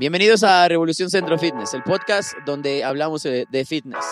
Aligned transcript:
Bienvenidos 0.00 0.42
a 0.44 0.66
Revolución 0.66 1.10
Centro 1.10 1.38
Fitness, 1.38 1.74
el 1.74 1.82
podcast 1.82 2.32
donde 2.46 2.82
hablamos 2.84 3.22
de, 3.22 3.46
de 3.50 3.64
fitness. 3.66 4.02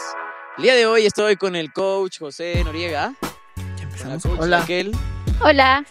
El 0.59 0.65
día 0.65 0.75
de 0.75 0.85
hoy 0.85 1.07
estoy 1.07 1.37
con 1.37 1.57
el 1.57 1.73
coach 1.73 2.19
José 2.19 2.63
Noriega. 2.63 3.15
Ya 3.57 3.83
empezamos. 3.85 4.23
con 4.23 4.29
la 4.29 4.37
coach 4.37 4.43
Hola. 4.45 4.59
Raquel. 4.61 4.93
Hola. 5.41 5.87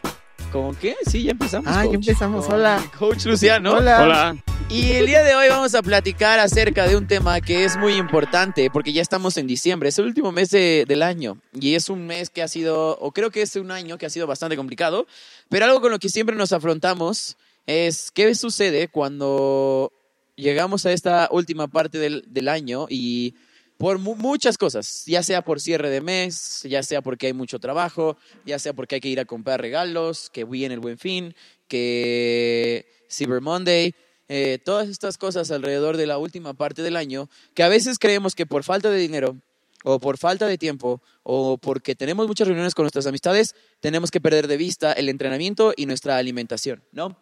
¿Cómo 0.52 0.78
qué? 0.80 0.96
Sí, 1.10 1.24
ya 1.24 1.32
empezamos. 1.32 1.68
Ah, 1.68 1.80
ya 1.80 1.86
coach. 1.86 1.96
empezamos, 1.96 2.46
Con 2.46 2.56
hola. 2.56 2.80
el 2.84 2.92
Coach 2.92 3.26
Luciano. 3.26 3.74
Hola. 3.74 4.38
Y 4.70 4.92
el 4.92 5.08
día 5.08 5.24
de 5.24 5.34
hoy 5.34 5.50
vamos 5.50 5.74
a 5.74 5.82
platicar 5.82 6.38
acerca 6.40 6.86
de 6.88 6.96
un 6.96 7.08
tema 7.08 7.42
que 7.42 7.64
es 7.64 7.76
muy 7.76 7.94
importante 7.94 8.70
porque 8.70 8.94
ya 8.94 9.02
estamos 9.02 9.38
en 9.38 9.48
diciembre, 9.48 9.90
es 9.90 9.98
el 9.98 10.06
último 10.06 10.32
mes 10.32 10.50
de- 10.52 10.84
del 10.88 11.02
año 11.04 11.38
y 11.54 11.74
es 11.76 11.90
un 11.90 12.06
mes 12.06 12.30
que 12.30 12.44
ha 12.44 12.48
sido, 12.50 12.98
o 13.00 13.12
creo 13.14 13.32
que 13.32 13.42
es 13.42 13.56
un 13.56 13.72
año 13.72 13.98
que 13.98 14.06
ha 14.06 14.10
sido 14.10 14.28
bastante 14.28 14.58
complicado, 14.58 15.08
pero 15.50 15.66
algo 15.66 15.80
con 15.82 15.90
lo 15.92 16.00
que 16.00 16.10
siempre 16.10 16.36
nos 16.36 16.52
afrontamos 16.52 17.38
es 17.68 18.10
qué 18.12 18.34
sucede 18.34 18.88
cuando 18.88 19.92
llegamos 20.36 20.86
a 20.86 20.92
esta 20.92 21.30
última 21.32 21.68
parte 21.68 22.00
del, 22.00 22.24
del 22.28 22.48
año 22.48 22.88
y 22.90 23.36
por 23.78 24.00
mu- 24.00 24.16
muchas 24.16 24.58
cosas, 24.58 25.04
ya 25.06 25.22
sea 25.22 25.44
por 25.44 25.60
cierre 25.62 25.90
de 25.92 26.02
mes, 26.02 26.64
ya 26.64 26.82
sea 26.82 27.02
porque 27.04 27.28
hay 27.28 27.34
mucho 27.34 27.60
trabajo, 27.60 28.18
ya 28.46 28.58
sea 28.58 28.74
porque 28.74 28.96
hay 28.96 29.02
que 29.02 29.10
ir 29.10 29.20
a 29.20 29.26
comprar 29.26 29.62
regalos, 29.62 30.32
que 30.32 30.46
viene 30.46 30.74
el 30.74 30.80
buen 30.80 30.98
fin, 30.98 31.36
que 31.68 32.88
Cyber 33.10 33.42
Monday, 33.42 33.94
eh, 34.30 34.58
todas 34.64 34.90
estas 34.90 35.18
cosas 35.18 35.52
alrededor 35.52 35.98
de 35.98 36.08
la 36.08 36.18
última 36.18 36.54
parte 36.54 36.82
del 36.82 36.96
año, 36.96 37.30
que 37.54 37.64
a 37.64 37.70
veces 37.70 38.00
creemos 38.00 38.34
que 38.36 38.46
por 38.46 38.64
falta 38.64 38.90
de 38.90 38.98
dinero 38.98 39.38
o 39.84 40.00
por 40.00 40.18
falta 40.18 40.48
de 40.48 40.58
tiempo 40.58 41.02
o 41.24 41.58
porque 41.58 41.96
tenemos 41.96 42.28
muchas 42.28 42.48
reuniones 42.48 42.74
con 42.74 42.84
nuestras 42.84 43.06
amistades, 43.06 43.56
tenemos 43.80 44.10
que 44.12 44.20
perder 44.20 44.48
de 44.48 44.58
vista 44.58 44.92
el 44.94 45.08
entrenamiento 45.10 45.74
y 45.78 45.86
nuestra 45.86 46.18
alimentación, 46.18 46.84
¿no? 46.92 47.16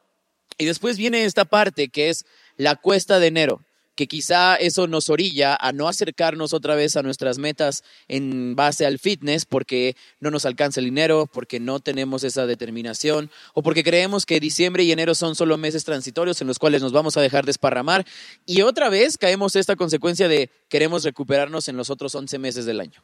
Y 0.58 0.66
después 0.66 0.98
viene 0.98 1.26
esta 1.26 1.46
parte 1.46 1.90
que 1.90 2.10
es 2.10 2.26
la 2.58 2.76
cuesta 2.76 3.20
de 3.20 3.28
enero, 3.28 3.62
que 3.96 4.08
quizá 4.08 4.56
eso 4.56 4.88
nos 4.88 5.10
orilla 5.10 5.58
a 5.60 5.72
no 5.72 5.88
acercarnos 5.88 6.54
otra 6.54 6.76
vez 6.76 6.98
a 6.98 7.02
nuestras 7.02 7.38
metas 7.38 7.84
en 8.08 8.56
base 8.56 8.86
al 8.86 9.00
fitness 9.00 9.46
porque 9.46 9.96
no 10.20 10.32
nos 10.32 10.46
alcanza 10.46 10.82
el 10.82 10.86
dinero, 10.86 11.30
porque 11.32 11.60
no 11.60 11.80
tenemos 11.80 12.24
esa 12.24 12.46
determinación 12.46 13.32
o 13.54 13.64
porque 13.64 13.84
creemos 13.84 14.26
que 14.26 14.40
diciembre 14.40 14.84
y 14.84 14.92
enero 14.92 15.16
son 15.16 15.36
solo 15.36 15.58
meses 15.58 15.86
transitorios 15.86 16.42
en 16.42 16.48
los 16.48 16.60
cuales 16.60 16.82
nos 16.82 16.92
vamos 16.92 17.16
a 17.16 17.22
dejar 17.22 17.46
desparramar 17.46 18.06
y 18.46 18.62
otra 18.62 18.90
vez 18.90 19.18
caemos 19.18 19.56
esta 19.56 19.76
consecuencia 19.76 20.28
de 20.28 20.50
queremos 20.70 21.04
recuperarnos 21.04 21.68
en 21.70 21.78
los 21.78 21.90
otros 21.90 22.16
11 22.16 22.38
meses 22.38 22.66
del 22.66 22.82
año. 22.82 23.02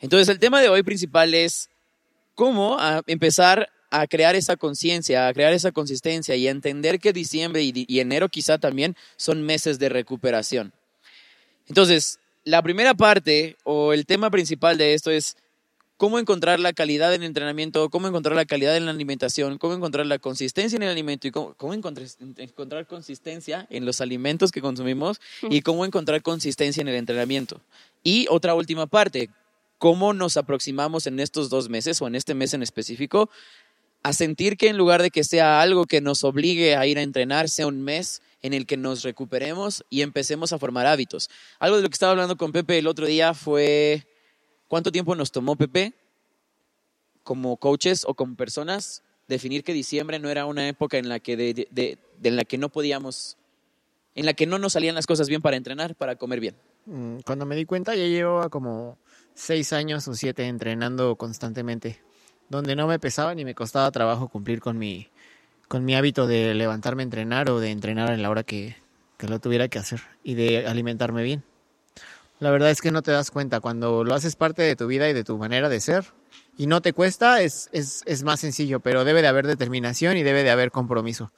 Entonces 0.00 0.28
el 0.28 0.38
tema 0.38 0.60
de 0.60 0.70
hoy 0.70 0.82
principal 0.82 1.34
es 1.34 1.68
cómo 2.34 2.78
a 2.78 3.02
empezar 3.06 3.70
a 4.00 4.08
crear 4.08 4.34
esa 4.34 4.56
conciencia, 4.56 5.28
a 5.28 5.32
crear 5.32 5.52
esa 5.52 5.70
consistencia 5.70 6.34
y 6.34 6.48
a 6.48 6.50
entender 6.50 6.98
que 6.98 7.12
diciembre 7.12 7.62
y, 7.62 8.00
enero 8.00 8.28
quizá 8.28 8.58
también 8.58 8.96
son 9.16 9.42
meses 9.42 9.78
de 9.78 9.88
recuperación. 9.88 10.72
Entonces, 11.68 12.18
la 12.42 12.60
primera 12.60 12.94
parte 12.94 13.56
o 13.62 13.92
el 13.92 14.04
tema 14.04 14.30
principal 14.30 14.78
de 14.78 14.94
esto 14.94 15.12
es 15.12 15.36
cómo 15.96 16.18
encontrar 16.18 16.58
la 16.58 16.72
calidad 16.72 17.14
en 17.14 17.22
el 17.22 17.28
entrenamiento, 17.28 17.88
cómo 17.88 18.08
encontrar 18.08 18.34
la 18.34 18.44
calidad 18.46 18.76
en 18.76 18.86
la 18.86 18.90
alimentación, 18.90 19.58
cómo 19.58 19.74
encontrar 19.74 20.06
la 20.06 20.18
consistencia 20.18 20.74
en 20.76 20.82
el 20.82 20.90
alimento 20.90 21.28
y 21.28 21.30
cómo, 21.30 21.54
cómo 21.54 21.72
encontrar, 21.72 22.08
encontrar 22.38 22.88
consistencia 22.88 23.68
en 23.70 23.86
los 23.86 24.00
alimentos 24.00 24.50
que 24.50 24.60
consumimos 24.60 25.20
y 25.42 25.62
cómo 25.62 25.84
encontrar 25.84 26.20
consistencia 26.20 26.80
en 26.80 26.88
el 26.88 26.96
entrenamiento. 26.96 27.60
Y 28.02 28.26
otra 28.28 28.56
última 28.56 28.86
parte, 28.86 29.30
cómo 29.78 30.14
nos 30.14 30.36
aproximamos 30.36 31.06
en 31.06 31.20
estos 31.20 31.48
dos 31.48 31.68
meses 31.68 32.02
o 32.02 32.08
en 32.08 32.16
este 32.16 32.34
mes 32.34 32.54
en 32.54 32.62
específico 32.62 33.30
a 34.04 34.12
sentir 34.12 34.58
que 34.58 34.68
en 34.68 34.76
lugar 34.76 35.00
de 35.02 35.10
que 35.10 35.24
sea 35.24 35.62
algo 35.62 35.86
que 35.86 36.02
nos 36.02 36.24
obligue 36.24 36.76
a 36.76 36.86
ir 36.86 36.98
a 36.98 37.02
entrenar, 37.02 37.48
sea 37.48 37.66
un 37.66 37.82
mes 37.82 38.20
en 38.42 38.52
el 38.52 38.66
que 38.66 38.76
nos 38.76 39.02
recuperemos 39.02 39.82
y 39.88 40.02
empecemos 40.02 40.52
a 40.52 40.58
formar 40.58 40.86
hábitos. 40.86 41.30
Algo 41.58 41.78
de 41.78 41.82
lo 41.82 41.88
que 41.88 41.94
estaba 41.94 42.12
hablando 42.12 42.36
con 42.36 42.52
Pepe 42.52 42.76
el 42.76 42.86
otro 42.86 43.06
día 43.06 43.32
fue 43.32 44.06
cuánto 44.68 44.92
tiempo 44.92 45.14
nos 45.16 45.32
tomó 45.32 45.56
Pepe 45.56 45.94
como 47.22 47.56
coaches 47.56 48.04
o 48.06 48.12
como 48.12 48.36
personas 48.36 49.02
definir 49.26 49.64
que 49.64 49.72
diciembre 49.72 50.18
no 50.18 50.28
era 50.28 50.44
una 50.44 50.68
época 50.68 50.98
en 50.98 51.08
la 51.08 51.18
que, 51.18 51.38
de, 51.38 51.98
en 52.22 52.36
la 52.36 52.44
que 52.44 52.58
no 52.58 52.68
podíamos, 52.68 53.38
en 54.14 54.26
la 54.26 54.34
que 54.34 54.46
no 54.46 54.58
nos 54.58 54.74
salían 54.74 54.94
las 54.94 55.06
cosas 55.06 55.30
bien 55.30 55.40
para 55.40 55.56
entrenar, 55.56 55.94
para 55.94 56.16
comer 56.16 56.40
bien. 56.40 56.56
Mm, 56.84 57.20
Cuando 57.24 57.46
me 57.46 57.56
di 57.56 57.64
cuenta 57.64 57.94
ya 57.94 58.04
llevo 58.04 58.50
como 58.50 58.98
seis 59.32 59.72
años 59.72 60.06
o 60.08 60.14
siete 60.14 60.46
entrenando 60.46 61.16
constantemente, 61.16 62.02
donde 62.48 62.76
no 62.76 62.86
me 62.86 62.98
pesaba 62.98 63.34
ni 63.34 63.44
me 63.44 63.54
costaba 63.54 63.90
trabajo 63.90 64.28
cumplir 64.28 64.60
con 64.60 64.78
mi, 64.78 65.08
con 65.68 65.84
mi 65.84 65.94
hábito 65.94 66.26
de 66.26 66.54
levantarme 66.54 67.02
a 67.02 67.04
entrenar 67.04 67.50
o 67.50 67.60
de 67.60 67.70
entrenar 67.70 68.12
en 68.12 68.22
la 68.22 68.30
hora 68.30 68.42
que, 68.42 68.76
que 69.16 69.28
lo 69.28 69.40
tuviera 69.40 69.68
que 69.68 69.78
hacer 69.78 70.00
y 70.22 70.34
de 70.34 70.66
alimentarme 70.66 71.22
bien. 71.22 71.44
La 72.40 72.50
verdad 72.50 72.70
es 72.70 72.80
que 72.80 72.90
no 72.90 73.02
te 73.02 73.12
das 73.12 73.30
cuenta 73.30 73.60
cuando 73.60 74.04
lo 74.04 74.14
haces 74.14 74.36
parte 74.36 74.62
de 74.62 74.76
tu 74.76 74.86
vida 74.86 75.08
y 75.08 75.12
de 75.12 75.24
tu 75.24 75.38
manera 75.38 75.68
de 75.68 75.80
ser 75.80 76.04
y 76.56 76.66
no 76.66 76.82
te 76.82 76.92
cuesta 76.92 77.42
es, 77.42 77.68
es, 77.72 78.02
es 78.06 78.22
más 78.22 78.40
sencillo, 78.40 78.80
pero 78.80 79.04
debe 79.04 79.22
de 79.22 79.28
haber 79.28 79.46
determinación 79.46 80.16
y 80.16 80.22
debe 80.22 80.42
de 80.42 80.50
haber 80.50 80.70
compromiso. 80.70 81.32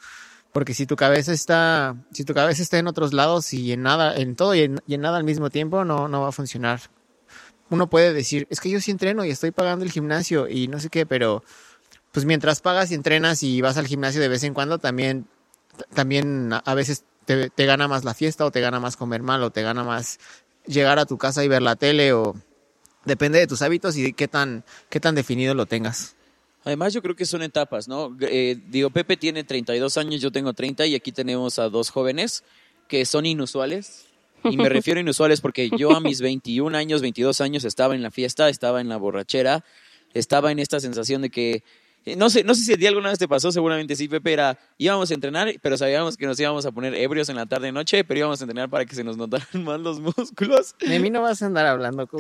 Porque 0.53 0.75
si 0.75 0.87
tu 0.87 0.97
cabeza 0.97 1.33
está, 1.33 1.97
si 2.12 2.25
tu 2.25 2.33
cabeza 2.33 2.62
está 2.62 2.78
en 2.78 2.87
otros 2.87 3.12
lados 3.12 3.53
y 3.53 3.73
en 3.73 3.83
nada, 3.83 4.17
en 4.17 4.37
todo 4.37 4.55
y 4.55 4.61
en, 4.61 4.81
y 4.87 4.94
en 4.94 5.03
nada 5.03 5.19
al 5.19 5.25
mismo 5.25 5.50
tiempo, 5.50 5.84
no, 5.84 6.09
no 6.09 6.23
va 6.23 6.28
a 6.28 6.33
funcionar. 6.33 6.81
Uno 7.71 7.88
puede 7.88 8.12
decir, 8.12 8.47
es 8.50 8.60
que 8.60 8.71
yo 8.71 8.81
sí 8.81 8.91
entreno 8.91 9.25
y 9.25 9.31
estoy 9.31 9.50
pagando 9.50 9.84
el 9.84 9.91
gimnasio 9.91 10.49
y 10.49 10.69
no 10.69 10.78
sé 10.78 10.88
qué, 10.88 11.04
pero 11.06 11.43
pues 12.12 12.25
mientras 12.25 12.60
pagas 12.60 12.91
y 12.91 12.94
entrenas 12.94 13.43
y 13.43 13.60
vas 13.60 13.77
al 13.77 13.87
gimnasio 13.87 14.21
de 14.21 14.28
vez 14.28 14.43
en 14.44 14.54
cuando, 14.54 14.78
también, 14.78 15.27
también 15.94 16.53
a- 16.53 16.59
a 16.59 16.75
veces 16.75 17.05
te, 17.25 17.50
te 17.50 17.66
gana 17.66 17.88
más 17.88 18.05
la 18.05 18.15
fiesta 18.15 18.44
o 18.47 18.50
te 18.50 18.60
gana 18.60 18.78
más 18.81 18.97
comer 18.97 19.22
mal 19.22 19.43
o 19.43 19.50
te 19.50 19.62
gana 19.62 19.82
más 19.84 20.19
llegar 20.66 20.99
a 20.99 21.06
tu 21.06 21.19
casa 21.19 21.44
y 21.44 21.49
ver 21.49 21.62
la 21.62 21.76
tele 21.76 22.12
o 22.12 22.34
depende 23.05 23.38
de 23.38 23.47
tus 23.47 23.62
hábitos 23.62 23.97
y 23.97 24.03
de 24.03 24.12
qué 24.12 24.28
tan, 24.28 24.65
qué 24.88 25.00
tan 25.00 25.15
definido 25.15 25.55
lo 25.55 25.66
tengas. 25.66 26.15
Además, 26.65 26.93
yo 26.93 27.03
creo 27.03 27.15
que 27.15 27.26
son 27.26 27.43
etapas, 27.43 27.87
¿no? 27.87 28.16
Eh, 28.21 28.60
digo, 28.69 28.91
Pepe 28.91 29.16
tiene 29.16 29.44
32 29.44 29.97
años, 29.99 30.21
yo 30.21 30.32
tengo 30.32 30.53
30 30.53 30.84
y 30.87 30.97
aquí 30.97 31.12
tenemos 31.12 31.60
a 31.60 31.69
dos 31.69 31.91
jóvenes 31.91 32.43
que 32.88 33.05
son 33.05 33.26
inusuales. 33.26 34.06
Y 34.50 34.56
me 34.56 34.68
refiero 34.68 34.98
a 34.98 35.00
inusuales 35.02 35.40
porque 35.40 35.70
yo 35.76 35.94
a 35.94 36.00
mis 36.00 36.20
21 36.20 36.76
años, 36.76 37.00
22 37.02 37.40
años 37.40 37.64
estaba 37.64 37.94
en 37.94 38.02
la 38.02 38.10
fiesta, 38.10 38.48
estaba 38.48 38.80
en 38.80 38.88
la 38.88 38.96
borrachera, 38.96 39.64
estaba 40.14 40.52
en 40.52 40.58
esta 40.58 40.80
sensación 40.80 41.22
de 41.22 41.30
que, 41.30 41.62
eh, 42.04 42.16
no 42.16 42.30
sé, 42.30 42.44
no 42.44 42.54
sé 42.54 42.62
si 42.62 42.72
a 42.72 42.76
ti 42.76 42.86
alguna 42.86 43.10
vez 43.10 43.18
te 43.18 43.28
pasó, 43.28 43.50
seguramente 43.52 43.96
sí, 43.96 44.08
Pepe, 44.08 44.32
era, 44.32 44.58
íbamos 44.78 45.10
a 45.10 45.14
entrenar, 45.14 45.52
pero 45.60 45.76
sabíamos 45.76 46.16
que 46.16 46.26
nos 46.26 46.38
íbamos 46.38 46.64
a 46.66 46.72
poner 46.72 46.94
ebrios 46.94 47.28
en 47.28 47.36
la 47.36 47.46
tarde 47.46 47.68
y 47.68 47.72
noche, 47.72 48.04
pero 48.04 48.18
íbamos 48.18 48.40
a 48.40 48.44
entrenar 48.44 48.70
para 48.70 48.84
que 48.84 48.94
se 48.94 49.04
nos 49.04 49.16
notaran 49.16 49.64
más 49.64 49.80
los 49.80 50.00
músculos. 50.00 50.74
De 50.80 50.98
mí 50.98 51.10
no 51.10 51.22
vas 51.22 51.42
a 51.42 51.46
andar 51.46 51.66
hablando. 51.66 52.08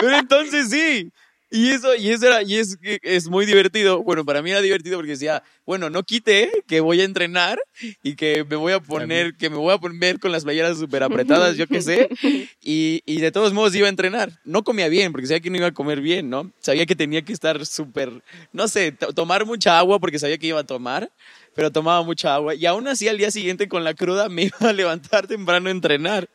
Pero 0.00 0.16
entonces 0.16 0.70
sí. 0.70 1.12
Y 1.50 1.70
eso, 1.70 1.94
y 1.96 2.10
eso 2.10 2.26
era, 2.26 2.42
y 2.42 2.56
es, 2.56 2.76
es 2.82 3.28
muy 3.28 3.46
divertido. 3.46 4.02
Bueno, 4.02 4.24
para 4.24 4.42
mí 4.42 4.50
era 4.50 4.60
divertido 4.60 4.98
porque 4.98 5.12
decía, 5.12 5.42
bueno, 5.64 5.88
no 5.88 6.02
quite 6.02 6.50
que 6.66 6.80
voy 6.80 7.00
a 7.00 7.04
entrenar 7.04 7.58
y 8.02 8.16
que 8.16 8.44
me 8.44 8.56
voy 8.56 8.74
a 8.74 8.80
poner, 8.80 9.34
que 9.34 9.48
me 9.48 9.56
voy 9.56 9.72
a 9.72 9.78
poner 9.78 10.18
con 10.20 10.30
las 10.30 10.44
playeras 10.44 10.76
súper 10.78 11.02
apretadas, 11.02 11.56
yo 11.56 11.66
qué 11.66 11.80
sé. 11.80 12.08
Y, 12.62 13.02
y 13.06 13.20
de 13.20 13.32
todos 13.32 13.54
modos 13.54 13.74
iba 13.74 13.86
a 13.86 13.90
entrenar. 13.90 14.30
No 14.44 14.62
comía 14.62 14.88
bien 14.88 15.10
porque 15.12 15.26
sabía 15.26 15.40
que 15.40 15.48
no 15.48 15.56
iba 15.56 15.68
a 15.68 15.72
comer 15.72 16.00
bien, 16.02 16.28
¿no? 16.28 16.52
Sabía 16.60 16.84
que 16.84 16.94
tenía 16.94 17.22
que 17.22 17.32
estar 17.32 17.64
súper, 17.64 18.10
no 18.52 18.68
sé, 18.68 18.92
to- 18.92 19.14
tomar 19.14 19.46
mucha 19.46 19.78
agua 19.78 19.98
porque 19.98 20.18
sabía 20.18 20.36
que 20.36 20.48
iba 20.48 20.60
a 20.60 20.66
tomar, 20.66 21.10
pero 21.54 21.70
tomaba 21.72 22.02
mucha 22.02 22.34
agua. 22.34 22.54
Y 22.54 22.66
aún 22.66 22.86
así 22.88 23.08
al 23.08 23.16
día 23.16 23.30
siguiente 23.30 23.68
con 23.68 23.84
la 23.84 23.94
cruda 23.94 24.28
me 24.28 24.42
iba 24.44 24.68
a 24.68 24.72
levantar 24.74 25.26
temprano 25.26 25.68
a 25.68 25.72
entrenar. 25.72 26.28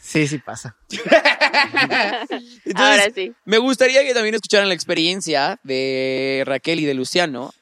Sí, 0.00 0.26
sí 0.26 0.38
pasa. 0.38 0.76
Entonces, 0.90 2.74
Ahora 2.74 3.10
sí. 3.14 3.32
Me 3.44 3.58
gustaría 3.58 4.02
que 4.04 4.14
también 4.14 4.34
escucharan 4.34 4.68
la 4.68 4.74
experiencia 4.74 5.60
de 5.62 6.42
Raquel 6.46 6.80
y 6.80 6.86
de 6.86 6.94
Luciano. 6.94 7.52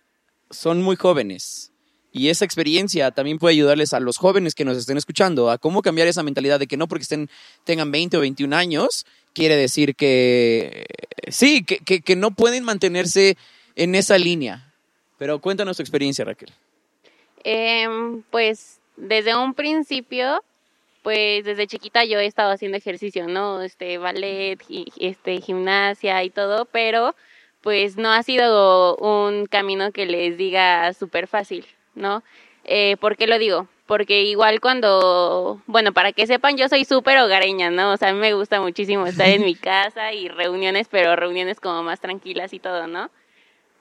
Son 0.50 0.80
muy 0.82 0.96
jóvenes. 0.96 1.72
Y 2.12 2.30
esa 2.30 2.44
experiencia 2.44 3.10
también 3.10 3.38
puede 3.38 3.54
ayudarles 3.54 3.92
a 3.92 4.00
los 4.00 4.16
jóvenes 4.16 4.54
que 4.54 4.64
nos 4.64 4.76
estén 4.78 4.96
escuchando 4.96 5.50
a 5.50 5.58
cómo 5.58 5.82
cambiar 5.82 6.08
esa 6.08 6.22
mentalidad 6.22 6.58
de 6.58 6.66
que 6.66 6.76
no 6.76 6.88
porque 6.88 7.02
estén, 7.02 7.28
tengan 7.64 7.90
20 7.90 8.16
o 8.16 8.20
21 8.20 8.56
años, 8.56 9.04
quiere 9.34 9.56
decir 9.56 9.94
que 9.94 10.86
sí, 11.28 11.64
que, 11.64 11.78
que, 11.78 12.00
que 12.00 12.16
no 12.16 12.30
pueden 12.30 12.64
mantenerse 12.64 13.36
en 13.76 13.94
esa 13.94 14.16
línea. 14.16 14.72
Pero 15.18 15.40
cuéntanos 15.40 15.76
tu 15.76 15.82
experiencia, 15.82 16.24
Raquel. 16.24 16.52
Em, 17.44 18.22
pues 18.30 18.78
desde 18.96 19.36
un 19.36 19.54
principio, 19.54 20.42
pues 21.08 21.42
desde 21.42 21.66
chiquita 21.66 22.04
yo 22.04 22.20
he 22.20 22.26
estado 22.26 22.50
haciendo 22.50 22.76
ejercicio, 22.76 23.28
¿no? 23.28 23.62
Este 23.62 23.96
ballet, 23.96 24.58
este 24.98 25.40
gimnasia 25.40 26.22
y 26.22 26.28
todo, 26.28 26.66
pero 26.66 27.16
pues 27.62 27.96
no 27.96 28.12
ha 28.12 28.22
sido 28.22 28.94
un 28.96 29.46
camino 29.46 29.90
que 29.90 30.04
les 30.04 30.36
diga 30.36 30.92
súper 30.92 31.26
fácil, 31.26 31.64
¿no? 31.94 32.22
Eh, 32.64 32.98
¿Por 33.00 33.16
qué 33.16 33.26
lo 33.26 33.38
digo? 33.38 33.68
Porque 33.86 34.24
igual 34.24 34.60
cuando, 34.60 35.62
bueno, 35.66 35.94
para 35.94 36.12
que 36.12 36.26
sepan, 36.26 36.58
yo 36.58 36.68
soy 36.68 36.84
súper 36.84 37.16
hogareña, 37.16 37.70
¿no? 37.70 37.92
O 37.92 37.96
sea, 37.96 38.10
a 38.10 38.12
mí 38.12 38.18
me 38.18 38.34
gusta 38.34 38.60
muchísimo 38.60 39.06
estar 39.06 39.28
en 39.28 39.46
mi 39.46 39.54
casa 39.54 40.12
y 40.12 40.28
reuniones, 40.28 40.88
pero 40.90 41.16
reuniones 41.16 41.58
como 41.58 41.82
más 41.82 42.00
tranquilas 42.00 42.52
y 42.52 42.58
todo, 42.58 42.86
¿no? 42.86 43.08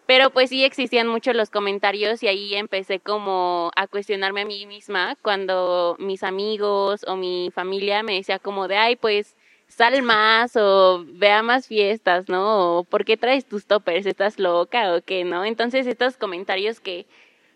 Pero 0.07 0.29
pues 0.31 0.49
sí 0.49 0.63
existían 0.63 1.07
muchos 1.07 1.35
los 1.35 1.49
comentarios 1.49 2.23
y 2.23 2.27
ahí 2.27 2.55
empecé 2.55 2.99
como 2.99 3.71
a 3.75 3.87
cuestionarme 3.87 4.41
a 4.41 4.45
mí 4.45 4.65
misma 4.65 5.17
cuando 5.21 5.97
mis 5.99 6.23
amigos 6.23 7.05
o 7.07 7.17
mi 7.17 7.51
familia 7.53 8.03
me 8.03 8.15
decía 8.15 8.39
como 8.39 8.69
de, 8.69 8.77
ay, 8.77 8.95
pues 8.95 9.35
sal 9.67 10.01
más 10.03 10.55
o 10.55 11.03
vea 11.05 11.43
más 11.43 11.67
fiestas, 11.67 12.29
¿no? 12.29 12.79
O 12.79 12.83
¿por 12.85 13.03
qué 13.03 13.17
traes 13.17 13.45
tus 13.45 13.65
toppers? 13.65 14.05
¿Estás 14.05 14.39
loca 14.39 14.95
o 14.95 15.01
qué, 15.01 15.25
no? 15.25 15.43
Entonces 15.43 15.85
estos 15.85 16.15
comentarios 16.15 16.79
que 16.79 17.05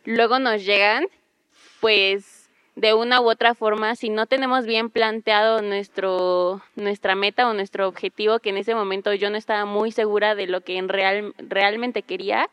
luego 0.03 0.37
nos 0.39 0.65
llegan, 0.65 1.07
pues 1.79 2.30
de 2.75 2.93
una 2.93 3.21
u 3.21 3.29
otra 3.29 3.53
forma, 3.53 3.95
si 3.95 4.09
no 4.09 4.25
tenemos 4.25 4.65
bien 4.65 4.89
planteado 4.89 5.61
nuestro, 5.61 6.61
nuestra 6.75 7.15
meta 7.15 7.49
o 7.49 7.53
nuestro 7.53 7.87
objetivo, 7.87 8.39
que 8.39 8.49
en 8.49 8.57
ese 8.57 8.75
momento 8.75 9.13
yo 9.13 9.29
no 9.29 9.37
estaba 9.37 9.65
muy 9.65 9.91
segura 9.91 10.35
de 10.35 10.47
lo 10.47 10.61
que 10.61 10.77
en 10.77 10.87
real, 10.87 11.33
realmente 11.37 12.01
quería, 12.01 12.49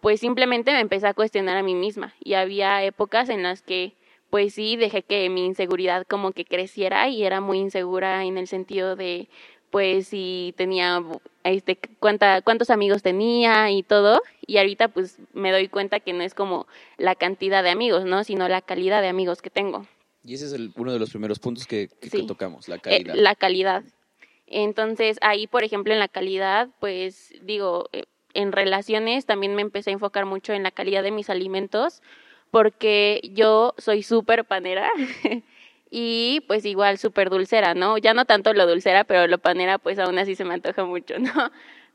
pues 0.00 0.20
simplemente 0.20 0.72
me 0.72 0.80
empecé 0.80 1.08
a 1.08 1.14
cuestionar 1.14 1.56
a 1.56 1.62
mí 1.62 1.74
misma. 1.74 2.14
Y 2.20 2.34
había 2.34 2.84
épocas 2.84 3.28
en 3.28 3.42
las 3.42 3.62
que, 3.62 3.94
pues 4.30 4.54
sí, 4.54 4.76
dejé 4.76 5.02
que 5.02 5.28
mi 5.28 5.44
inseguridad 5.44 6.06
como 6.06 6.32
que 6.32 6.44
creciera 6.44 7.08
y 7.08 7.24
era 7.24 7.40
muy 7.40 7.58
insegura 7.58 8.24
en 8.24 8.38
el 8.38 8.46
sentido 8.46 8.94
de, 8.94 9.28
pues 9.70 10.08
si 10.08 10.54
tenía 10.56 11.02
este 11.44 11.78
cuánta, 11.98 12.42
cuántos 12.42 12.70
amigos 12.70 13.02
tenía 13.02 13.70
y 13.70 13.82
todo 13.82 14.22
y 14.46 14.58
ahorita 14.58 14.88
pues 14.88 15.18
me 15.32 15.52
doy 15.52 15.68
cuenta 15.68 16.00
que 16.00 16.12
no 16.12 16.22
es 16.22 16.34
como 16.34 16.66
la 16.96 17.14
cantidad 17.14 17.62
de 17.62 17.70
amigos 17.70 18.04
no 18.04 18.24
sino 18.24 18.48
la 18.48 18.62
calidad 18.62 19.02
de 19.02 19.08
amigos 19.08 19.42
que 19.42 19.50
tengo. 19.50 19.86
Y 20.24 20.34
ese 20.34 20.46
es 20.46 20.52
el, 20.52 20.72
uno 20.76 20.92
de 20.92 20.98
los 20.98 21.10
primeros 21.10 21.38
puntos 21.38 21.66
que, 21.66 21.88
que, 22.00 22.10
tocamos 22.24 22.68
la 22.68 22.76
eh, 22.76 22.80
calidad. 22.80 23.14
la 23.14 23.34
calidad. 23.34 23.82
Entonces 24.46 25.18
ahí 25.20 25.46
por 25.46 25.64
ejemplo 25.64 25.92
en 25.92 25.98
la 25.98 26.08
calidad 26.08 26.68
pues 26.80 27.34
digo 27.42 27.88
eh, 27.92 28.04
en 28.34 28.52
relaciones 28.52 29.26
también 29.26 29.54
me 29.54 29.62
empecé 29.62 29.90
a 29.90 29.94
enfocar 29.94 30.26
mucho 30.26 30.52
en 30.52 30.62
la 30.62 30.70
calidad 30.70 31.02
de 31.02 31.10
mis 31.10 31.30
alimentos 31.30 32.02
porque 32.50 33.20
yo 33.34 33.74
soy 33.78 34.02
súper 34.02 34.44
panera 34.44 34.90
y 35.90 36.40
pues 36.46 36.64
igual 36.64 36.98
súper 36.98 37.30
dulcera, 37.30 37.74
¿no? 37.74 37.98
Ya 37.98 38.14
no 38.14 38.24
tanto 38.24 38.52
lo 38.52 38.66
dulcera, 38.66 39.04
pero 39.04 39.26
lo 39.26 39.38
panera 39.38 39.78
pues 39.78 39.98
aún 39.98 40.18
así 40.18 40.34
se 40.34 40.44
me 40.44 40.54
antoja 40.54 40.84
mucho, 40.84 41.18
¿no? 41.18 41.50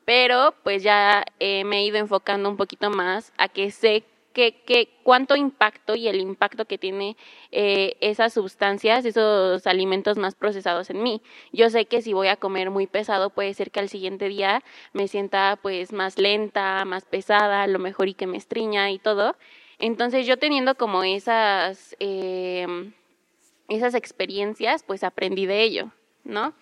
Pero 0.06 0.54
pues 0.63 0.84
ya 0.84 1.24
eh, 1.40 1.63
me 1.63 1.80
he 1.80 1.86
ido 1.86 1.98
enfocando 1.98 2.50
un 2.50 2.57
poquito 2.57 2.90
más 2.90 3.31
a 3.38 3.48
que 3.48 3.72
sé 3.72 4.04
que, 4.34 4.63
que 4.63 4.90
cuánto 5.04 5.36
impacto 5.36 5.95
y 5.95 6.07
el 6.07 6.19
impacto 6.19 6.66
que 6.66 6.80
tiene 6.80 7.16
eh, 7.51 7.95
esas 8.01 8.34
sustancias, 8.34 9.06
esos 9.06 9.68
alimentos 9.68 10.18
más 10.18 10.36
procesados 10.36 10.90
en 10.90 11.04
mí. 11.04 11.22
Yo 11.51 11.69
sé 11.69 11.86
que 11.86 12.01
si 12.01 12.13
voy 12.13 12.28
a 12.28 12.36
comer 12.36 12.72
muy 12.72 12.88
pesado, 12.88 13.30
puede 13.30 13.54
ser 13.54 13.72
que 13.72 13.80
al 13.80 13.90
siguiente 13.90 14.28
día 14.28 14.63
me 14.92 15.07
sienta 15.07 15.60
pues 15.62 15.94
más 15.94 16.18
lenta, 16.18 16.84
más 16.86 17.06
pesada, 17.06 17.63
a 17.63 17.68
lo 17.68 17.80
mejor 17.80 18.10
y 18.10 18.16
que 18.16 18.28
me 18.28 18.38
estriña 18.38 18.92
y 18.92 19.00
todo. 19.00 19.36
Entonces 19.80 20.25
yo 20.25 20.38
teniendo 20.38 20.75
como 20.75 21.04
esas... 21.04 21.95
Eh, 22.00 22.92
esas 23.74 23.96
experiencias, 23.96 24.84
pues 24.84 25.04
aprendí 25.04 25.46
de 25.46 25.64
ello, 25.64 25.92
¿no? 26.24 26.54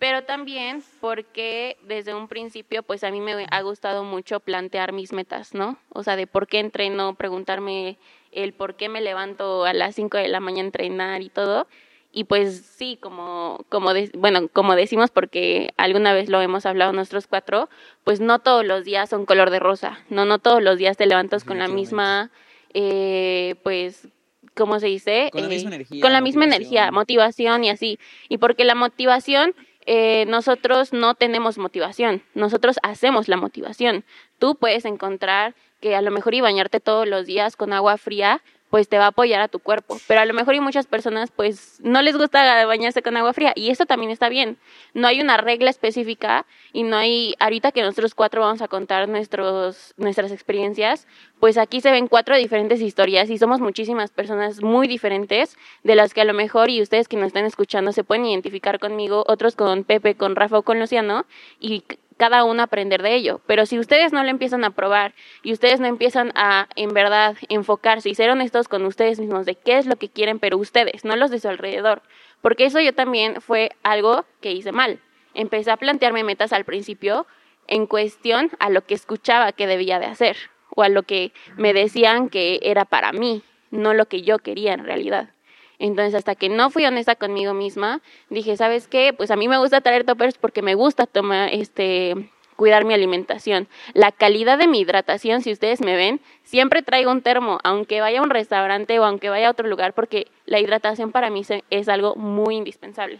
Pero 0.00 0.24
también 0.24 0.82
porque 1.00 1.76
desde 1.82 2.14
un 2.14 2.26
principio, 2.26 2.82
pues 2.82 3.04
a 3.04 3.10
mí 3.10 3.20
me 3.20 3.46
ha 3.50 3.60
gustado 3.60 4.02
mucho 4.02 4.40
plantear 4.40 4.92
mis 4.92 5.12
metas, 5.12 5.52
¿no? 5.52 5.76
O 5.90 6.02
sea, 6.02 6.16
de 6.16 6.26
por 6.26 6.46
qué 6.46 6.58
entreno, 6.58 7.14
preguntarme 7.16 7.98
el 8.32 8.54
por 8.54 8.76
qué 8.76 8.88
me 8.88 9.02
levanto 9.02 9.66
a 9.66 9.74
las 9.74 9.94
5 9.94 10.16
de 10.16 10.28
la 10.28 10.40
mañana 10.40 10.62
a 10.62 10.66
entrenar 10.68 11.20
y 11.20 11.28
todo. 11.28 11.66
Y 12.12 12.24
pues 12.24 12.62
sí, 12.62 12.98
como, 13.00 13.64
como 13.68 13.90
bueno, 14.14 14.48
como 14.48 14.74
decimos 14.74 15.10
porque 15.10 15.74
alguna 15.76 16.12
vez 16.12 16.28
lo 16.28 16.40
hemos 16.40 16.66
hablado 16.66 16.92
nosotros 16.92 17.26
cuatro, 17.26 17.68
pues 18.02 18.20
no 18.20 18.40
todos 18.40 18.64
los 18.64 18.84
días 18.84 19.10
son 19.10 19.26
color 19.26 19.50
de 19.50 19.60
rosa, 19.60 20.00
no, 20.08 20.24
no 20.24 20.38
todos 20.38 20.62
los 20.62 20.76
días 20.76 20.96
te 20.96 21.06
levantas 21.06 21.44
con 21.44 21.58
la 21.58 21.68
misma, 21.68 22.30
eh, 22.74 23.54
pues 23.62 24.08
¿cómo 24.54 24.80
se 24.80 24.86
dice? 24.86 25.30
Con 25.32 25.42
la 25.42 25.48
misma 25.48 25.70
eh, 25.70 25.74
energía. 25.74 26.02
Con 26.02 26.12
la 26.12 26.20
misma 26.20 26.44
energía, 26.44 26.90
motivación 26.90 27.64
y 27.64 27.70
así. 27.70 27.98
Y 28.28 28.38
porque 28.38 28.64
la 28.64 28.74
motivación, 28.74 29.54
eh, 29.86 30.24
nosotros 30.26 30.92
no 30.92 31.14
tenemos 31.14 31.58
motivación, 31.58 32.22
nosotros 32.34 32.78
hacemos 32.82 33.28
la 33.28 33.36
motivación. 33.36 34.04
Tú 34.38 34.56
puedes 34.56 34.84
encontrar 34.84 35.54
que 35.80 35.96
a 35.96 36.02
lo 36.02 36.10
mejor 36.10 36.34
y 36.34 36.40
bañarte 36.40 36.80
todos 36.80 37.08
los 37.08 37.26
días 37.26 37.56
con 37.56 37.72
agua 37.72 37.96
fría 37.96 38.42
pues 38.70 38.88
te 38.88 38.98
va 38.98 39.06
a 39.06 39.08
apoyar 39.08 39.40
a 39.40 39.48
tu 39.48 39.58
cuerpo. 39.58 39.98
Pero 40.06 40.20
a 40.20 40.24
lo 40.24 40.32
mejor 40.32 40.54
y 40.54 40.60
muchas 40.60 40.86
personas 40.86 41.30
pues 41.30 41.78
no 41.82 42.00
les 42.02 42.16
gusta 42.16 42.64
bañarse 42.66 43.02
con 43.02 43.16
agua 43.16 43.32
fría 43.32 43.52
y 43.56 43.70
eso 43.70 43.84
también 43.84 44.10
está 44.12 44.28
bien. 44.28 44.56
No 44.94 45.08
hay 45.08 45.20
una 45.20 45.36
regla 45.36 45.70
específica 45.70 46.46
y 46.72 46.84
no 46.84 46.96
hay, 46.96 47.34
ahorita 47.40 47.72
que 47.72 47.82
nosotros 47.82 48.14
cuatro 48.14 48.40
vamos 48.40 48.62
a 48.62 48.68
contar 48.68 49.08
nuestros, 49.08 49.92
nuestras 49.96 50.30
experiencias, 50.30 51.06
pues 51.40 51.58
aquí 51.58 51.80
se 51.80 51.90
ven 51.90 52.06
cuatro 52.06 52.36
diferentes 52.36 52.80
historias 52.80 53.28
y 53.28 53.38
somos 53.38 53.60
muchísimas 53.60 54.10
personas 54.12 54.62
muy 54.62 54.86
diferentes 54.86 55.56
de 55.82 55.96
las 55.96 56.14
que 56.14 56.20
a 56.20 56.24
lo 56.24 56.34
mejor 56.34 56.70
y 56.70 56.80
ustedes 56.80 57.08
que 57.08 57.16
nos 57.16 57.28
están 57.28 57.46
escuchando 57.46 57.92
se 57.92 58.04
pueden 58.04 58.26
identificar 58.26 58.78
conmigo, 58.78 59.24
otros 59.26 59.56
con 59.56 59.82
Pepe, 59.84 60.14
con 60.14 60.36
Rafa 60.36 60.58
o 60.58 60.62
con 60.62 60.78
Luciano 60.78 61.26
y 61.58 61.82
cada 62.20 62.44
uno 62.44 62.62
aprender 62.62 63.02
de 63.02 63.14
ello. 63.14 63.40
Pero 63.46 63.64
si 63.64 63.78
ustedes 63.78 64.12
no 64.12 64.22
lo 64.22 64.28
empiezan 64.28 64.62
a 64.62 64.72
probar 64.72 65.14
y 65.42 65.54
ustedes 65.54 65.80
no 65.80 65.86
empiezan 65.86 66.32
a, 66.34 66.68
en 66.76 66.90
verdad, 66.90 67.34
enfocarse 67.48 68.10
y 68.10 68.14
ser 68.14 68.28
honestos 68.28 68.68
con 68.68 68.84
ustedes 68.84 69.18
mismos 69.18 69.46
de 69.46 69.54
qué 69.54 69.78
es 69.78 69.86
lo 69.86 69.96
que 69.96 70.10
quieren, 70.10 70.38
pero 70.38 70.58
ustedes, 70.58 71.06
no 71.06 71.16
los 71.16 71.30
de 71.30 71.40
su 71.40 71.48
alrededor. 71.48 72.02
Porque 72.42 72.66
eso 72.66 72.78
yo 72.78 72.94
también 72.94 73.40
fue 73.40 73.70
algo 73.82 74.26
que 74.42 74.52
hice 74.52 74.70
mal. 74.70 75.00
Empecé 75.32 75.70
a 75.70 75.78
plantearme 75.78 76.22
metas 76.22 76.52
al 76.52 76.66
principio 76.66 77.26
en 77.68 77.86
cuestión 77.86 78.50
a 78.58 78.68
lo 78.68 78.84
que 78.84 78.92
escuchaba 78.92 79.52
que 79.52 79.66
debía 79.66 79.98
de 79.98 80.06
hacer 80.06 80.36
o 80.76 80.82
a 80.82 80.90
lo 80.90 81.04
que 81.04 81.32
me 81.56 81.72
decían 81.72 82.28
que 82.28 82.60
era 82.62 82.84
para 82.84 83.12
mí, 83.12 83.42
no 83.70 83.94
lo 83.94 84.08
que 84.08 84.20
yo 84.20 84.40
quería 84.40 84.74
en 84.74 84.84
realidad. 84.84 85.30
Entonces, 85.80 86.14
hasta 86.14 86.34
que 86.34 86.50
no 86.50 86.68
fui 86.68 86.84
honesta 86.84 87.16
conmigo 87.16 87.54
misma, 87.54 88.02
dije, 88.28 88.54
¿sabes 88.56 88.86
qué? 88.86 89.14
Pues 89.16 89.30
a 89.30 89.36
mí 89.36 89.48
me 89.48 89.58
gusta 89.58 89.80
traer 89.80 90.04
toppers 90.04 90.36
porque 90.36 90.60
me 90.60 90.74
gusta 90.74 91.06
tomar, 91.06 91.48
este, 91.54 92.30
cuidar 92.54 92.84
mi 92.84 92.92
alimentación. 92.92 93.66
La 93.94 94.12
calidad 94.12 94.58
de 94.58 94.68
mi 94.68 94.80
hidratación, 94.80 95.40
si 95.40 95.50
ustedes 95.50 95.80
me 95.80 95.96
ven, 95.96 96.20
siempre 96.44 96.82
traigo 96.82 97.10
un 97.10 97.22
termo, 97.22 97.60
aunque 97.64 98.02
vaya 98.02 98.20
a 98.20 98.22
un 98.22 98.28
restaurante 98.28 98.98
o 98.98 99.04
aunque 99.04 99.30
vaya 99.30 99.48
a 99.48 99.50
otro 99.52 99.66
lugar, 99.66 99.94
porque 99.94 100.26
la 100.44 100.60
hidratación 100.60 101.12
para 101.12 101.30
mí 101.30 101.40
es 101.70 101.88
algo 101.88 102.14
muy 102.14 102.56
indispensable. 102.56 103.18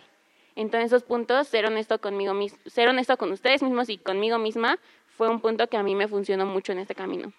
Entonces, 0.55 0.89
esos 0.89 1.03
puntos, 1.03 1.49
ser 1.49 1.65
honesto 1.65 1.99
conmigo 1.99 2.35
mismo, 2.35 2.59
ser 2.67 2.91
honesto 2.91 3.17
con 3.17 3.33
ustedes 3.33 3.63
mismos 3.63 3.89
y 3.89 3.97
conmigo 3.97 4.37
misma, 4.37 4.79
fue 5.07 5.31
un 5.31 5.41
punto 5.41 5.67
que 5.69 5.79
a 5.79 5.83
mí 5.83 5.95
me 5.95 6.09
funcionó 6.09 6.45
mucho 6.45 6.73
en 6.73 6.81
este 6.81 6.95
camino. 6.95 7.33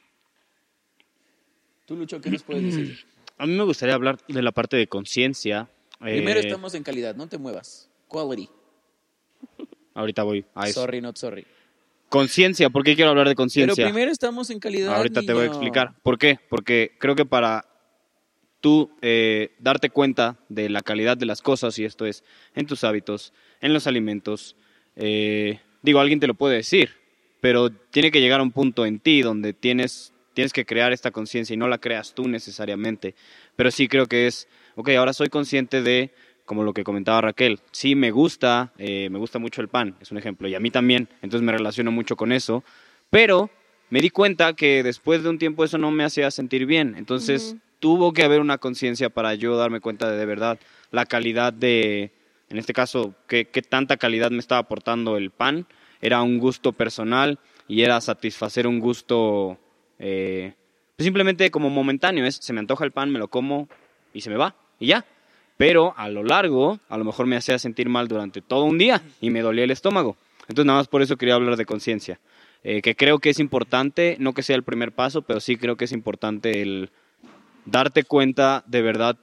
Tú, 1.86 1.96
Lucho, 1.96 2.20
¿qué 2.20 2.32
nos 2.32 2.42
puedes 2.42 2.64
decir? 2.64 3.06
A 3.42 3.48
mí 3.48 3.54
me 3.54 3.64
gustaría 3.64 3.96
hablar 3.96 4.20
de 4.28 4.44
la 4.44 4.52
parte 4.52 4.78
de 4.78 4.86
conciencia. 4.86 5.68
Primero 6.00 6.40
eh, 6.40 6.44
estamos 6.44 6.76
en 6.76 6.84
calidad, 6.84 7.16
no 7.16 7.28
te 7.28 7.40
muevas. 7.40 7.90
Quality. 8.08 8.48
Ahorita 9.96 10.22
voy 10.22 10.46
a 10.54 10.68
eso. 10.68 10.82
Sorry, 10.82 11.02
not 11.02 11.18
sorry. 11.18 11.48
Conciencia, 12.08 12.70
¿por 12.70 12.84
qué 12.84 12.94
quiero 12.94 13.10
hablar 13.10 13.28
de 13.28 13.34
conciencia? 13.34 13.74
Pero 13.76 13.88
primero 13.88 14.12
estamos 14.12 14.52
en 14.52 14.60
calidad. 14.60 14.96
Ahorita 14.96 15.24
te 15.24 15.34
voy 15.34 15.46
a 15.46 15.48
explicar. 15.48 15.96
¿Por 16.04 16.20
qué? 16.20 16.38
Porque 16.52 16.92
creo 17.00 17.16
que 17.16 17.26
para 17.26 17.66
tú 18.60 18.92
eh, 19.02 19.56
darte 19.58 19.90
cuenta 19.90 20.38
de 20.48 20.70
la 20.70 20.82
calidad 20.82 21.18
de 21.18 21.26
las 21.26 21.42
cosas, 21.42 21.80
y 21.80 21.84
esto 21.84 22.06
es 22.06 22.24
en 22.54 22.68
tus 22.68 22.84
hábitos, 22.84 23.34
en 23.60 23.74
los 23.74 23.88
alimentos, 23.88 24.56
eh, 24.96 25.62
digo, 25.82 26.00
alguien 26.00 26.20
te 26.20 26.28
lo 26.28 26.36
puede 26.36 26.58
decir, 26.58 26.92
pero 27.40 27.72
tiene 27.72 28.12
que 28.12 28.22
llegar 28.22 28.40
a 28.40 28.44
un 28.44 28.52
punto 28.52 28.86
en 28.86 29.00
ti 29.00 29.24
donde 29.24 29.54
tienes 29.54 30.14
tienes 30.34 30.54
que 30.54 30.66
crear 30.66 30.94
esta 30.94 31.12
conciencia 31.12 31.54
y 31.54 31.58
no 31.58 31.68
la 31.68 31.78
creas 31.78 32.14
tú 32.14 32.28
necesariamente. 32.28 33.16
Pero 33.56 33.72
sí 33.72 33.88
creo 33.88 34.06
que 34.08 34.28
es, 34.28 34.48
ok, 34.76 34.90
ahora 34.90 35.14
soy 35.14 35.30
consciente 35.30 35.82
de, 35.82 36.12
como 36.46 36.64
lo 36.64 36.74
que 36.74 36.84
comentaba 36.84 37.22
Raquel, 37.22 37.60
sí 37.72 37.96
me 37.96 38.12
gusta, 38.12 38.74
eh, 38.78 39.10
me 39.10 39.20
gusta 39.20 39.40
mucho 39.40 39.62
el 39.62 39.68
pan, 39.68 39.96
es 40.02 40.12
un 40.12 40.18
ejemplo, 40.18 40.48
y 40.48 40.56
a 40.56 40.60
mí 40.60 40.72
también, 40.72 41.08
entonces 41.22 41.46
me 41.46 41.52
relaciono 41.52 41.92
mucho 41.92 42.16
con 42.16 42.32
eso, 42.32 42.64
pero 43.10 43.50
me 43.90 44.02
di 44.02 44.10
cuenta 44.10 44.54
que 44.54 44.84
después 44.84 45.24
de 45.24 45.30
un 45.30 45.38
tiempo 45.38 45.64
eso 45.64 45.78
no 45.78 45.92
me 45.92 46.04
hacía 46.04 46.32
sentir 46.32 46.66
bien, 46.66 46.96
entonces 46.98 47.56
tuvo 47.80 48.14
que 48.14 48.24
haber 48.24 48.42
una 48.42 48.58
conciencia 48.58 49.10
para 49.10 49.34
yo 49.36 49.58
darme 49.58 49.80
cuenta 49.80 50.10
de 50.10 50.18
de 50.18 50.26
verdad 50.26 50.60
la 50.92 51.06
calidad 51.06 51.54
de, 51.54 52.12
en 52.50 52.58
este 52.58 52.74
caso, 52.74 53.16
qué, 53.28 53.46
qué 53.46 53.62
tanta 53.62 53.98
calidad 53.98 54.32
me 54.32 54.40
estaba 54.40 54.60
aportando 54.60 55.18
el 55.18 55.32
pan, 55.32 55.68
era 56.02 56.22
un 56.22 56.40
gusto 56.40 56.74
personal 56.74 57.40
y 57.68 57.84
era 57.84 58.02
satisfacer 58.02 58.68
un 58.68 58.80
gusto 58.80 59.58
eh, 60.02 60.56
pues 60.96 61.06
simplemente 61.06 61.52
como 61.52 61.70
momentáneo, 61.70 62.26
es 62.26 62.36
se 62.36 62.54
me 62.54 62.60
antoja 62.60 62.84
el 62.84 62.92
pan, 62.92 63.12
me 63.12 63.20
lo 63.20 63.30
como 63.30 63.70
y 64.14 64.22
se 64.22 64.30
me 64.30 64.36
va 64.36 64.56
y 64.80 64.88
ya. 64.88 65.06
Pero 65.58 65.94
a 65.96 66.10
lo 66.10 66.24
largo, 66.24 66.80
a 66.90 66.98
lo 66.98 67.06
mejor 67.06 67.28
me 67.28 67.38
hacía 67.38 67.60
sentir 67.60 67.88
mal 67.88 68.08
durante 68.08 68.42
todo 68.42 68.66
un 68.66 68.80
día 68.80 69.04
y 69.22 69.30
me 69.30 69.42
dolía 69.42 69.64
el 69.64 69.72
estómago. 69.72 70.18
Entonces 70.42 70.66
nada 70.66 70.80
más 70.80 70.88
por 70.88 71.04
eso 71.04 71.18
quería 71.18 71.36
hablar 71.36 71.56
de 71.56 71.66
conciencia. 71.66 72.20
Eh, 72.64 72.82
que 72.82 72.96
creo 72.96 73.20
que 73.20 73.30
es 73.30 73.40
importante, 73.40 74.18
no 74.20 74.34
que 74.34 74.44
sea 74.44 74.56
el 74.56 74.64
primer 74.64 74.92
paso, 74.92 75.22
pero 75.22 75.40
sí 75.40 75.56
creo 75.56 75.78
que 75.78 75.86
es 75.86 75.92
importante 75.92 76.64
el 76.64 76.90
darte 77.66 78.04
cuenta 78.04 78.64
de 78.66 78.82
verdad 78.82 79.18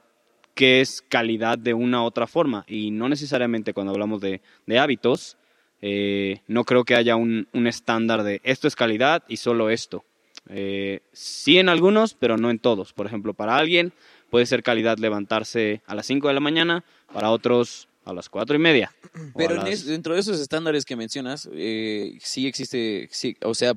qué 0.55 0.79
es 0.79 1.01
calidad 1.01 1.57
de 1.57 1.73
una 1.73 2.01
u 2.03 2.05
otra 2.05 2.25
forma. 2.25 2.63
Y 2.67 2.91
no 2.91 3.09
necesariamente 3.09 3.73
cuando 3.73 3.91
hablamos 3.91 4.21
de, 4.21 4.41
hábitos, 4.79 5.37
eh, 5.81 6.41
no 6.47 6.63
creo 6.63 6.85
que 6.85 6.95
haya 6.95 7.17
un 7.17 7.47
estándar 7.67 8.23
de 8.23 8.39
esto 8.43 8.67
es 8.69 8.77
calidad 8.77 9.23
y 9.27 9.37
solo 9.37 9.69
esto 9.69 10.05
Eh, 10.49 11.01
sí 11.13 11.57
en 11.59 11.69
algunos, 11.69 12.13
pero 12.15 12.37
no 12.37 12.49
en 12.49 12.59
todos. 12.59 12.93
Por 12.93 13.05
ejemplo, 13.05 13.33
para 13.33 13.55
alguien 13.57 13.93
puede 14.29 14.45
ser 14.45 14.63
calidad 14.63 14.97
levantarse 14.97 15.81
a 15.85 15.95
las 15.95 16.05
5 16.05 16.27
de 16.27 16.33
la 16.33 16.39
mañana, 16.39 16.83
para 17.13 17.29
otros 17.31 17.87
a 18.05 18.13
las 18.13 18.29
cuatro 18.29 18.55
y 18.55 18.59
media. 18.59 18.91
Pero 19.35 19.55
las- 19.55 19.69
es- 19.69 19.85
dentro 19.85 20.13
de 20.15 20.19
esos 20.21 20.39
estándares 20.39 20.85
que 20.85 20.95
mencionas, 20.95 21.47
eh, 21.53 22.17
sí 22.21 22.47
existe, 22.47 23.07
sí, 23.11 23.35
o 23.43 23.53
sea, 23.53 23.73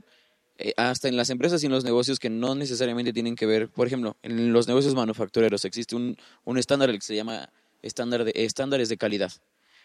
eh, 0.59 0.73
hasta 0.76 1.09
en 1.09 1.17
las 1.17 1.29
empresas 1.31 1.62
y 1.62 1.67
en 1.67 1.73
los 1.73 1.85
negocios 1.85 2.19
que 2.19 2.31
no 2.31 2.55
necesariamente 2.55 3.12
tienen 3.12 3.37
que 3.37 3.45
ver, 3.47 3.69
por 3.69 3.87
ejemplo, 3.87 4.17
en 4.23 4.52
los 4.52 4.69
negocios 4.69 4.95
manufactureros 4.95 5.64
existe 5.67 5.97
un, 5.97 6.17
un 6.45 6.57
estándar 6.59 6.91
que 6.93 7.00
se 7.02 7.14
llama 7.17 7.50
estándar 7.83 8.25
de, 8.25 8.33
estándares 8.35 8.88
de 8.88 8.97
calidad. 8.97 9.33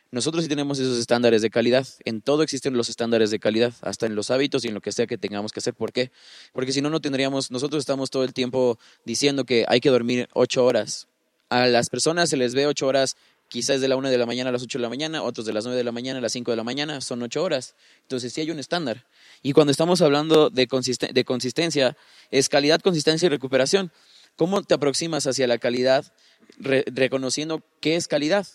Nosotros 0.10 0.44
sí 0.44 0.50
tenemos 0.50 0.80
esos 0.80 0.98
estándares 0.98 1.42
de 1.42 1.50
calidad. 1.50 1.86
En 2.06 2.22
todo 2.22 2.42
existen 2.44 2.78
los 2.78 2.88
estándares 2.90 3.30
de 3.30 3.40
calidad, 3.40 3.74
hasta 3.82 4.06
en 4.06 4.16
los 4.16 4.32
hábitos 4.32 4.64
y 4.64 4.70
en 4.70 4.74
lo 4.74 4.82
que 4.82 4.92
sea 4.92 5.06
que 5.06 5.18
tengamos 5.18 5.52
que 5.52 5.60
hacer. 5.60 5.74
¿Por 5.74 5.92
qué? 5.92 6.12
Porque 6.54 6.72
si 6.72 6.82
no, 6.82 6.90
no 6.90 7.02
tendríamos, 7.02 7.52
nosotros 7.52 7.82
estamos 7.82 8.10
todo 8.10 8.24
el 8.24 8.34
tiempo 8.34 8.80
diciendo 9.06 9.44
que 9.44 9.66
hay 9.68 9.82
que 9.82 9.90
dormir 9.90 10.30
ocho 10.34 10.64
horas. 10.66 11.08
A 11.50 11.68
las 11.68 11.90
personas 11.90 12.30
se 12.30 12.38
les 12.38 12.56
ve 12.56 12.68
ocho 12.68 12.88
horas 12.88 13.18
quizás 13.50 13.80
de 13.80 13.88
la 13.88 13.96
una 13.96 14.10
de 14.10 14.18
la 14.18 14.26
mañana 14.26 14.50
a 14.50 14.54
las 14.54 14.64
ocho 14.64 14.78
de 14.78 14.82
la 14.82 14.90
mañana, 14.90 15.24
otros 15.24 15.46
de 15.46 15.54
las 15.54 15.64
nueve 15.66 15.78
de 15.78 15.84
la 15.84 15.92
mañana 15.92 16.20
a 16.20 16.22
las 16.22 16.34
cinco 16.34 16.52
de 16.52 16.58
la 16.58 16.64
mañana, 16.64 17.00
son 17.02 17.22
ocho 17.24 17.44
horas. 17.44 17.76
Entonces 18.04 18.34
sí 18.34 18.42
hay 18.42 18.52
un 18.52 18.60
estándar. 18.60 19.06
Y 19.42 19.54
cuando 19.54 19.72
estamos 19.72 20.02
hablando 20.02 20.50
de, 20.50 20.68
consisten- 20.68 21.12
de 21.12 21.24
consistencia, 21.26 21.98
es 22.32 22.50
calidad, 22.50 22.82
consistencia 22.82 23.26
y 23.28 23.30
recuperación. 23.30 23.92
¿Cómo 24.36 24.64
te 24.64 24.74
aproximas 24.74 25.28
hacia 25.28 25.48
la 25.48 25.58
calidad 25.58 26.14
re- 26.58 26.86
reconociendo 26.88 27.64
qué 27.82 27.96
es 27.96 28.08
calidad? 28.08 28.48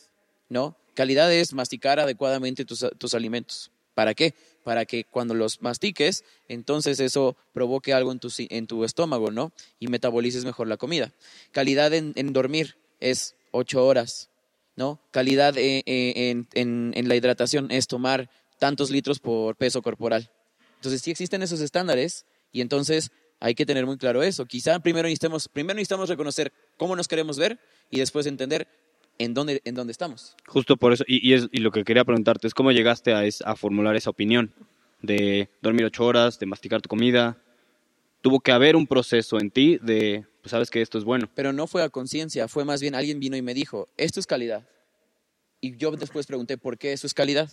¿No? 0.49 0.77
Calidad 0.95 1.33
es 1.33 1.53
masticar 1.53 2.01
adecuadamente 2.01 2.65
tus, 2.65 2.85
tus 2.99 3.15
alimentos. 3.15 3.71
¿Para 3.95 4.15
qué? 4.15 4.35
Para 4.65 4.85
que 4.87 5.05
cuando 5.05 5.35
los 5.35 5.61
mastiques, 5.61 6.25
entonces 6.49 6.99
eso 7.01 7.37
provoque 7.53 7.93
algo 7.93 8.11
en 8.13 8.21
tu, 8.21 8.31
en 8.39 8.67
tu 8.67 8.85
estómago, 8.85 9.31
¿no? 9.31 9.53
Y 9.79 9.89
metabolices 9.89 10.45
mejor 10.45 10.67
la 10.69 10.77
comida. 10.79 11.13
Calidad 11.51 11.93
en, 11.93 12.13
en 12.17 12.33
dormir 12.33 12.77
es 13.01 13.35
ocho 13.51 13.85
horas, 13.85 14.31
¿no? 14.77 14.99
Calidad 15.11 15.59
eh, 15.59 15.83
eh, 15.85 16.31
en, 16.31 16.49
en- 16.55 16.93
en 16.97 17.09
la 17.09 17.17
hidratación 17.17 17.71
es 17.71 17.87
tomar 17.87 18.31
tantos 18.59 18.91
litros 18.91 19.19
por 19.19 19.57
peso 19.57 19.83
corporal. 19.83 20.31
Entonces 20.77 21.03
sí 21.03 21.11
existen 21.11 21.43
esos 21.43 21.61
estándares 21.61 22.25
y 22.51 22.61
entonces 22.63 23.11
hay 23.41 23.55
que 23.55 23.67
tener 23.67 23.85
muy 23.87 23.99
claro 23.99 24.23
eso. 24.23 24.47
Quizá 24.47 24.79
primero 24.79 25.05
necesitamos, 25.07 25.49
primero 25.49 25.75
necesitamos 25.75 26.09
reconocer 26.09 26.53
cómo 26.79 26.97
nos 26.97 27.09
queremos 27.09 27.39
ver 27.39 27.59
y 27.91 27.99
después 27.99 28.25
entender 28.27 28.69
en 29.23 29.35
dónde, 29.35 29.61
en 29.65 29.75
dónde 29.75 29.91
estamos. 29.93 30.37
Justo 30.47 30.77
por 30.77 30.93
eso, 30.93 31.05
y, 31.07 31.27
y 31.29 31.35
es, 31.35 31.49
y 31.53 31.59
lo 31.59 31.71
que 31.71 31.85
quería 31.85 32.05
preguntarte 32.05 32.47
es 32.47 32.55
cómo 32.55 32.73
llegaste 32.73 33.13
a, 33.15 33.25
es- 33.25 33.43
a 33.43 33.57
formular 33.57 33.97
esa 33.97 34.11
opinión 34.11 34.53
de 35.01 35.49
dormir 35.61 35.85
ocho 35.85 36.05
horas, 36.05 36.39
de 36.39 36.47
masticar 36.47 36.81
tu 36.81 36.89
comida. 36.89 37.37
Tuvo 38.21 38.39
que 38.41 38.53
haber 38.53 38.77
un 38.77 38.87
proceso 38.87 39.41
en 39.41 39.51
ti 39.51 39.79
de, 39.83 40.25
pues 40.43 40.51
sabes 40.53 40.71
que 40.71 40.81
esto 40.81 40.97
es 40.99 41.05
bueno. 41.05 41.29
Pero 41.35 41.53
no 41.53 41.67
fue 41.67 41.83
a 41.83 41.89
conciencia, 41.89 42.47
fue 42.47 42.65
más 42.65 42.81
bien 42.81 42.95
alguien 42.95 43.19
vino 43.19 43.37
y 43.37 43.43
me 43.43 43.53
dijo, 43.55 43.89
esto 43.97 44.21
es 44.21 44.27
calidad. 44.27 44.69
Y 45.61 45.77
yo 45.77 45.91
después 45.93 46.27
pregunté, 46.27 46.57
¿por 46.59 46.79
qué 46.79 46.93
eso 46.93 47.07
es 47.07 47.15
calidad? 47.15 47.51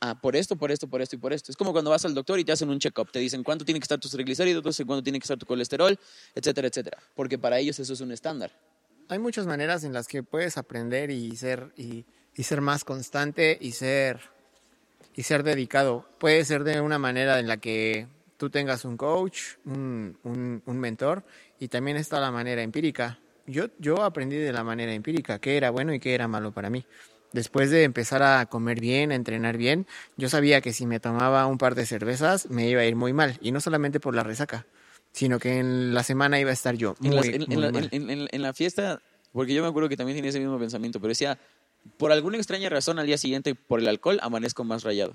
Ah, 0.00 0.20
por 0.20 0.36
esto, 0.36 0.56
por 0.56 0.70
esto, 0.70 0.86
por 0.88 1.00
esto 1.00 1.16
y 1.16 1.18
por 1.18 1.32
esto. 1.32 1.50
Es 1.50 1.56
como 1.56 1.72
cuando 1.72 1.90
vas 1.90 2.04
al 2.04 2.14
doctor 2.14 2.38
y 2.38 2.44
te 2.44 2.52
hacen 2.52 2.68
un 2.68 2.78
check-up. 2.78 3.10
Te 3.10 3.20
dicen 3.20 3.42
cuánto 3.42 3.64
tiene 3.64 3.80
que 3.80 3.84
estar 3.84 3.98
tus 3.98 4.10
triglicéridos, 4.10 4.62
cuánto 4.84 5.02
tiene 5.02 5.18
que 5.18 5.24
estar 5.24 5.38
tu 5.38 5.46
colesterol, 5.46 5.98
etcétera, 6.34 6.68
etcétera. 6.68 6.98
Porque 7.14 7.38
para 7.38 7.58
ellos 7.58 7.78
eso 7.78 7.92
es 7.94 8.00
un 8.02 8.12
estándar. 8.12 8.50
Hay 9.08 9.18
muchas 9.18 9.46
maneras 9.46 9.84
en 9.84 9.92
las 9.92 10.08
que 10.08 10.22
puedes 10.22 10.56
aprender 10.56 11.10
y 11.10 11.36
ser 11.36 11.72
y, 11.76 12.04
ser 12.42 12.60
más 12.60 12.84
constante 12.84 13.58
y 13.60 13.72
ser 13.72 14.20
y 15.14 15.22
ser 15.22 15.42
dedicado. 15.42 16.08
Puede 16.18 16.44
ser 16.44 16.64
de 16.64 16.80
una 16.80 16.98
manera 16.98 17.38
en 17.38 17.46
la 17.46 17.58
que 17.58 18.08
tú 18.36 18.50
tengas 18.50 18.84
un 18.84 18.96
coach, 18.96 19.56
un 19.64 20.62
mentor 20.66 21.22
y 21.60 21.68
también 21.68 21.96
está 21.96 22.20
la 22.20 22.30
manera 22.30 22.62
empírica. 22.62 23.18
Yo, 23.46 23.66
yo 23.78 24.02
aprendí 24.02 24.36
de 24.36 24.52
la 24.52 24.64
manera 24.64 24.92
empírica 24.92 25.38
qué 25.38 25.56
era 25.56 25.70
bueno 25.70 25.92
y 25.92 26.00
qué 26.00 26.14
era 26.14 26.28
malo 26.28 26.52
para 26.52 26.70
mí. 26.70 26.86
Después 27.32 27.70
de 27.70 27.82
empezar 27.82 28.22
a 28.22 28.46
comer 28.46 28.80
bien, 28.80 29.12
a 29.12 29.16
entrenar 29.16 29.56
bien, 29.56 29.86
yo 30.16 30.28
sabía 30.28 30.60
que 30.60 30.72
si 30.72 30.86
me 30.86 31.00
tomaba 31.00 31.46
un 31.46 31.58
par 31.58 31.74
de 31.74 31.84
cervezas 31.84 32.48
me 32.48 32.68
iba 32.68 32.80
a 32.80 32.84
ir 32.84 32.96
muy 32.96 33.12
mal. 33.12 33.38
Y 33.42 33.52
no 33.52 33.60
solamente 33.60 34.00
por 34.00 34.14
la 34.14 34.22
resaca, 34.22 34.66
sino 35.14 35.38
que 35.38 35.58
en 35.60 35.94
la 35.94 36.02
semana 36.02 36.38
iba 36.38 36.50
a 36.50 36.52
estar 36.52 36.74
yo 36.76 36.94
muy, 36.98 37.08
En, 37.10 37.16
las- 37.16 37.26
en- 37.26 37.34
en 37.42 37.48
muy 37.48 37.56
la, 37.62 37.70
mal. 37.72 37.88
en- 37.90 38.10
en- 38.10 38.28
en 38.30 38.42
la 38.42 38.52
fiesta, 38.52 39.00
porque 39.32 39.54
yo 39.54 39.62
me 39.62 39.68
acuerdo 39.68 39.88
que 39.88 39.96
también 39.96 40.18
tenía 40.18 40.28
ese 40.28 40.40
mismo 40.40 40.58
pensamiento, 40.58 41.00
pero 41.00 41.08
decía, 41.08 41.38
por 41.96 42.12
alguna 42.12 42.36
extraña 42.36 42.68
razón 42.68 42.98
al 42.98 43.06
día 43.06 43.16
siguiente, 43.16 43.54
por 43.54 43.80
el 43.80 43.88
alcohol, 43.88 44.18
amanezco 44.22 44.64
más 44.64 44.82
rayado. 44.82 45.14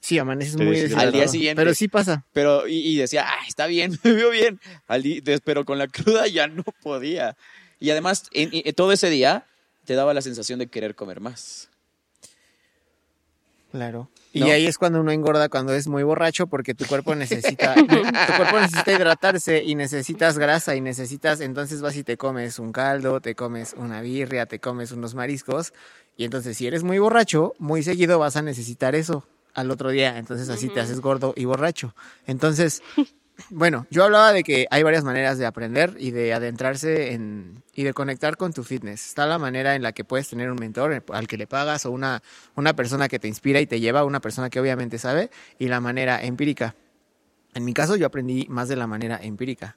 Sí, 0.00 0.18
amaneces 0.18 0.56
muy 0.56 0.66
deshidratado. 0.66 1.06
Al 1.06 1.12
día 1.12 1.28
siguiente. 1.28 1.60
Pero 1.62 1.72
sí 1.74 1.86
pasa. 1.88 2.24
Pero, 2.32 2.66
y, 2.68 2.78
y 2.78 2.96
decía, 2.96 3.24
ah, 3.28 3.44
está 3.48 3.66
bien, 3.66 3.98
me 4.04 4.12
veo 4.12 4.30
bien. 4.30 4.60
Al 4.86 5.02
di- 5.02 5.20
des- 5.20 5.40
pero 5.40 5.64
con 5.64 5.78
la 5.78 5.86
cruda 5.88 6.26
ya 6.26 6.46
no 6.48 6.64
podía. 6.82 7.36
Y 7.80 7.90
además, 7.90 8.28
en- 8.32 8.50
en- 8.52 8.74
todo 8.74 8.92
ese 8.92 9.08
día 9.08 9.46
te 9.84 9.94
daba 9.94 10.12
la 10.14 10.20
sensación 10.20 10.58
de 10.58 10.66
querer 10.66 10.94
comer 10.96 11.20
más. 11.20 11.70
Claro. 13.70 14.08
Y 14.32 14.44
ahí 14.44 14.66
es 14.66 14.78
cuando 14.78 15.00
uno 15.00 15.10
engorda 15.10 15.48
cuando 15.48 15.74
es 15.74 15.88
muy 15.88 16.02
borracho 16.02 16.46
porque 16.46 16.74
tu 16.74 16.86
cuerpo 16.86 17.14
necesita 17.14 17.74
tu 17.74 17.86
cuerpo 17.86 18.60
necesita 18.60 18.92
hidratarse 18.92 19.62
y 19.64 19.74
necesitas 19.74 20.38
grasa 20.38 20.76
y 20.76 20.80
necesitas 20.80 21.40
entonces 21.40 21.82
vas 21.82 21.96
y 21.96 22.04
te 22.04 22.16
comes 22.16 22.58
un 22.58 22.72
caldo, 22.72 23.20
te 23.20 23.34
comes 23.34 23.74
una 23.76 24.00
birria, 24.00 24.46
te 24.46 24.58
comes 24.58 24.92
unos 24.92 25.14
mariscos 25.14 25.72
y 26.16 26.24
entonces 26.24 26.56
si 26.56 26.66
eres 26.66 26.82
muy 26.82 26.98
borracho, 26.98 27.54
muy 27.58 27.82
seguido 27.82 28.18
vas 28.18 28.36
a 28.36 28.42
necesitar 28.42 28.94
eso 28.94 29.24
al 29.54 29.70
otro 29.70 29.90
día, 29.90 30.18
entonces 30.18 30.48
así 30.50 30.68
te 30.68 30.80
haces 30.80 31.00
gordo 31.00 31.32
y 31.36 31.44
borracho. 31.44 31.94
Entonces, 32.26 32.80
bueno, 33.50 33.86
yo 33.90 34.04
hablaba 34.04 34.32
de 34.32 34.42
que 34.42 34.66
hay 34.70 34.82
varias 34.82 35.04
maneras 35.04 35.38
de 35.38 35.46
aprender 35.46 35.96
y 35.98 36.10
de 36.10 36.32
adentrarse 36.34 37.12
en 37.12 37.62
y 37.78 37.84
de 37.84 37.94
conectar 37.94 38.36
con 38.36 38.52
tu 38.52 38.64
fitness. 38.64 39.06
Está 39.06 39.24
la 39.24 39.38
manera 39.38 39.76
en 39.76 39.82
la 39.82 39.92
que 39.92 40.02
puedes 40.02 40.28
tener 40.28 40.50
un 40.50 40.58
mentor 40.58 41.04
al 41.12 41.28
que 41.28 41.36
le 41.36 41.46
pagas 41.46 41.86
o 41.86 41.92
una, 41.92 42.24
una 42.56 42.74
persona 42.74 43.06
que 43.06 43.20
te 43.20 43.28
inspira 43.28 43.60
y 43.60 43.66
te 43.66 43.78
lleva, 43.78 44.04
una 44.04 44.20
persona 44.20 44.50
que 44.50 44.58
obviamente 44.58 44.98
sabe, 44.98 45.30
y 45.60 45.68
la 45.68 45.80
manera 45.80 46.20
empírica. 46.20 46.74
En 47.54 47.64
mi 47.64 47.74
caso 47.74 47.94
yo 47.94 48.06
aprendí 48.06 48.46
más 48.48 48.68
de 48.68 48.74
la 48.74 48.88
manera 48.88 49.20
empírica. 49.22 49.76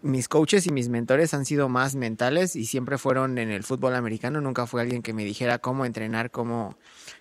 Mis 0.00 0.28
coaches 0.28 0.66
y 0.66 0.72
mis 0.72 0.88
mentores 0.88 1.34
han 1.34 1.44
sido 1.44 1.68
más 1.68 1.94
mentales 1.94 2.56
y 2.56 2.64
siempre 2.64 2.96
fueron 2.96 3.36
en 3.36 3.50
el 3.50 3.64
fútbol 3.64 3.94
americano. 3.94 4.40
Nunca 4.40 4.66
fue 4.66 4.80
alguien 4.80 5.02
que 5.02 5.12
me 5.12 5.24
dijera 5.26 5.58
cómo 5.58 5.84
entrenar, 5.84 6.30
cómo, 6.30 6.78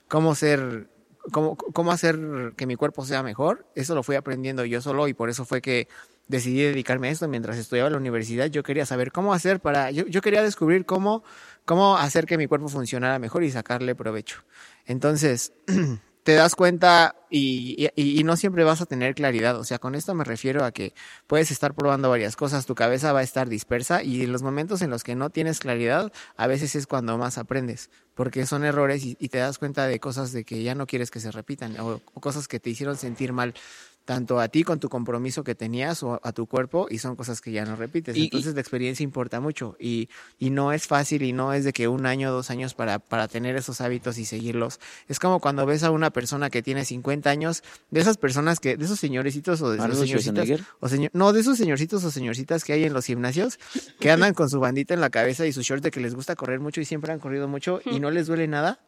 cómo 0.07 0.33
ser, 0.33 0.87
cómo, 1.31 1.91
hacer 1.91 2.19
que 2.55 2.65
mi 2.65 2.75
cuerpo 2.75 3.05
sea 3.05 3.23
mejor. 3.23 3.65
Eso 3.75 3.95
lo 3.95 4.03
fui 4.03 4.15
aprendiendo 4.15 4.65
yo 4.65 4.81
solo 4.81 5.07
y 5.07 5.13
por 5.13 5.29
eso 5.29 5.45
fue 5.45 5.61
que 5.61 5.87
decidí 6.27 6.61
dedicarme 6.61 7.09
a 7.09 7.11
esto 7.11 7.27
mientras 7.27 7.57
estudiaba 7.57 7.87
en 7.87 7.93
la 7.93 7.99
universidad. 7.99 8.47
Yo 8.47 8.63
quería 8.63 8.85
saber 8.85 9.11
cómo 9.11 9.33
hacer 9.33 9.59
para, 9.59 9.91
yo, 9.91 10.05
yo 10.07 10.21
quería 10.21 10.43
descubrir 10.43 10.85
cómo, 10.85 11.23
cómo 11.65 11.97
hacer 11.97 12.25
que 12.25 12.37
mi 12.37 12.47
cuerpo 12.47 12.67
funcionara 12.67 13.19
mejor 13.19 13.43
y 13.43 13.51
sacarle 13.51 13.95
provecho. 13.95 14.43
Entonces, 14.85 15.53
te 16.23 16.33
das 16.33 16.55
cuenta 16.55 17.15
y, 17.29 17.89
y, 17.95 18.19
y 18.19 18.23
no 18.23 18.37
siempre 18.37 18.63
vas 18.63 18.81
a 18.81 18.85
tener 18.85 19.13
claridad. 19.13 19.57
O 19.59 19.63
sea, 19.63 19.79
con 19.79 19.93
esto 19.95 20.13
me 20.15 20.23
refiero 20.23 20.63
a 20.63 20.71
que 20.71 20.93
puedes 21.27 21.51
estar 21.51 21.73
probando 21.73 22.09
varias 22.09 22.35
cosas, 22.35 22.65
tu 22.65 22.75
cabeza 22.75 23.11
va 23.11 23.19
a 23.19 23.23
estar 23.23 23.49
dispersa 23.49 24.03
y 24.03 24.23
en 24.23 24.31
los 24.31 24.41
momentos 24.41 24.81
en 24.81 24.89
los 24.89 25.03
que 25.03 25.15
no 25.15 25.29
tienes 25.29 25.59
claridad, 25.59 26.11
a 26.37 26.47
veces 26.47 26.75
es 26.75 26.87
cuando 26.87 27.17
más 27.17 27.37
aprendes, 27.37 27.89
porque 28.15 28.45
son 28.45 28.63
errores 28.63 29.03
y, 29.03 29.15
te 29.15 29.37
das 29.39 29.57
cuenta 29.57 29.87
de 29.87 29.99
cosas 29.99 30.31
de 30.31 30.45
que 30.45 30.63
ya 30.63 30.75
no 30.75 30.87
quieres 30.87 31.11
que 31.11 31.19
se 31.19 31.31
repitan 31.31 31.79
o, 31.79 32.01
o 32.13 32.21
cosas 32.21 32.47
que 32.47 32.59
te 32.59 32.69
hicieron 32.69 32.97
sentir 32.97 33.33
mal 33.33 33.53
tanto 34.05 34.39
a 34.39 34.49
ti 34.49 34.63
con 34.63 34.79
tu 34.79 34.89
compromiso 34.89 35.43
que 35.43 35.55
tenías 35.55 36.03
o 36.03 36.19
a 36.23 36.31
tu 36.33 36.45
cuerpo 36.45 36.87
y 36.89 36.97
son 36.97 37.15
cosas 37.15 37.39
que 37.39 37.51
ya 37.51 37.63
no 37.63 37.75
repites. 37.77 38.15
Y- 38.15 38.19
y- 38.21 38.23
Entonces 38.25 38.53
la 38.55 38.59
experiencia 38.61 39.03
importa 39.03 39.39
mucho 39.39 39.77
y, 39.79 40.09
y 40.39 40.49
no 40.49 40.73
es 40.73 40.87
fácil 40.87 41.21
y 41.23 41.31
no 41.31 41.53
es 41.53 41.63
de 41.63 41.71
que 41.71 41.87
un 41.87 42.05
año 42.05 42.31
dos 42.31 42.49
años 42.49 42.73
para, 42.73 42.99
para 42.99 43.27
tener 43.27 43.55
esos 43.55 43.79
hábitos 43.81 44.17
y 44.17 44.25
seguirlos. 44.25 44.79
Es 45.07 45.19
como 45.19 45.39
cuando 45.39 45.65
ves 45.65 45.83
a 45.83 45.91
una 45.91 46.09
persona 46.11 46.49
que 46.49 46.61
tiene 46.61 46.83
50 46.83 47.29
años, 47.29 47.63
de 47.91 48.01
esas 48.01 48.17
personas 48.17 48.59
que, 48.59 48.75
de 48.75 48.85
esos 48.85 48.99
señorecitos 48.99 49.61
o 49.61 49.69
de 49.71 49.77
esos 49.93 49.99
señorcitas, 50.07 50.47
o 50.81 50.89
señor, 50.89 51.11
no, 51.13 51.31
de 51.31 51.39
esos 51.39 51.57
señorcitos 51.57 52.03
o 52.03 52.11
señorcitas 52.11 52.63
que 52.65 52.73
hay 52.73 52.83
en 52.83 52.93
los 52.93 53.05
gimnasios 53.05 53.57
que 53.99 54.11
andan 54.11 54.33
con 54.33 54.49
su 54.49 54.59
bandita 54.59 54.93
en 54.93 55.01
la 55.01 55.09
cabeza 55.09 55.45
y 55.47 55.53
su 55.53 55.61
short 55.61 55.81
de 55.83 55.91
que 55.91 55.99
les 56.01 56.13
gusta 56.13 56.35
correr 56.35 56.59
mucho 56.59 56.81
y 56.81 56.85
siempre 56.85 57.13
han 57.13 57.19
corrido 57.19 57.47
mucho 57.47 57.79
y 57.85 57.99
no 58.01 58.11
les 58.11 58.27
duele 58.27 58.47
nada. 58.47 58.79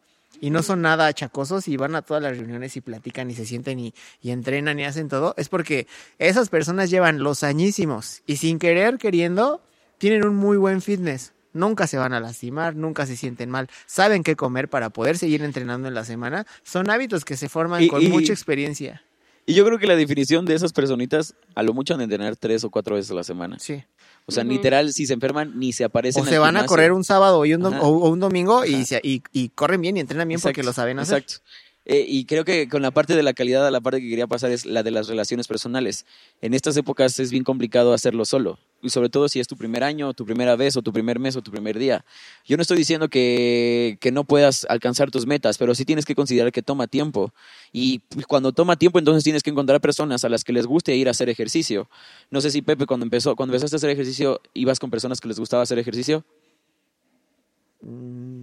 Y 0.42 0.50
no 0.50 0.64
son 0.64 0.82
nada 0.82 1.08
achacosos 1.08 1.68
y 1.68 1.78
van 1.78 1.96
a 1.96 2.02
todas 2.02 2.22
las 2.24 2.38
reuniones 2.38 2.76
y 2.78 2.82
platican 2.82 3.30
y 3.32 3.36
se 3.36 3.46
sienten 3.46 3.80
y, 3.80 3.94
y 4.22 4.32
entrenan 4.32 4.80
y 4.80 4.86
hacen 4.86 5.08
todo. 5.10 5.34
Es 5.38 5.50
porque 5.50 5.88
esas 6.20 6.50
personas 6.50 6.90
llevan 6.90 7.20
los 7.24 7.44
añísimos 7.44 8.22
y 8.26 8.38
sin 8.38 8.60
querer, 8.60 8.98
queriendo, 8.98 9.62
tienen 9.98 10.26
un 10.26 10.36
muy 10.36 10.58
buen 10.58 10.82
fitness. 10.82 11.34
Nunca 11.54 11.88
se 11.88 11.98
van 11.98 12.12
a 12.14 12.20
lastimar, 12.20 12.76
nunca 12.76 13.06
se 13.06 13.16
sienten 13.16 13.50
mal. 13.50 13.70
Saben 13.86 14.24
qué 14.24 14.36
comer 14.36 14.70
para 14.70 14.90
poder 14.90 15.18
seguir 15.18 15.42
entrenando 15.42 15.88
en 15.88 15.94
la 15.94 16.04
semana. 16.04 16.46
Son 16.64 16.90
hábitos 16.90 17.24
que 17.24 17.38
se 17.38 17.48
forman 17.48 17.84
Y- 17.84 17.88
con 17.88 18.02
y- 18.02 18.10
mucha 18.10 18.34
experiencia. 18.34 19.04
Y 19.48 19.54
yo 19.54 19.64
creo 19.64 19.78
que 19.78 19.86
la 19.86 19.96
definición 19.96 20.46
de 20.46 20.56
esas 20.56 20.74
personitas, 20.74 21.36
a 21.54 21.62
lo 21.62 21.72
mucho 21.74 21.94
han 21.94 22.00
de 22.00 22.06
entrenar 22.06 22.36
tres 22.36 22.64
o 22.64 22.72
cuatro 22.72 22.96
veces 22.96 23.12
a 23.12 23.14
la 23.14 23.24
semana. 23.24 23.58
Sí. 23.60 23.84
O 24.28 24.32
sea, 24.32 24.44
literal, 24.44 24.92
si 24.92 25.06
se 25.06 25.14
enferman, 25.14 25.58
ni 25.60 25.72
se 25.72 25.84
aparecen 25.84 26.24
O 26.24 26.26
se 26.26 26.40
van 26.40 26.58
a 26.58 26.66
correr 26.66 26.92
un 26.92 27.04
sábado 27.04 27.46
y 27.46 27.54
un 27.54 27.64
o, 27.66 27.70
o 27.88 28.10
un 28.10 28.20
domingo 28.20 28.66
y, 28.66 28.84
se- 28.86 29.00
y, 29.04 29.22
y 29.32 29.50
corren 29.50 29.82
bien 29.82 29.98
y 29.98 30.00
entrenan 30.00 30.28
bien 30.28 30.40
porque 30.42 30.64
lo 30.64 30.74
saben 30.74 30.98
hacer. 31.00 31.20
Exacto. 31.20 31.46
Eh, 31.86 32.06
y 32.08 32.26
creo 32.26 32.44
que 32.46 32.68
con 32.68 32.82
la 32.82 32.92
parte 32.92 33.16
de 33.16 33.22
la 33.22 33.34
calidad, 33.34 33.70
la 33.72 33.80
parte 33.80 34.02
que 34.02 34.10
quería 34.10 34.28
pasar 34.28 34.52
es 34.52 34.66
la 34.66 34.82
de 34.82 34.92
las 34.92 35.08
relaciones 35.08 35.48
personales. 35.48 36.06
En 36.42 36.54
estas 36.54 36.76
épocas 36.78 37.20
es 37.20 37.32
bien 37.32 37.44
complicado 37.44 37.94
hacerlo 37.94 38.26
solo. 38.26 38.58
Y 38.82 38.90
sobre 38.90 39.10
todo 39.10 39.30
si 39.30 39.40
es 39.40 39.48
tu 39.48 39.56
primer 39.56 39.84
año, 39.84 40.14
tu 40.14 40.26
primera 40.26 40.56
vez, 40.56 40.76
o 40.78 40.82
tu 40.82 40.92
primer 40.92 41.20
mes, 41.20 41.36
o 41.36 41.42
tu 41.42 41.52
primer 41.52 41.78
día. 41.78 42.04
Yo 42.46 42.58
no 42.58 42.62
estoy 42.62 42.78
diciendo 42.78 43.08
que, 43.08 43.98
que 44.00 44.12
no 44.12 44.24
puedas 44.24 44.66
alcanzar 44.70 45.12
tus 45.12 45.26
metas, 45.26 45.58
pero 45.58 45.76
sí 45.76 45.86
tienes 45.86 46.06
que 46.06 46.16
considerar 46.16 46.52
que 46.52 46.62
toma 46.62 46.88
tiempo. 46.88 47.34
Y 47.72 48.02
cuando 48.28 48.52
toma 48.52 48.78
tiempo, 48.78 49.00
entonces 49.00 49.24
tienes 49.24 49.44
que 49.44 49.52
encontrar 49.52 49.80
personas 49.80 50.24
a 50.26 50.30
las 50.30 50.44
que 50.44 50.54
les 50.54 50.66
guste 50.66 50.96
ir 50.96 51.08
a 51.08 51.12
hacer 51.12 51.30
ejercicio. 51.30 51.88
No 52.32 52.42
sé 52.42 52.52
si 52.52 52.62
Pepe, 52.62 52.86
cuando 52.86 53.06
empezó, 53.06 53.36
cuando 53.36 53.54
empezaste 53.54 53.76
a 53.76 53.78
hacer 53.78 53.90
ejercicio, 53.92 54.42
ibas 54.54 54.80
con 54.80 54.90
personas 54.90 55.22
que 55.22 55.28
les 55.28 55.40
gustaba 55.40 55.64
hacer 55.64 55.80
ejercicio. 55.80 56.24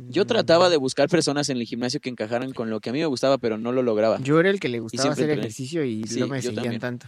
Yo 0.09 0.25
trataba 0.25 0.71
de 0.71 0.77
buscar 0.77 1.09
personas 1.09 1.49
en 1.49 1.57
el 1.57 1.65
gimnasio 1.65 1.99
que 2.01 2.09
encajaran 2.11 2.53
con 2.53 2.71
lo 2.71 2.81
que 2.81 2.91
a 2.91 2.93
mí 2.93 3.01
me 3.01 3.07
gustaba, 3.07 3.39
pero 3.39 3.59
no 3.59 3.73
lo 3.73 3.83
lograba. 3.83 4.19
Yo 4.23 4.39
era 4.39 4.51
el 4.51 4.61
que 4.61 4.69
le 4.69 4.79
gustaba 4.81 5.11
hacer 5.13 5.25
entrené. 5.25 5.41
ejercicio 5.43 5.85
y 5.85 6.05
Sí, 6.05 6.21
no 6.21 6.29
me 6.29 6.41
seguían 6.41 6.63
también. 6.63 6.81
tanto. 6.81 7.07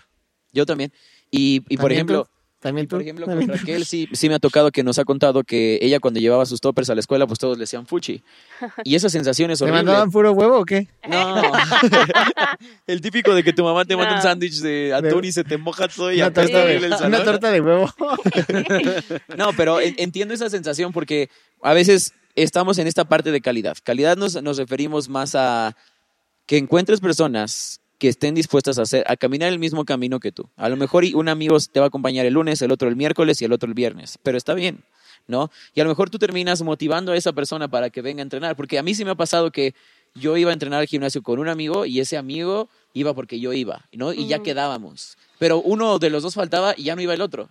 Yo 0.53 0.67
también. 0.67 0.93
Y, 1.31 1.57
y 1.69 1.77
por 1.77 1.85
¿También 1.85 1.93
ejemplo, 1.99 2.25
tú? 2.25 2.31
¿También 2.61 2.87
tú? 2.89 2.97
por 2.97 3.03
ejemplo, 3.03 3.27
con 3.27 3.33
¿También 3.39 3.51
tú? 3.51 3.57
Raquel 3.59 3.85
sí, 3.85 4.09
sí 4.13 4.29
me 4.29 4.35
ha 4.37 4.39
tocado 4.39 4.71
que 4.73 4.83
nos 4.83 4.99
ha 4.99 5.05
contado 5.05 5.45
que 5.45 5.79
ella 5.83 6.01
cuando 6.01 6.19
llevaba 6.19 6.47
sus 6.47 6.61
toppers 6.61 6.89
a 6.91 6.95
la 6.95 7.01
escuela, 7.01 7.27
pues 7.27 7.39
todos 7.39 7.57
le 7.59 7.63
decían 7.63 7.87
fuchi. 7.87 8.23
Y 8.85 8.95
esa 8.95 9.09
sensación 9.11 9.51
es 9.51 9.59
¿Te 9.59 9.67
mandaban 9.71 10.11
puro 10.11 10.33
huevo 10.33 10.59
o 10.61 10.65
qué? 10.65 10.89
No. 11.09 11.43
El 12.87 13.01
típico 13.01 13.35
de 13.35 13.45
que 13.45 13.53
tu 13.53 13.63
mamá 13.65 13.85
te 13.85 13.97
manda 13.97 14.17
un 14.17 14.23
sándwich 14.23 14.61
de 14.61 14.93
atún 14.95 15.25
y 15.25 15.33
se 15.33 15.45
te 15.45 15.59
moja 15.59 15.89
todo 15.89 16.11
y 16.13 16.17
Una 16.17 16.33
torta, 16.33 16.65
de, 16.65 16.77
el 16.77 16.85
una 17.07 17.23
torta 17.25 17.51
de 17.51 17.61
huevo. 17.61 17.91
No, 19.37 19.51
pero 19.57 19.81
en- 19.81 19.95
entiendo 19.99 20.35
esa 20.35 20.49
sensación 20.51 20.93
porque 20.93 21.29
a 21.63 21.75
veces 21.75 22.13
estamos 22.35 22.79
en 22.79 22.87
esta 22.87 23.05
parte 23.05 23.31
de 23.33 23.41
calidad. 23.41 23.77
Calidad 23.83 24.17
nos, 24.17 24.43
nos 24.43 24.59
referimos 24.59 25.09
más 25.09 25.35
a 25.35 25.77
que 26.47 26.57
encuentres 26.57 27.01
personas 27.01 27.81
que 27.99 28.09
estén 28.09 28.35
dispuestas 28.35 28.79
a 28.79 28.83
hacer, 28.83 29.05
a 29.09 29.17
caminar 29.17 29.53
el 29.53 29.59
mismo 29.59 29.85
camino 29.85 30.21
que 30.21 30.33
tú. 30.33 30.49
A 30.57 30.69
lo 30.69 30.77
mejor 30.77 31.05
un 31.15 31.29
amigo 31.29 31.57
te 31.61 31.81
va 31.81 31.87
a 31.87 31.89
acompañar 31.89 32.27
el 32.27 32.35
lunes, 32.35 32.61
el 32.63 32.73
otro 32.73 32.89
el 32.89 32.97
miércoles 32.97 33.41
y 33.41 33.45
el 33.45 33.53
otro 33.53 33.69
el 33.69 33.75
viernes, 33.75 34.19
pero 34.23 34.37
está 34.37 34.55
bien, 34.55 34.85
¿no? 35.27 35.51
Y 35.75 35.81
a 35.81 35.85
lo 35.85 35.91
mejor 35.91 36.11
tú 36.11 36.19
terminas 36.19 36.61
motivando 36.63 37.13
a 37.13 37.17
esa 37.17 37.33
persona 37.33 37.69
para 37.69 37.91
que 37.91 38.03
venga 38.03 38.21
a 38.21 38.25
entrenar, 38.25 38.57
porque 38.57 38.79
a 38.79 38.83
mí 38.83 38.95
sí 38.95 39.05
me 39.05 39.13
ha 39.13 39.15
pasado 39.15 39.51
que 39.51 39.75
yo 40.15 40.37
iba 40.37 40.51
a 40.51 40.53
entrenar 40.53 40.81
al 40.81 40.87
gimnasio 40.87 41.23
con 41.23 41.39
un 41.39 41.49
amigo 41.49 41.87
y 41.87 42.01
ese 42.01 42.17
amigo 42.17 42.69
iba 42.93 43.15
porque 43.15 43.41
yo 43.41 43.53
iba, 43.53 43.87
¿no? 43.93 44.13
Y 44.13 44.27
ya 44.27 44.41
quedábamos. 44.41 45.17
Pero 45.39 45.61
uno 45.61 45.99
de 45.99 46.11
los 46.11 46.23
dos 46.23 46.35
faltaba 46.35 46.75
y 46.77 46.85
ya 46.85 46.97
no 46.97 47.03
iba 47.03 47.15
el 47.15 47.21
otro. 47.21 47.49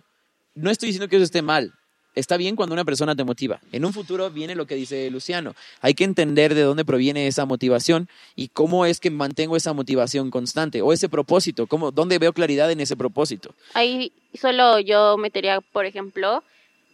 No 0.54 0.70
estoy 0.70 0.88
diciendo 0.88 1.08
que 1.08 1.16
eso 1.16 1.24
esté 1.24 1.42
mal. 1.42 1.74
Está 2.14 2.36
bien 2.36 2.54
cuando 2.54 2.74
una 2.74 2.84
persona 2.84 3.16
te 3.16 3.24
motiva. 3.24 3.60
En 3.72 3.84
un 3.84 3.92
futuro 3.92 4.30
viene 4.30 4.54
lo 4.54 4.66
que 4.66 4.76
dice 4.76 5.10
Luciano. 5.10 5.54
Hay 5.80 5.94
que 5.94 6.04
entender 6.04 6.54
de 6.54 6.62
dónde 6.62 6.84
proviene 6.84 7.26
esa 7.26 7.44
motivación 7.44 8.08
y 8.36 8.48
cómo 8.48 8.86
es 8.86 9.00
que 9.00 9.10
mantengo 9.10 9.56
esa 9.56 9.72
motivación 9.72 10.30
constante 10.30 10.80
o 10.82 10.92
ese 10.92 11.08
propósito, 11.08 11.66
cómo, 11.66 11.90
dónde 11.90 12.18
veo 12.18 12.32
claridad 12.32 12.70
en 12.70 12.80
ese 12.80 12.96
propósito. 12.96 13.54
Ahí 13.74 14.12
solo 14.34 14.78
yo 14.78 15.16
metería, 15.18 15.60
por 15.60 15.86
ejemplo, 15.86 16.44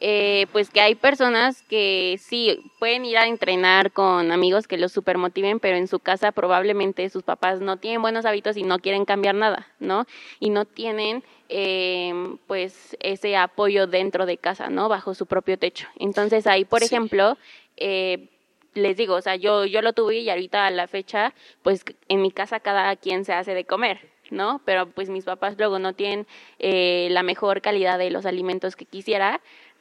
eh, 0.00 0.46
pues 0.52 0.70
que 0.70 0.80
hay 0.80 0.94
personas 0.94 1.62
que 1.62 2.16
sí 2.18 2.58
pueden 2.78 3.04
ir 3.04 3.18
a 3.18 3.26
entrenar 3.26 3.92
con 3.92 4.32
amigos 4.32 4.66
que 4.66 4.78
los 4.78 4.92
super 4.92 5.18
motiven, 5.18 5.60
pero 5.60 5.76
en 5.76 5.88
su 5.88 5.98
casa 6.00 6.32
probablemente 6.32 7.08
sus 7.10 7.22
papás 7.22 7.60
no 7.60 7.76
tienen 7.76 8.00
buenos 8.02 8.24
hábitos 8.24 8.56
y 8.56 8.62
no 8.62 8.78
quieren 8.78 9.04
cambiar 9.04 9.34
nada, 9.34 9.66
¿no? 9.78 10.06
Y 10.40 10.50
no 10.50 10.64
tienen 10.64 11.22
eh, 11.48 12.12
pues 12.46 12.96
ese 13.00 13.36
apoyo 13.36 13.86
dentro 13.86 14.24
de 14.26 14.38
casa, 14.38 14.70
¿no? 14.70 14.88
Bajo 14.88 15.14
su 15.14 15.26
propio 15.26 15.58
techo. 15.58 15.86
Entonces 15.98 16.46
ahí, 16.46 16.64
por 16.64 16.80
Sí. 16.80 16.86
ejemplo, 16.86 17.36
eh, 17.76 18.28
les 18.74 18.96
digo, 18.96 19.16
o 19.16 19.20
sea, 19.20 19.36
yo, 19.36 19.64
yo 19.66 19.82
lo 19.82 19.92
tuve 19.92 20.18
y 20.18 20.30
ahorita 20.30 20.66
a 20.66 20.70
la 20.70 20.86
fecha, 20.86 21.34
pues 21.62 21.84
en 22.08 22.22
mi 22.22 22.30
casa 22.30 22.60
cada 22.60 22.94
quien 22.96 23.24
se 23.24 23.32
hace 23.32 23.52
de 23.54 23.64
comer, 23.64 23.98
¿no? 24.30 24.60
Pero 24.64 24.86
pues 24.88 25.10
mis 25.10 25.24
papás 25.24 25.56
luego 25.58 25.78
no 25.80 25.92
tienen 25.92 26.26
eh, 26.60 27.08
la 27.10 27.22
mejor 27.24 27.60
calidad 27.62 27.98
de 27.98 28.10
los 28.10 28.26
alimentos 28.26 28.76
que 28.76 28.84
quisiera, 28.84 29.40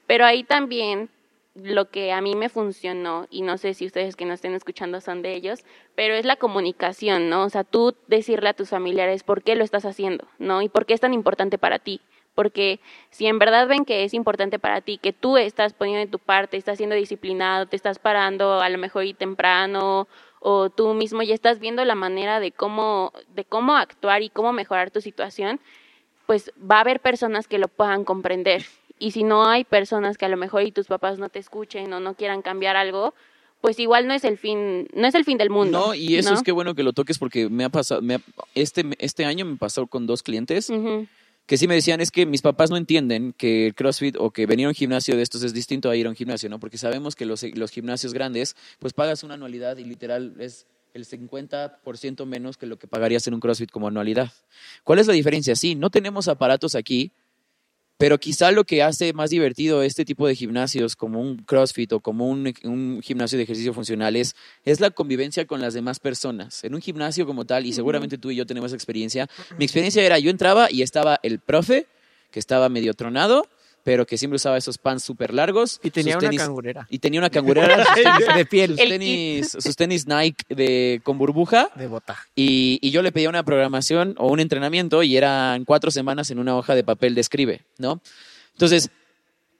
pero 0.10 0.26
ahí 0.26 0.44
también 0.44 1.12
lo 1.54 1.92
que 1.92 2.12
a 2.14 2.20
mí 2.20 2.34
me 2.36 2.50
funcionó, 2.50 3.28
y 3.30 3.44
no 3.44 3.60
sé 3.60 3.76
si 3.76 3.86
ustedes 3.86 4.16
que 4.16 4.26
nos 4.26 4.36
estén 4.36 4.56
escuchando 4.56 5.02
son 5.02 5.22
de 5.22 5.36
ellos, 5.36 5.64
pero 5.94 6.16
es 6.16 6.26
la 6.26 6.36
comunicación, 6.36 7.30
¿no? 7.30 7.44
O 7.44 7.50
sea, 7.52 7.64
tú 7.64 7.96
decirle 8.08 8.50
a 8.50 8.56
tus 8.56 8.70
familiares 8.70 9.22
por 9.22 9.44
qué 9.44 9.54
lo 9.54 9.64
estás 9.64 9.86
haciendo, 9.86 10.28
¿no? 10.40 10.64
Y 10.64 10.70
por 10.70 10.88
qué 10.88 10.96
es 10.96 11.00
tan 11.00 11.14
importante 11.14 11.60
para 11.60 11.78
ti. 11.78 12.02
Porque 12.34 12.80
si 13.12 13.28
en 13.28 13.38
verdad 13.38 13.68
ven 13.68 13.86
que 13.86 14.04
es 14.04 14.16
importante 14.16 14.58
para 14.58 14.82
ti, 14.82 14.98
que 14.98 15.14
tú 15.14 15.38
estás 15.38 15.74
poniendo 15.74 16.04
de 16.04 16.12
tu 16.12 16.18
parte, 16.18 16.58
estás 16.58 16.78
siendo 16.78 16.96
disciplinado, 16.96 17.68
te 17.68 17.76
estás 17.76 18.00
parando 18.00 18.62
a 18.62 18.70
lo 18.70 18.80
mejor 18.80 19.06
y 19.06 19.14
temprano, 19.14 20.08
o 20.40 20.72
tú 20.72 20.96
mismo 20.96 21.22
ya 21.22 21.36
estás 21.36 21.60
viendo 21.60 21.86
la 21.86 21.94
manera 21.94 22.40
de 22.40 22.52
cómo, 22.52 23.14
de 23.36 23.46
cómo 23.46 23.76
actuar 23.76 24.24
y 24.24 24.32
cómo 24.32 24.54
mejorar 24.54 24.90
tu 24.90 25.02
situación, 25.02 25.60
pues 26.26 26.52
va 26.60 26.78
a 26.78 26.82
haber 26.82 27.00
personas 27.00 27.48
que 27.48 27.60
lo 27.60 27.68
puedan 27.68 28.06
comprender. 28.06 28.66
Y 29.00 29.12
si 29.12 29.24
no 29.24 29.48
hay 29.48 29.64
personas 29.64 30.18
que 30.18 30.26
a 30.26 30.30
lo 30.30 30.38
mejor 30.38 30.64
y 30.64 30.72
tus 30.72 30.88
papás 30.88 31.18
no 31.18 31.30
te 31.30 31.40
escuchen 31.40 31.92
o 31.94 32.00
no 32.00 32.14
quieran 32.16 32.42
cambiar 32.42 32.76
algo, 32.76 33.14
pues 33.62 33.80
igual 33.80 34.08
no 34.08 34.14
es 34.14 34.24
el 34.24 34.38
fin, 34.38 34.88
no 34.94 35.08
es 35.08 35.16
el 35.16 35.26
fin 35.26 35.38
del 35.38 35.50
mundo. 35.50 35.88
No, 35.88 35.94
y 35.96 36.16
eso 36.16 36.32
¿no? 36.32 36.36
es 36.38 36.44
que 36.44 36.52
bueno 36.52 36.76
que 36.76 36.84
lo 36.84 36.94
toques 36.94 37.18
porque 37.18 37.50
me 37.50 37.64
ha 37.64 37.70
pasado, 37.70 38.02
me 38.02 38.16
ha- 38.16 38.22
este, 38.56 38.86
este 39.00 39.26
año 39.26 39.46
me 39.46 39.58
pasó 39.58 39.88
con 39.88 40.06
dos 40.06 40.22
clientes 40.24 40.70
que 41.46 41.58
sí 41.58 41.68
me 41.68 41.74
decían 41.74 42.00
es 42.00 42.12
que 42.12 42.28
mis 42.28 42.44
papás 42.44 42.70
no 42.70 42.78
entienden 42.78 43.34
que 43.34 43.66
el 43.66 43.74
CrossFit 43.74 44.18
o 44.20 44.30
que 44.30 44.46
venir 44.46 44.68
a 44.68 44.70
un 44.70 44.76
gimnasio 44.76 45.16
de 45.16 45.24
estos 45.24 45.42
es 45.42 45.52
distinto 45.52 45.90
a 45.90 45.96
ir 45.96 46.06
a 46.06 46.10
un 46.10 46.16
gimnasio, 46.16 46.48
¿no? 46.48 46.60
Porque 46.60 46.78
sabemos 46.78 47.16
que 47.16 47.26
los, 47.26 47.42
los 47.56 47.72
gimnasios 47.72 48.14
grandes, 48.14 48.56
pues 48.78 48.94
pagas 48.94 49.24
una 49.24 49.34
anualidad 49.34 49.78
y 49.78 49.84
literal 49.84 50.36
es 50.40 50.68
el 50.94 51.06
50% 51.06 52.26
menos 52.26 52.58
que 52.58 52.66
lo 52.68 52.78
que 52.78 52.88
pagarías 52.88 53.26
en 53.28 53.34
un 53.34 53.40
CrossFit 53.40 53.72
como 53.72 53.88
anualidad. 53.88 54.32
¿Cuál 54.84 55.00
es 55.00 55.08
la 55.08 55.14
diferencia? 55.14 55.56
Sí, 55.56 55.74
no 55.76 55.90
tenemos 55.90 56.28
aparatos 56.28 56.76
aquí, 56.76 57.12
pero 58.00 58.18
quizá 58.18 58.52
lo 58.52 58.64
que 58.64 58.82
hace 58.82 59.12
más 59.12 59.30
divertido 59.30 59.84
este 59.84 60.06
tipo 60.06 60.26
de 60.26 60.34
gimnasios 60.34 60.96
como 60.96 61.20
un 61.20 61.36
CrossFit 61.36 61.92
o 61.92 62.00
como 62.00 62.30
un, 62.30 62.54
un 62.64 63.02
gimnasio 63.04 63.38
de 63.38 63.44
ejercicio 63.44 63.74
funcional 63.74 64.16
es, 64.16 64.38
es 64.64 64.80
la 64.80 64.90
convivencia 64.90 65.46
con 65.46 65.60
las 65.60 65.74
demás 65.74 66.00
personas. 66.00 66.64
En 66.64 66.76
un 66.76 66.82
gimnasio 66.82 67.26
como 67.26 67.44
tal, 67.44 67.66
y 67.66 67.74
seguramente 67.74 68.18
tú 68.18 68.32
y 68.32 68.38
yo 68.38 68.46
tenemos 68.46 68.72
experiencia, 68.72 69.28
mi 69.58 69.66
experiencia 69.66 70.02
era 70.02 70.18
yo 70.18 70.32
entraba 70.32 70.72
y 70.72 70.82
estaba 70.82 71.20
el 71.24 71.40
profe, 71.40 71.88
que 72.32 72.40
estaba 72.40 72.70
medio 72.70 72.94
tronado, 72.94 73.50
pero 73.90 74.06
que 74.06 74.20
siempre 74.20 74.36
usaba 74.36 74.56
esos 74.56 74.78
pants 74.78 75.04
súper 75.04 75.34
largos. 75.34 75.80
Y 75.82 75.90
tenía 75.90 76.14
sus 76.14 76.22
una 76.22 76.38
cangurera. 76.38 76.86
Y 76.92 77.00
tenía 77.00 77.20
una 77.20 77.32
cangurera, 77.32 77.84
sus 77.84 77.96
tenis, 78.04 78.36
de 78.36 78.46
piel. 78.46 78.70
sus 78.78 78.88
tenis, 78.88 79.58
sus 79.60 79.76
tenis 79.76 80.06
Nike 80.06 80.44
de, 80.48 81.02
con 81.04 81.18
burbuja. 81.18 81.72
De 81.74 81.88
bota. 81.88 82.16
Y, 82.36 82.78
y 82.84 82.92
yo 82.92 83.02
le 83.02 83.12
pedía 83.12 83.30
una 83.30 83.42
programación 83.42 84.14
o 84.20 84.28
un 84.28 84.42
entrenamiento 84.42 85.02
y 85.02 85.18
eran 85.18 85.66
cuatro 85.66 85.90
semanas 85.90 86.30
en 86.30 86.38
una 86.38 86.56
hoja 86.56 86.76
de 86.76 86.84
papel 86.84 87.16
de 87.16 87.22
escribe, 87.22 87.66
¿no? 87.80 88.00
Entonces, 88.52 88.92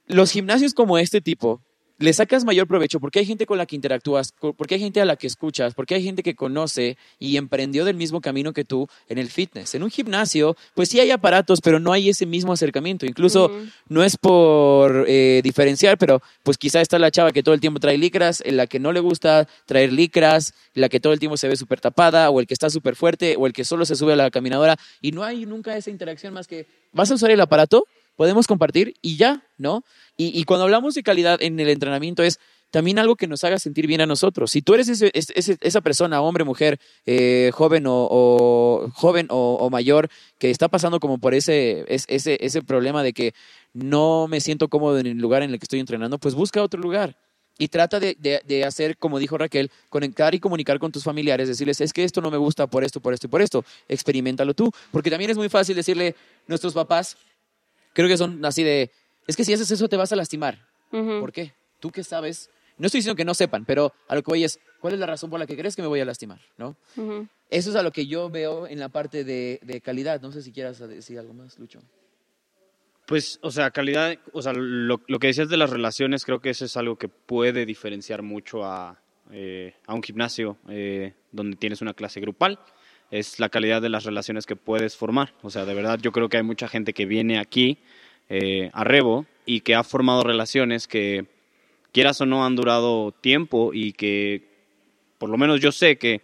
los 0.06 0.30
gimnasios 0.30 0.74
como 0.74 0.96
este 0.96 1.20
tipo, 1.20 1.60
le 2.00 2.14
sacas 2.14 2.44
mayor 2.44 2.66
provecho 2.66 2.98
porque 2.98 3.18
hay 3.18 3.26
gente 3.26 3.44
con 3.44 3.58
la 3.58 3.66
que 3.66 3.76
interactúas, 3.76 4.32
porque 4.56 4.74
hay 4.74 4.80
gente 4.80 5.02
a 5.02 5.04
la 5.04 5.16
que 5.16 5.26
escuchas, 5.26 5.74
porque 5.74 5.94
hay 5.94 6.02
gente 6.02 6.22
que 6.22 6.34
conoce 6.34 6.96
y 7.18 7.36
emprendió 7.36 7.84
del 7.84 7.94
mismo 7.94 8.22
camino 8.22 8.54
que 8.54 8.64
tú 8.64 8.88
en 9.08 9.18
el 9.18 9.28
fitness. 9.28 9.74
En 9.74 9.82
un 9.82 9.90
gimnasio, 9.90 10.56
pues 10.74 10.88
sí 10.88 10.98
hay 10.98 11.10
aparatos, 11.10 11.60
pero 11.60 11.78
no 11.78 11.92
hay 11.92 12.08
ese 12.08 12.24
mismo 12.24 12.54
acercamiento. 12.54 13.04
Incluso 13.04 13.52
no 13.88 14.02
es 14.02 14.16
por 14.16 15.04
eh, 15.08 15.42
diferenciar, 15.44 15.98
pero 15.98 16.22
pues 16.42 16.56
quizá 16.56 16.80
está 16.80 16.98
la 16.98 17.10
chava 17.10 17.32
que 17.32 17.42
todo 17.42 17.54
el 17.54 17.60
tiempo 17.60 17.78
trae 17.80 17.98
licras, 17.98 18.42
en 18.46 18.56
la 18.56 18.66
que 18.66 18.80
no 18.80 18.92
le 18.92 19.00
gusta 19.00 19.46
traer 19.66 19.92
licras, 19.92 20.54
la 20.72 20.88
que 20.88 21.00
todo 21.00 21.12
el 21.12 21.18
tiempo 21.18 21.36
se 21.36 21.48
ve 21.48 21.56
súper 21.56 21.82
tapada, 21.82 22.30
o 22.30 22.40
el 22.40 22.46
que 22.46 22.54
está 22.54 22.70
súper 22.70 22.96
fuerte, 22.96 23.36
o 23.38 23.46
el 23.46 23.52
que 23.52 23.64
solo 23.64 23.84
se 23.84 23.94
sube 23.94 24.14
a 24.14 24.16
la 24.16 24.30
caminadora, 24.30 24.78
y 25.02 25.12
no 25.12 25.22
hay 25.22 25.44
nunca 25.44 25.76
esa 25.76 25.90
interacción 25.90 26.32
más 26.32 26.46
que, 26.46 26.66
¿vas 26.92 27.10
a 27.10 27.14
usar 27.14 27.30
el 27.30 27.40
aparato? 27.42 27.84
Podemos 28.20 28.46
compartir 28.46 28.96
y 29.00 29.16
ya, 29.16 29.42
¿no? 29.56 29.82
Y, 30.18 30.38
y 30.38 30.44
cuando 30.44 30.64
hablamos 30.64 30.92
de 30.94 31.02
calidad 31.02 31.40
en 31.40 31.58
el 31.58 31.70
entrenamiento 31.70 32.22
es 32.22 32.38
también 32.70 32.98
algo 32.98 33.16
que 33.16 33.26
nos 33.26 33.44
haga 33.44 33.58
sentir 33.58 33.86
bien 33.86 34.02
a 34.02 34.06
nosotros. 34.06 34.50
Si 34.50 34.60
tú 34.60 34.74
eres 34.74 34.90
ese- 34.90 35.10
ese- 35.14 35.56
esa 35.62 35.80
persona, 35.80 36.20
hombre, 36.20 36.44
mujer, 36.44 36.78
eh, 37.06 37.50
joven 37.54 37.86
o, 37.86 38.06
o- 38.10 38.90
joven 38.92 39.26
o, 39.30 39.56
o 39.58 39.70
mayor, 39.70 40.10
que 40.38 40.50
está 40.50 40.68
pasando 40.68 41.00
como 41.00 41.16
por 41.16 41.32
ese, 41.32 41.86
es- 41.88 42.04
ese, 42.08 42.36
ese 42.42 42.60
problema 42.60 43.02
de 43.02 43.14
que 43.14 43.32
no 43.72 44.26
me 44.28 44.40
siento 44.42 44.68
cómodo 44.68 44.98
en 44.98 45.06
el 45.06 45.16
lugar 45.16 45.42
en 45.42 45.52
el 45.52 45.58
que 45.58 45.64
estoy 45.64 45.80
entrenando, 45.80 46.18
pues 46.18 46.34
busca 46.34 46.62
otro 46.62 46.78
lugar. 46.78 47.16
Y 47.56 47.68
trata 47.68 48.00
de, 48.00 48.18
de- 48.20 48.42
de 48.46 48.64
hacer, 48.66 48.98
como 48.98 49.18
dijo 49.18 49.38
Raquel, 49.38 49.70
conectar 49.88 50.34
y 50.34 50.40
comunicar 50.40 50.78
con 50.78 50.92
tus 50.92 51.04
familiares, 51.04 51.48
decirles, 51.48 51.80
es 51.80 51.94
que 51.94 52.04
esto 52.04 52.20
no 52.20 52.30
me 52.30 52.36
gusta 52.36 52.66
por 52.66 52.84
esto, 52.84 53.00
por 53.00 53.14
esto 53.14 53.28
y 53.28 53.30
por 53.30 53.40
esto. 53.40 53.64
Experimentalo 53.88 54.52
tú. 54.52 54.70
Porque 54.92 55.08
también 55.08 55.30
es 55.30 55.38
muy 55.38 55.48
fácil 55.48 55.74
decirle, 55.74 56.14
nuestros 56.46 56.74
papás, 56.74 57.16
creo 57.92 58.08
que 58.08 58.16
son 58.16 58.44
así 58.44 58.62
de, 58.62 58.90
es 59.26 59.36
que 59.36 59.44
si 59.44 59.52
haces 59.52 59.70
eso 59.70 59.88
te 59.88 59.96
vas 59.96 60.12
a 60.12 60.16
lastimar. 60.16 60.66
¿Por 60.90 61.32
qué? 61.32 61.52
¿Tú 61.78 61.90
qué 61.90 62.02
sabes? 62.02 62.50
No 62.78 62.86
estoy 62.86 62.98
diciendo 62.98 63.16
que 63.16 63.24
no 63.24 63.34
sepan, 63.34 63.64
pero 63.64 63.92
a 64.08 64.14
lo 64.14 64.22
que 64.22 64.30
voy 64.30 64.44
es, 64.44 64.58
¿cuál 64.80 64.94
es 64.94 65.00
la 65.00 65.06
razón 65.06 65.30
por 65.30 65.38
la 65.38 65.46
que 65.46 65.56
crees 65.56 65.76
que 65.76 65.82
me 65.82 65.88
voy 65.88 66.00
a 66.00 66.04
lastimar? 66.04 66.40
¿No? 66.56 66.76
Eso 67.50 67.70
es 67.70 67.76
a 67.76 67.82
lo 67.82 67.92
que 67.92 68.06
yo 68.06 68.30
veo 68.30 68.66
en 68.66 68.78
la 68.78 68.88
parte 68.88 69.24
de, 69.24 69.60
de 69.62 69.80
calidad. 69.80 70.20
No 70.20 70.32
sé 70.32 70.42
si 70.42 70.50
quieras 70.52 70.78
decir 70.78 71.18
algo 71.18 71.34
más, 71.34 71.58
Lucho. 71.58 71.80
Pues, 73.06 73.38
o 73.42 73.50
sea, 73.50 73.70
calidad, 73.70 74.16
o 74.32 74.40
sea, 74.40 74.52
lo, 74.52 75.00
lo 75.06 75.18
que 75.18 75.26
decías 75.26 75.48
de 75.48 75.56
las 75.56 75.70
relaciones, 75.70 76.24
creo 76.24 76.40
que 76.40 76.50
eso 76.50 76.64
es 76.64 76.76
algo 76.76 76.96
que 76.96 77.08
puede 77.08 77.66
diferenciar 77.66 78.22
mucho 78.22 78.64
a, 78.64 79.00
eh, 79.32 79.74
a 79.86 79.94
un 79.94 80.02
gimnasio 80.02 80.58
eh, 80.68 81.14
donde 81.32 81.56
tienes 81.56 81.82
una 81.82 81.92
clase 81.94 82.20
grupal, 82.20 82.60
es 83.10 83.40
la 83.40 83.48
calidad 83.48 83.82
de 83.82 83.88
las 83.88 84.04
relaciones 84.04 84.46
que 84.46 84.56
puedes 84.56 84.96
formar. 84.96 85.32
O 85.42 85.50
sea, 85.50 85.64
de 85.64 85.74
verdad 85.74 85.98
yo 86.00 86.12
creo 86.12 86.28
que 86.28 86.36
hay 86.36 86.42
mucha 86.42 86.68
gente 86.68 86.92
que 86.92 87.06
viene 87.06 87.38
aquí 87.38 87.78
eh, 88.28 88.70
a 88.72 88.84
Rebo 88.84 89.26
y 89.46 89.60
que 89.60 89.74
ha 89.74 89.82
formado 89.82 90.22
relaciones 90.22 90.86
que 90.86 91.26
quieras 91.92 92.20
o 92.20 92.26
no 92.26 92.44
han 92.46 92.54
durado 92.54 93.12
tiempo 93.12 93.72
y 93.74 93.92
que 93.92 94.44
por 95.18 95.28
lo 95.28 95.36
menos 95.36 95.60
yo 95.60 95.72
sé 95.72 95.96
que 95.96 96.20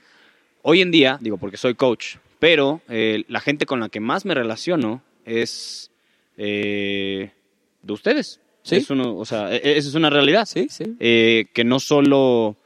hoy 0.63 0.81
en 0.81 0.91
día, 0.91 1.19
digo 1.21 1.39
porque 1.39 1.57
soy 1.57 1.75
coach, 1.75 2.17
pero 2.39 2.81
eh, 2.89 3.25
la 3.29 3.41
gente 3.41 3.67
con 3.67 3.81
la 3.81 3.89
que 3.89 4.01
más 4.01 4.25
me 4.25 4.35
relaciono 4.35 5.03
es 5.25 5.91
eh, 6.37 7.31
de 7.83 7.93
ustedes. 7.93 8.41
Sí. 8.63 8.77
Es 8.77 8.91
uno, 8.91 9.17
o 9.17 9.25
sea, 9.25 9.53
e- 9.53 9.57
e- 9.63 9.77
esa 9.77 9.89
es 9.89 9.95
una 9.95 10.11
realidad. 10.11 10.45
Sí, 10.47 10.69
sí. 10.71 10.97
Que 10.99 11.63
no 11.65 11.81
solo... 11.81 12.57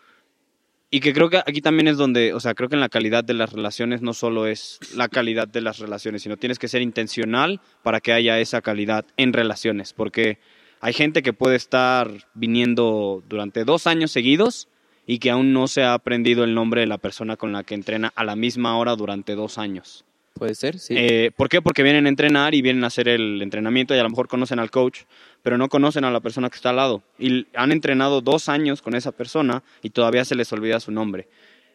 Y 0.93 0.99
que 1.01 1.13
creo 1.13 1.31
que 1.31 1.39
aquí 1.39 1.61
también 1.61 1.87
es 1.87 1.97
donde, 1.97 2.35
o 2.35 2.41
sea, 2.41 2.55
creo 2.55 2.69
que 2.69 2.75
en 2.75 2.81
la 2.81 2.89
calidad 2.89 3.23
de 3.23 3.35
las 3.35 3.53
relaciones 3.53 4.03
no 4.03 4.13
solo 4.13 4.47
es 4.47 4.81
la 4.97 5.09
calidad 5.09 5.47
de 5.47 5.61
las 5.61 5.79
relaciones, 5.79 6.23
sino 6.23 6.37
tienes 6.37 6.59
que 6.59 6.67
ser 6.67 6.83
intencional 6.83 7.61
para 7.85 8.01
que 8.01 8.13
haya 8.13 8.41
esa 8.41 8.61
calidad 8.61 9.05
en 9.17 9.33
relaciones, 9.33 9.93
porque 9.93 10.39
hay 10.81 10.93
gente 10.93 11.23
que 11.23 11.33
puede 11.33 11.55
estar 11.55 12.11
viniendo 12.35 13.23
durante 13.29 13.65
dos 13.65 13.87
años 13.87 14.11
seguidos 14.11 14.67
y 15.07 15.21
que 15.21 15.31
aún 15.31 15.53
no 15.53 15.69
se 15.69 15.85
ha 15.85 15.95
aprendido 15.95 16.43
el 16.43 16.55
nombre 16.55 16.81
de 16.81 16.89
la 16.89 16.99
persona 16.99 17.37
con 17.37 17.53
la 17.53 17.63
que 17.63 17.75
entrena 17.75 18.13
a 18.17 18.25
la 18.25 18.35
misma 18.35 18.77
hora 18.77 18.97
durante 18.97 19.37
dos 19.37 19.59
años. 19.59 20.05
Puede 20.41 20.55
ser, 20.55 20.79
sí. 20.79 20.95
Eh, 20.97 21.33
¿Por 21.37 21.51
qué? 21.51 21.61
Porque 21.61 21.83
vienen 21.83 22.07
a 22.07 22.09
entrenar 22.09 22.55
y 22.55 22.63
vienen 22.63 22.83
a 22.85 22.87
hacer 22.87 23.09
el 23.09 23.43
entrenamiento 23.43 23.95
y 23.95 23.99
a 23.99 24.03
lo 24.03 24.09
mejor 24.09 24.27
conocen 24.27 24.59
al 24.59 24.71
coach, 24.71 25.01
pero 25.43 25.59
no 25.59 25.69
conocen 25.69 26.03
a 26.05 26.11
la 26.11 26.21
persona 26.21 26.49
que 26.49 26.57
está 26.57 26.71
al 26.71 26.77
lado. 26.77 27.03
Y 27.19 27.47
han 27.55 27.73
entrenado 27.73 28.23
dos 28.23 28.49
años 28.49 28.81
con 28.81 28.95
esa 28.95 29.13
persona 29.13 29.63
y 29.83 29.91
todavía 29.91 30.25
se 30.25 30.35
les 30.35 30.51
olvida 30.51 30.81
su 30.81 30.93
nombre. 30.93 31.29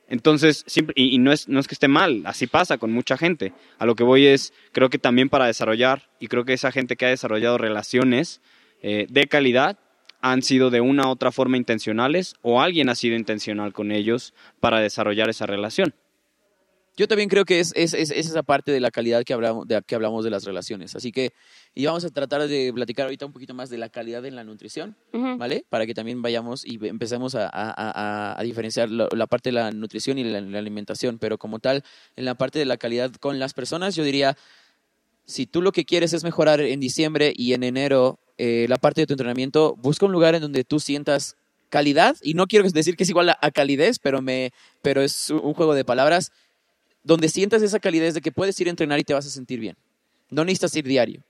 Entonces, 0.10 0.64
siempre, 0.66 0.96
y, 0.98 1.20
no, 1.20 1.32
es, 1.32 1.48
no 1.48 1.60
es 1.60 1.68
que 1.68 1.76
esté 1.76 1.88
mal, 1.88 2.24
así 2.26 2.48
pasa 2.48 2.80
con 2.80 2.92
mucha 2.92 3.18
gente. 3.18 3.54
A 3.78 3.86
lo 3.86 3.94
que 3.94 4.04
voy 4.04 4.26
es, 4.26 4.52
creo 4.72 4.90
que 4.90 4.98
también 4.98 5.30
para 5.30 5.46
desarrollar, 5.46 6.10
y 6.20 6.26
creo 6.26 6.44
que 6.44 6.54
esa 6.54 6.72
gente 6.72 6.96
que 6.96 7.06
ha 7.06 7.10
desarrollado 7.10 7.60
relaciones 7.60 8.42
eh, 8.82 9.06
de 9.12 9.28
calidad 9.28 9.78
han 10.22 10.42
sido 10.42 10.72
de 10.72 10.82
una 10.82 11.06
u 11.06 11.12
otra 11.12 11.32
forma 11.32 11.58
intencionales 11.58 12.34
o 12.42 12.64
alguien 12.64 12.90
ha 12.90 12.96
sido 12.96 13.16
intencional 13.16 13.74
con 13.74 13.92
ellos 13.92 14.34
para 14.60 14.80
desarrollar 14.80 15.30
esa 15.30 15.46
relación. 15.46 15.94
Yo 16.98 17.08
también 17.08 17.28
creo 17.30 17.44
que 17.44 17.60
es, 17.60 17.74
es, 17.76 17.94
es- 17.94 18.12
es 18.12 18.28
esa 18.28 18.42
parte 18.44 18.72
de 18.72 18.80
la 18.80 18.90
calidad 18.90 19.24
que 19.24 19.34
hablamos, 19.34 19.68
de, 19.68 19.82
que 19.86 19.96
hablamos 19.96 20.24
de 20.24 20.30
las 20.30 20.46
relaciones. 20.46 20.96
Así 20.96 21.12
que, 21.12 21.34
y 21.74 21.86
vamos 21.86 22.06
a 22.06 22.10
tratar 22.10 22.48
de 22.48 22.72
platicar 22.74 23.06
ahorita 23.06 23.26
un 23.26 23.34
poquito 23.34 23.54
más 23.54 23.70
de 23.70 23.78
la 23.78 23.90
calidad 23.90 24.26
en 24.26 24.36
la 24.36 24.44
nutrición, 24.46 24.96
Ujú. 25.14 25.38
¿vale? 25.38 25.66
Para 25.70 25.86
que 25.86 25.94
también 25.94 26.22
vayamos 26.22 26.66
y 26.66 26.80
empecemos 26.88 27.36
a, 27.36 27.48
a- 27.48 27.74
a- 27.76 28.40
a 28.40 28.44
diferenciar 28.44 28.90
lo- 28.90 29.10
la 29.10 29.28
parte 29.28 29.50
de 29.50 29.54
la 29.54 29.72
nutrición 29.72 30.18
y 30.18 30.24
la, 30.24 30.40
la 30.40 30.60
alimentación. 30.60 31.18
Pero 31.20 31.38
como 31.38 31.60
tal, 31.60 31.84
en 32.16 32.24
la 32.26 32.36
parte 32.36 32.60
de 32.60 32.66
la 32.66 32.78
calidad 32.78 33.12
con 33.20 33.40
las 33.40 33.54
personas, 33.54 33.96
yo 33.96 34.04
diría, 34.04 34.38
si 35.26 35.46
tú 35.48 35.62
lo 35.62 35.72
que 35.72 35.86
quieres 35.86 36.14
es 36.14 36.24
mejorar 36.24 36.62
en 36.62 36.80
diciembre 36.80 37.34
y 37.36 37.54
en 37.54 37.64
enero 37.64 38.20
eh, 38.38 38.68
la 38.70 38.78
parte 38.78 39.02
de 39.02 39.08
tu 39.08 39.14
entrenamiento, 39.14 39.76
busca 39.78 40.06
un 40.06 40.12
lugar 40.12 40.36
en 40.36 40.42
donde 40.42 40.64
tú 40.64 40.80
sientas 40.80 41.36
calidad, 41.70 42.16
y 42.22 42.36
no 42.36 42.46
quiero 42.48 42.70
decir 42.70 42.96
que 42.96 43.04
es 43.04 43.10
igual 43.10 43.30
a, 43.30 43.38
a 43.42 43.52
calidez, 43.52 43.98
pero, 44.00 44.22
me, 44.22 44.52
pero 44.82 45.02
es 45.02 45.30
un 45.30 45.54
juego 45.54 45.74
de 45.74 45.84
palabras, 45.84 46.32
donde 47.06 47.30
sientas 47.30 47.62
esa 47.62 47.80
calidez 47.80 48.14
de 48.16 48.20
que 48.22 48.32
puedes 48.34 48.60
ir 48.60 48.68
a 48.68 48.72
entrenar 48.72 49.00
y 49.00 49.04
te 49.06 49.14
vas 49.14 49.26
a 49.26 49.30
sentir 49.30 49.60
bien. 49.62 49.78
No 50.30 50.44
necesitas 50.44 50.76
ir 50.76 50.84
diario. 50.86 51.22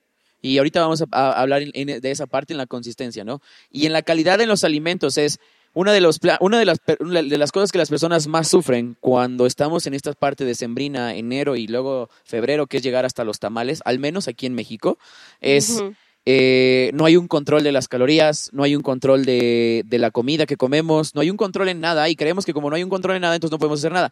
Y 0.42 0.58
ahorita 0.58 0.80
vamos 0.80 1.02
a, 1.02 1.06
a 1.12 1.40
hablar 1.40 1.62
en- 1.62 1.70
en- 1.74 2.00
de 2.00 2.10
esa 2.10 2.26
parte 2.26 2.52
en 2.52 2.58
la 2.58 2.66
consistencia, 2.66 3.22
¿no? 3.24 3.40
Y 3.70 3.86
en 3.86 3.92
la 3.92 4.02
calidad 4.02 4.40
en 4.40 4.48
los 4.48 4.64
alimentos 4.64 5.18
es 5.18 5.38
una 5.74 5.92
de, 5.92 6.00
los, 6.00 6.18
pla- 6.18 6.38
una 6.40 6.58
de, 6.58 6.64
las, 6.64 6.78
de 6.86 7.48
cosas 7.52 7.70
que 7.70 7.76
las 7.78 7.90
personas 7.90 8.26
más 8.26 8.48
sufren 8.48 8.96
cuando 9.00 9.44
estamos 9.44 9.86
en 9.86 9.92
esta 9.92 10.12
parte 10.14 10.46
de 10.46 10.54
sembrina, 10.54 11.14
enero 11.14 11.54
y 11.56 11.66
luego 11.66 12.08
febrero, 12.24 12.66
que 12.66 12.78
es 12.78 12.82
llegar 12.82 13.04
hasta 13.04 13.24
los 13.24 13.38
tamales, 13.38 13.82
al 13.84 13.98
menos 13.98 14.26
aquí 14.28 14.46
en 14.46 14.54
México, 14.54 14.98
es 15.42 15.82
eh, 16.24 16.90
no 16.94 17.04
hay 17.04 17.16
un 17.16 17.28
control 17.28 17.62
de 17.62 17.70
las 17.72 17.86
calorías, 17.88 18.50
no 18.52 18.62
hay 18.64 18.74
un 18.74 18.82
control 18.82 19.24
de, 19.24 19.82
de 19.86 19.98
la 19.98 20.10
comida 20.10 20.44
que 20.46 20.56
comemos, 20.56 21.14
no 21.14 21.20
hay 21.20 21.30
un 21.30 21.36
control 21.36 21.68
en 21.68 21.80
nada 21.80 22.08
y 22.08 22.16
creemos 22.16 22.44
que 22.46 22.52
como 22.52 22.68
no 22.70 22.76
hay 22.76 22.82
un 22.82 22.90
control 22.90 23.16
en 23.16 23.22
nada, 23.22 23.34
entonces 23.36 23.52
no 23.52 23.58
podemos 23.58 23.78
hacer 23.80 23.92
nada. 23.92 24.10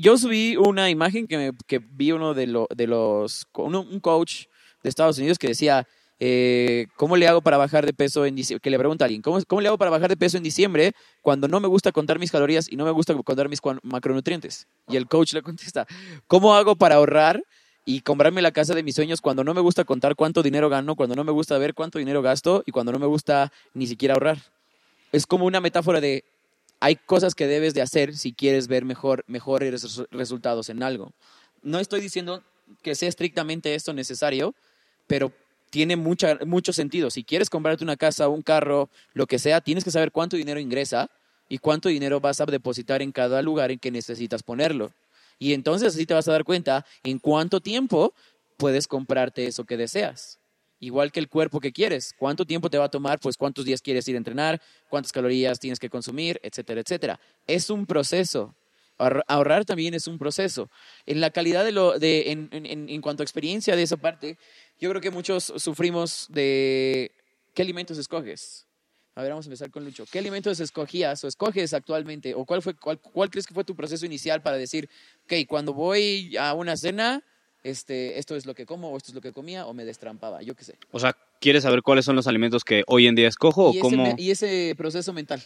Yo 0.00 0.16
subí 0.16 0.56
una 0.56 0.90
imagen 0.90 1.26
que, 1.26 1.52
que 1.66 1.78
vi 1.78 2.12
uno 2.12 2.34
de, 2.34 2.46
lo- 2.46 2.68
de 2.74 2.86
los, 2.86 3.46
un 3.54 4.00
coach 4.00 4.44
de 4.82 4.88
Estados 4.88 5.18
Unidos 5.18 5.38
que 5.38 5.48
decía, 5.48 5.86
eh, 6.20 6.86
¿cómo 6.96 7.16
le 7.16 7.26
hago 7.28 7.40
para 7.42 7.56
bajar 7.56 7.84
de 7.86 7.92
peso 7.92 8.24
en 8.24 8.34
diciembre? 8.36 8.60
Que 8.60 8.70
le 8.70 8.78
pregunta 8.78 9.04
a 9.04 9.06
alguien, 9.06 9.22
¿cómo, 9.22 9.38
¿cómo 9.46 9.60
le 9.60 9.68
hago 9.68 9.78
para 9.78 9.90
bajar 9.90 10.08
de 10.08 10.16
peso 10.16 10.36
en 10.36 10.42
diciembre 10.42 10.92
cuando 11.22 11.48
no 11.48 11.60
me 11.60 11.68
gusta 11.68 11.92
contar 11.92 12.18
mis 12.18 12.30
calorías 12.30 12.70
y 12.70 12.76
no 12.76 12.84
me 12.84 12.90
gusta 12.90 13.14
contar 13.14 13.48
mis 13.48 13.60
macronutrientes? 13.82 14.66
Y 14.88 14.96
el 14.96 15.06
coach 15.08 15.32
le 15.32 15.42
contesta, 15.42 15.86
¿cómo 16.26 16.54
hago 16.54 16.76
para 16.76 16.96
ahorrar 16.96 17.42
y 17.84 18.00
comprarme 18.02 18.42
la 18.42 18.52
casa 18.52 18.74
de 18.74 18.82
mis 18.82 18.94
sueños 18.94 19.20
cuando 19.20 19.44
no 19.44 19.54
me 19.54 19.60
gusta 19.60 19.84
contar 19.84 20.14
cuánto 20.14 20.42
dinero 20.42 20.68
gano, 20.68 20.94
cuando 20.94 21.16
no 21.16 21.24
me 21.24 21.32
gusta 21.32 21.56
ver 21.58 21.74
cuánto 21.74 21.98
dinero 21.98 22.22
gasto 22.22 22.62
y 22.66 22.72
cuando 22.72 22.92
no 22.92 22.98
me 22.98 23.06
gusta 23.06 23.52
ni 23.74 23.86
siquiera 23.86 24.14
ahorrar? 24.14 24.38
Es 25.10 25.26
como 25.26 25.46
una 25.46 25.60
metáfora 25.60 26.00
de 26.00 26.22
hay 26.80 26.96
cosas 26.96 27.34
que 27.34 27.46
debes 27.46 27.74
de 27.74 27.82
hacer 27.82 28.16
si 28.16 28.32
quieres 28.32 28.68
ver 28.68 28.84
mejor, 28.84 29.24
mejores 29.26 29.84
resu- 29.84 30.06
resultados 30.10 30.68
en 30.68 30.82
algo. 30.82 31.12
No 31.62 31.78
estoy 31.80 32.00
diciendo 32.00 32.42
que 32.82 32.94
sea 32.94 33.08
estrictamente 33.08 33.74
esto 33.74 33.92
necesario, 33.92 34.54
pero 35.06 35.32
tiene 35.70 35.96
mucha, 35.96 36.38
mucho 36.46 36.72
sentido. 36.72 37.10
Si 37.10 37.24
quieres 37.24 37.50
comprarte 37.50 37.84
una 37.84 37.96
casa, 37.96 38.28
un 38.28 38.42
carro, 38.42 38.88
lo 39.12 39.26
que 39.26 39.38
sea, 39.38 39.60
tienes 39.60 39.84
que 39.84 39.90
saber 39.90 40.12
cuánto 40.12 40.36
dinero 40.36 40.60
ingresa 40.60 41.10
y 41.48 41.58
cuánto 41.58 41.88
dinero 41.88 42.20
vas 42.20 42.40
a 42.40 42.46
depositar 42.46 43.02
en 43.02 43.12
cada 43.12 43.42
lugar 43.42 43.70
en 43.70 43.78
que 43.78 43.90
necesitas 43.90 44.42
ponerlo. 44.42 44.92
Y 45.38 45.52
entonces 45.52 45.94
así 45.94 46.06
te 46.06 46.14
vas 46.14 46.28
a 46.28 46.32
dar 46.32 46.44
cuenta 46.44 46.84
en 47.02 47.18
cuánto 47.18 47.60
tiempo 47.60 48.14
puedes 48.56 48.86
comprarte 48.88 49.46
eso 49.46 49.64
que 49.64 49.76
deseas. 49.76 50.38
Igual 50.80 51.10
que 51.10 51.20
el 51.20 51.28
cuerpo 51.28 51.60
que 51.60 51.72
quieres. 51.72 52.14
¿Cuánto 52.16 52.44
tiempo 52.44 52.70
te 52.70 52.78
va 52.78 52.84
a 52.84 52.88
tomar? 52.88 53.18
Pues 53.18 53.36
cuántos 53.36 53.64
días 53.64 53.82
quieres 53.82 54.06
ir 54.08 54.14
a 54.14 54.18
entrenar, 54.18 54.60
cuántas 54.88 55.10
calorías 55.12 55.58
tienes 55.58 55.78
que 55.80 55.90
consumir, 55.90 56.38
etcétera, 56.42 56.80
etcétera. 56.80 57.20
Es 57.46 57.68
un 57.70 57.84
proceso. 57.86 58.54
Ahor- 58.96 59.22
Ahorrar 59.28 59.64
también 59.64 59.94
es 59.94 60.06
un 60.06 60.18
proceso. 60.18 60.70
En 61.06 61.20
la 61.20 61.30
calidad 61.30 61.64
de 61.64 61.72
lo, 61.72 61.98
de, 61.98 62.30
en- 62.30 62.48
en- 62.52 62.88
en 62.88 63.00
cuanto 63.00 63.22
a 63.22 63.24
experiencia 63.24 63.74
de 63.76 63.82
esa 63.82 63.96
parte, 63.96 64.38
yo 64.78 64.88
creo 64.90 65.00
que 65.00 65.10
muchos 65.10 65.52
sufrimos 65.56 66.26
de 66.30 67.10
qué 67.54 67.62
alimentos 67.62 67.98
escoges. 67.98 68.66
A 69.16 69.22
ver, 69.22 69.30
vamos 69.30 69.46
a 69.46 69.48
empezar 69.48 69.70
con 69.72 69.84
Lucho. 69.84 70.04
¿Qué 70.10 70.20
alimentos 70.20 70.60
escogías 70.60 71.24
o 71.24 71.26
escoges 71.28 71.74
actualmente? 71.74 72.34
¿O 72.34 72.44
cuál, 72.44 72.62
fue, 72.62 72.74
cuál, 72.74 73.00
cuál 73.00 73.30
crees 73.30 73.48
que 73.48 73.54
fue 73.54 73.64
tu 73.64 73.74
proceso 73.74 74.06
inicial 74.06 74.42
para 74.42 74.56
decir, 74.56 74.88
ok, 75.24 75.32
cuando 75.48 75.74
voy 75.74 76.36
a 76.36 76.54
una 76.54 76.76
cena, 76.76 77.24
este, 77.62 78.18
esto 78.18 78.36
es 78.36 78.46
lo 78.46 78.54
que 78.54 78.66
como, 78.66 78.90
o 78.90 78.96
esto 78.96 79.10
es 79.10 79.14
lo 79.14 79.20
que 79.20 79.32
comía, 79.32 79.66
o 79.66 79.74
me 79.74 79.84
destrampaba, 79.84 80.42
yo 80.42 80.54
qué 80.54 80.64
sé. 80.64 80.78
O 80.90 80.98
sea, 80.98 81.16
¿quieres 81.40 81.62
saber 81.62 81.82
cuáles 81.82 82.04
son 82.04 82.16
los 82.16 82.26
alimentos 82.26 82.64
que 82.64 82.84
hoy 82.86 83.06
en 83.06 83.14
día 83.14 83.28
escojo 83.28 83.70
o 83.70 83.74
y, 83.74 83.80
cómo? 83.80 84.14
y 84.16 84.30
ese 84.30 84.74
proceso 84.76 85.12
mental. 85.12 85.42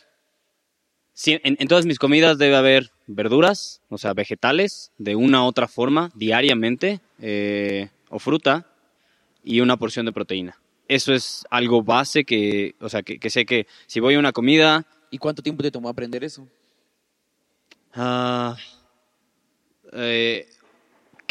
Sí, 1.15 1.39
en, 1.45 1.57
en 1.59 1.69
todas 1.69 1.85
mis 1.85 1.99
comidas 1.99 2.39
debe 2.39 2.57
haber 2.57 2.91
verduras, 3.07 3.83
o 3.91 3.99
sea, 3.99 4.15
vegetales, 4.15 4.93
de 4.97 5.15
una 5.15 5.45
u 5.45 5.47
otra 5.47 5.69
forma, 5.69 6.11
diariamente, 6.15 7.01
eh, 7.21 7.91
o 8.09 8.19
fruta, 8.19 8.67
y 9.45 9.61
una 9.61 9.77
porción 9.77 10.07
de 10.07 10.13
proteína. 10.13 10.59
Eso 10.89 11.13
es 11.13 11.45
algo 11.51 11.83
base 11.83 12.25
que, 12.25 12.75
o 12.81 12.89
sea, 12.89 13.03
que, 13.03 13.19
que 13.19 13.31
sé 13.31 13.45
que 13.45 13.67
si 13.87 14.01
voy 14.01 14.15
a 14.15 14.19
una 14.19 14.33
comida, 14.33 14.87
¿Y 15.11 15.19
cuánto 15.19 15.43
tiempo 15.43 15.63
te 15.63 15.71
tomó 15.71 15.91
aprender 15.91 16.25
eso? 16.25 16.49
ah, 17.95 18.57
eh, 19.93 20.49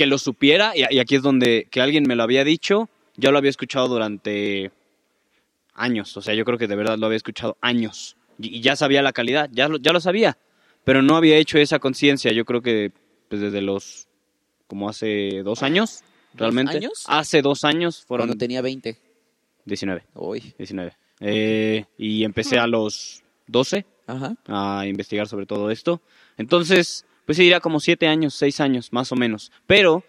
que 0.01 0.07
lo 0.07 0.17
supiera, 0.17 0.73
y, 0.75 0.83
y 0.89 0.97
aquí 0.97 1.13
es 1.13 1.21
donde 1.21 1.67
que 1.69 1.79
alguien 1.79 2.05
me 2.07 2.15
lo 2.15 2.23
había 2.23 2.43
dicho, 2.43 2.89
yo 3.17 3.31
lo 3.31 3.37
había 3.37 3.51
escuchado 3.51 3.87
durante 3.87 4.71
años, 5.75 6.17
o 6.17 6.23
sea, 6.23 6.33
yo 6.33 6.43
creo 6.43 6.57
que 6.57 6.65
de 6.65 6.75
verdad 6.75 6.97
lo 6.97 7.05
había 7.05 7.17
escuchado 7.17 7.55
años, 7.61 8.17
y, 8.39 8.57
y 8.57 8.61
ya 8.61 8.75
sabía 8.75 9.03
la 9.03 9.13
calidad, 9.13 9.47
ya 9.53 9.67
lo, 9.67 9.77
ya 9.77 9.91
lo 9.91 9.99
sabía, 9.99 10.39
pero 10.83 11.03
no 11.03 11.17
había 11.17 11.37
hecho 11.37 11.59
esa 11.59 11.77
conciencia, 11.77 12.31
yo 12.31 12.45
creo 12.45 12.63
que 12.63 12.91
pues, 13.29 13.41
desde 13.41 13.61
los, 13.61 14.07
como 14.65 14.89
hace 14.89 15.43
dos 15.43 15.61
años, 15.61 16.03
realmente. 16.33 16.77
años? 16.77 17.03
Hace 17.05 17.43
dos 17.43 17.63
años 17.63 18.03
fueron 18.03 18.25
Cuando 18.25 18.39
tenía 18.39 18.63
20. 18.63 18.97
19, 19.65 20.03
Uy. 20.15 20.55
19. 20.57 20.93
Eh, 21.19 21.85
y 21.99 22.23
empecé 22.23 22.57
a 22.57 22.65
los 22.65 23.21
12 23.45 23.85
Ajá. 24.07 24.35
a 24.47 24.87
investigar 24.87 25.27
sobre 25.27 25.45
todo 25.45 25.69
esto. 25.69 26.01
Entonces, 26.37 27.05
pues 27.31 27.37
sí, 27.37 27.43
diría 27.43 27.61
como 27.61 27.79
siete 27.79 28.07
años, 28.07 28.33
seis 28.33 28.59
años, 28.59 28.91
más 28.91 29.09
o 29.13 29.15
menos. 29.15 29.53
Pero 29.65 30.03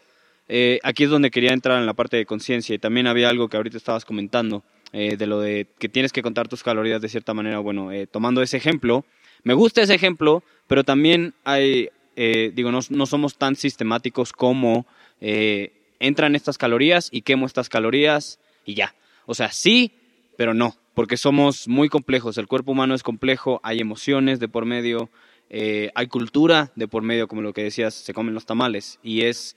eh, 0.48 0.80
aquí 0.82 1.04
es 1.04 1.10
donde 1.10 1.30
quería 1.30 1.52
entrar 1.52 1.78
en 1.78 1.86
la 1.86 1.94
parte 1.94 2.16
de 2.16 2.26
conciencia 2.26 2.74
y 2.74 2.80
también 2.80 3.06
había 3.06 3.28
algo 3.28 3.48
que 3.48 3.56
ahorita 3.56 3.76
estabas 3.76 4.04
comentando, 4.04 4.64
eh, 4.92 5.16
de 5.16 5.26
lo 5.28 5.38
de 5.38 5.68
que 5.78 5.88
tienes 5.88 6.10
que 6.10 6.20
contar 6.20 6.48
tus 6.48 6.64
calorías 6.64 7.00
de 7.00 7.08
cierta 7.08 7.32
manera. 7.32 7.60
Bueno, 7.60 7.92
eh, 7.92 8.08
tomando 8.08 8.42
ese 8.42 8.56
ejemplo, 8.56 9.04
me 9.44 9.54
gusta 9.54 9.82
ese 9.82 9.94
ejemplo, 9.94 10.42
pero 10.66 10.82
también 10.82 11.34
hay, 11.44 11.90
eh, 12.16 12.50
digo, 12.56 12.72
no, 12.72 12.80
no 12.90 13.06
somos 13.06 13.38
tan 13.38 13.54
sistemáticos 13.54 14.32
como 14.32 14.84
entran 15.20 16.34
estas 16.34 16.58
calorías 16.58 17.08
y 17.12 17.22
quemo 17.22 17.46
estas 17.46 17.68
calorías 17.68 18.40
y 18.64 18.74
ya. 18.74 18.96
O 19.26 19.34
sea, 19.34 19.52
sí, 19.52 19.92
pero 20.36 20.54
no, 20.54 20.76
porque 20.94 21.16
somos 21.16 21.68
muy 21.68 21.88
complejos. 21.88 22.36
El 22.36 22.48
cuerpo 22.48 22.72
humano 22.72 22.96
es 22.96 23.04
complejo, 23.04 23.60
hay 23.62 23.78
emociones 23.78 24.40
de 24.40 24.48
por 24.48 24.64
medio, 24.64 25.08
eh, 25.54 25.90
hay 25.94 26.06
cultura 26.06 26.72
de 26.76 26.88
por 26.88 27.02
medio, 27.02 27.28
como 27.28 27.42
lo 27.42 27.52
que 27.52 27.62
decías, 27.62 27.92
se 27.92 28.14
comen 28.14 28.32
los 28.32 28.46
tamales. 28.46 28.98
Y 29.02 29.20
es, 29.20 29.54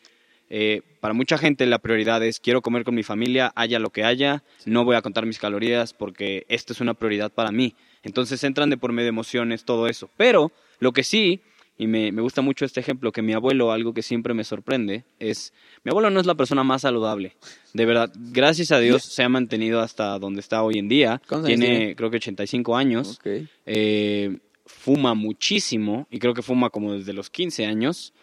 eh, 0.50 0.82
para 1.00 1.14
mucha 1.14 1.38
gente 1.38 1.66
la 1.66 1.80
prioridad 1.80 2.22
es, 2.22 2.42
quiero 2.42 2.62
comer 2.62 2.84
con 2.84 2.96
mi 2.96 3.04
familia, 3.04 3.54
haya 3.56 3.80
lo 3.80 3.92
que 3.92 4.04
haya, 4.04 4.44
no 4.66 4.84
voy 4.84 4.98
a 4.98 5.02
contar 5.02 5.26
mis 5.26 5.40
calorías 5.40 5.94
porque 5.94 6.46
esto 6.50 6.74
es 6.74 6.82
una 6.82 6.96
prioridad 6.96 7.32
para 7.32 7.54
mí. 7.54 7.76
Entonces 8.04 8.44
entran 8.44 8.70
de 8.70 8.78
por 8.78 8.92
medio 8.92 9.06
de 9.06 9.10
emociones, 9.10 9.64
todo 9.64 9.88
eso. 9.88 10.10
Pero 10.18 10.52
lo 10.80 10.92
que 10.92 11.04
sí, 11.04 11.40
y 11.78 11.88
me, 11.88 12.12
me 12.12 12.22
gusta 12.22 12.42
mucho 12.42 12.66
este 12.66 12.82
ejemplo, 12.82 13.14
que 13.14 13.22
mi 13.22 13.32
abuelo, 13.32 13.72
algo 13.72 13.94
que 13.94 14.02
siempre 14.02 14.34
me 14.34 14.44
sorprende, 14.44 15.06
es, 15.20 15.54
mi 15.86 15.92
abuelo 15.92 16.10
no 16.10 16.20
es 16.20 16.26
la 16.26 16.36
persona 16.36 16.66
más 16.66 16.82
saludable. 16.82 17.38
De 17.74 17.86
verdad, 17.86 18.12
gracias 18.14 18.74
a 18.74 18.80
Dios 18.80 19.04
se 19.04 19.24
ha 19.24 19.30
mantenido 19.30 19.80
hasta 19.80 20.20
donde 20.20 20.42
está 20.42 20.62
hoy 20.62 20.78
en 20.78 20.90
día. 20.90 21.22
¿Cuántos 21.26 21.48
años 21.48 21.60
Tiene, 21.62 21.78
tiene? 21.78 21.96
creo 21.96 22.10
que 22.12 22.18
85 22.18 22.76
años. 22.76 23.20
Eh, 23.66 24.40
fuma 24.66 25.14
muchísimo 25.14 26.08
y 26.10 26.20
creo 26.20 26.34
que 26.34 26.42
fuma 26.42 26.70
como 26.70 26.94
desde 26.94 27.14
los 27.14 27.30
15 27.30 27.66
años. 27.66 28.14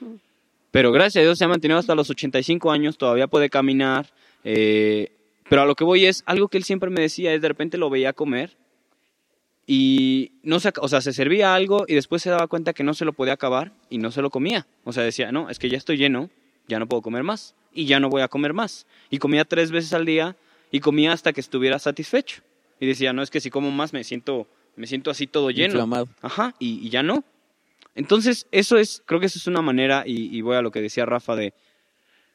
Pero 0.71 0.93
gracias 0.93 1.23
a 1.23 1.25
Dios 1.25 1.39
se 1.39 1.45
ha 1.45 1.49
mantenido 1.49 1.79
hasta 1.79 1.95
los 1.95 2.11
85 2.11 2.71
años, 2.71 2.99
todavía 2.99 3.27
puede 3.27 3.51
caminar. 3.51 4.13
eh, 4.45 5.13
pero 5.49 5.63
a 5.63 5.67
lo 5.67 5.75
que 5.75 5.85
voy 5.85 6.07
es, 6.07 6.23
algo 6.25 6.49
que 6.49 6.57
él 6.57 6.65
siempre 6.65 6.89
me 6.89 7.03
decía 7.03 7.35
es 7.35 7.43
de 7.43 7.49
repente 7.49 7.77
lo 7.77 7.91
veía 7.91 8.15
comer 8.15 8.57
y 9.67 10.33
no 10.43 10.61
se, 10.61 10.73
o 10.81 10.89
sea, 10.89 11.01
se 11.01 11.13
servía 11.13 11.55
algo 11.55 11.85
y 11.87 11.95
después 11.95 12.23
se 12.23 12.31
daba 12.31 12.47
cuenta 12.47 12.73
que 12.73 12.85
no 12.85 12.95
se 12.95 13.05
lo 13.05 13.13
podía 13.13 13.35
acabar 13.35 13.73
y 13.91 13.99
no 13.99 14.11
se 14.11 14.23
lo 14.23 14.31
comía. 14.31 14.67
O 14.85 14.93
sea, 14.93 15.03
decía, 15.03 15.31
no, 15.31 15.51
es 15.51 15.59
que 15.59 15.69
ya 15.69 15.77
estoy 15.77 15.97
lleno, 15.97 16.31
ya 16.69 16.79
no 16.79 16.87
puedo 16.87 17.03
comer 17.03 17.23
más 17.23 17.55
y 17.73 17.87
ya 17.87 18.01
no 18.01 18.09
voy 18.09 18.23
a 18.23 18.29
comer 18.29 18.55
más. 18.55 18.87
Y 19.11 19.19
comía 19.19 19.45
tres 19.45 19.71
veces 19.71 19.93
al 19.93 20.05
día 20.05 20.37
y 20.71 20.81
comía 20.81 21.13
hasta 21.13 21.33
que 21.33 21.41
estuviera 21.41 21.79
satisfecho. 21.79 22.43
Y 22.81 22.87
decía, 22.87 23.13
no, 23.13 23.23
es 23.23 23.31
que 23.31 23.41
si 23.41 23.51
como 23.51 23.71
más 23.71 23.93
me 23.93 24.03
siento, 24.05 24.49
me 24.77 24.87
siento 24.87 25.11
así 25.11 25.27
todo 25.27 25.51
lleno. 25.51 25.75
Inflamado. 25.75 26.09
Ajá, 26.21 26.55
y, 26.59 26.87
y 26.87 26.91
ya 26.91 27.03
no. 27.03 27.25
Entonces, 27.95 28.47
eso 28.53 28.79
es, 28.79 29.03
creo 29.05 29.21
que 29.21 29.27
eso 29.27 29.39
es 29.39 29.47
una 29.47 29.63
manera, 29.63 30.05
y, 30.07 30.37
y 30.37 30.41
voy 30.41 30.57
a 30.57 30.63
lo 30.63 30.71
que 30.71 30.81
decía 30.81 31.05
Rafa, 31.05 31.37
de 31.37 31.53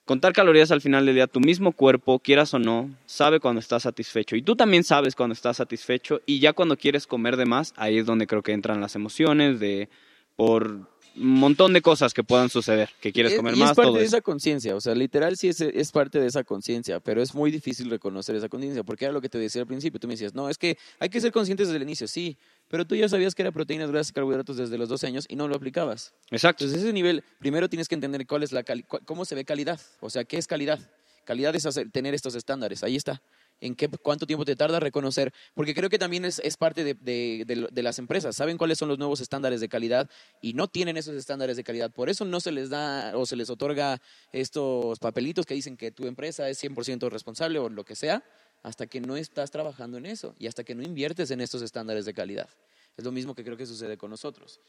contar 0.06 0.32
calorías 0.32 0.71
al 0.71 0.82
final 0.82 1.06
del 1.06 1.15
día. 1.15 1.28
Tu 1.28 1.39
mismo 1.39 1.71
cuerpo, 1.71 2.19
quieras 2.19 2.54
o 2.54 2.60
no, 2.60 2.89
sabe 3.06 3.39
cuando 3.39 3.60
estás 3.60 3.84
satisfecho. 3.84 4.36
Y 4.36 4.41
tú 4.41 4.56
también 4.56 4.84
sabes 4.84 5.15
cuando 5.15 5.34
estás 5.34 5.58
satisfecho. 5.58 6.21
Y 6.26 6.39
ya 6.39 6.54
cuando 6.54 6.78
quieres 6.78 7.08
comer 7.08 7.38
de 7.38 7.45
más, 7.45 7.73
ahí 7.76 7.97
es 7.97 8.06
donde 8.06 8.28
creo 8.28 8.43
que 8.43 8.54
entran 8.54 8.82
las 8.82 8.95
emociones 8.95 9.60
de 9.60 9.89
por 10.36 10.88
un 11.19 11.34
montón 11.39 11.73
de 11.73 11.82
cosas 11.82 12.13
que 12.13 12.23
puedan 12.23 12.49
suceder. 12.49 12.89
Que 13.01 13.12
quieres 13.12 13.34
Es- 13.34 13.38
comer 13.38 13.56
y 13.56 13.60
más, 13.60 13.71
es 13.71 13.75
parte 13.75 13.88
todo 13.89 13.97
de 13.97 14.03
eso. 14.06 14.17
esa 14.17 14.21
conciencia, 14.21 14.75
o 14.75 14.82
sea, 14.82 14.93
literal 14.95 15.36
sí 15.38 15.47
es, 15.49 15.60
es 15.62 15.91
parte 15.91 16.19
de 16.19 16.27
esa 16.27 16.43
conciencia, 16.43 16.99
pero 16.99 17.21
es 17.21 17.34
muy 17.36 17.51
difícil 17.51 17.89
reconocer 17.89 18.36
esa 18.36 18.49
conciencia, 18.49 18.84
porque 18.84 19.06
era 19.06 19.12
lo 19.13 19.21
que 19.21 19.30
te 19.30 19.38
decía 19.38 19.62
al 19.62 19.67
principio, 19.67 19.99
tú 19.99 20.08
me 20.08 20.13
decías, 20.13 20.34
no, 20.34 20.49
es 20.49 20.58
que 20.58 20.77
hay 20.99 21.10
que 21.10 21.19
ser 21.19 21.32
conscientes 21.32 21.67
desde 21.67 21.77
el 21.77 21.84
inicio, 21.84 22.08
sí, 22.08 22.38
pero 22.69 22.86
tú 22.86 22.95
ya 22.95 23.10
sabías 23.10 23.34
que 23.36 23.41
era 23.41 23.51
proteínas, 23.51 23.89
grasas 23.91 24.12
y 24.12 24.13
carbohidratos 24.13 24.58
desde 24.58 24.77
los 24.77 24.89
12 24.89 25.08
años 25.08 25.25
y 25.27 25.36
no 25.36 25.47
lo 25.47 25.56
aplicabas. 25.56 26.13
Exacto. 26.32 26.63
Entonces, 26.65 26.84
ese 26.86 26.93
nivel, 26.93 27.23
primero 27.39 27.67
tienes 27.69 27.88
que 27.88 27.95
entender 27.95 28.25
cuál 28.27 28.43
es 28.43 28.51
la 28.51 28.63
cómo 29.06 29.25
se 29.25 29.36
ve 29.36 29.45
calidad, 29.45 29.80
o 29.99 30.10
sea, 30.10 30.23
qué 30.23 30.38
es 30.38 30.47
calidad. 30.47 30.80
Calidad 31.25 31.53
es 31.56 31.65
hacer- 31.65 31.91
tener 31.91 32.13
estos 32.13 32.36
estándares, 32.36 32.84
ahí 32.84 32.95
está. 32.95 33.21
¿En 33.60 33.76
qué, 33.76 33.88
cuánto 33.89 34.28
tiempo 34.28 34.46
te 34.46 34.56
tarda 34.56 34.80
reconocer? 34.80 35.34
Porque 35.56 35.74
creo 35.74 35.89
que 35.89 35.98
también 35.98 36.26
es, 36.26 36.39
es 36.39 36.58
parte 36.58 36.84
de, 36.84 36.93
de- 36.93 37.43
de 37.46 37.67
de 37.72 37.84
las 37.84 37.98
empresas. 38.00 38.36
Saben 38.36 38.58
cuáles 38.58 38.78
son 38.78 38.88
los 38.89 39.00
nuevos 39.00 39.20
estándares 39.20 39.60
de 39.62 39.67
calidad 39.70 40.10
y 40.41 40.54
no 40.54 40.67
tienen 40.67 40.96
esos 40.98 41.15
estándares 41.15 41.58
de 41.58 41.63
calidad. 41.63 41.91
Por 41.91 42.10
eso 42.10 42.24
no 42.26 42.39
se 42.39 42.52
les 42.52 42.70
da 42.70 43.17
o 43.17 43.26
se 43.26 43.36
les 43.36 43.50
otorga 43.50 44.00
estos 44.32 45.00
papelitos 45.00 45.46
que 45.46 45.56
dicen 45.56 45.76
que 45.78 45.91
tu 45.91 46.06
empresa 46.06 46.50
es 46.50 46.63
100% 46.63 47.10
responsable 47.10 47.58
o 47.60 47.70
lo 47.70 47.84
que 47.84 47.96
sea, 47.96 48.24
hasta 48.63 48.86
que 48.88 49.02
no 49.02 49.17
estás 49.17 49.50
trabajando 49.52 49.98
en 49.98 50.06
eso 50.06 50.36
y 50.38 50.48
hasta 50.48 50.63
que 50.63 50.76
no 50.76 50.84
inviertes 50.84 51.32
en 51.32 51.41
estos 51.41 51.62
estándares 51.62 52.06
de 52.06 52.13
calidad. 52.13 52.50
Es 52.96 53.06
lo 53.06 53.12
mismo 53.12 53.34
que 53.36 53.43
creo 53.43 53.58
que 53.58 53.65
sucede 53.65 53.98
con 53.98 54.10
nosotros. 54.12 54.60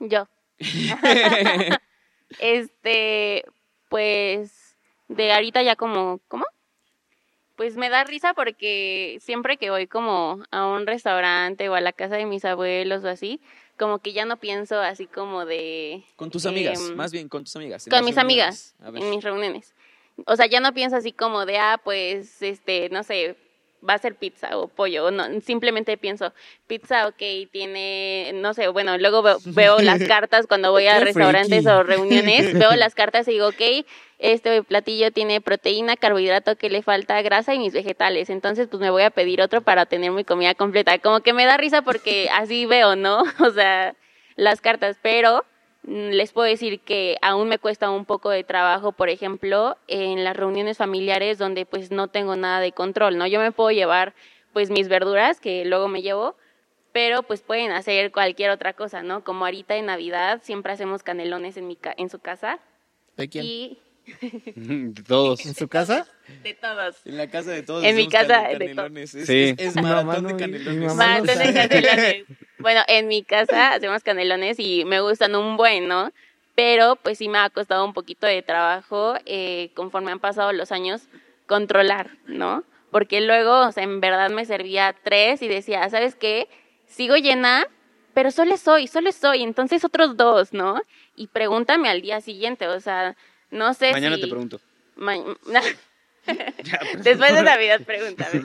Yo. 0.00 0.26
este, 2.40 3.44
pues, 3.88 4.76
de 5.08 5.32
ahorita 5.32 5.62
ya 5.62 5.76
como, 5.76 6.20
¿cómo? 6.28 6.44
Pues 7.62 7.76
me 7.76 7.90
da 7.90 8.02
risa 8.02 8.34
porque 8.34 9.18
siempre 9.20 9.56
que 9.56 9.70
voy 9.70 9.86
como 9.86 10.42
a 10.50 10.66
un 10.66 10.84
restaurante 10.84 11.68
o 11.68 11.76
a 11.76 11.80
la 11.80 11.92
casa 11.92 12.16
de 12.16 12.26
mis 12.26 12.44
abuelos 12.44 13.04
o 13.04 13.08
así, 13.08 13.38
como 13.78 14.00
que 14.00 14.12
ya 14.12 14.24
no 14.24 14.36
pienso 14.36 14.80
así 14.80 15.06
como 15.06 15.44
de... 15.44 16.02
Con 16.16 16.28
tus 16.32 16.44
amigas, 16.44 16.80
Em, 16.80 16.96
más 16.96 17.12
bien 17.12 17.28
con 17.28 17.44
tus 17.44 17.54
amigas. 17.54 17.86
con 17.88 18.04
mis 18.04 18.16
reuniones. 18.16 18.74
amigas 18.80 19.00
en 19.04 19.10
mis 19.10 19.22
reuniones. 19.22 19.74
O 20.26 20.34
sea, 20.34 20.46
ya 20.46 20.58
no 20.58 20.74
pienso 20.74 20.96
así 20.96 21.12
como 21.12 21.46
de, 21.46 21.58
ah, 21.58 21.80
pues, 21.84 22.42
este, 22.42 22.88
no 22.90 23.04
sé, 23.04 23.36
va 23.88 23.94
a 23.94 23.98
ser 23.98 24.16
pizza 24.16 24.58
o 24.58 24.66
pollo. 24.68 25.06
o 25.06 25.10
No, 25.12 25.24
simplemente 25.40 25.96
pienso, 25.96 26.32
pizza, 26.66 27.06
ok, 27.06 27.22
tiene, 27.50 28.32
no 28.34 28.54
sé, 28.54 28.68
bueno, 28.68 28.98
luego 28.98 29.22
veo, 29.22 29.38
veo 29.44 29.78
las 29.78 30.02
cartas 30.08 30.46
cuando 30.48 30.70
voy 30.72 30.86
a 30.86 30.98
restaurantes 30.98 31.62
friki. 31.62 31.68
o 31.68 31.82
reuniones, 31.82 32.58
veo 32.58 32.74
las 32.76 32.94
cartas 32.96 33.28
y 33.28 33.32
digo, 33.32 33.48
ok, 33.48 33.86
este 34.22 34.62
platillo 34.62 35.10
tiene 35.10 35.40
proteína, 35.40 35.96
carbohidrato 35.96 36.56
que 36.56 36.70
le 36.70 36.82
falta, 36.82 37.20
grasa 37.22 37.54
y 37.54 37.58
mis 37.58 37.72
vegetales. 37.72 38.30
Entonces, 38.30 38.68
pues 38.68 38.80
me 38.80 38.90
voy 38.90 39.02
a 39.02 39.10
pedir 39.10 39.42
otro 39.42 39.60
para 39.62 39.84
tener 39.86 40.12
mi 40.12 40.24
comida 40.24 40.54
completa. 40.54 40.98
Como 40.98 41.20
que 41.20 41.32
me 41.32 41.44
da 41.44 41.56
risa 41.56 41.82
porque 41.82 42.28
así 42.32 42.64
veo, 42.66 42.96
¿no? 42.96 43.22
O 43.40 43.50
sea, 43.50 43.94
las 44.36 44.60
cartas, 44.60 44.96
pero 45.02 45.44
mm, 45.82 46.10
les 46.10 46.32
puedo 46.32 46.46
decir 46.46 46.80
que 46.80 47.16
aún 47.20 47.48
me 47.48 47.58
cuesta 47.58 47.90
un 47.90 48.04
poco 48.04 48.30
de 48.30 48.44
trabajo, 48.44 48.92
por 48.92 49.08
ejemplo, 49.08 49.76
en 49.88 50.22
las 50.24 50.36
reuniones 50.36 50.78
familiares 50.78 51.36
donde 51.38 51.66
pues 51.66 51.90
no 51.90 52.08
tengo 52.08 52.36
nada 52.36 52.60
de 52.60 52.72
control, 52.72 53.18
¿no? 53.18 53.26
Yo 53.26 53.40
me 53.40 53.52
puedo 53.52 53.70
llevar 53.72 54.14
pues 54.52 54.70
mis 54.70 54.88
verduras 54.88 55.40
que 55.40 55.64
luego 55.64 55.88
me 55.88 56.00
llevo, 56.02 56.36
pero 56.92 57.22
pues 57.24 57.40
pueden 57.42 57.72
hacer 57.72 58.12
cualquier 58.12 58.50
otra 58.50 58.74
cosa, 58.74 59.02
¿no? 59.02 59.24
Como 59.24 59.46
ahorita 59.46 59.74
en 59.76 59.86
Navidad 59.86 60.40
siempre 60.42 60.72
hacemos 60.72 61.02
canelones 61.02 61.56
en 61.56 61.66
mi 61.66 61.74
ca- 61.74 61.94
en 61.96 62.08
su 62.08 62.18
casa 62.20 62.58
¿De 63.16 63.28
quién? 63.28 63.44
y 63.46 63.78
De 64.20 65.02
todos. 65.06 65.44
¿En 65.46 65.54
su 65.54 65.68
casa? 65.68 66.06
de 66.42 66.54
todos. 66.54 66.96
En 67.04 67.16
la 67.16 67.28
casa 67.28 67.50
de 67.50 67.62
todos. 67.62 67.84
En 67.84 67.96
mi 67.96 68.08
casa, 68.08 68.42
de 68.48 68.52
to- 68.54 68.58
canelones. 68.58 69.14
Es, 69.14 69.26
Sí. 69.26 69.54
es, 69.58 69.76
es 69.76 69.82
maratón 69.82 70.26
de 70.28 70.36
canelones. 70.36 70.94
Maratón 70.94 71.26
de 71.38 71.54
canelones. 71.54 72.24
Bueno, 72.58 72.80
en 72.88 73.08
mi 73.08 73.22
casa 73.22 73.74
hacemos 73.74 74.02
canelones 74.02 74.58
y 74.58 74.84
me 74.84 75.00
gustan 75.00 75.34
un 75.34 75.56
buen, 75.56 75.88
¿no? 75.88 76.12
Pero 76.54 76.96
pues 76.96 77.18
sí 77.18 77.28
me 77.28 77.38
ha 77.38 77.50
costado 77.50 77.84
un 77.84 77.92
poquito 77.94 78.26
de 78.26 78.42
trabajo 78.42 79.14
eh, 79.26 79.70
conforme 79.74 80.12
han 80.12 80.20
pasado 80.20 80.52
los 80.52 80.70
años 80.72 81.02
controlar, 81.46 82.10
¿no? 82.26 82.64
Porque 82.90 83.20
luego, 83.20 83.66
o 83.66 83.72
sea, 83.72 83.82
en 83.84 84.00
verdad 84.00 84.30
me 84.30 84.44
servía 84.44 84.94
tres 85.02 85.40
y 85.42 85.48
decía, 85.48 85.88
¿sabes 85.88 86.14
qué? 86.14 86.48
Sigo 86.86 87.16
llena, 87.16 87.66
pero 88.14 88.30
solo 88.30 88.56
soy, 88.58 88.86
solo 88.86 89.12
soy, 89.12 89.42
entonces 89.42 89.82
otros 89.84 90.16
dos, 90.16 90.52
¿no? 90.52 90.80
Y 91.16 91.28
pregúntame 91.28 91.88
al 91.88 92.02
día 92.02 92.20
siguiente, 92.20 92.68
o 92.68 92.80
sea, 92.80 93.16
no 93.52 93.72
sé 93.74 93.92
Mañana 93.92 94.16
si... 94.16 94.22
te 94.22 94.26
pregunto. 94.28 94.60
Ma- 94.96 95.14
Después 96.98 97.34
de 97.34 97.42
Navidad, 97.42 97.80
pregúntame. 97.84 98.42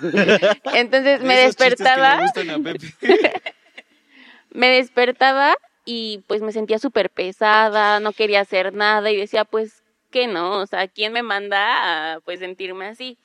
Entonces 0.74 1.22
me 1.22 1.36
despertaba 1.36 2.20
me 4.52 4.70
despertaba 4.70 5.56
y 5.86 6.24
pues 6.28 6.42
me 6.42 6.52
sentía 6.52 6.80
súper 6.80 7.10
pesada, 7.10 8.00
no 8.00 8.12
quería 8.14 8.42
hacer 8.42 8.74
nada 8.74 9.12
y 9.12 9.16
decía, 9.16 9.46
pues, 9.46 9.84
¿qué 10.12 10.28
no? 10.28 10.60
O 10.60 10.66
sea, 10.66 10.88
¿quién 10.88 11.14
me 11.14 11.24
manda 11.24 12.16
a 12.16 12.20
pues 12.22 12.40
sentirme 12.40 12.86
así? 12.88 13.18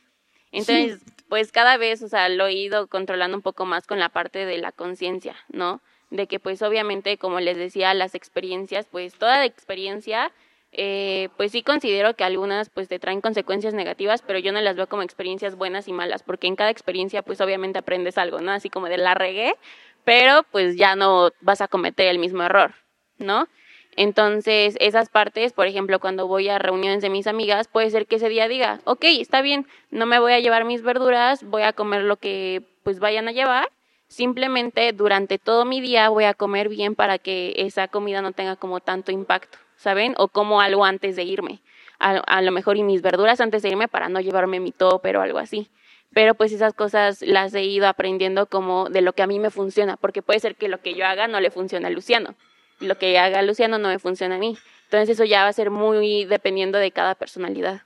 Entonces, 0.53 1.01
pues 1.29 1.51
cada 1.51 1.79
vez, 1.79 2.03
o 2.03 2.09
sea, 2.09 2.29
lo 2.29 2.47
he 2.47 2.53
ido 2.53 2.87
controlando 2.89 3.37
un 3.37 3.43
poco 3.43 3.65
más 3.65 3.87
con 3.87 3.99
la 3.99 4.11
parte 4.11 4.45
de 4.45 4.59
la 4.59 4.71
conciencia, 4.71 5.35
¿no? 5.49 5.81
De 6.11 6.27
que 6.27 6.39
pues 6.39 6.61
obviamente, 6.61 7.17
como 7.17 7.41
les 7.41 7.57
decía, 7.57 7.95
las 7.95 8.15
experiencias, 8.15 8.87
pues 8.91 9.15
toda 9.15 9.47
experiencia, 9.47 10.31
eh, 10.73 11.29
pues 11.37 11.53
sí 11.53 11.63
considero 11.63 12.15
que 12.15 12.25
algunas 12.25 12.71
pues 12.71 12.89
te 12.89 12.99
traen 12.99 13.21
consecuencias 13.21 13.75
negativas, 13.75 14.23
pero 14.23 14.39
yo 14.39 14.53
no 14.53 14.61
las 14.61 14.77
veo 14.77 14.89
como 14.89 15.03
experiencias 15.03 15.55
buenas 15.55 15.87
y 15.87 15.93
malas, 15.93 16.23
porque 16.23 16.47
en 16.47 16.57
cada 16.57 16.71
experiencia 16.71 17.23
pues 17.23 17.41
obviamente 17.41 17.79
aprendes 17.79 18.17
algo, 18.17 18.41
¿no? 18.41 18.53
Así 18.53 18.71
como 18.71 18.89
de 18.89 18.97
la 18.97 19.15
regué, 19.15 19.55
pero 20.05 20.45
pues 20.51 20.77
ya 20.77 20.97
no 20.97 21.31
vas 21.41 21.61
a 21.61 21.69
cometer 21.69 22.09
el 22.09 22.19
mismo 22.19 22.43
error, 22.43 22.75
¿no? 23.19 23.49
Entonces, 23.97 24.77
esas 24.81 25.11
partes, 25.11 25.53
por 25.53 25.67
ejemplo, 25.67 26.01
cuando 26.01 26.27
voy 26.27 26.49
a 26.49 26.59
reuniones 26.59 27.03
de 27.03 27.11
mis 27.11 27.27
amigas, 27.27 27.69
puede 27.69 27.91
ser 27.91 28.07
que 28.07 28.17
ese 28.17 28.31
día 28.31 28.49
diga, 28.49 28.81
ok, 28.85 29.05
está 29.05 29.43
bien, 29.43 29.67
no 29.91 30.07
me 30.07 30.19
voy 30.19 30.33
a 30.33 30.41
llevar 30.41 30.65
mis 30.65 30.83
verduras, 30.83 31.45
voy 31.45 31.63
a 31.63 31.75
comer 31.75 32.03
lo 32.03 32.17
que 32.17 32.63
pues 32.85 32.99
vayan 32.99 33.29
a 33.29 33.33
llevar, 33.33 33.71
simplemente 34.09 34.93
durante 34.93 35.39
todo 35.39 35.67
mi 35.67 35.83
día 35.83 36.09
voy 36.09 36.25
a 36.25 36.33
comer 36.33 36.71
bien 36.71 36.95
para 36.95 37.19
que 37.19 37.53
esa 37.57 37.89
comida 37.89 38.23
no 38.23 38.33
tenga 38.33 38.57
como 38.57 38.81
tanto 38.81 39.13
impacto, 39.13 39.59
¿saben? 39.83 40.15
O 40.17 40.29
como 40.29 40.61
algo 40.61 40.85
antes 40.85 41.17
de 41.17 41.25
irme, 41.25 41.61
a, 41.99 42.13
a 42.13 42.41
lo 42.41 42.53
mejor 42.53 42.77
y 42.77 42.83
mis 42.83 43.03
verduras 43.03 43.41
antes 43.41 43.63
de 43.63 43.69
irme 43.69 43.89
para 43.89 44.09
no 44.09 44.21
llevarme 44.21 44.61
mi 44.61 44.73
topper 44.73 45.17
o 45.17 45.23
algo 45.23 45.39
así 45.39 45.69
pero 46.15 46.35
pues 46.35 46.53
esas 46.53 46.75
cosas 46.75 47.23
las 47.23 47.55
he 47.55 47.65
ido 47.65 47.87
aprendiendo 47.87 48.47
como 48.47 48.89
de 48.89 49.01
lo 49.01 49.15
que 49.15 49.23
a 49.23 49.27
mí 49.27 49.39
me 49.39 49.51
funciona, 49.51 49.97
porque 49.97 50.23
puede 50.23 50.41
ser 50.41 50.57
que 50.57 50.69
lo 50.69 50.81
que 50.81 50.95
yo 50.95 51.07
haga 51.07 51.27
no 51.27 51.41
le 51.41 51.51
funcione 51.51 51.87
a 51.87 51.91
Luciano, 51.91 52.35
lo 52.81 52.99
que 52.99 53.19
haga 53.19 53.43
Luciano 53.43 53.79
no 53.79 53.89
me 53.89 53.99
funciona 53.99 54.37
a 54.37 54.39
mí. 54.39 54.57
Entonces 54.85 55.09
eso 55.11 55.25
ya 55.25 55.43
va 55.43 55.49
a 55.49 55.53
ser 55.53 55.71
muy 55.71 56.27
dependiendo 56.27 56.79
de 56.79 56.91
cada 56.91 57.15
personalidad. 57.15 57.83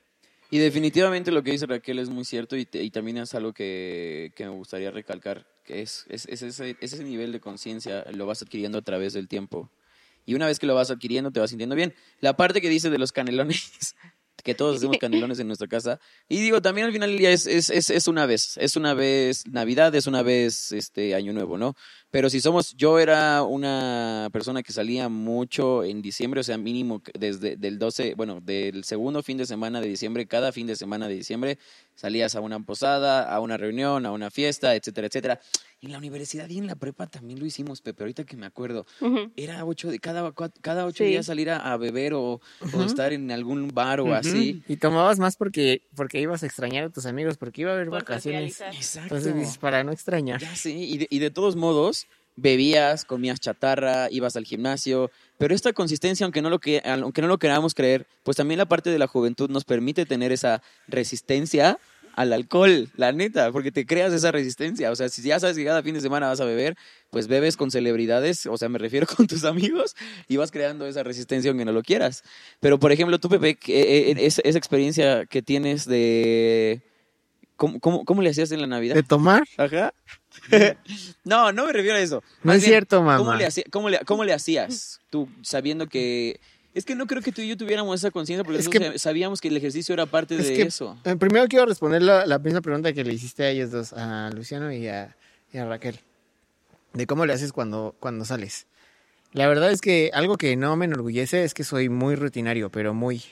Y 0.50 0.58
definitivamente 0.58 1.30
lo 1.30 1.42
que 1.42 1.52
dice 1.52 1.66
Raquel 1.66 1.98
es 1.98 2.08
muy 2.08 2.24
cierto 2.24 2.56
y 2.56 2.64
también 2.90 3.18
es 3.18 3.34
algo 3.34 3.52
que, 3.52 4.32
que 4.36 4.44
me 4.44 4.50
gustaría 4.50 4.90
recalcar, 4.90 5.46
que 5.64 5.82
es, 5.82 6.06
es, 6.08 6.26
es 6.26 6.42
ese, 6.42 6.76
ese 6.80 7.04
nivel 7.04 7.32
de 7.32 7.40
conciencia 7.40 8.04
lo 8.12 8.26
vas 8.26 8.42
adquiriendo 8.42 8.78
a 8.78 8.82
través 8.82 9.12
del 9.12 9.28
tiempo. 9.28 9.70
Y 10.26 10.34
una 10.34 10.46
vez 10.46 10.58
que 10.58 10.66
lo 10.66 10.74
vas 10.74 10.90
adquiriendo 10.90 11.30
te 11.30 11.40
vas 11.40 11.50
sintiendo 11.50 11.74
bien. 11.74 11.94
La 12.20 12.36
parte 12.36 12.60
que 12.60 12.68
dice 12.68 12.90
de 12.90 12.98
los 12.98 13.12
canelones, 13.12 13.94
que 14.44 14.54
todos 14.54 14.76
hacemos 14.76 14.98
canelones 14.98 15.38
en 15.38 15.46
nuestra 15.46 15.68
casa, 15.68 15.98
y 16.28 16.40
digo, 16.40 16.60
también 16.60 16.86
al 16.86 16.92
final 16.92 17.10
del 17.10 17.18
día 17.18 17.30
es, 17.30 17.46
es, 17.46 17.70
es, 17.70 17.88
es 17.88 18.08
una 18.08 18.26
vez, 18.26 18.56
es 18.58 18.76
una 18.76 18.92
vez 18.92 19.46
Navidad, 19.46 19.94
es 19.94 20.06
una 20.06 20.22
vez 20.22 20.72
este 20.72 21.14
Año 21.14 21.32
Nuevo, 21.32 21.56
¿no? 21.56 21.74
Pero 22.16 22.30
si 22.30 22.40
somos, 22.40 22.74
yo 22.78 22.98
era 22.98 23.42
una 23.42 24.30
persona 24.32 24.62
que 24.62 24.72
salía 24.72 25.10
mucho 25.10 25.84
en 25.84 26.00
diciembre, 26.00 26.40
o 26.40 26.44
sea, 26.44 26.56
mínimo 26.56 27.02
desde 27.12 27.56
del 27.56 27.78
12, 27.78 28.14
bueno, 28.14 28.40
del 28.40 28.84
segundo 28.84 29.22
fin 29.22 29.36
de 29.36 29.44
semana 29.44 29.82
de 29.82 29.88
diciembre, 29.88 30.24
cada 30.26 30.50
fin 30.50 30.66
de 30.66 30.76
semana 30.76 31.08
de 31.08 31.14
diciembre, 31.14 31.58
salías 31.94 32.34
a 32.34 32.40
una 32.40 32.58
posada, 32.60 33.30
a 33.30 33.38
una 33.40 33.58
reunión, 33.58 34.06
a 34.06 34.12
una 34.12 34.30
fiesta, 34.30 34.74
etcétera, 34.74 35.08
etcétera. 35.08 35.40
En 35.82 35.92
la 35.92 35.98
universidad 35.98 36.48
y 36.48 36.56
en 36.56 36.66
la 36.66 36.74
prepa 36.74 37.06
también 37.06 37.38
lo 37.38 37.44
hicimos, 37.44 37.82
Pepe, 37.82 38.02
ahorita 38.04 38.24
que 38.24 38.34
me 38.38 38.46
acuerdo. 38.46 38.86
Era 39.36 39.62
ocho 39.66 39.90
de 39.90 39.98
cada, 39.98 40.32
cada 40.62 40.86
ocho 40.86 41.04
Sí. 41.04 41.10
días 41.10 41.26
salir 41.26 41.50
a, 41.50 41.70
a 41.70 41.76
beber 41.76 42.14
o, 42.14 42.40
o 42.72 42.82
estar 42.82 43.12
en 43.12 43.30
algún 43.30 43.68
bar 43.74 44.00
o 44.00 44.14
así. 44.14 44.62
Y 44.68 44.76
tomabas 44.78 45.18
más 45.18 45.36
porque, 45.36 45.82
porque 45.94 46.18
ibas 46.18 46.42
a 46.42 46.46
extrañar 46.46 46.84
a 46.84 46.88
tus 46.88 47.04
amigos, 47.04 47.36
porque 47.36 47.60
iba 47.60 47.72
a 47.72 47.74
haber 47.74 47.88
Por 47.90 47.98
vacaciones. 47.98 48.54
socializar. 48.54 48.74
Exacto. 48.74 49.14
Entonces 49.16 49.34
dices, 49.38 49.58
para 49.58 49.84
no 49.84 49.92
extrañar. 49.92 50.40
Ya 50.40 50.54
y 50.64 50.96
de, 50.96 51.06
y 51.10 51.18
de 51.18 51.30
todos 51.30 51.56
modos, 51.56 52.05
bebías, 52.36 53.04
comías 53.04 53.40
chatarra, 53.40 54.08
ibas 54.10 54.36
al 54.36 54.44
gimnasio, 54.44 55.10
pero 55.38 55.54
esta 55.54 55.72
consistencia, 55.72 56.24
aunque 56.24 56.42
no, 56.42 56.50
lo 56.50 56.58
que, 56.58 56.82
aunque 56.84 57.22
no 57.22 57.28
lo 57.28 57.38
queramos 57.38 57.74
creer, 57.74 58.06
pues 58.22 58.36
también 58.36 58.58
la 58.58 58.66
parte 58.66 58.90
de 58.90 58.98
la 58.98 59.06
juventud 59.06 59.50
nos 59.50 59.64
permite 59.64 60.06
tener 60.06 60.32
esa 60.32 60.62
resistencia 60.86 61.78
al 62.16 62.32
alcohol, 62.32 62.88
la 62.96 63.12
neta, 63.12 63.52
porque 63.52 63.70
te 63.70 63.84
creas 63.84 64.12
esa 64.12 64.32
resistencia. 64.32 64.90
O 64.90 64.96
sea, 64.96 65.10
si 65.10 65.20
ya 65.20 65.38
sabes 65.38 65.56
que 65.56 65.64
cada 65.64 65.82
fin 65.82 65.94
de 65.94 66.00
semana 66.00 66.28
vas 66.28 66.40
a 66.40 66.46
beber, 66.46 66.74
pues 67.10 67.28
bebes 67.28 67.58
con 67.58 67.70
celebridades, 67.70 68.46
o 68.46 68.56
sea, 68.56 68.70
me 68.70 68.78
refiero 68.78 69.06
con 69.16 69.26
tus 69.26 69.44
amigos, 69.44 69.94
y 70.26 70.36
vas 70.38 70.50
creando 70.50 70.86
esa 70.86 71.02
resistencia 71.02 71.50
aunque 71.50 71.66
no 71.66 71.72
lo 71.72 71.82
quieras. 71.82 72.24
Pero, 72.58 72.78
por 72.78 72.90
ejemplo, 72.90 73.18
tú, 73.18 73.28
Pepe, 73.28 73.50
eh, 73.50 73.58
eh, 73.68 74.14
esa, 74.18 74.40
esa 74.42 74.58
experiencia 74.58 75.26
que 75.26 75.42
tienes 75.42 75.84
de... 75.84 76.82
¿Cómo, 77.56 77.80
cómo, 77.80 78.04
cómo 78.04 78.20
le 78.20 78.30
hacías 78.30 78.52
en 78.52 78.60
la 78.60 78.66
Navidad? 78.66 78.94
¿De 78.94 79.02
tomar? 79.02 79.42
Ajá. 79.56 79.94
no, 81.24 81.52
no 81.52 81.66
me 81.66 81.72
refiero 81.72 81.96
a 81.96 82.00
eso. 82.00 82.22
No 82.42 82.48
Más 82.52 82.58
es 82.58 82.64
cierto, 82.64 83.00
mamá. 83.02 83.18
¿cómo 83.18 83.34
le, 83.34 83.46
hacía- 83.46 83.64
cómo, 83.70 83.88
le, 83.90 83.98
cómo 84.00 84.24
le 84.24 84.32
hacías 84.32 85.00
tú 85.10 85.28
sabiendo 85.42 85.86
que... 85.88 86.40
Es 86.74 86.84
que 86.84 86.94
no 86.94 87.06
creo 87.06 87.22
que 87.22 87.32
tú 87.32 87.40
y 87.40 87.48
yo 87.48 87.56
tuviéramos 87.56 87.98
esa 87.98 88.10
conciencia 88.10 88.44
porque 88.44 88.58
Es 88.60 88.66
nosotros 88.66 88.92
que- 88.92 88.98
sabíamos 88.98 89.40
que 89.40 89.48
el 89.48 89.56
ejercicio 89.56 89.94
era 89.94 90.04
parte 90.04 90.36
Es 90.36 90.44
de 90.48 90.54
que, 90.54 90.62
eso. 90.62 90.98
eh, 91.04 91.16
primero 91.16 91.46
quiero 91.48 91.64
responder 91.64 92.02
la, 92.02 92.26
la 92.26 92.38
misma 92.38 92.60
pregunta 92.60 92.92
que 92.92 93.02
le 93.02 93.14
hiciste 93.14 93.44
a 93.44 93.48
ellos 93.50 93.70
dos, 93.70 93.92
a 93.94 94.28
Luciano 94.34 94.70
y 94.70 94.86
a, 94.88 95.16
y 95.54 95.56
a 95.58 95.64
Raquel, 95.66 95.98
de 96.92 97.06
cómo 97.06 97.24
le 97.24 97.32
haces 97.32 97.52
cuando, 97.52 97.94
cuando 97.98 98.26
sales. 98.26 98.66
La 99.32 99.48
verdad 99.48 99.70
es 99.70 99.80
que 99.80 100.10
algo 100.12 100.36
que 100.36 100.54
no 100.56 100.76
me 100.76 100.84
enorgullece 100.84 101.44
es 101.44 101.54
que 101.54 101.64
soy 101.64 101.88
muy 101.88 102.14
rutinario, 102.14 102.70
pero 102.70 102.92
muy, 102.92 103.22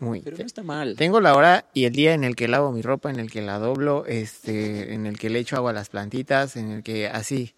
muy. 0.00 0.20
Pero 0.20 0.36
no 0.38 0.44
está 0.44 0.62
mal. 0.62 0.96
Tengo 0.96 1.20
la 1.20 1.34
hora 1.34 1.66
y 1.72 1.84
el 1.84 1.92
día 1.92 2.14
en 2.14 2.24
el 2.24 2.36
que 2.36 2.48
lavo 2.48 2.72
mi 2.72 2.82
ropa, 2.82 3.10
en 3.10 3.18
el 3.20 3.30
que 3.30 3.42
la 3.42 3.58
doblo, 3.58 4.04
este, 4.06 4.92
en 4.94 5.06
el 5.06 5.18
que 5.18 5.30
le 5.30 5.38
echo 5.38 5.56
agua 5.56 5.70
a 5.70 5.74
las 5.74 5.88
plantitas, 5.88 6.56
en 6.56 6.70
el 6.70 6.82
que 6.82 7.08
así, 7.08 7.54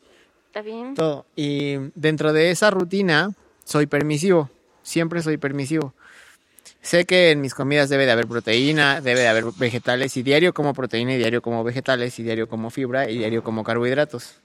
¿Está 0.47 0.63
bien? 0.63 0.95
todo. 0.95 1.27
Y 1.37 1.77
dentro 1.95 2.33
de 2.33 2.51
esa 2.51 2.71
rutina 2.71 3.31
soy 3.65 3.87
permisivo, 3.87 4.51
siempre 4.83 5.23
soy 5.23 5.37
permisivo. 5.39 5.95
Sé 6.83 7.05
que 7.05 7.33
en 7.33 7.41
mis 7.41 7.53
comidas 7.55 7.89
debe 7.89 8.07
de 8.07 8.13
haber 8.13 8.29
proteína, 8.29 9.01
debe 9.01 9.21
de 9.21 9.29
haber 9.29 9.47
vegetales 9.59 10.17
y 10.17 10.23
diario 10.23 10.55
como 10.55 10.73
proteína 10.73 11.15
y 11.15 11.19
diario 11.19 11.43
como 11.43 11.65
vegetales 11.65 12.17
y 12.21 12.23
diario 12.23 12.49
como 12.49 12.71
fibra 12.71 13.11
y 13.11 13.19
diario 13.19 13.43
como 13.43 13.65
carbohidratos. 13.65 14.37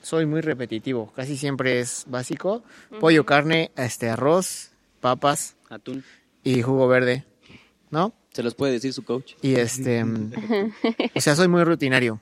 Soy 0.00 0.24
muy 0.26 0.40
repetitivo, 0.40 1.12
casi 1.14 1.36
siempre 1.36 1.80
es 1.80 2.04
básico, 2.08 2.62
pollo, 2.98 3.26
carne, 3.26 3.70
este 3.76 4.08
arroz, 4.08 4.70
papas 5.00 5.54
Atún. 5.68 6.02
y 6.42 6.62
jugo 6.62 6.88
verde, 6.88 7.24
¿no? 7.92 8.12
Se 8.32 8.42
los 8.42 8.54
puede 8.54 8.72
decir 8.72 8.92
su 8.92 9.04
coach. 9.04 9.34
Y 9.42 9.54
este, 9.54 10.02
o 10.02 11.20
sea, 11.20 11.36
soy 11.36 11.46
muy 11.46 11.62
rutinario. 11.62 12.20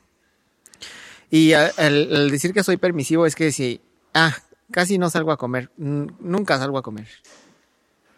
Y 1.30 1.52
al, 1.52 1.72
al 1.78 2.30
decir 2.30 2.52
que 2.52 2.64
soy 2.64 2.76
permisivo 2.76 3.24
es 3.24 3.36
que 3.36 3.52
si, 3.52 3.80
ah, 4.12 4.36
casi 4.72 4.98
no 4.98 5.08
salgo 5.08 5.30
a 5.30 5.36
comer, 5.36 5.70
nunca 5.76 6.58
salgo 6.58 6.76
a 6.76 6.82
comer. 6.82 7.06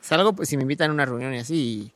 Salgo 0.01 0.33
pues 0.33 0.49
si 0.49 0.57
me 0.57 0.63
invitan 0.63 0.91
a 0.91 0.95
una 0.95 1.05
reunión 1.05 1.35
y 1.35 1.39
así 1.39 1.93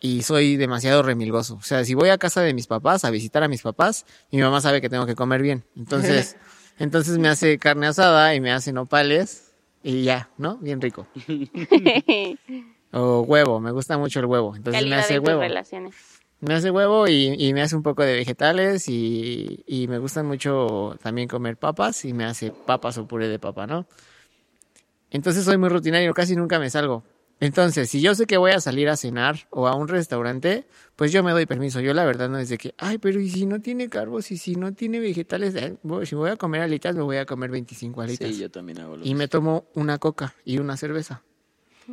y, 0.00 0.18
y 0.18 0.22
soy 0.22 0.56
demasiado 0.56 1.02
remilgoso. 1.02 1.56
O 1.56 1.62
sea, 1.62 1.84
si 1.84 1.94
voy 1.94 2.10
a 2.10 2.18
casa 2.18 2.40
de 2.40 2.54
mis 2.54 2.68
papás 2.68 3.04
a 3.04 3.10
visitar 3.10 3.42
a 3.42 3.48
mis 3.48 3.62
papás, 3.62 4.06
mi 4.30 4.40
mamá 4.40 4.60
sabe 4.60 4.80
que 4.80 4.88
tengo 4.88 5.04
que 5.04 5.16
comer 5.16 5.42
bien. 5.42 5.64
Entonces, 5.76 6.36
entonces 6.78 7.18
me 7.18 7.28
hace 7.28 7.58
carne 7.58 7.88
asada 7.88 8.36
y 8.36 8.40
me 8.40 8.52
hace 8.52 8.72
nopales 8.72 9.50
y 9.82 10.04
ya, 10.04 10.30
¿no? 10.38 10.58
Bien 10.58 10.80
rico. 10.80 11.08
O 12.92 13.20
huevo, 13.22 13.60
me 13.60 13.70
gusta 13.70 13.96
mucho 13.98 14.20
el 14.20 14.26
huevo. 14.26 14.54
Entonces 14.56 14.84
me 14.86 14.96
hace 14.96 15.14
de 15.14 15.18
huevo. 15.20 15.40
relaciones. 15.40 15.94
Me 16.40 16.54
hace 16.54 16.70
huevo 16.70 17.06
y, 17.06 17.34
y 17.38 17.52
me 17.52 17.60
hace 17.62 17.76
un 17.76 17.82
poco 17.82 18.02
de 18.02 18.14
vegetales 18.14 18.88
y, 18.88 19.62
y 19.66 19.88
me 19.88 19.98
gustan 19.98 20.26
mucho 20.26 20.96
también 21.02 21.28
comer 21.28 21.56
papas 21.58 22.04
y 22.06 22.14
me 22.14 22.24
hace 22.24 22.50
papas 22.50 22.96
o 22.98 23.06
puré 23.06 23.28
de 23.28 23.38
papa, 23.38 23.66
¿no? 23.66 23.86
Entonces 25.10 25.44
soy 25.44 25.58
muy 25.58 25.68
rutinario, 25.68 26.14
casi 26.14 26.36
nunca 26.36 26.58
me 26.58 26.70
salgo. 26.70 27.02
Entonces, 27.40 27.88
si 27.88 28.00
yo 28.02 28.14
sé 28.14 28.26
que 28.26 28.36
voy 28.36 28.52
a 28.52 28.60
salir 28.60 28.88
a 28.90 28.96
cenar 28.96 29.46
o 29.50 29.66
a 29.66 29.74
un 29.74 29.88
restaurante, 29.88 30.66
pues 30.96 31.10
yo 31.10 31.22
me 31.22 31.32
doy 31.32 31.46
permiso. 31.46 31.80
Yo 31.80 31.94
la 31.94 32.04
verdad 32.04 32.28
no 32.28 32.38
es 32.38 32.50
de 32.50 32.58
que, 32.58 32.74
ay, 32.76 32.98
pero 32.98 33.18
¿y 33.18 33.30
si 33.30 33.46
no 33.46 33.60
tiene 33.60 33.88
carbos 33.88 34.30
y 34.30 34.36
si 34.36 34.56
no 34.56 34.72
tiene 34.74 35.00
vegetales? 35.00 35.54
Eh, 35.54 35.76
voy- 35.82 36.04
Si 36.06 36.14
voy 36.14 36.30
a 36.30 36.36
comer 36.36 36.60
alitas, 36.60 36.94
me 36.94 37.02
voy 37.02 37.16
a 37.16 37.24
comer 37.24 37.50
25 37.50 38.02
alitas 38.02 38.28
Sí, 38.28 38.38
yo 38.38 38.50
también 38.50 38.80
hago 38.80 38.96
lo 38.98 39.06
y 39.06 39.14
me 39.14 39.26
tomo 39.26 39.64
una 39.74 39.96
coca 39.98 40.34
y 40.44 40.58
una 40.58 40.76
cerveza. 40.76 41.22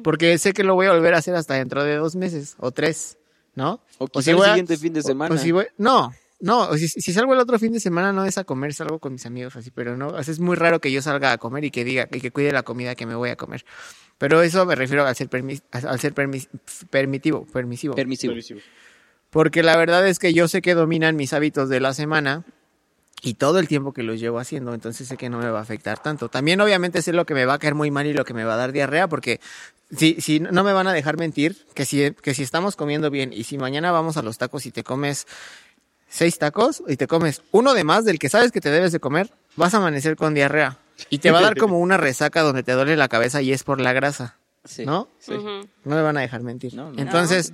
Porque 0.03 0.37
sé 0.37 0.53
que 0.53 0.63
lo 0.63 0.75
voy 0.75 0.87
a 0.87 0.91
volver 0.93 1.13
a 1.13 1.17
hacer 1.17 1.35
hasta 1.35 1.55
dentro 1.55 1.83
de 1.83 1.95
dos 1.95 2.15
meses 2.15 2.55
o 2.59 2.71
tres, 2.71 3.17
¿no? 3.55 3.81
O 3.97 4.07
quizá 4.07 4.21
si 4.23 4.29
el 4.31 4.35
voy 4.37 4.45
a- 4.45 4.49
siguiente 4.49 4.77
fin 4.77 4.93
de 4.93 4.99
o- 4.99 5.03
semana. 5.03 5.35
o 5.35 5.37
si 5.37 5.51
voy- 5.51 5.67
no, 5.77 6.11
no, 6.39 6.69
o 6.69 6.77
si, 6.77 6.87
si 6.87 7.13
salgo 7.13 7.33
el 7.33 7.39
otro 7.39 7.57
fin 7.59 7.73
de 7.73 7.79
semana 7.79 8.13
no 8.13 8.25
es 8.25 8.37
a 8.37 8.43
comer, 8.43 8.73
salgo 8.73 8.99
con 8.99 9.13
mis 9.13 9.25
amigos 9.25 9.55
así, 9.55 9.71
pero 9.71 9.97
no, 9.97 10.07
o 10.09 10.23
sea, 10.23 10.31
es 10.31 10.39
muy 10.39 10.55
raro 10.55 10.79
que 10.79 10.91
yo 10.91 11.01
salga 11.01 11.31
a 11.31 11.37
comer 11.37 11.65
y 11.65 11.71
que 11.71 11.83
diga 11.83 12.07
y 12.11 12.19
que 12.21 12.31
cuide 12.31 12.51
la 12.51 12.63
comida 12.63 12.95
que 12.95 13.05
me 13.05 13.15
voy 13.15 13.29
a 13.29 13.35
comer. 13.35 13.65
Pero 14.17 14.41
eso 14.41 14.65
me 14.65 14.75
refiero 14.75 15.05
al 15.05 15.15
ser, 15.15 15.29
permis- 15.29 15.61
al 15.71 15.99
ser 15.99 16.13
permis- 16.15 16.47
permitivo, 16.89 17.45
permisivo. 17.45 17.95
Permisivo. 17.95 18.33
Porque 19.29 19.61
la 19.61 19.75
verdad 19.77 20.07
es 20.07 20.19
que 20.19 20.33
yo 20.33 20.47
sé 20.47 20.61
que 20.61 20.73
dominan 20.73 21.15
mis 21.15 21.33
hábitos 21.33 21.69
de 21.69 21.79
la 21.79 21.93
semana 21.93 22.45
y 23.21 23.33
todo 23.35 23.59
el 23.59 23.67
tiempo 23.67 23.93
que 23.93 24.03
los 24.03 24.19
llevo 24.19 24.39
haciendo, 24.39 24.73
entonces 24.73 25.07
sé 25.07 25.17
que 25.17 25.29
no 25.29 25.39
me 25.39 25.49
va 25.49 25.59
a 25.59 25.61
afectar 25.63 25.99
tanto. 25.99 26.29
También 26.29 26.61
obviamente 26.61 27.01
sé 27.01 27.13
lo 27.13 27.25
que 27.25 27.33
me 27.33 27.45
va 27.45 27.55
a 27.55 27.59
caer 27.59 27.73
muy 27.75 27.89
mal 27.91 28.05
y 28.05 28.13
lo 28.13 28.25
que 28.25 28.33
me 28.33 28.43
va 28.43 28.53
a 28.53 28.57
dar 28.57 28.71
diarrea, 28.71 29.07
porque 29.07 29.39
si, 29.95 30.21
si 30.21 30.39
no 30.39 30.63
me 30.63 30.73
van 30.73 30.87
a 30.87 30.93
dejar 30.93 31.17
mentir, 31.17 31.57
que 31.73 31.85
si, 31.85 32.11
que 32.21 32.33
si 32.33 32.43
estamos 32.43 32.75
comiendo 32.75 33.09
bien 33.09 33.33
y 33.33 33.43
si 33.45 33.57
mañana 33.57 33.91
vamos 33.91 34.17
a 34.17 34.21
los 34.21 34.37
tacos 34.37 34.65
y 34.65 34.71
te 34.71 34.83
comes 34.83 35.25
seis 36.09 36.37
tacos 36.37 36.83
y 36.87 36.95
te 36.95 37.07
comes 37.07 37.41
uno 37.51 37.73
de 37.73 37.83
más 37.83 38.05
del 38.05 38.19
que 38.19 38.29
sabes 38.29 38.51
que 38.51 38.61
te 38.61 38.69
debes 38.69 38.91
de 38.91 38.99
comer, 38.99 39.31
vas 39.55 39.73
a 39.73 39.77
amanecer 39.77 40.15
con 40.15 40.33
diarrea. 40.33 40.77
Y 41.09 41.19
te 41.19 41.31
va 41.31 41.39
a 41.39 41.43
dar 41.43 41.57
como 41.57 41.79
una 41.79 41.97
resaca 41.97 42.41
donde 42.41 42.63
te 42.63 42.71
duele 42.71 42.95
la 42.97 43.07
cabeza 43.07 43.41
y 43.41 43.51
es 43.51 43.63
por 43.63 43.79
la 43.81 43.93
grasa, 43.93 44.37
Sí, 44.65 44.85
¿no? 44.85 45.07
sí. 45.19 45.33
No 45.33 45.95
me 45.95 46.01
van 46.01 46.17
a 46.17 46.21
dejar 46.21 46.41
mentir. 46.43 46.73
No, 46.73 46.91
no. 46.91 46.99
Entonces, 47.01 47.53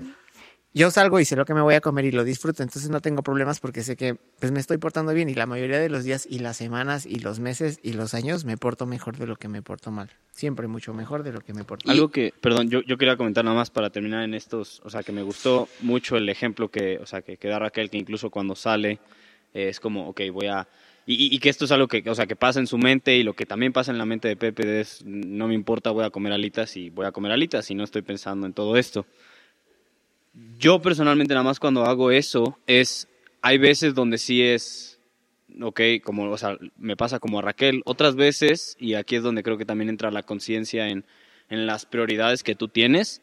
yo 0.73 0.89
salgo 0.91 1.19
y 1.19 1.25
sé 1.25 1.35
lo 1.35 1.45
que 1.45 1.53
me 1.53 1.61
voy 1.61 1.75
a 1.75 1.81
comer 1.81 2.05
y 2.05 2.11
lo 2.11 2.23
disfruto, 2.23 2.63
entonces 2.63 2.89
no 2.89 2.99
tengo 3.01 3.21
problemas 3.21 3.59
porque 3.59 3.83
sé 3.83 3.95
que 3.95 4.15
pues 4.39 4.51
me 4.51 4.59
estoy 4.59 4.77
portando 4.77 5.13
bien 5.13 5.29
y 5.29 5.35
la 5.35 5.45
mayoría 5.45 5.79
de 5.79 5.89
los 5.89 6.03
días 6.03 6.27
y 6.29 6.39
las 6.39 6.57
semanas 6.57 7.05
y 7.05 7.19
los 7.19 7.39
meses 7.39 7.79
y 7.83 7.93
los 7.93 8.13
años 8.13 8.43
me 8.43 8.57
porto 8.57 8.85
mejor 8.85 9.17
de 9.17 9.27
lo 9.27 9.35
que 9.35 9.47
me 9.47 9.61
porto 9.61 9.91
mal. 9.91 10.09
Siempre 10.31 10.67
mucho 10.67 10.93
mejor 10.93 11.21
de 11.23 11.31
lo 11.31 11.41
que 11.41 11.53
me 11.53 11.63
porto 11.63 11.89
Algo 11.91 12.09
que, 12.09 12.33
perdón, 12.41 12.69
yo, 12.69 12.81
yo 12.81 12.97
quería 12.97 13.17
comentar 13.17 13.45
nada 13.45 13.55
más 13.55 13.69
para 13.69 13.91
terminar 13.91 14.23
en 14.23 14.33
estos, 14.33 14.81
o 14.83 14.89
sea, 14.89 15.03
que 15.03 15.11
me 15.11 15.21
gustó 15.21 15.69
mucho 15.81 16.17
el 16.17 16.27
ejemplo 16.27 16.69
que, 16.69 16.97
o 16.97 17.05
sea, 17.05 17.21
que, 17.21 17.37
que 17.37 17.47
da 17.47 17.59
Raquel, 17.59 17.89
que 17.91 17.97
incluso 17.97 18.31
cuando 18.31 18.55
sale 18.55 18.99
eh, 19.53 19.69
es 19.69 19.79
como, 19.79 20.09
ok, 20.09 20.21
voy 20.31 20.47
a... 20.47 20.67
Y, 21.05 21.35
y- 21.35 21.39
que 21.39 21.49
esto 21.49 21.65
es 21.65 21.71
algo 21.71 21.87
que, 21.87 22.01
o 22.09 22.15
sea, 22.15 22.25
que 22.25 22.35
pasa 22.37 22.59
en 22.61 22.65
su 22.67 22.77
mente 22.77 23.15
y 23.17 23.23
lo 23.23 23.33
que 23.33 23.45
también 23.45 23.73
pasa 23.73 23.91
en 23.91 23.97
la 23.97 24.05
mente 24.05 24.29
de 24.29 24.37
Pepe 24.37 24.79
es, 24.79 25.03
no 25.05 25.49
me 25.49 25.53
importa, 25.53 25.91
voy 25.91 26.05
a 26.05 26.09
comer 26.09 26.31
alitas 26.31 26.77
y 26.77 26.89
voy 26.89 27.05
a 27.05 27.11
comer 27.11 27.33
alitas 27.33 27.69
y 27.69 27.75
no 27.75 27.83
estoy 27.83 28.01
pensando 28.03 28.47
en 28.47 28.53
todo 28.53 28.77
esto. 28.77 29.05
Yo 30.57 30.81
personalmente 30.81 31.33
nada 31.33 31.43
más 31.43 31.59
cuando 31.59 31.85
hago 31.85 32.11
eso 32.11 32.57
es, 32.67 33.07
hay 33.41 33.57
veces 33.57 33.93
donde 33.93 34.17
sí 34.17 34.41
es, 34.41 34.99
ok, 35.61 35.79
como, 36.03 36.29
o 36.31 36.37
sea, 36.37 36.57
me 36.77 36.95
pasa 36.97 37.19
como 37.19 37.39
a 37.39 37.41
Raquel, 37.41 37.81
otras 37.85 38.15
veces, 38.15 38.75
y 38.79 38.95
aquí 38.95 39.15
es 39.15 39.23
donde 39.23 39.43
creo 39.43 39.57
que 39.57 39.65
también 39.65 39.89
entra 39.89 40.09
la 40.11 40.23
conciencia 40.23 40.87
en, 40.89 41.05
en 41.49 41.67
las 41.67 41.85
prioridades 41.85 42.41
que 42.43 42.55
tú 42.55 42.67
tienes, 42.67 43.21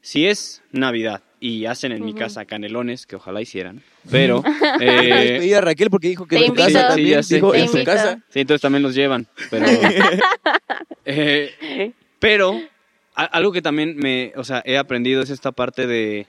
si 0.00 0.26
es 0.26 0.62
Navidad 0.72 1.22
y 1.40 1.66
hacen 1.66 1.92
en 1.92 2.04
mi 2.04 2.14
casa 2.14 2.44
canelones, 2.44 3.06
que 3.06 3.16
ojalá 3.16 3.40
hicieran, 3.40 3.82
pero... 4.10 4.42
eh, 4.80 5.36
Pedí 5.38 5.52
a 5.54 5.60
Raquel 5.60 5.90
porque 5.90 6.08
dijo 6.08 6.26
que 6.26 6.36
en 6.36 6.42
su 6.42 6.48
invito. 6.48 6.64
casa 6.64 6.80
Sí, 6.80 6.88
también. 6.88 7.10
ya 7.10 7.22
sé. 7.22 7.34
dijo, 7.36 7.52
Te 7.52 7.60
en 7.60 7.68
su 7.68 7.84
casa. 7.84 8.24
Sí, 8.30 8.40
entonces 8.40 8.62
también 8.62 8.82
los 8.82 8.94
llevan, 8.94 9.28
pero... 9.50 9.66
eh, 11.04 11.92
pero 12.18 12.60
a- 13.14 13.24
algo 13.24 13.52
que 13.52 13.62
también 13.62 13.96
me, 13.96 14.32
o 14.36 14.44
sea, 14.44 14.62
he 14.64 14.76
aprendido 14.78 15.22
es 15.22 15.30
esta 15.30 15.52
parte 15.52 15.86
de 15.86 16.26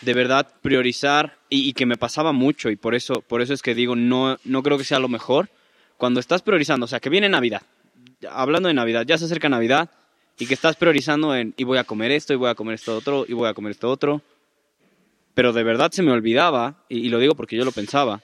de 0.00 0.14
verdad 0.14 0.46
priorizar 0.62 1.38
y, 1.48 1.68
y 1.68 1.72
que 1.72 1.86
me 1.86 1.96
pasaba 1.96 2.32
mucho 2.32 2.70
y 2.70 2.76
por 2.76 2.94
eso, 2.94 3.22
por 3.22 3.42
eso 3.42 3.54
es 3.54 3.62
que 3.62 3.74
digo, 3.74 3.96
no, 3.96 4.38
no 4.44 4.62
creo 4.62 4.78
que 4.78 4.84
sea 4.84 4.98
lo 4.98 5.08
mejor. 5.08 5.50
Cuando 5.96 6.20
estás 6.20 6.42
priorizando, 6.42 6.84
o 6.84 6.88
sea, 6.88 7.00
que 7.00 7.10
viene 7.10 7.28
Navidad, 7.28 7.62
hablando 8.30 8.68
de 8.68 8.74
Navidad, 8.74 9.04
ya 9.06 9.18
se 9.18 9.24
acerca 9.24 9.48
Navidad 9.48 9.90
y 10.38 10.46
que 10.46 10.54
estás 10.54 10.76
priorizando 10.76 11.34
en 11.34 11.54
y 11.56 11.64
voy 11.64 11.78
a 11.78 11.84
comer 11.84 12.12
esto, 12.12 12.32
y 12.32 12.36
voy 12.36 12.50
a 12.50 12.54
comer 12.54 12.74
esto 12.74 12.96
otro, 12.96 13.24
y 13.26 13.32
voy 13.32 13.48
a 13.48 13.54
comer 13.54 13.72
esto 13.72 13.90
otro. 13.90 14.22
Pero 15.34 15.52
de 15.52 15.62
verdad 15.64 15.90
se 15.90 16.02
me 16.02 16.12
olvidaba, 16.12 16.84
y, 16.88 16.98
y 16.98 17.08
lo 17.08 17.18
digo 17.18 17.34
porque 17.34 17.56
yo 17.56 17.64
lo 17.64 17.72
pensaba, 17.72 18.22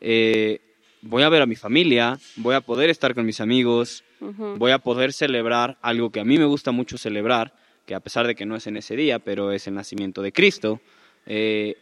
eh, 0.00 0.60
voy 1.02 1.22
a 1.22 1.28
ver 1.28 1.42
a 1.42 1.46
mi 1.46 1.56
familia, 1.56 2.18
voy 2.36 2.54
a 2.54 2.60
poder 2.60 2.90
estar 2.90 3.14
con 3.14 3.26
mis 3.26 3.40
amigos, 3.40 4.04
voy 4.20 4.72
a 4.72 4.78
poder 4.78 5.12
celebrar 5.12 5.78
algo 5.80 6.10
que 6.10 6.20
a 6.20 6.24
mí 6.24 6.38
me 6.38 6.44
gusta 6.44 6.72
mucho 6.72 6.98
celebrar, 6.98 7.54
que 7.86 7.94
a 7.94 8.00
pesar 8.00 8.26
de 8.26 8.34
que 8.34 8.46
no 8.46 8.56
es 8.56 8.66
en 8.66 8.76
ese 8.76 8.96
día, 8.96 9.18
pero 9.18 9.52
es 9.52 9.66
el 9.66 9.74
nacimiento 9.74 10.22
de 10.22 10.32
Cristo, 10.32 10.80
eh, 11.26 11.76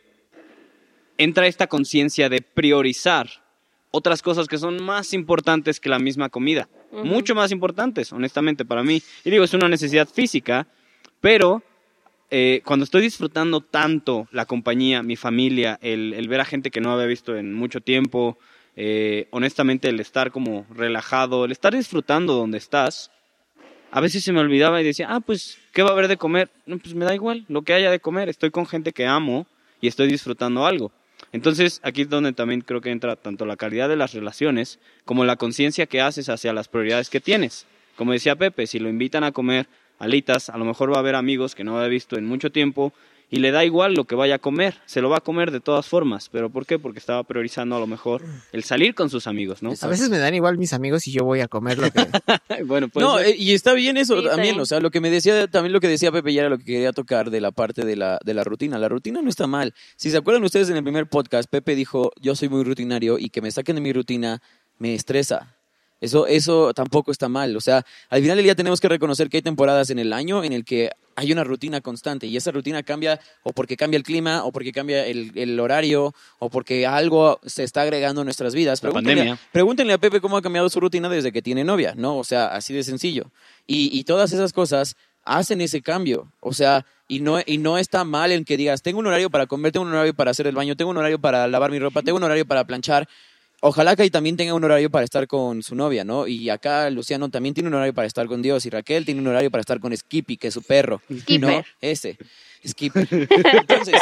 entra 1.17 1.47
esta 1.47 1.67
conciencia 1.67 2.29
de 2.29 2.41
priorizar 2.43 3.29
otras 3.91 4.23
cosas 4.23 4.47
que 4.47 4.59
son 4.59 4.83
más 4.83 5.13
importantes 5.13 5.81
que 5.81 5.89
la 5.89 5.99
misma 5.99 6.29
comida, 6.29 6.69
mucho 6.93 7.35
más 7.35 7.53
importantes, 7.53 8.13
honestamente, 8.13 8.65
para 8.65 8.83
mí. 8.83 9.03
Y 9.25 9.31
digo, 9.31 9.45
es 9.45 9.55
una 9.55 9.69
necesidad 9.69 10.09
física, 10.09 10.67
pero 11.21 11.63
eh, 12.31 12.61
cuando 12.65 12.85
estoy 12.85 13.03
disfrutando 13.03 13.63
tanto 13.63 14.29
la 14.31 14.45
compañía, 14.45 15.03
mi 15.03 15.17
familia, 15.17 15.79
el, 15.81 16.13
el 16.13 16.29
ver 16.29 16.41
a 16.41 16.45
gente 16.45 16.71
que 16.71 16.81
no 16.81 16.93
había 16.93 17.07
visto 17.07 17.37
en 17.37 17.55
mucho 17.55 17.81
tiempo, 17.81 18.39
eh, 18.81 19.27
honestamente 19.31 19.89
el 19.89 19.99
estar 19.99 20.31
como 20.31 20.65
relajado, 20.71 21.45
el 21.45 21.51
estar 21.51 21.75
disfrutando 21.75 22.35
donde 22.35 22.59
estás, 22.59 23.11
a 23.91 24.01
veces 24.01 24.25
se 24.25 24.33
me 24.33 24.41
olvidaba 24.41 24.81
y 24.81 24.85
decía, 24.85 25.07
ah, 25.11 25.21
pues, 25.21 25.59
¿qué 25.73 25.83
va 25.83 25.91
a 25.91 25.93
haber 25.93 26.09
de 26.09 26.17
comer? 26.17 26.51
No, 26.67 26.79
pues 26.79 26.95
me 26.95 27.05
da 27.05 27.15
igual, 27.15 27.45
lo 27.49 27.63
que 27.63 27.73
haya 27.73 27.91
de 27.91 28.01
comer, 28.01 28.29
estoy 28.29 28.51
con 28.51 28.67
gente 28.67 28.93
que 28.93 29.07
amo 29.07 29.47
y 29.81 29.89
estoy 29.89 30.09
disfrutando 30.09 30.67
algo. 30.67 30.93
Entonces, 31.33 31.81
aquí 31.83 32.03
es 32.03 32.09
donde 32.09 32.33
también 32.33 32.61
creo 32.61 32.81
que 32.81 32.91
entra 32.91 33.17
tanto 33.17 33.45
la 33.45 33.57
calidad 33.57 33.89
de 33.89 33.97
las 33.97 34.15
relaciones 34.15 34.79
como 35.05 35.25
la 35.25 35.37
conciencia 35.37 35.87
que 35.87 36.01
haces 36.01 36.29
hacia 36.29 36.53
las 36.53 36.69
prioridades 36.69 37.11
que 37.11 37.21
tienes. 37.21 37.67
Como 37.97 38.13
decía 38.13 38.37
Pepe, 38.37 38.67
si 38.67 38.79
lo 38.79 38.89
invitan 38.89 39.25
a 39.25 39.33
comer 39.33 39.67
alitas, 39.99 40.49
a 40.49 40.59
lo 40.59 40.65
mejor 40.65 40.93
va 40.93 40.97
a 40.97 41.01
haber 41.01 41.17
amigos 41.17 41.55
que 41.55 41.65
no 41.65 41.77
había 41.77 41.89
visto 41.89 42.17
en 42.17 42.27
mucho 42.27 42.51
tiempo 42.51 42.93
y 43.31 43.39
le 43.39 43.51
da 43.51 43.65
igual 43.65 43.95
lo 43.95 44.05
que 44.05 44.15
vaya 44.15 44.37
a 44.37 44.39
comer, 44.39 44.77
se 44.87 45.01
lo 45.01 45.11
va 45.11 45.19
a 45.19 45.21
comer 45.21 45.51
de 45.51 45.61
todas 45.61 45.87
formas. 45.87 46.29
¿Pero 46.31 46.51
por 46.51 46.67
qué? 46.67 46.79
Porque 46.79 46.99
estaba 46.99 47.23
priorizando 47.25 47.77
a 47.77 47.81
lo 47.81 47.87
mejor 47.87 48.23
el 48.53 48.65
salir 48.65 48.95
con 48.95 49.11
sus 49.11 49.27
amigos, 49.27 49.63
¿no? 49.63 49.73
A 49.81 49.87
veces 49.87 50.09
me 50.09 50.19
dan 50.19 50.35
igual 50.35 50.57
mis 50.57 50.73
amigos 50.73 51.07
y 51.07 51.13
yo 51.13 51.25
voy 51.25 51.41
a 51.41 51.49
comer 51.49 51.79
lo 51.79 51.91
que... 51.91 52.07
bueno, 52.65 52.89
pues 52.89 53.05
No, 53.05 53.19
eh, 53.19 53.35
y 53.39 53.53
está 53.53 53.75
bien 53.75 53.97
eso 53.97 54.21
Sí, 54.21 54.27
también, 54.27 54.59
o 54.59 54.67
sea, 54.67 54.81
lo 54.81 54.91
que 54.91 55.01
me 55.01 55.11
decía, 55.11 55.47
también 55.47 55.73
lo 55.73 55.81
que 55.81 55.89
decía 55.89 56.11
Pepe 56.11 56.33
ya 56.33 56.41
era 56.43 56.51
lo 56.51 56.59
que 56.59 56.65
quería 56.65 56.93
tocar 56.93 57.31
de 57.31 57.41
la 57.41 57.51
parte 57.51 57.85
de 57.85 57.97
la, 57.97 58.19
de 58.25 58.35
la 58.35 58.45
rutina. 58.45 58.79
La 58.79 58.89
rutina 58.89 59.21
no 59.21 59.29
está 59.29 59.47
mal. 59.47 59.75
Si 59.97 60.11
se 60.11 60.17
acuerdan 60.17 60.45
ustedes 60.45 60.71
en 60.71 60.77
el 60.77 60.83
primer 60.83 61.07
podcast, 61.09 61.51
Pepe 61.51 61.75
dijo, 61.75 62.13
yo 62.21 62.35
soy 62.35 62.49
muy 62.49 62.65
rutinario 62.65 63.19
y 63.19 63.29
que 63.29 63.43
me 63.43 63.51
saquen 63.51 63.77
de 63.77 63.83
mi 63.83 63.93
rutina 63.93 64.41
me 64.79 64.95
estresa. 64.95 65.58
Eso, 66.01 66.27
eso 66.27 66.73
tampoco 66.75 67.11
está 67.11 67.29
mal. 67.29 67.57
O 67.57 67.61
sea, 67.61 67.85
al 68.09 68.21
final 68.21 68.37
del 68.37 68.45
día 68.45 68.55
tenemos 68.55 68.81
que 68.81 68.89
reconocer 68.89 69.29
que 69.29 69.39
hay 69.39 69.43
temporadas 69.43 69.91
en 69.91 69.99
el 69.99 70.13
año 70.13 70.45
en 70.45 70.53
el 70.53 70.65
que 70.65 70.91
hay 71.17 71.33
una 71.33 71.43
rutina 71.43 71.81
constante 71.81 72.29
y 72.29 72.37
esa 72.37 72.53
rutina 72.53 72.85
cambia 72.85 73.19
o 73.43 73.53
porque 73.53 73.77
cambia 73.77 73.97
el 73.97 74.05
clima 74.05 74.45
o 74.45 74.53
porque 74.53 74.71
cambia 74.71 75.05
el, 75.05 75.33
el 75.35 75.59
horario 75.59 76.15
o 76.39 76.49
porque 76.49 76.87
algo 76.87 77.41
se 77.45 77.65
está 77.65 77.83
agregando 77.83 78.21
en 78.21 78.27
nuestras 78.27 78.55
vidas. 78.55 78.81
Pregúntenle, 78.81 79.37
pregúntenle 79.51 79.95
a 79.95 79.99
Pepe 79.99 80.21
cómo 80.21 80.37
ha 80.37 80.43
cambiado 80.43 80.69
su 80.71 80.79
rutina 80.79 81.09
desde 81.09 81.33
que 81.33 81.43
tiene 81.43 81.65
novia, 81.65 81.95
¿no? 81.97 82.17
O 82.19 82.25
sea, 82.25 82.47
así 82.47 82.73
de 82.73 82.85
sencillo. 82.85 83.33
Y, 83.67 83.91
y 83.99 84.05
todas 84.05 84.33
esas 84.33 84.53
cosas 84.53 84.97
hacen 85.25 85.61
ese 85.61 85.83
cambio. 85.83 86.31
O 86.41 86.53
sea, 86.53 86.87
y 87.09 87.21
no, 87.21 87.39
y 87.45 87.59
no 87.59 87.79
está 87.79 88.05
mal 88.05 88.33
en 88.33 88.45
que 88.45 88.57
digas, 88.57 88.83
tengo 88.83 88.99
un 88.99 89.07
horario 89.07 89.31
para 89.31 89.47
comer, 89.47 89.73
tengo 89.73 89.87
un 89.87 89.93
horario 89.93 90.15
para 90.15 90.31
hacer 90.31 90.47
el 90.47 90.55
baño, 90.55 90.77
tengo 90.77 90.91
un 90.91 90.97
horario 90.97 91.19
para 91.19 91.49
lavar 91.49 91.71
mi 91.71 91.79
ropa, 91.79 92.03
tengo 92.03 92.17
un 92.17 92.25
horario 92.25 92.47
para 92.47 92.65
planchar. 92.65 93.09
Ojalá 93.61 93.97
que 93.97 94.03
ahí 94.03 94.11
también 94.11 94.37
tenga 94.37 94.55
un 94.55 94.63
horario 94.63 94.89
para 94.91 95.05
estar 95.05 95.27
con 95.27 95.63
su 95.65 95.75
novia, 95.75 96.05
¿no? 96.05 96.29
Y 96.29 96.49
acá 96.49 96.89
Luciano 96.91 97.29
también 97.29 97.55
tiene 97.55 97.69
un 97.69 97.75
horario 97.75 97.93
para 97.93 98.07
estar 98.07 98.27
con 98.29 98.41
Dios 98.41 98.65
y 98.67 98.71
Raquel 98.71 99.05
tiene 99.05 99.21
un 99.21 99.27
horario 99.27 99.51
para 99.51 99.61
estar 99.61 99.81
con 99.81 99.97
Skippy, 99.97 100.37
que 100.37 100.49
es 100.49 100.55
su 100.55 100.63
perro. 100.63 101.03
Skipper. 101.13 101.41
¿no? 101.41 101.65
Ese, 101.81 102.17
Skipper. 102.67 103.09
Entonces, 103.53 104.01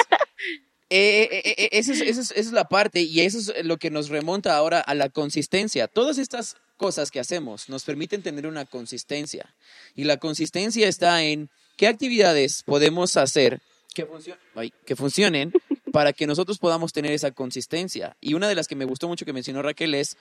eh, 0.90 1.28
eh, 1.32 1.54
eh, 1.56 1.68
esa, 1.72 1.92
es, 1.92 2.00
esa 2.02 2.20
es- 2.20 2.30
esa 2.32 2.40
es 2.40 2.52
la 2.52 2.68
parte 2.68 3.00
y 3.00 3.20
eso 3.20 3.38
es 3.38 3.64
lo 3.64 3.78
que 3.78 3.90
nos 3.90 4.08
remonta 4.10 4.54
ahora 4.56 4.80
a 4.80 4.94
la 4.94 5.08
consistencia. 5.08 5.88
Todas 5.88 6.18
estas 6.18 6.56
cosas 6.76 7.10
que 7.10 7.18
hacemos 7.20 7.70
nos 7.70 7.84
permiten 7.84 8.22
tener 8.22 8.46
una 8.46 8.66
consistencia 8.66 9.54
y 9.94 10.04
la 10.04 10.18
consistencia 10.18 10.86
está 10.86 11.22
en 11.24 11.48
qué 11.78 11.86
actividades 11.86 12.62
podemos 12.62 13.16
hacer 13.16 13.60
que, 13.94 14.06
funcio- 14.06 14.36
ay, 14.54 14.72
que 14.84 14.94
funcionen 14.96 15.52
para 15.96 16.12
que 16.12 16.26
nosotros 16.26 16.58
podamos 16.58 16.92
tener 16.92 17.12
esa 17.12 17.30
consistencia. 17.30 18.18
Y 18.20 18.34
una 18.34 18.48
de 18.48 18.54
las 18.54 18.68
que 18.68 18.76
me 18.76 18.84
gustó 18.84 19.08
mucho 19.08 19.24
que 19.24 19.32
mencionó 19.32 19.62
Raquel 19.62 19.94
es 19.94 20.18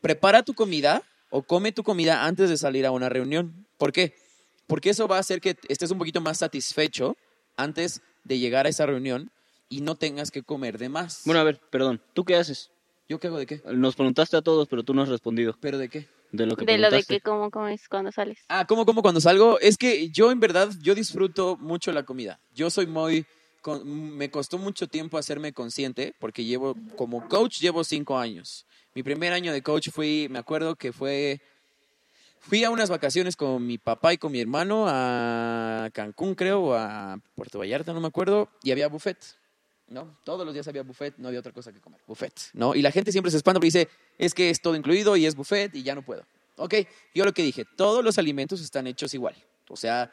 prepara 0.00 0.42
tu 0.42 0.54
comida 0.54 1.02
o 1.28 1.42
come 1.42 1.72
tu 1.72 1.82
comida 1.82 2.24
antes 2.24 2.48
de 2.48 2.56
salir 2.56 2.86
a 2.86 2.90
una 2.90 3.10
reunión. 3.10 3.66
¿Por 3.76 3.92
qué? 3.92 4.14
Porque 4.66 4.88
eso 4.88 5.06
va 5.08 5.18
a 5.18 5.20
hacer 5.20 5.42
que 5.42 5.58
estés 5.68 5.90
un 5.90 5.98
poquito 5.98 6.22
más 6.22 6.38
satisfecho 6.38 7.18
antes 7.58 8.00
de 8.24 8.38
llegar 8.38 8.64
a 8.64 8.70
esa 8.70 8.86
reunión 8.86 9.30
y 9.68 9.82
no 9.82 9.94
tengas 9.94 10.30
que 10.30 10.42
comer 10.42 10.78
de 10.78 10.88
más. 10.88 11.20
Bueno, 11.26 11.40
a 11.40 11.44
ver, 11.44 11.60
perdón, 11.68 12.00
¿tú 12.14 12.24
qué 12.24 12.36
haces? 12.36 12.70
¿yo 13.06 13.20
qué 13.20 13.26
hago 13.26 13.36
de 13.36 13.44
qué? 13.44 13.60
Nos 13.74 13.96
preguntaste 13.96 14.38
a 14.38 14.40
todos, 14.40 14.68
pero 14.68 14.84
tú 14.84 14.94
no 14.94 15.02
has 15.02 15.10
respondido 15.10 15.54
¿Pero 15.60 15.76
de 15.76 15.90
qué? 15.90 16.08
de 16.32 16.46
lo 16.46 16.56
que 16.56 16.64
De 16.64 16.78
lo 16.78 16.88
de 16.88 17.02
que 17.02 17.20
cómo 17.20 17.50
comes 17.50 17.90
cuando 17.90 18.10
sales. 18.10 18.38
Ah, 18.48 18.66
¿cómo, 18.66 18.86
cómo 18.86 19.02
cuando 19.02 19.20
salgo? 19.20 19.60
Es 19.60 19.76
que 19.76 20.08
yo 20.08 20.30
en 20.30 20.40
verdad, 20.40 20.70
yo 20.80 20.94
disfruto 20.94 21.58
mucho 21.58 21.92
la 21.92 22.04
comida. 22.04 22.40
Yo 22.54 22.70
soy 22.70 22.86
muy... 22.86 23.26
me 23.84 24.30
costó 24.30 24.58
mucho 24.58 24.86
tiempo 24.86 25.18
hacerme 25.18 25.52
consciente 25.52 26.14
porque 26.18 26.44
llevo, 26.44 26.76
como 26.96 27.28
coach, 27.28 27.60
llevo 27.60 27.84
cinco 27.84 28.18
años. 28.18 28.66
Mi 28.94 29.02
primer 29.02 29.32
año 29.32 29.52
de 29.52 29.62
coach 29.62 29.90
fui, 29.90 30.28
me 30.30 30.38
acuerdo 30.38 30.76
que 30.76 30.92
fue... 30.92 31.40
Fui 32.42 32.64
a 32.64 32.70
unas 32.70 32.88
vacaciones 32.88 33.36
con 33.36 33.66
mi 33.66 33.76
papá 33.76 34.14
y 34.14 34.18
con 34.18 34.32
mi 34.32 34.40
hermano 34.40 34.86
a 34.88 35.90
Cancún, 35.92 36.34
creo, 36.34 36.60
o 36.62 36.74
a 36.74 37.18
Puerto 37.34 37.58
Vallarta, 37.58 37.92
no 37.92 38.00
me 38.00 38.06
acuerdo, 38.06 38.48
y 38.62 38.70
había 38.70 38.88
buffet. 38.88 39.18
¿no? 39.90 40.16
Todos 40.24 40.46
los 40.46 40.54
días 40.54 40.66
había 40.68 40.82
buffet, 40.82 41.18
no 41.18 41.28
había 41.28 41.40
otra 41.40 41.52
cosa 41.52 41.72
que 41.72 41.80
comer. 41.80 42.00
Buffet, 42.06 42.32
¿no? 42.54 42.74
Y 42.74 42.80
la 42.80 42.92
gente 42.92 43.12
siempre 43.12 43.30
se 43.30 43.36
espanta 43.36 43.58
porque 43.58 43.66
dice, 43.66 43.88
es 44.16 44.32
que 44.32 44.48
es 44.48 44.62
todo 44.62 44.74
incluido 44.74 45.16
y 45.16 45.26
es 45.26 45.34
buffet 45.34 45.74
y 45.74 45.82
ya 45.82 45.94
no 45.94 46.02
puedo. 46.02 46.24
Ok, 46.56 46.74
yo 47.14 47.24
lo 47.24 47.34
que 47.34 47.42
dije, 47.42 47.66
todos 47.76 48.04
los 48.04 48.16
alimentos 48.16 48.60
están 48.60 48.86
hechos 48.86 49.12
igual. 49.14 49.34
O 49.68 49.76
sea, 49.76 50.12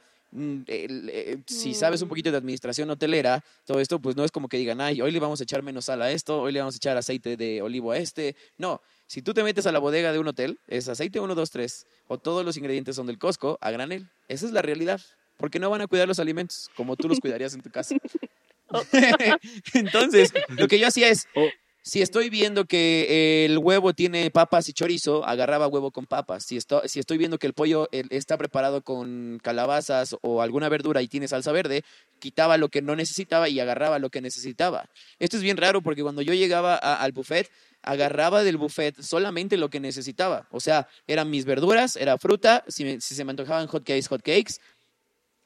si 1.45 1.73
sabes 1.73 2.01
un 2.01 2.09
poquito 2.09 2.32
de 2.32 2.38
administración 2.38 2.89
hotelera, 2.89 3.43
todo 3.65 3.80
esto, 3.80 3.99
pues 3.99 4.15
no 4.15 4.23
es 4.23 4.32
como 4.32 4.47
que 4.47 4.57
digan, 4.57 4.82
ay, 4.82 5.01
hoy 5.01 5.11
le 5.11 5.19
vamos 5.19 5.39
a 5.39 5.43
echar 5.43 5.63
menos 5.63 5.86
sal 5.86 6.01
a 6.01 6.11
esto, 6.11 6.41
hoy 6.41 6.51
le 6.51 6.59
vamos 6.59 6.75
a 6.75 6.78
echar 6.78 6.97
aceite 6.97 7.38
de 7.38 7.61
olivo 7.61 7.91
a 7.91 7.97
este. 7.97 8.36
No, 8.57 8.82
si 9.07 9.21
tú 9.21 9.34
te 9.34 9.43
metes 9.43 9.65
a 9.67 9.71
la 9.71 9.80
bodega 9.80 10.11
de 10.11 10.19
un 10.19 10.28
hotel, 10.28 10.59
es 10.67 10.89
aceite 10.89 11.19
1, 11.19 11.34
2, 11.34 11.49
3, 11.49 11.88
o 12.07 12.17
todos 12.17 12.45
los 12.45 12.57
ingredientes 12.57 12.95
son 12.95 13.07
del 13.07 13.17
Costco 13.17 13.57
a 13.61 13.71
granel. 13.71 14.09
Esa 14.28 14.45
es 14.45 14.51
la 14.51 14.61
realidad. 14.61 15.01
Porque 15.38 15.59
no 15.59 15.69
van 15.69 15.82
a 15.82 15.88
cuidar 15.88 16.07
los 16.07 16.17
alimentos 16.19 16.69
como 16.75 16.95
tú 16.95 17.07
los 17.07 17.19
cuidarías 17.19 17.53
en 17.53 17.61
tu 17.61 17.69
casa. 17.69 17.95
Entonces, 19.73 20.34
lo 20.49 20.67
que 20.67 20.80
yo 20.80 20.88
hacía 20.88 21.09
es, 21.09 21.28
Oh. 21.36 21.47
Si 21.88 22.01
estoy 22.01 22.29
viendo 22.29 22.65
que 22.65 23.45
el 23.45 23.57
huevo 23.57 23.93
tiene 23.93 24.29
papas 24.29 24.67
y 24.67 24.73
chorizo, 24.73 25.25
agarraba 25.25 25.67
huevo 25.67 25.91
con 25.91 26.05
papas. 26.05 26.43
Si, 26.45 26.57
esto- 26.57 26.81
si 26.85 26.99
estoy 26.99 27.17
viendo 27.17 27.38
que 27.38 27.47
el 27.47 27.53
pollo 27.53 27.88
eh, 27.93 28.03
está 28.09 28.38
preparado 28.38 28.81
con 28.81 29.39
calabazas 29.41 30.15
o 30.21 30.41
alguna 30.41 30.67
verdura 30.67 31.01
y 31.01 31.07
tiene 31.07 31.29
salsa 31.29 31.53
verde, 31.53 31.83
quitaba 32.19 32.57
lo 32.57 32.67
que 32.67 32.81
no 32.81 32.97
necesitaba 32.97 33.47
y 33.47 33.59
agarraba 33.61 33.99
lo 33.99 34.09
que 34.09 34.19
necesitaba. 34.19 34.89
Esto 35.17 35.38
es 35.38 35.43
bien 35.43 35.55
raro 35.55 35.81
porque 35.81 36.03
cuando 36.03 36.21
yo 36.21 36.33
llegaba 36.33 36.75
a- 36.75 37.01
al 37.01 37.13
buffet, 37.13 37.49
agarraba 37.83 38.43
del 38.43 38.57
buffet 38.57 38.99
solamente 39.01 39.55
lo 39.55 39.69
que 39.69 39.79
necesitaba. 39.79 40.45
O 40.51 40.59
sea, 40.59 40.89
eran 41.07 41.29
mis 41.29 41.45
verduras, 41.45 41.95
era 41.95 42.17
fruta, 42.17 42.65
si, 42.67 42.83
me- 42.83 42.99
si 42.99 43.15
se 43.15 43.23
me 43.23 43.31
antojaban 43.31 43.67
hot 43.67 43.85
cakes, 43.85 44.07
hot 44.09 44.21
cakes, 44.21 44.55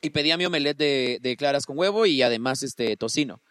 y 0.01 0.09
pedía 0.09 0.37
mi 0.37 0.45
omelette 0.45 0.77
de, 0.77 1.19
de 1.21 1.37
claras 1.37 1.67
con 1.67 1.77
huevo 1.77 2.07
y 2.07 2.23
además 2.23 2.63
este 2.63 2.97
tocino. 2.97 3.41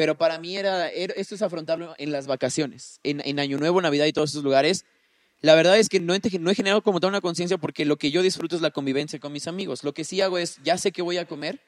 Pero 0.00 0.16
para 0.16 0.38
mí 0.38 0.56
era, 0.56 0.88
era- 0.88 1.12
esto 1.14 1.34
es 1.34 1.42
afrontarlo 1.42 1.94
en 1.98 2.10
las 2.10 2.26
vacaciones, 2.26 3.00
en, 3.02 3.20
en 3.22 3.38
Año 3.38 3.58
Nuevo, 3.58 3.82
Navidad 3.82 4.06
y 4.06 4.14
todos 4.14 4.30
esos 4.30 4.42
lugares. 4.42 4.86
La 5.42 5.54
verdad 5.54 5.78
es 5.78 5.90
que 5.90 6.00
no 6.00 6.14
he, 6.14 6.20
no 6.40 6.50
he 6.50 6.54
generado 6.54 6.80
como 6.80 7.00
tal 7.00 7.10
una 7.10 7.20
conciencia 7.20 7.58
porque 7.58 7.84
lo 7.84 7.98
que 7.98 8.10
yo 8.10 8.22
disfruto 8.22 8.56
es 8.56 8.62
la 8.62 8.70
convivencia 8.70 9.18
con 9.20 9.30
mis 9.30 9.46
amigos. 9.46 9.84
Lo 9.84 9.92
que 9.92 10.04
sí 10.04 10.22
hago 10.22 10.38
es, 10.38 10.58
ya 10.64 10.78
sé 10.78 10.90
que 10.90 11.02
voy 11.02 11.18
a 11.18 11.26
comer 11.26 11.60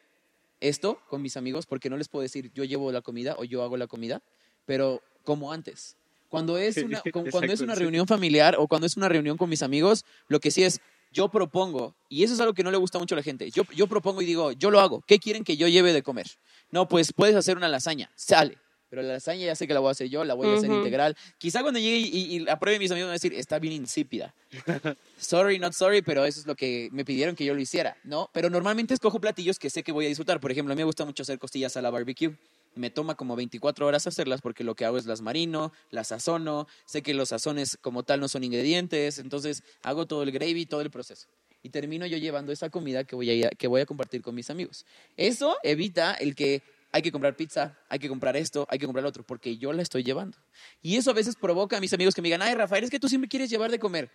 esto 0.61 0.99
con 1.11 1.21
mis 1.21 1.37
amigos 1.37 1.67
porque 1.67 1.91
no 1.91 1.99
les 1.99 2.09
puedo 2.09 2.23
decir 2.23 2.51
yo 2.55 2.65
llevo 2.65 2.91
la 2.91 3.03
comida 3.03 3.35
o 3.37 3.45
yo 3.45 3.63
hago 3.63 3.77
la 3.77 3.87
comida, 3.87 4.23
pero 4.65 5.03
como 5.25 5.53
antes. 5.53 5.99
Cuando 6.31 6.57
es 6.57 6.73
una, 6.87 7.03
cuando 7.13 7.53
es 7.53 7.61
una 7.61 7.75
reunión 7.85 8.07
familiar 8.07 8.57
o 8.59 8.67
cuando 8.67 8.87
es 8.87 8.97
una 8.97 9.11
reunión 9.11 9.37
con 9.37 9.51
mis 9.51 9.63
amigos, 9.63 10.07
lo 10.29 10.41
que 10.41 10.51
sí 10.51 10.65
es, 10.65 10.81
yo 11.13 11.29
propongo, 11.29 11.95
y 12.09 12.25
eso 12.25 12.35
es 12.35 12.41
algo 12.41 12.55
que 12.55 12.63
no 12.63 12.71
le 12.71 12.79
gusta 12.79 12.99
mucho 12.99 13.15
a 13.15 13.19
la 13.19 13.23
gente, 13.23 13.51
yo, 13.51 13.65
yo 13.75 13.87
propongo 13.87 14.23
y 14.23 14.27
digo, 14.27 14.53
yo 14.53 14.71
lo 14.71 14.81
hago, 14.81 15.03
¿qué 15.07 15.19
quieren 15.19 15.45
que 15.45 15.57
yo 15.57 15.69
lleve 15.69 15.93
de 15.93 16.03
comer? 16.03 16.27
No, 16.71 16.89
pues 16.89 17.13
puedes 17.13 17.37
hacer 17.37 17.57
una 17.57 17.69
lasaña, 17.69 18.11
sale. 18.17 18.59
Pero 18.89 19.01
la 19.01 19.15
lasaña 19.15 19.47
ya 19.47 19.55
sé 19.55 19.67
que 19.67 19.73
la 19.73 19.81
voy 19.81 19.89
a 19.89 19.93
hacer 19.93 20.11
yo, 20.11 20.23
la 20.23 20.35
voy 20.35 20.51
a 20.51 20.55
hacer 20.55 20.69
Ujú. 20.69 20.81
integral. 20.81 21.17
Quizá 21.39 21.63
cuando 21.63 21.81
llegue 21.81 21.97
y, 21.97 22.09
y, 22.09 22.35
y 22.35 22.39
la 22.41 22.59
pruebe 22.59 22.79
mis 22.79 22.91
amigos 22.91 23.07
van 23.07 23.13
a 23.13 23.15
decir, 23.15 23.33
está 23.33 23.59
bien 23.59 23.73
insípida. 23.73 24.35
sorry, 25.19 25.59
not 25.59 25.73
sorry, 25.73 26.03
pero 26.03 26.27
eso 26.27 26.41
es 26.41 26.47
lo 26.47 26.55
que 26.55 26.91
me 26.93 27.03
pidieron 27.03 27.35
que 27.35 27.47
yo 27.47 27.55
lo 27.55 27.61
hiciera, 27.61 27.97
¿no? 28.05 28.29
Pero 28.35 28.51
normalmente 28.51 28.93
escojo 28.93 29.19
platillos 29.19 29.59
que 29.59 29.71
sé 29.71 29.83
que 29.83 29.93
voy 29.93 30.05
a 30.05 30.09
disfrutar. 30.09 30.41
Por 30.41 30.53
ejemplo, 30.53 30.73
a 30.73 30.77
mí 30.77 30.81
me 30.81 30.85
gusta 30.85 31.07
mucho 31.07 31.23
hacer 31.23 31.39
costillas 31.39 31.75
a 31.79 31.81
la 31.81 31.89
barbecue. 31.89 32.37
Me 32.75 32.91
toma 32.91 33.15
como 33.15 33.37
24 33.37 33.87
horas 33.87 34.07
hacerlas 34.07 34.41
porque 34.41 34.65
lo 34.65 34.75
que 34.75 34.85
hago 34.85 34.99
es 34.99 35.07
las 35.07 35.21
marino, 35.21 35.73
las 35.91 36.09
sazono, 36.09 36.67
sé 36.87 37.03
que 37.03 37.15
los 37.15 37.31
sazones 37.31 37.79
como 37.81 38.03
tal 38.03 38.21
no 38.21 38.29
son 38.29 38.45
ingredientes, 38.45 39.19
entonces 39.19 39.63
hago 39.83 40.07
todo 40.07 40.23
el 40.23 40.33
gravy, 40.33 40.67
todo 40.67 40.81
el 40.81 40.91
proceso. 40.91 41.29
Y 41.63 41.69
termino 41.69 42.07
yo 42.07 42.19
llevando 42.19 42.51
esa 42.53 42.71
comida 42.71 43.05
que 43.05 43.15
voy 43.15 43.45
a, 43.45 43.51
que 43.51 43.69
voy 43.69 43.81
a 43.81 43.87
compartir 43.87 44.23
con 44.23 44.35
mis 44.35 44.51
amigos. 44.51 44.85
Eso 45.17 45.57
evita 45.63 46.15
el 46.15 46.35
que 46.35 46.63
hay 46.93 47.03
que 47.03 47.11
comprar 47.11 47.37
pizza, 47.37 47.79
hay 47.89 47.99
que 47.99 48.09
comprar 48.09 48.37
esto, 48.37 48.67
hay 48.69 48.79
que 48.79 48.87
comprar 48.87 49.03
lo 49.03 49.09
otro, 49.09 49.25
porque 49.25 49.57
yo 49.57 49.73
la 49.73 49.83
estoy 49.83 50.03
llevando. 50.03 50.37
Y 50.83 50.97
eso 50.97 51.11
a 51.11 51.15
veces 51.15 51.37
provoca 51.37 51.79
a 51.79 51.81
mis 51.81 51.93
amigos 51.93 52.15
que 52.15 52.21
me 52.21 52.29
digan, 52.29 52.43
ay, 52.43 52.55
Rafael, 52.55 52.85
es 52.85 52.91
que 52.91 53.01
tú 53.01 53.09
siempre 53.09 53.29
quieres 53.29 53.49
llevar 53.49 53.71
de 53.71 53.79
comer. 53.79 54.11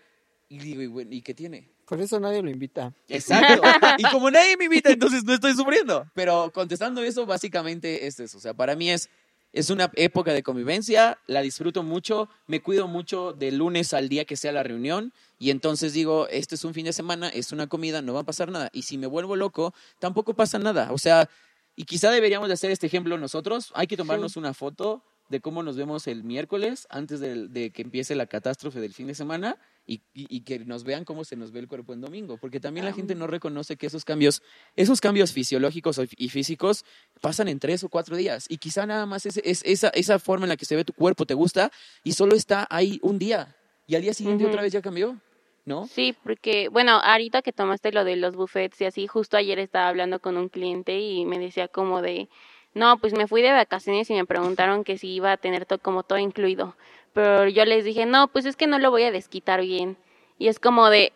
Y 0.50 0.60
digo, 0.60 0.82
"¿Y 0.82 0.88
bueno, 0.88 1.14
¿y 1.14 1.22
qué 1.22 1.34
tiene? 1.34 1.70
Por 1.88 2.02
eso 2.02 2.20
nadie 2.20 2.42
lo 2.42 2.50
invita. 2.50 2.94
Exacto. 3.08 3.62
Y 3.98 4.04
como 4.12 4.30
nadie 4.30 4.58
me 4.58 4.66
invita, 4.66 4.92
entonces 4.92 5.24
no 5.24 5.34
estoy 5.34 5.54
sufriendo. 5.54 6.06
Pero 6.14 6.52
contestando 6.54 7.02
eso, 7.02 7.26
básicamente 7.26 8.06
es 8.08 8.20
eso. 8.20 8.38
O 8.38 8.42
sea, 8.42 8.54
para 8.54 8.76
mí 8.76 8.90
es, 8.90 9.10
es 9.54 9.70
una 9.70 9.90
época 9.96 10.34
de 10.34 10.44
convivencia, 10.44 11.18
la 11.28 11.42
disfruto 11.42 11.84
mucho, 11.84 12.30
me 12.46 12.62
cuido 12.62 12.88
mucho 12.90 13.32
de 13.32 13.54
lunes 13.54 13.94
al 13.94 14.10
día 14.10 14.26
que 14.26 14.36
sea 14.36 14.52
la 14.52 14.64
reunión. 14.64 15.14
Y 15.40 15.50
entonces 15.50 15.94
digo, 15.94 16.28
este 16.28 16.56
es 16.56 16.66
un 16.66 16.74
fin 16.74 16.86
de 16.86 16.92
semana, 16.92 17.30
es 17.30 17.54
una 17.54 17.68
comida, 17.68 18.02
no 18.02 18.14
va 18.14 18.22
a 18.22 18.26
pasar 18.26 18.52
nada. 18.52 18.70
Y 18.74 18.82
si 18.82 18.98
me 18.98 19.08
vuelvo 19.08 19.38
loco, 19.38 19.74
tampoco 20.00 20.34
pasa 20.34 20.60
nada. 20.60 20.92
O 20.92 20.98
sea, 20.98 21.30
y 21.78 21.86
quizá 21.86 22.12
deberíamos 22.12 22.50
de 22.50 22.56
hacer 22.56 22.70
este 22.70 22.88
ejemplo 22.88 23.18
nosotros. 23.18 23.72
Hay 23.76 23.88
que 23.88 23.96
tomarnos 23.96 24.36
una 24.36 24.54
foto 24.54 25.04
de 25.30 25.40
cómo 25.40 25.64
nos 25.64 25.78
vemos 25.78 26.06
el 26.08 26.26
miércoles 26.26 26.86
antes 26.90 27.22
de, 27.22 27.48
de 27.48 27.70
que 27.72 27.82
empiece 27.82 28.14
la 28.16 28.26
catástrofe 28.26 28.82
del 28.82 28.94
fin 28.94 29.08
de 29.08 29.16
semana 29.16 29.58
y, 29.88 30.02
y- 30.14 30.28
y 30.30 30.42
que 30.42 30.60
nos 30.60 30.84
vean 30.84 31.06
cómo 31.06 31.24
se 31.24 31.36
nos 31.36 31.52
ve 31.52 31.62
el 31.62 31.68
cuerpo 31.68 31.94
en 31.94 32.02
domingo, 32.02 32.38
porque 32.38 32.60
también 32.60 32.86
la 32.86 32.92
gente 32.94 33.16
no 33.16 33.26
reconoce 33.26 33.78
que 33.78 33.88
esos 33.88 34.04
cambios, 34.06 34.44
esos 34.76 35.02
cambios 35.02 35.32
fisiológicos 35.32 36.00
y 36.18 36.30
físicos 36.30 36.84
pasan 37.22 37.48
en 37.48 37.60
tres 37.60 37.84
o 37.84 37.90
cuatro 37.90 38.16
días 38.18 38.46
y 38.50 38.58
quizá 38.58 38.86
nada 38.86 39.06
más 39.06 39.26
es, 39.26 39.38
es- 39.38 39.64
esa, 39.66 39.88
esa 39.90 40.20
forma 40.20 40.46
en 40.46 40.50
la 40.50 40.58
que 40.58 40.66
se 40.66 40.76
ve 40.76 40.84
tu 40.86 40.94
cuerpo 40.94 41.26
te 41.26 41.34
gusta 41.34 41.72
y 42.04 42.12
solo 42.12 42.36
está 42.36 42.68
ahí 42.70 43.00
un 43.02 43.18
día 43.18 43.56
y 43.88 43.96
al 43.96 44.02
día 44.02 44.14
siguiente 44.14 44.44
otra 44.46 44.62
vez 44.62 44.74
ya 44.74 44.82
cambió, 44.82 45.18
¿no? 45.66 45.88
Sí, 45.88 46.14
porque, 46.24 46.68
bueno, 46.68 47.00
ahorita 47.02 47.42
que 47.42 47.54
tomaste 47.54 47.94
lo 47.94 48.04
de 48.04 48.18
los 48.18 48.36
buffets 48.36 48.82
y 48.82 48.86
así, 48.86 49.08
justo 49.08 49.38
ayer 49.38 49.58
estaba 49.60 49.88
hablando 49.88 50.20
con 50.20 50.36
un 50.36 50.50
cliente 50.50 51.00
y 51.00 51.24
me 51.26 51.40
decía 51.40 51.70
como 51.70 52.02
de, 52.02 52.28
no, 52.74 52.98
pues 52.98 53.14
me 53.14 53.28
fui 53.28 53.42
de 53.42 53.52
vacaciones 53.52 54.10
y 54.10 54.14
me 54.14 54.26
preguntaron 54.26 54.84
que 54.84 54.98
si 54.98 55.08
iba 55.14 55.32
a 55.32 55.38
tener 55.38 55.66
todo, 55.66 55.80
como 55.80 56.04
todo 56.04 56.20
incluido. 56.20 56.76
Pero 57.18 57.48
yo 57.48 57.66
les 57.66 57.84
dije, 57.84 58.06
no, 58.06 58.28
pues 58.28 58.46
es 58.46 58.56
que 58.56 58.68
no 58.68 58.78
lo 58.78 58.92
voy 58.92 59.02
a 59.02 59.12
desquitar 59.12 59.62
bien. 59.62 59.98
Y 60.38 60.50
es 60.50 60.60
como 60.60 60.92
de 60.92 61.14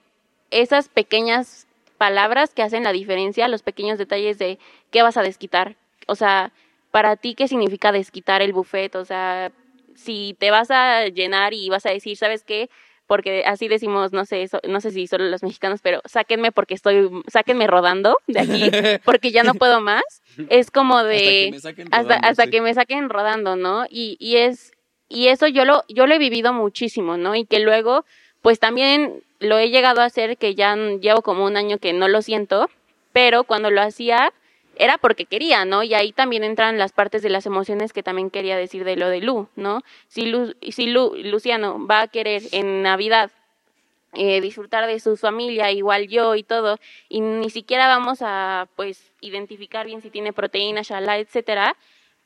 esas 0.49 0.89
pequeñas 0.89 1.67
palabras 1.99 2.55
que 2.55 2.63
hacen 2.63 2.83
la 2.83 2.91
diferencia, 2.91 3.47
los 3.47 3.61
pequeños 3.61 3.99
detalles 3.99 4.39
de 4.39 4.57
qué 4.89 5.03
vas 5.03 5.17
a 5.17 5.21
desquitar. 5.21 5.75
O 6.07 6.15
sea, 6.15 6.51
para 6.89 7.17
ti, 7.17 7.35
¿qué 7.35 7.47
significa 7.47 7.91
desquitar 7.91 8.41
el 8.41 8.51
buffet? 8.51 8.95
O 8.95 9.05
sea, 9.05 9.51
si 9.93 10.35
te 10.39 10.49
vas 10.49 10.71
a 10.71 11.05
llenar 11.05 11.53
y 11.53 11.69
vas 11.69 11.85
a 11.85 11.91
decir, 11.91 12.17
¿sabes 12.17 12.43
qué? 12.43 12.71
Porque 13.05 13.43
así 13.45 13.67
decimos, 13.67 14.11
no 14.11 14.25
sé, 14.25 14.47
so- 14.47 14.61
no 14.67 14.81
sé 14.81 14.89
si 14.89 15.05
solo 15.05 15.25
los 15.25 15.43
mexicanos, 15.43 15.81
pero 15.83 16.01
sáquenme 16.05 16.51
porque 16.51 16.73
estoy, 16.73 17.11
sáquenme 17.27 17.67
rodando 17.67 18.17
de 18.25 18.39
aquí, 18.39 18.71
porque 19.05 19.29
ya 19.31 19.43
no 19.43 19.53
puedo 19.53 19.81
más. 19.81 20.01
Es 20.49 20.71
como 20.71 20.97
Hasta 20.97 21.11
que 21.11 21.17
de 21.45 21.49
me 21.51 21.59
saquen 21.59 21.87
hasta, 21.91 22.01
rodando, 22.15 22.27
hasta 22.27 22.43
sí. 22.45 22.49
que 22.49 22.61
me 22.61 22.73
saquen 22.73 23.09
rodando, 23.09 23.55
¿no? 23.55 23.85
Y, 23.87 24.17
y 24.19 24.37
es, 24.37 24.71
y 25.11 25.27
eso 25.27 25.47
yo 25.47 25.65
lo, 25.65 25.83
yo 25.89 26.07
lo 26.07 26.15
he 26.15 26.19
vivido 26.19 26.53
muchísimo, 26.53 27.17
¿no? 27.17 27.35
Y 27.35 27.45
que 27.45 27.59
luego, 27.59 28.05
pues 28.41 28.59
también 28.59 29.21
lo 29.39 29.57
he 29.57 29.69
llegado 29.69 30.01
a 30.01 30.05
hacer, 30.05 30.37
que 30.37 30.55
ya 30.55 30.75
llevo 30.75 31.21
como 31.21 31.45
un 31.45 31.57
año 31.57 31.77
que 31.77 31.93
no 31.93 32.07
lo 32.07 32.21
siento, 32.21 32.69
pero 33.11 33.43
cuando 33.43 33.69
lo 33.69 33.81
hacía 33.81 34.31
era 34.77 34.97
porque 34.97 35.25
quería, 35.25 35.65
¿no? 35.65 35.83
Y 35.83 35.93
ahí 35.93 36.13
también 36.13 36.43
entran 36.43 36.77
las 36.77 36.93
partes 36.93 37.21
de 37.21 37.29
las 37.29 37.45
emociones 37.45 37.91
que 37.93 38.03
también 38.03 38.29
quería 38.29 38.55
decir 38.57 38.83
de 38.83 38.95
lo 38.95 39.09
de 39.09 39.19
Lu, 39.19 39.47
¿no? 39.55 39.81
Si, 40.07 40.25
Lu, 40.25 40.55
si 40.69 40.87
Lu, 40.87 41.13
Luciano 41.15 41.85
va 41.85 42.01
a 42.01 42.07
querer 42.07 42.41
en 42.51 42.81
Navidad 42.81 43.31
eh, 44.13 44.41
disfrutar 44.41 44.87
de 44.87 44.99
su 44.99 45.17
familia, 45.17 45.71
igual 45.71 46.07
yo 46.07 46.35
y 46.35 46.43
todo, 46.43 46.79
y 47.09 47.21
ni 47.21 47.49
siquiera 47.49 47.87
vamos 47.87 48.19
a, 48.21 48.67
pues, 48.75 49.11
identificar 49.21 49.85
bien 49.85 50.01
si 50.01 50.09
tiene 50.09 50.33
proteína, 50.33 50.81
shalá, 50.81 51.17
etcétera, 51.17 51.77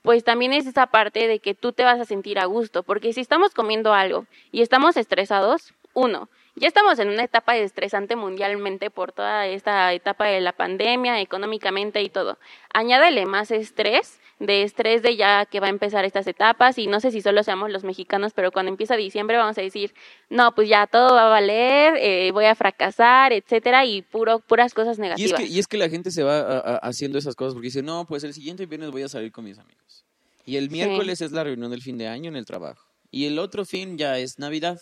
pues 0.05 0.23
también 0.23 0.53
es 0.53 0.67
esa 0.67 0.85
parte 0.85 1.27
de 1.27 1.39
que 1.39 1.55
tú 1.55 1.73
te 1.73 1.83
vas 1.83 1.99
a 1.99 2.05
sentir 2.05 2.39
a 2.39 2.45
gusto, 2.45 2.83
porque 2.83 3.11
si 3.11 3.21
estamos 3.21 3.53
comiendo 3.53 3.93
algo 3.93 4.25
y 4.51 4.61
estamos 4.61 4.95
estresados, 4.97 5.73
uno, 5.93 6.29
ya 6.55 6.67
estamos 6.67 6.97
en 6.99 7.09
una 7.09 7.23
etapa 7.23 7.57
estresante 7.57 8.15
mundialmente 8.15 8.89
por 8.89 9.11
toda 9.11 9.45
esta 9.47 9.91
etapa 9.93 10.27
de 10.27 10.41
la 10.41 10.53
pandemia, 10.53 11.19
económicamente 11.21 12.01
y 12.01 12.09
todo. 12.09 12.37
Añádele 12.73 13.25
más 13.25 13.51
estrés, 13.51 14.19
de 14.39 14.63
estrés 14.63 15.01
de 15.01 15.15
ya 15.15 15.45
que 15.45 15.61
va 15.61 15.67
a 15.67 15.69
empezar 15.69 16.03
estas 16.03 16.27
etapas 16.27 16.77
y 16.77 16.87
no 16.87 16.99
sé 16.99 17.11
si 17.11 17.21
solo 17.21 17.41
seamos 17.43 17.71
los 17.71 17.85
mexicanos, 17.85 18.33
pero 18.33 18.51
cuando 18.51 18.69
empieza 18.69 18.97
diciembre 18.97 19.37
vamos 19.37 19.57
a 19.57 19.61
decir, 19.61 19.93
no, 20.29 20.53
pues 20.53 20.67
ya 20.67 20.87
todo 20.87 21.13
va 21.15 21.27
a 21.27 21.29
valer, 21.29 21.95
eh, 21.99 22.31
voy 22.33 22.43
a 22.45 22.53
fracasar, 22.55 23.31
etcétera, 23.31 23.85
y 23.85 24.01
puro, 24.01 24.39
puras 24.39 24.73
cosas 24.73 24.97
Y 24.97 24.99
es, 24.99 24.99
negativas. 24.99 25.39
que, 25.39 25.45
y 25.47 25.59
es 25.59 25.67
que 25.67 25.77
la 25.77 25.87
gente 25.89 26.11
se 26.11 26.23
va 26.23 26.39
a- 26.39 26.57
a- 26.59 26.77
haciendo 26.79 27.17
esas 27.17 27.35
cosas 27.35 27.53
porque 27.53 27.67
dice, 27.67 27.81
no, 27.81 28.05
pues 28.05 28.25
el 28.25 28.33
siguiente 28.33 28.65
viernes 28.65 28.91
voy 28.91 29.03
a 29.03 29.07
salir 29.09 29.31
con 29.31 29.45
mis 29.45 29.57
amigos. 29.57 30.03
Y 30.45 30.57
el 30.57 30.69
miércoles 30.69 31.21
es 31.21 31.31
la 31.31 31.43
reunión 31.45 31.71
del 31.71 31.81
fin 31.81 31.97
de 31.97 32.07
año 32.09 32.27
en 32.29 32.35
el 32.35 32.45
trabajo. 32.45 32.85
Y 33.11 33.25
el 33.27 33.39
otro 33.39 33.63
fin 33.65 33.97
ya 33.97 34.19
es 34.19 34.37
Navidad. 34.37 34.81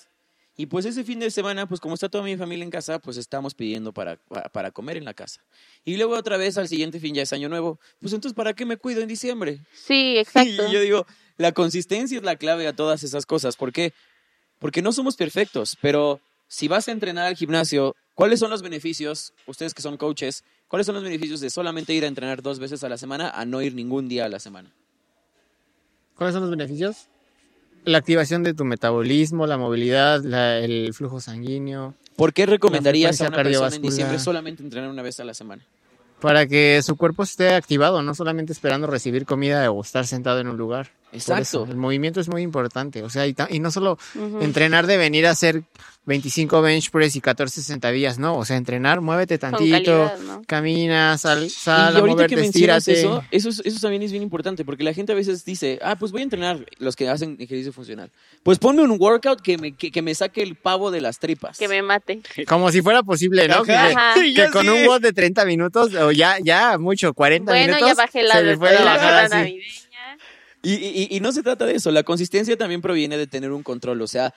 Y 0.56 0.68
pues 0.68 0.86
ese 0.86 1.04
fin 1.04 1.20
de 1.20 1.32
semana, 1.32 1.68
pues 1.68 1.80
como 1.82 1.96
está 1.96 2.10
toda 2.10 2.24
mi 2.24 2.38
familia 2.38 2.64
en 2.64 2.70
casa, 2.70 3.00
pues 3.00 3.18
estamos 3.18 3.56
pidiendo 3.56 3.92
para, 3.92 4.18
pa- 4.18 4.44
para 4.50 4.70
comer 4.72 4.98
en 4.98 5.06
la 5.06 5.14
casa. 5.16 5.42
Y 5.84 5.98
luego 5.98 6.16
otra 6.16 6.38
vez 6.38 6.58
al 6.60 6.68
siguiente 6.68 7.00
fin 7.00 7.16
ya 7.16 7.24
es 7.24 7.34
año 7.34 7.50
nuevo. 7.50 7.80
Pues 8.00 8.14
entonces, 8.14 8.36
¿para 8.36 8.54
qué 8.54 8.66
me 8.66 8.78
cuido 8.78 9.02
en 9.02 9.08
diciembre? 9.08 9.60
Sí, 9.74 10.18
exacto. 10.20 10.68
Y 10.70 10.72
yo 10.72 10.80
digo, 10.82 11.08
la 11.38 11.54
consistencia 11.54 12.18
es 12.18 12.24
la 12.24 12.36
clave 12.36 12.68
a 12.68 12.74
todas 12.76 13.04
esas 13.04 13.26
cosas. 13.26 13.56
¿Por 13.56 13.72
qué? 13.72 13.94
Porque 14.60 14.84
no 14.84 14.92
somos 14.92 15.16
perfectos, 15.16 15.76
pero 15.82 16.22
si 16.48 16.68
vas 16.68 16.88
a 16.88 16.92
entrenar 16.92 17.26
al 17.26 17.36
gimnasio, 17.36 17.96
¿cuáles 18.14 18.40
son 18.40 18.52
los 18.52 18.62
beneficios, 18.62 19.34
ustedes 19.48 19.74
que 19.74 19.82
son 19.82 19.98
coaches, 19.98 20.44
cuáles 20.68 20.86
son 20.86 20.94
los 20.94 21.04
beneficios 21.04 21.40
de 21.40 21.50
solamente 21.50 21.94
ir 21.94 22.04
a 22.04 22.08
entrenar 22.08 22.44
dos 22.44 22.60
veces 22.60 22.84
a 22.84 22.90
la 22.90 22.98
semana 23.00 23.32
a 23.32 23.44
no 23.46 23.62
ir 23.64 23.74
ningún 23.74 24.08
día 24.08 24.26
a 24.26 24.30
la 24.30 24.40
semana? 24.40 24.72
¿Cuáles 26.16 26.34
son 26.36 26.42
los 26.44 26.52
beneficios? 26.52 27.08
La 27.86 27.98
activación 27.98 28.44
de 28.44 28.54
tu 28.54 28.64
metabolismo, 28.66 29.46
la 29.48 29.58
movilidad, 29.58 30.22
la- 30.24 30.60
el 30.60 30.94
flujo 30.94 31.20
sanguíneo, 31.20 31.94
¿Por 32.16 32.32
qué 32.32 32.46
recomendarías 32.46 33.20
a 33.22 33.28
una 33.28 33.38
persona 33.44 33.76
en 33.76 33.82
diciembre 33.82 34.20
solamente 34.20 34.62
entrenar 34.64 34.90
una 34.90 35.02
vez 35.02 35.20
a 35.20 35.24
la 35.26 35.34
semana? 35.34 35.64
para 36.22 36.48
que 36.48 36.82
su 36.84 36.96
cuerpo 36.96 37.24
esté 37.24 37.50
activado, 37.54 38.02
no 38.02 38.16
solamente 38.16 38.54
esperando 38.54 38.88
recibir 38.88 39.26
comida 39.26 39.70
o 39.70 39.82
estar 39.82 40.08
sentado 40.08 40.40
en 40.40 40.48
un 40.48 40.56
lugar. 40.56 40.92
Exacto. 41.14 41.66
el 41.70 41.78
movimiento 41.78 42.20
es 42.20 42.28
muy 42.30 42.42
importante, 42.42 43.04
o 43.04 43.10
sea, 43.10 43.28
y, 43.28 43.36
y 43.50 43.60
no 43.60 43.72
solo 43.72 43.98
entrenar 44.42 44.88
de 44.88 44.98
venir 44.98 45.28
a 45.28 45.32
hacer 45.32 45.64
25 46.06 46.62
bench 46.62 46.92
press 46.92 47.16
y 47.16 47.22
14 47.22 47.62
sentadillas, 47.62 48.20
no, 48.20 48.36
o 48.38 48.44
sea, 48.44 48.58
entrenar, 48.58 49.00
muévete 49.00 49.38
tantito, 49.38 49.70
calidad, 50.10 50.18
¿no? 50.20 50.42
camina, 50.46 51.18
sal, 51.18 51.46
y 51.46 51.50
sal, 51.50 51.96
a 51.96 52.00
ahorita 52.00 52.08
moverte, 52.16 52.36
que 52.36 52.42
mencionas 52.42 52.86
estírate. 52.90 53.00
eso, 53.32 53.50
eso, 53.50 53.50
es- 53.62 53.62
eso 53.74 53.80
también 53.80 54.02
es 54.04 54.12
bien 54.12 54.22
importante, 54.22 54.66
porque 54.66 54.84
la 54.84 54.94
gente 54.94 55.14
a 55.14 55.16
veces 55.16 55.46
dice, 55.46 55.80
ah, 55.82 55.96
pues 55.98 56.12
voy 56.12 56.20
a 56.20 56.24
entrenar 56.26 56.66
los 56.80 56.98
que 56.98 57.08
hacen 57.08 57.38
ejercicio 57.40 57.72
funcional. 57.72 58.12
Pues 58.44 58.60
ponme 58.60 58.82
un 58.82 58.98
workout 59.00 59.40
que 59.42 59.58
me, 59.58 59.72
que, 59.78 59.92
que 59.92 60.02
me 60.02 60.14
saque 60.14 60.44
el 60.44 60.56
pavo 60.56 60.92
de 60.92 61.00
las 61.00 61.20
tripas. 61.20 61.58
Que 61.58 61.70
me 61.70 61.82
mate. 61.82 62.20
Como 62.50 62.70
si 62.72 62.82
fuera 62.82 63.02
posible, 63.04 63.48
¿no? 63.48 63.64
Que, 63.64 63.72
Ajá. 63.74 64.16
que 64.16 64.34
Ya 64.34 64.52
con 64.52 64.68
un 64.68 64.86
WOD 64.86 65.00
de 65.02 65.14
30 65.14 65.46
minutos, 65.46 65.94
o 65.96 66.12
ya, 66.12 66.36
ya 66.44 66.78
mucho, 66.78 67.14
40 67.14 67.50
Bueno, 67.50 67.66
minutos, 67.78 67.88
ya 67.88 67.94
bajé 67.96 68.24
la, 68.24 68.34
se 68.36 68.44
le 68.44 68.58
puede 68.58 68.76
la 68.80 68.84
bajar 68.84 69.26
hora 69.26 69.42
así. 69.42 69.62
Y, 70.64 70.74
y- 70.76 71.08
y 71.12 71.20
no 71.20 71.32
se 71.32 71.44
trata 71.44 71.66
de 71.66 71.76
eso, 71.76 71.92
la 71.92 72.04
consistencia 72.04 72.58
también 72.58 72.82
proviene 72.82 73.18
de 73.18 73.28
tener 73.28 73.52
un 73.52 73.62
control, 73.64 74.02
o 74.02 74.08
sea, 74.08 74.34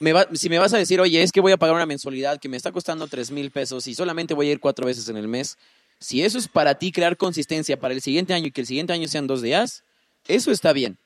me 0.00 0.12
va- 0.12 0.28
si 0.34 0.48
me 0.48 0.58
vas 0.58 0.74
a 0.74 0.78
decir, 0.78 1.00
oye, 1.00 1.22
es 1.22 1.32
que 1.32 1.40
voy 1.40 1.52
a 1.52 1.56
pagar 1.56 1.74
una 1.76 1.86
mensualidad 1.86 2.38
que 2.40 2.48
me 2.48 2.56
está 2.56 2.72
costando 2.72 3.06
tres 3.08 3.30
mil 3.30 3.50
pesos 3.50 3.86
y 3.86 3.94
solamente 3.94 4.34
voy 4.34 4.48
a 4.48 4.52
ir 4.52 4.60
cuatro 4.60 4.86
veces 4.86 5.08
en 5.08 5.16
el 5.16 5.28
mes, 5.28 5.56
si 6.00 6.22
eso 6.22 6.36
es 6.38 6.48
para 6.48 6.74
ti 6.76 6.92
crear 6.92 7.16
consistencia 7.16 7.78
para 7.78 7.94
el 7.94 8.02
siguiente 8.02 8.34
año 8.34 8.46
y 8.48 8.50
que 8.50 8.60
el 8.60 8.66
siguiente 8.66 8.92
año 8.92 9.08
sean 9.08 9.26
dos 9.26 9.40
días, 9.42 9.82
eso 10.26 10.50
está 10.50 10.72
bien. 10.72 10.98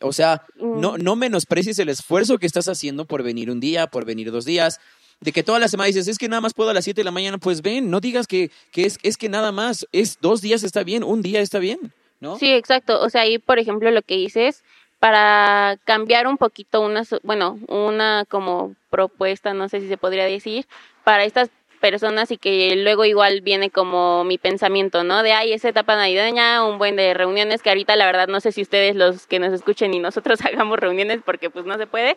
O 0.00 0.12
sea, 0.12 0.44
no, 0.56 0.98
no 0.98 1.14
menosprecies 1.16 1.78
el 1.78 1.88
esfuerzo 1.88 2.38
que 2.38 2.46
estás 2.46 2.68
haciendo 2.68 3.04
por 3.04 3.22
venir 3.22 3.50
un 3.50 3.60
día, 3.60 3.86
por 3.86 4.04
venir 4.04 4.30
dos 4.32 4.44
días. 4.44 4.80
De 5.20 5.30
que 5.30 5.44
toda 5.44 5.60
la 5.60 5.68
semana 5.68 5.86
dices, 5.86 6.08
es 6.08 6.18
que 6.18 6.28
nada 6.28 6.40
más 6.40 6.54
puedo 6.54 6.70
a 6.70 6.74
las 6.74 6.82
7 6.84 7.00
de 7.02 7.04
la 7.04 7.12
mañana, 7.12 7.38
pues 7.38 7.62
ven, 7.62 7.88
no 7.90 8.00
digas 8.00 8.26
que, 8.26 8.50
que 8.72 8.84
es, 8.84 8.98
es 9.04 9.16
que 9.16 9.28
nada 9.28 9.52
más, 9.52 9.86
es 9.92 10.18
dos 10.20 10.40
días 10.40 10.64
está 10.64 10.82
bien, 10.82 11.04
un 11.04 11.22
día 11.22 11.40
está 11.40 11.60
bien, 11.60 11.92
¿no? 12.22 12.38
Sí, 12.38 12.54
exacto. 12.54 13.02
O 13.02 13.10
sea, 13.10 13.22
ahí, 13.22 13.38
por 13.38 13.58
ejemplo, 13.58 13.90
lo 13.90 14.00
que 14.00 14.16
dices, 14.16 14.64
para 15.00 15.76
cambiar 15.84 16.28
un 16.28 16.38
poquito 16.38 16.80
una, 16.80 17.02
bueno, 17.24 17.58
una 17.66 18.24
como 18.28 18.76
propuesta, 18.88 19.52
no 19.52 19.68
sé 19.68 19.80
si 19.80 19.88
se 19.88 19.96
podría 19.96 20.24
decir, 20.24 20.66
para 21.02 21.24
estas 21.24 21.50
personas 21.80 22.30
y 22.30 22.36
que 22.38 22.76
luego 22.76 23.04
igual 23.04 23.40
viene 23.40 23.68
como 23.68 24.22
mi 24.22 24.38
pensamiento, 24.38 25.02
¿no? 25.02 25.24
De, 25.24 25.32
ay, 25.32 25.52
esa 25.52 25.68
etapa 25.68 25.96
navideña, 25.96 26.64
un 26.64 26.78
buen 26.78 26.94
de 26.94 27.12
reuniones 27.12 27.60
que 27.60 27.70
ahorita 27.70 27.96
la 27.96 28.06
verdad 28.06 28.28
no 28.28 28.38
sé 28.38 28.52
si 28.52 28.62
ustedes 28.62 28.94
los 28.94 29.26
que 29.26 29.40
nos 29.40 29.52
escuchen 29.52 29.92
y 29.92 29.98
nosotros 29.98 30.40
hagamos 30.46 30.78
reuniones 30.78 31.20
porque 31.24 31.50
pues 31.50 31.66
no 31.66 31.76
se 31.76 31.88
puede, 31.88 32.16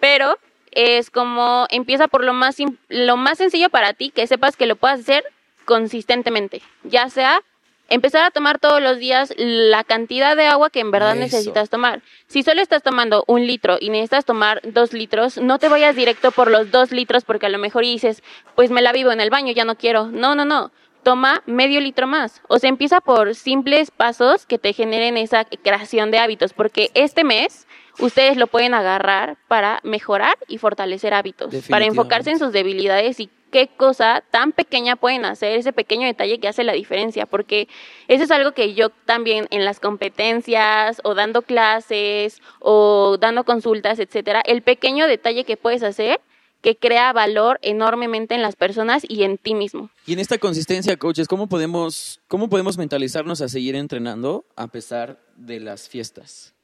pero 0.00 0.36
es 0.72 1.10
como 1.10 1.68
empieza 1.70 2.08
por 2.08 2.24
lo 2.24 2.32
más 2.32 2.56
lo 2.88 3.16
más 3.16 3.38
sencillo 3.38 3.70
para 3.70 3.92
ti, 3.94 4.10
que 4.10 4.26
sepas 4.26 4.56
que 4.56 4.66
lo 4.66 4.74
puedas 4.74 4.98
hacer 4.98 5.24
consistentemente, 5.64 6.60
ya 6.82 7.08
sea 7.08 7.40
empezar 7.88 8.24
a 8.24 8.30
tomar 8.30 8.58
todos 8.58 8.80
los 8.80 8.98
días 8.98 9.32
la 9.36 9.84
cantidad 9.84 10.36
de 10.36 10.46
agua 10.46 10.70
que 10.70 10.80
en 10.80 10.90
verdad 10.90 11.12
Eso. 11.12 11.20
necesitas 11.20 11.70
tomar. 11.70 12.02
Si 12.26 12.42
solo 12.42 12.60
estás 12.62 12.82
tomando 12.82 13.24
un 13.26 13.46
litro 13.46 13.76
y 13.80 13.90
necesitas 13.90 14.24
tomar 14.24 14.60
dos 14.64 14.92
litros, 14.92 15.38
no 15.38 15.58
te 15.58 15.68
vayas 15.68 15.96
directo 15.96 16.30
por 16.30 16.50
los 16.50 16.70
dos 16.70 16.92
litros 16.92 17.24
porque 17.24 17.46
a 17.46 17.50
lo 17.50 17.58
mejor 17.58 17.82
dices, 17.82 18.22
pues 18.54 18.70
me 18.70 18.82
la 18.82 18.92
vivo 18.92 19.12
en 19.12 19.20
el 19.20 19.30
baño, 19.30 19.52
ya 19.52 19.64
no 19.64 19.76
quiero. 19.76 20.06
No, 20.06 20.34
no, 20.34 20.44
no. 20.44 20.72
Toma 21.02 21.42
medio 21.44 21.80
litro 21.80 22.06
más. 22.06 22.40
O 22.48 22.58
sea, 22.58 22.70
empieza 22.70 23.00
por 23.02 23.34
simples 23.34 23.90
pasos 23.90 24.46
que 24.46 24.58
te 24.58 24.72
generen 24.72 25.18
esa 25.18 25.44
creación 25.44 26.10
de 26.10 26.18
hábitos, 26.18 26.54
porque 26.54 26.90
este 26.94 27.24
mes 27.24 27.66
ustedes 27.98 28.38
lo 28.38 28.46
pueden 28.46 28.72
agarrar 28.72 29.36
para 29.46 29.80
mejorar 29.82 30.38
y 30.48 30.56
fortalecer 30.56 31.12
hábitos, 31.12 31.54
para 31.68 31.84
enfocarse 31.84 32.30
en 32.30 32.38
sus 32.38 32.52
debilidades 32.52 33.20
y 33.20 33.28
qué 33.54 33.68
cosa 33.68 34.24
tan 34.32 34.50
pequeña 34.50 34.96
pueden 34.96 35.24
hacer, 35.24 35.56
ese 35.56 35.72
pequeño 35.72 36.08
detalle 36.08 36.40
que 36.40 36.48
hace 36.48 36.64
la 36.64 36.72
diferencia, 36.72 37.24
porque 37.24 37.68
eso 38.08 38.24
es 38.24 38.32
algo 38.32 38.50
que 38.50 38.74
yo 38.74 38.90
también 38.90 39.46
en 39.52 39.64
las 39.64 39.78
competencias 39.78 41.00
o 41.04 41.14
dando 41.14 41.42
clases 41.42 42.42
o 42.58 43.16
dando 43.20 43.44
consultas, 43.44 44.00
etcétera, 44.00 44.42
el 44.44 44.62
pequeño 44.62 45.06
detalle 45.06 45.44
que 45.44 45.56
puedes 45.56 45.84
hacer 45.84 46.20
que 46.62 46.74
crea 46.74 47.12
valor 47.12 47.60
enormemente 47.62 48.34
en 48.34 48.42
las 48.42 48.56
personas 48.56 49.04
y 49.06 49.22
en 49.22 49.38
ti 49.38 49.54
mismo. 49.54 49.88
Y 50.04 50.14
en 50.14 50.18
esta 50.18 50.38
consistencia, 50.38 50.96
coaches, 50.96 51.28
¿cómo 51.28 51.46
podemos, 51.46 52.20
cómo 52.26 52.48
podemos 52.48 52.76
mentalizarnos 52.76 53.40
a 53.40 53.48
seguir 53.48 53.76
entrenando 53.76 54.46
a 54.56 54.66
pesar 54.66 55.20
de 55.36 55.60
las 55.60 55.88
fiestas? 55.88 56.54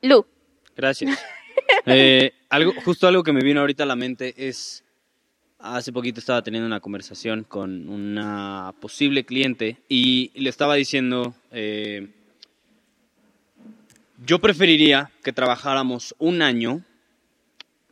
Lu, 0.00 0.24
Gracias. 0.76 1.18
Eh, 1.84 2.32
algo, 2.48 2.72
justo 2.84 3.08
algo 3.08 3.24
que 3.24 3.32
me 3.32 3.40
vino 3.40 3.58
ahorita 3.60 3.82
a 3.82 3.86
la 3.86 3.96
mente 3.96 4.34
es, 4.36 4.84
hace 5.62 5.92
poquito 5.92 6.18
estaba 6.18 6.42
teniendo 6.42 6.66
una 6.66 6.80
conversación 6.80 7.44
con 7.44 7.88
una 7.88 8.74
posible 8.80 9.24
cliente 9.24 9.78
y 9.88 10.32
le 10.34 10.50
estaba 10.50 10.74
diciendo, 10.74 11.34
eh, 11.52 12.08
yo 14.26 14.40
preferiría 14.40 15.10
que 15.22 15.32
trabajáramos 15.32 16.14
un 16.18 16.42
año 16.42 16.84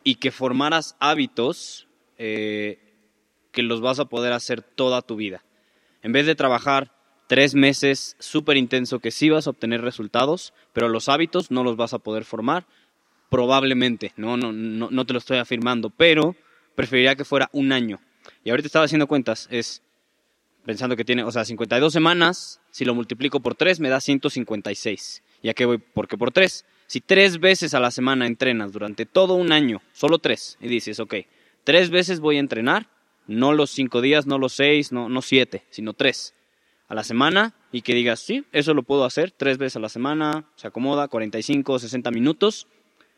y 0.03 0.17
que 0.17 0.33
formaras 0.33 0.97
hábitos 0.99 1.87
eh, 2.19 2.79
que 3.53 3.63
los 3.63 3.81
vas 3.81 4.01
a 4.01 4.07
poder 4.07 4.33
hacer 4.33 4.63
toda 4.63 5.03
tu 5.03 5.17
vida. 5.17 5.45
En 6.03 6.13
vez 6.13 6.27
de 6.27 6.35
trabajar 6.35 6.93
tres 7.29 7.55
meses 7.55 8.17
súper 8.19 8.57
intenso 8.57 8.99
que 8.99 9.13
sí 9.13 9.31
vas 9.31 9.47
a 9.47 9.51
obtener 9.51 9.83
resultados, 9.83 10.53
pero 10.73 10.89
los 10.89 11.09
hábitos 11.09 11.51
no 11.51 11.63
los 11.63 11.77
vas 11.77 11.95
a 11.95 11.99
poder 11.99 12.25
formar, 12.25 12.67
probablemente, 13.29 14.13
no, 14.17 14.37
no, 14.37 14.53
no, 14.53 14.89
no 14.91 15.07
te 15.07 15.13
lo 15.13 15.21
estoy 15.21 15.39
afirmando, 15.39 15.91
pero 15.91 16.35
preferiría 16.81 17.15
que 17.15 17.27
fuera 17.27 17.51
un 17.53 17.73
año. 17.73 18.01
Y 18.43 18.49
ahorita 18.49 18.67
estaba 18.67 18.87
haciendo 18.87 19.07
cuentas, 19.07 19.49
es 19.51 19.83
pensando 20.65 20.97
que 20.97 21.05
tiene, 21.05 21.25
o 21.25 21.31
sea, 21.31 21.45
52 21.45 21.93
semanas, 21.93 22.61
si 22.71 22.87
lo 22.87 22.95
multiplico 22.95 23.41
por 23.41 23.55
3 23.55 23.81
me 23.81 23.91
da 23.91 24.01
156. 24.01 25.23
¿Y 25.43 25.51
a 25.51 25.55
qué 25.55 25.67
voy? 25.67 25.77
Porque 25.77 26.17
por 26.17 26.33
3, 26.33 26.65
si 26.87 27.03
tres 27.03 27.39
veces 27.39 27.75
a 27.75 27.81
la 27.81 27.91
semana 27.91 28.27
entrenas 28.27 28.73
durante 28.73 29.05
todo 29.05 29.35
un 29.35 29.53
año, 29.53 29.83
solo 29.93 30.19
tres, 30.19 30.57
y 30.61 30.69
dices, 30.69 31.01
ok, 31.01 31.15
tres 31.65 31.91
veces 31.91 32.19
voy 32.19 32.37
a 32.37 32.41
entrenar, 32.41 32.89
no 33.27 33.53
los 33.53 33.71
cinco 33.71 34.01
días, 34.01 34.27
no 34.27 34.39
los 34.39 34.55
seis, 34.55 34.91
no, 34.91 35.09
no 35.09 35.23
siete, 35.23 35.65
sino 35.71 35.93
tres 35.93 36.35
a 36.89 36.95
la 36.95 37.05
semana, 37.05 37.55
y 37.71 37.83
que 37.83 37.95
digas, 37.95 38.21
sí, 38.21 38.45
eso 38.53 38.75
lo 38.75 38.83
puedo 38.83 39.05
hacer 39.05 39.31
tres 39.31 39.57
veces 39.59 39.77
a 39.77 39.81
la 39.81 39.89
semana, 39.89 40.47
se 40.57 40.67
acomoda, 40.67 41.09
45, 41.09 41.79
60 41.79 42.11
minutos, 42.11 42.67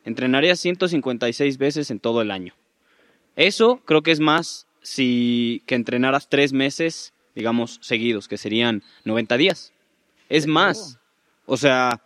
entrenaría 0.05 0.55
156 0.55 1.57
veces 1.59 1.91
en 1.91 2.01
todo 2.01 2.21
el 2.21 2.31
año. 2.31 2.55
Eso 3.37 3.81
creo 3.85 4.03
que 4.03 4.11
es 4.11 4.21
más 4.21 4.67
si 4.83 5.63
que 5.67 5.75
entrenaras 5.75 6.29
tres 6.29 6.53
meses, 6.53 7.13
digamos, 7.35 7.79
seguidos, 7.83 8.29
que 8.29 8.37
serían 8.37 8.83
90 9.05 9.37
días. 9.37 9.73
Es 10.29 10.47
más. 10.47 10.99
O 11.47 11.57
sea, 11.57 12.01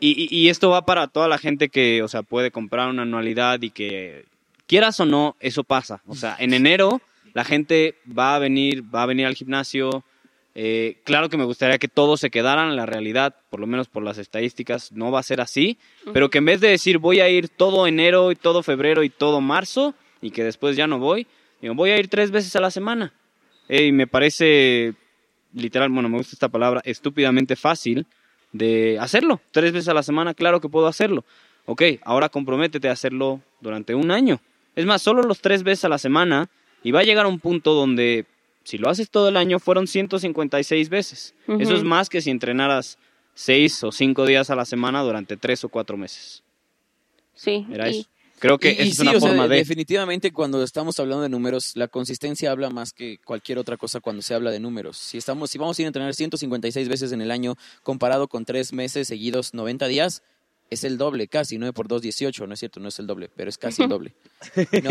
y, 0.00 0.48
esto 0.48 0.70
va 0.70 0.86
para 0.86 1.08
toda 1.08 1.28
la 1.28 1.38
gente 1.38 1.68
que, 1.68 2.02
o 2.02 2.08
sea, 2.08 2.22
puede 2.22 2.50
comprar 2.50 2.88
una 2.88 3.02
anualidad 3.02 3.60
y 3.62 3.70
que 3.70 4.26
quieras 4.66 5.00
o 5.00 5.06
no, 5.06 5.36
eso 5.40 5.64
pasa. 5.64 6.02
O 6.06 6.14
sea, 6.14 6.36
en 6.38 6.54
enero 6.54 7.00
la 7.34 7.44
gente 7.44 7.96
va 8.06 8.36
a 8.36 8.38
venir, 8.38 8.82
va 8.94 9.02
a 9.02 9.06
venir 9.06 9.26
al 9.26 9.34
gimnasio. 9.34 10.04
Eh, 10.54 11.00
claro 11.04 11.28
que 11.28 11.36
me 11.36 11.44
gustaría 11.44 11.78
que 11.78 11.88
todos 11.88 12.20
se 12.20 12.30
quedaran 12.30 12.70
en 12.70 12.76
la 12.76 12.86
realidad, 12.86 13.34
por 13.50 13.60
lo 13.60 13.66
menos 13.66 13.88
por 13.88 14.02
las 14.02 14.18
estadísticas, 14.18 14.92
no 14.92 15.10
va 15.10 15.20
a 15.20 15.24
ser 15.24 15.40
así, 15.40 15.78
pero 16.12 16.30
que 16.30 16.38
en 16.38 16.46
vez 16.46 16.60
de 16.60 16.68
decir 16.68 16.98
voy 16.98 17.20
a 17.20 17.28
ir 17.28 17.48
todo 17.48 17.86
enero 17.86 18.32
y 18.32 18.36
todo 18.36 18.62
febrero 18.62 19.04
y 19.04 19.10
todo 19.10 19.40
marzo 19.40 19.94
y 20.20 20.30
que 20.30 20.44
después 20.44 20.76
ya 20.76 20.86
no 20.86 20.98
voy, 20.98 21.26
digo, 21.60 21.74
voy 21.74 21.90
a 21.90 21.98
ir 21.98 22.08
tres 22.08 22.30
veces 22.30 22.54
a 22.56 22.60
la 22.60 22.70
semana. 22.70 23.12
Y 23.68 23.92
me 23.92 24.06
parece 24.06 24.94
literal, 25.52 25.90
bueno, 25.90 26.08
me 26.08 26.18
gusta 26.18 26.32
esta 26.34 26.48
palabra, 26.48 26.80
estúpidamente 26.84 27.56
fácil 27.56 28.06
de 28.52 28.98
hacerlo. 29.00 29.40
Tres 29.50 29.72
veces 29.72 29.88
a 29.88 29.94
la 29.94 30.02
semana, 30.02 30.34
claro 30.34 30.60
que 30.60 30.68
puedo 30.68 30.86
hacerlo. 30.86 31.24
Ok, 31.66 31.82
ahora 32.02 32.28
comprométete 32.28 32.88
a 32.88 32.92
hacerlo 32.92 33.40
durante 33.60 33.94
un 33.94 34.10
año. 34.10 34.40
Es 34.74 34.86
más, 34.86 35.02
solo 35.02 35.22
los 35.22 35.40
tres 35.40 35.62
veces 35.62 35.84
a 35.84 35.88
la 35.88 35.98
semana 35.98 36.48
y 36.82 36.92
va 36.92 37.00
a 37.00 37.04
llegar 37.04 37.26
a 37.26 37.28
un 37.28 37.40
punto 37.40 37.74
donde 37.74 38.24
si 38.64 38.78
lo 38.78 38.88
haces 38.88 39.10
todo 39.10 39.28
el 39.28 39.36
año 39.36 39.58
fueron 39.58 39.86
156 39.86 40.88
veces. 40.88 41.34
Ujú. 41.46 41.60
Eso 41.60 41.74
es 41.74 41.84
más 41.84 42.08
que 42.08 42.20
si 42.20 42.30
entrenaras 42.30 42.98
seis 43.34 43.82
o 43.84 43.92
cinco 43.92 44.26
días 44.26 44.50
a 44.50 44.56
la 44.56 44.64
semana 44.64 45.02
durante 45.02 45.36
tres 45.36 45.62
o 45.64 45.68
cuatro 45.68 45.96
meses. 45.96 46.42
sí. 47.34 47.66
Era 47.70 47.88
y- 47.90 48.00
eso. 48.00 48.08
Creo 48.38 48.58
que 48.58 48.70
Y- 48.70 48.72
esa 48.72 48.82
y 48.84 48.88
es 48.90 48.96
sí, 48.96 49.02
una 49.02 49.10
sea, 49.12 49.20
forma 49.20 49.48
de... 49.48 49.56
Definitivamente 49.56 50.32
cuando 50.32 50.62
estamos 50.62 50.98
hablando 51.00 51.22
de 51.22 51.28
números, 51.28 51.72
la 51.74 51.88
consistencia 51.88 52.50
habla 52.50 52.70
más 52.70 52.92
que 52.92 53.18
cualquier 53.24 53.58
otra 53.58 53.76
cosa 53.76 54.00
cuando 54.00 54.22
se 54.22 54.34
habla 54.34 54.50
de 54.50 54.60
números. 54.60 54.96
Si, 54.98 55.18
estamos, 55.18 55.50
si 55.50 55.58
vamos 55.58 55.78
a 55.78 55.82
ir 55.82 55.86
a 55.86 55.88
entrenar 55.88 56.14
156 56.14 56.88
veces 56.88 57.12
en 57.12 57.20
el 57.20 57.30
año 57.30 57.56
comparado 57.82 58.28
con 58.28 58.44
tres 58.44 58.72
meses 58.72 59.08
seguidos, 59.08 59.54
90 59.54 59.86
días, 59.88 60.22
es 60.70 60.84
el 60.84 60.98
doble 60.98 61.28
casi, 61.28 61.56
9 61.56 61.72
por 61.72 61.88
2, 61.88 62.02
18, 62.02 62.46
no 62.46 62.52
es 62.52 62.60
cierto, 62.60 62.78
no 62.78 62.88
es 62.88 62.98
el 62.98 63.06
doble, 63.06 63.30
pero 63.34 63.48
es 63.48 63.56
casi 63.56 63.82
el 63.84 63.88
doble. 63.88 64.12
No, 64.82 64.90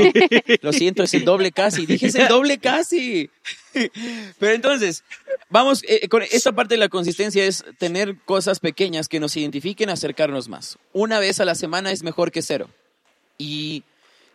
lo 0.63 0.73
siento, 0.73 1.03
es 1.03 1.13
el 1.13 1.23
doble 1.23 1.51
casi, 1.51 1.85
dije 1.85 2.07
es 2.07 2.15
el 2.15 2.27
doble 2.27 2.57
casi. 2.57 3.29
Pero 4.39 4.53
entonces, 4.53 5.03
vamos, 5.49 5.83
eh, 5.87 6.07
con 6.09 6.23
esta 6.23 6.51
parte 6.53 6.73
de 6.73 6.79
la 6.79 6.89
consistencia 6.89 7.45
es 7.45 7.63
tener 7.77 8.17
cosas 8.25 8.59
pequeñas 8.59 9.07
que 9.07 9.19
nos 9.19 9.37
identifiquen, 9.37 9.89
acercarnos 9.89 10.49
más. 10.49 10.79
Una 10.93 11.19
vez 11.19 11.39
a 11.39 11.45
la 11.45 11.53
semana 11.53 11.91
es 11.91 12.01
mejor 12.03 12.31
que 12.31 12.41
cero. 12.41 12.69
Y 13.37 13.83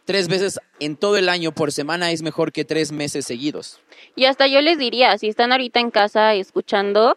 tres 0.04 0.28
veces 0.28 0.60
en 0.80 0.96
todo 0.96 1.16
el 1.16 1.28
año 1.28 1.52
por 1.52 1.72
semana 1.72 2.10
es 2.10 2.22
mejor 2.22 2.52
que 2.52 2.64
tres 2.64 2.92
meses 2.92 3.26
seguidos. 3.26 3.80
Y 4.16 4.26
hasta 4.26 4.46
yo 4.46 4.60
les 4.60 4.78
diría, 4.78 5.16
si 5.18 5.28
están 5.28 5.52
ahorita 5.52 5.80
en 5.80 5.90
casa 5.90 6.34
escuchando, 6.34 7.16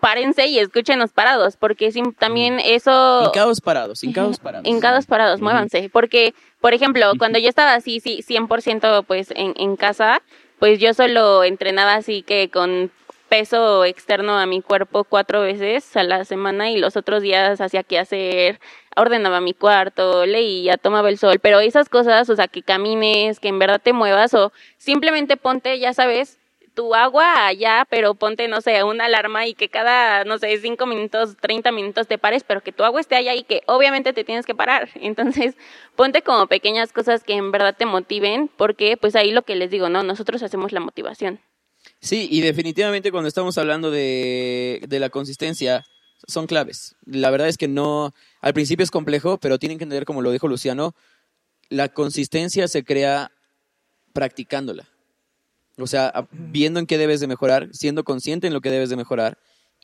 párense 0.00 0.46
y 0.46 0.58
escúchenos 0.58 1.12
parados, 1.12 1.56
porque 1.56 1.92
si, 1.92 2.02
también 2.18 2.60
eso... 2.60 3.24
Hincados 3.24 3.60
parados, 3.60 4.04
hincados 4.04 4.38
parados. 4.38 4.68
Hincados 4.68 5.06
parados, 5.06 5.40
muévanse. 5.40 5.88
Porque, 5.90 6.34
por 6.60 6.74
ejemplo, 6.74 7.12
cuando 7.18 7.38
yo 7.38 7.48
estaba 7.48 7.74
así, 7.74 8.00
sí, 8.00 8.22
100% 8.26 9.04
pues 9.04 9.32
en, 9.34 9.54
en 9.56 9.76
casa, 9.76 10.22
pues 10.58 10.78
yo 10.78 10.94
solo 10.94 11.44
entrenaba 11.44 11.94
así 11.94 12.22
que 12.22 12.50
con 12.50 12.90
peso 13.28 13.84
externo 13.84 14.38
a 14.38 14.46
mi 14.46 14.62
cuerpo 14.62 15.04
cuatro 15.04 15.40
veces 15.42 15.96
a 15.96 16.02
la 16.02 16.24
semana 16.24 16.70
y 16.70 16.78
los 16.78 16.96
otros 16.96 17.22
días 17.22 17.60
hacía 17.60 17.82
que 17.82 17.98
hacer, 17.98 18.60
ordenaba 18.96 19.40
mi 19.40 19.54
cuarto, 19.54 20.26
leía, 20.26 20.76
tomaba 20.76 21.08
el 21.08 21.18
sol, 21.18 21.38
pero 21.40 21.60
esas 21.60 21.88
cosas, 21.88 22.30
o 22.30 22.36
sea, 22.36 22.48
que 22.48 22.62
camines, 22.62 23.40
que 23.40 23.48
en 23.48 23.58
verdad 23.58 23.80
te 23.82 23.92
muevas 23.92 24.34
o 24.34 24.52
simplemente 24.78 25.36
ponte, 25.36 25.78
ya 25.78 25.92
sabes, 25.92 26.38
tu 26.76 26.94
agua 26.94 27.46
allá, 27.46 27.86
pero 27.90 28.14
ponte, 28.14 28.48
no 28.48 28.60
sé, 28.60 28.84
una 28.84 29.06
alarma 29.06 29.46
y 29.46 29.54
que 29.54 29.68
cada, 29.68 30.24
no 30.24 30.38
sé, 30.38 30.56
cinco 30.58 30.86
minutos, 30.86 31.36
30 31.40 31.72
minutos 31.72 32.06
te 32.06 32.18
pares, 32.18 32.44
pero 32.44 32.60
que 32.60 32.70
tu 32.70 32.84
agua 32.84 33.00
esté 33.00 33.16
allá 33.16 33.34
y 33.34 33.42
que 33.44 33.62
obviamente 33.66 34.12
te 34.12 34.24
tienes 34.24 34.46
que 34.46 34.54
parar. 34.54 34.90
Entonces, 34.94 35.56
ponte 35.96 36.22
como 36.22 36.46
pequeñas 36.46 36.92
cosas 36.92 37.24
que 37.24 37.34
en 37.34 37.50
verdad 37.50 37.74
te 37.76 37.86
motiven, 37.86 38.48
porque 38.56 38.96
pues 38.96 39.16
ahí 39.16 39.32
lo 39.32 39.42
que 39.42 39.56
les 39.56 39.70
digo, 39.70 39.88
¿no? 39.88 40.02
Nosotros 40.02 40.42
hacemos 40.42 40.72
la 40.72 40.80
motivación. 40.80 41.40
Sí, 42.00 42.28
y 42.30 42.40
definitivamente 42.40 43.10
cuando 43.10 43.28
estamos 43.28 43.58
hablando 43.58 43.90
de, 43.90 44.82
de 44.88 45.00
la 45.00 45.10
consistencia, 45.10 45.84
son 46.26 46.46
claves. 46.46 46.96
La 47.04 47.30
verdad 47.30 47.48
es 47.48 47.56
que 47.56 47.68
no, 47.68 48.14
al 48.40 48.54
principio 48.54 48.84
es 48.84 48.90
complejo, 48.90 49.38
pero 49.38 49.58
tienen 49.58 49.78
que 49.78 49.84
entender, 49.84 50.04
como 50.04 50.22
lo 50.22 50.30
dijo 50.30 50.48
Luciano, 50.48 50.94
la 51.68 51.88
consistencia 51.88 52.68
se 52.68 52.84
crea 52.84 53.32
practicándola. 54.12 54.88
O 55.78 55.86
sea, 55.86 56.26
viendo 56.30 56.80
en 56.80 56.86
qué 56.86 56.96
debes 56.96 57.20
de 57.20 57.26
mejorar, 57.26 57.68
siendo 57.72 58.04
consciente 58.04 58.46
en 58.46 58.54
lo 58.54 58.60
que 58.60 58.70
debes 58.70 58.88
de 58.88 58.96
mejorar. 58.96 59.38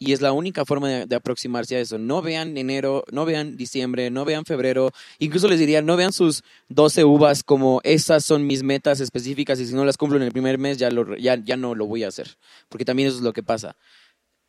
Y 0.05 0.13
es 0.13 0.21
la 0.21 0.33
única 0.33 0.65
forma 0.65 0.89
de, 0.89 1.15
aproximarse 1.15 1.77
a 1.77 1.81
eso. 1.81 1.97
No 1.97 2.23
vean 2.23 2.57
enero, 2.59 3.05
no 3.13 3.25
vean 3.25 3.57
diciembre, 3.57 4.11
no 4.11 4.25
vean 4.25 4.45
febrero. 4.45 4.91
Incluso 5.21 5.47
les 5.47 5.61
diría, 5.61 5.81
no 5.81 5.97
vean 5.97 6.13
sus 6.13 6.43
12 6.71 7.05
uvas 7.05 7.45
como 7.45 7.81
esas 7.85 8.25
son 8.25 8.45
mis 8.45 8.65
metas 8.65 8.99
específicas 8.99 9.61
y 9.61 9.67
si 9.67 9.75
no 9.75 9.85
las 9.85 9.97
cumplo 9.97 10.17
en 10.17 10.25
el 10.25 10.33
primer 10.33 10.59
mes 10.59 10.77
ya, 10.79 10.91
lo, 10.91 11.17
ya, 11.17 11.37
ya 11.37 11.57
no 11.57 11.77
lo 11.77 11.87
voy 11.87 12.03
a 12.03 12.09
hacer. 12.09 12.37
Porque 12.69 12.85
también 12.85 13.11
eso 13.11 13.19
es 13.19 13.23
lo 13.23 13.33
que 13.33 13.45
pasa. 13.45 13.77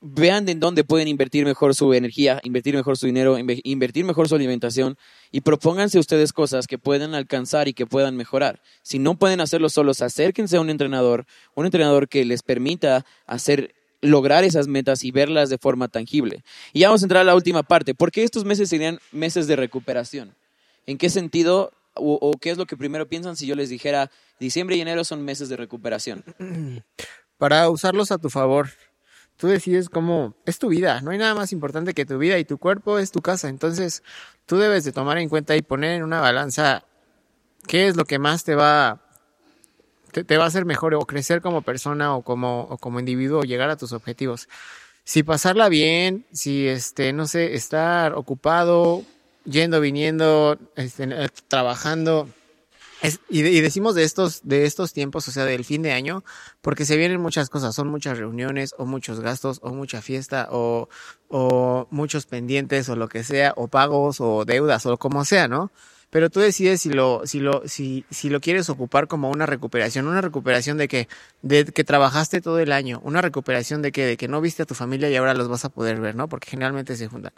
Vean 0.01 0.49
en 0.49 0.59
dónde 0.59 0.83
pueden 0.83 1.07
invertir 1.07 1.45
mejor 1.45 1.75
su 1.75 1.93
energía, 1.93 2.41
invertir 2.43 2.73
mejor 2.73 2.97
su 2.97 3.05
dinero, 3.05 3.37
inve- 3.37 3.61
invertir 3.63 4.05
mejor 4.05 4.27
su 4.27 4.33
alimentación 4.33 4.97
y 5.31 5.41
propónganse 5.41 5.99
ustedes 5.99 6.33
cosas 6.33 6.65
que 6.65 6.79
puedan 6.79 7.13
alcanzar 7.13 7.67
y 7.67 7.73
que 7.73 7.85
puedan 7.85 8.17
mejorar. 8.17 8.59
Si 8.81 8.97
no 8.97 9.19
pueden 9.19 9.39
hacerlo 9.39 9.69
solos, 9.69 10.01
acérquense 10.01 10.57
a 10.57 10.61
un 10.61 10.71
entrenador, 10.71 11.27
un 11.53 11.65
entrenador 11.65 12.09
que 12.09 12.25
les 12.25 12.41
permita 12.41 13.05
hacer 13.27 13.75
lograr 14.03 14.43
esas 14.43 14.67
metas 14.67 15.03
y 15.03 15.11
verlas 15.11 15.49
de 15.49 15.57
forma 15.57 15.87
tangible. 15.87 16.43
Y 16.73 16.81
ya 16.81 16.89
vamos 16.89 17.01
a 17.01 17.05
entrar 17.05 17.21
a 17.21 17.25
la 17.25 17.35
última 17.35 17.63
parte. 17.63 17.95
¿Por 17.95 18.11
qué 18.11 18.23
estos 18.23 18.45
meses 18.45 18.69
serían 18.69 18.99
meses 19.11 19.47
de 19.47 19.55
recuperación? 19.55 20.35
¿En 20.85 20.97
qué 20.97 21.09
sentido 21.09 21.71
o, 21.95 22.19
o 22.21 22.33
qué 22.37 22.51
es 22.51 22.57
lo 22.57 22.65
que 22.65 22.77
primero 22.77 23.07
piensan 23.07 23.35
si 23.35 23.47
yo 23.47 23.55
les 23.55 23.69
dijera 23.69 24.11
diciembre 24.39 24.75
y 24.75 24.81
enero 24.81 25.03
son 25.03 25.23
meses 25.23 25.49
de 25.49 25.57
recuperación? 25.57 26.23
Para 27.37 27.69
usarlos 27.69 28.11
a 28.11 28.17
tu 28.17 28.29
favor. 28.29 28.69
Tú 29.37 29.47
decides 29.47 29.89
cómo 29.89 30.35
es 30.45 30.59
tu 30.59 30.67
vida. 30.67 31.01
No 31.01 31.11
hay 31.11 31.17
nada 31.17 31.33
más 31.33 31.51
importante 31.51 31.93
que 31.93 32.05
tu 32.05 32.17
vida 32.17 32.37
y 32.37 32.45
tu 32.45 32.57
cuerpo 32.57 32.99
es 32.99 33.11
tu 33.11 33.21
casa. 33.21 33.49
Entonces, 33.49 34.03
tú 34.45 34.57
debes 34.57 34.83
de 34.83 34.91
tomar 34.91 35.17
en 35.17 35.27
cuenta 35.27 35.55
y 35.55 35.61
poner 35.61 35.93
en 35.93 36.03
una 36.03 36.21
balanza 36.21 36.85
qué 37.67 37.87
es 37.87 37.95
lo 37.95 38.05
que 38.05 38.19
más 38.19 38.43
te 38.43 38.55
va 38.55 39.01
te, 40.13 40.23
te 40.23 40.37
va 40.37 40.45
a 40.45 40.47
hacer 40.47 40.65
mejor 40.65 40.93
o 40.95 41.01
crecer 41.01 41.41
como 41.41 41.61
persona 41.63 42.15
o 42.15 42.21
como, 42.23 42.61
o 42.69 42.77
como 42.77 42.99
individuo 43.01 43.41
o 43.41 43.43
llegar 43.43 43.69
a 43.69 43.77
tus 43.77 43.91
objetivos. 43.93 44.47
Si 45.03 45.23
pasarla 45.23 45.67
bien, 45.69 46.25
si 46.31 46.67
este, 46.67 47.11
no 47.11 47.27
sé, 47.27 47.55
estar 47.55 48.13
ocupado, 48.13 49.03
yendo, 49.45 49.81
viniendo, 49.81 50.57
este, 50.77 51.03
eh, 51.03 51.29
trabajando. 51.49 52.29
Es- 53.01 53.19
y, 53.29 53.41
y 53.41 53.59
decimos 53.61 53.95
de 53.95 54.03
estos, 54.03 54.41
de 54.43 54.65
estos 54.65 54.93
tiempos, 54.93 55.27
o 55.27 55.31
sea, 55.31 55.43
del 55.45 55.65
fin 55.65 55.81
de 55.81 55.91
año, 55.91 56.23
porque 56.61 56.85
se 56.85 56.95
vienen 56.95 57.19
muchas 57.21 57.49
cosas, 57.49 57.75
son 57.75 57.89
muchas 57.89 58.17
reuniones, 58.17 58.73
o 58.77 58.85
muchos 58.85 59.19
gastos, 59.19 59.59
o 59.61 59.71
mucha 59.73 60.01
fiesta, 60.01 60.47
o, 60.51 60.87
o 61.27 61.87
muchos 61.91 62.25
pendientes, 62.25 62.87
o 62.87 62.95
lo 62.95 63.09
que 63.09 63.23
sea, 63.25 63.53
o 63.57 63.67
pagos, 63.67 64.21
o 64.21 64.45
deudas, 64.45 64.85
o 64.85 64.97
como 64.97 65.25
sea, 65.25 65.49
¿no? 65.49 65.71
Pero 66.13 66.29
tú 66.29 66.39
decides 66.39 66.79
si 66.79 66.91
lo, 66.91 67.23
si 67.25 67.39
lo, 67.39 67.63
si, 67.67 68.05
si 68.11 68.29
lo 68.29 68.39
quieres 68.39 68.69
ocupar 68.69 69.07
como 69.07 69.31
una 69.31 69.47
recuperación, 69.47 70.07
una 70.07 70.21
recuperación 70.21 70.77
de 70.77 70.87
que, 70.87 71.07
de 71.41 71.65
que 71.65 71.83
trabajaste 71.83 72.39
todo 72.39 72.59
el 72.59 72.71
año, 72.71 73.01
una 73.03 73.19
recuperación 73.19 73.81
de 73.81 73.91
que, 73.91 74.05
de 74.05 74.15
que 74.15 74.27
no 74.27 74.39
viste 74.39 74.61
a 74.61 74.65
tu 74.67 74.75
familia 74.75 75.09
y 75.09 75.15
ahora 75.15 75.33
los 75.33 75.49
vas 75.49 75.65
a 75.65 75.69
poder 75.69 75.99
ver, 75.99 76.13
¿no? 76.13 76.29
Porque 76.29 76.51
generalmente 76.51 76.95
se 76.97 77.07
juntan. 77.07 77.33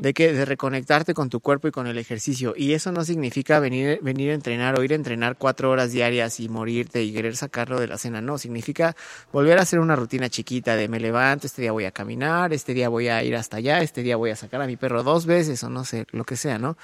De 0.00 0.14
que 0.14 0.32
de 0.32 0.44
reconectarte 0.44 1.12
con 1.12 1.28
tu 1.28 1.40
cuerpo 1.40 1.66
y 1.66 1.72
con 1.72 1.88
el 1.88 1.98
ejercicio. 1.98 2.54
Y 2.56 2.72
eso 2.74 2.92
no 2.92 3.04
significa 3.04 3.58
venir 3.58 3.98
venir 4.00 4.30
a 4.30 4.34
entrenar 4.34 4.78
o 4.78 4.84
ir 4.84 4.92
a 4.92 4.94
entrenar 4.94 5.36
cuatro 5.36 5.68
horas 5.68 5.90
diarias 5.90 6.38
y 6.38 6.48
morirte 6.48 7.02
y 7.02 7.12
querer 7.12 7.34
sacarlo 7.34 7.80
de 7.80 7.88
la 7.88 7.98
cena. 7.98 8.20
No 8.20 8.38
significa 8.38 8.94
volver 9.32 9.58
a 9.58 9.62
hacer 9.62 9.80
una 9.80 9.96
rutina 9.96 10.28
chiquita 10.28 10.76
de 10.76 10.86
me 10.86 11.00
levanto 11.00 11.48
este 11.48 11.62
día 11.62 11.72
voy 11.72 11.84
a 11.84 11.90
caminar 11.90 12.52
este 12.52 12.74
día 12.74 12.88
voy 12.88 13.08
a 13.08 13.22
ir 13.24 13.36
hasta 13.36 13.56
allá 13.56 13.80
este 13.80 14.02
día 14.02 14.16
voy 14.16 14.30
a 14.30 14.36
sacar 14.36 14.62
a 14.62 14.66
mi 14.66 14.76
perro 14.76 15.02
dos 15.02 15.26
veces 15.26 15.62
o 15.64 15.70
no 15.70 15.84
sé 15.84 16.06
lo 16.10 16.24
que 16.24 16.36
sea 16.36 16.58
no 16.58 16.76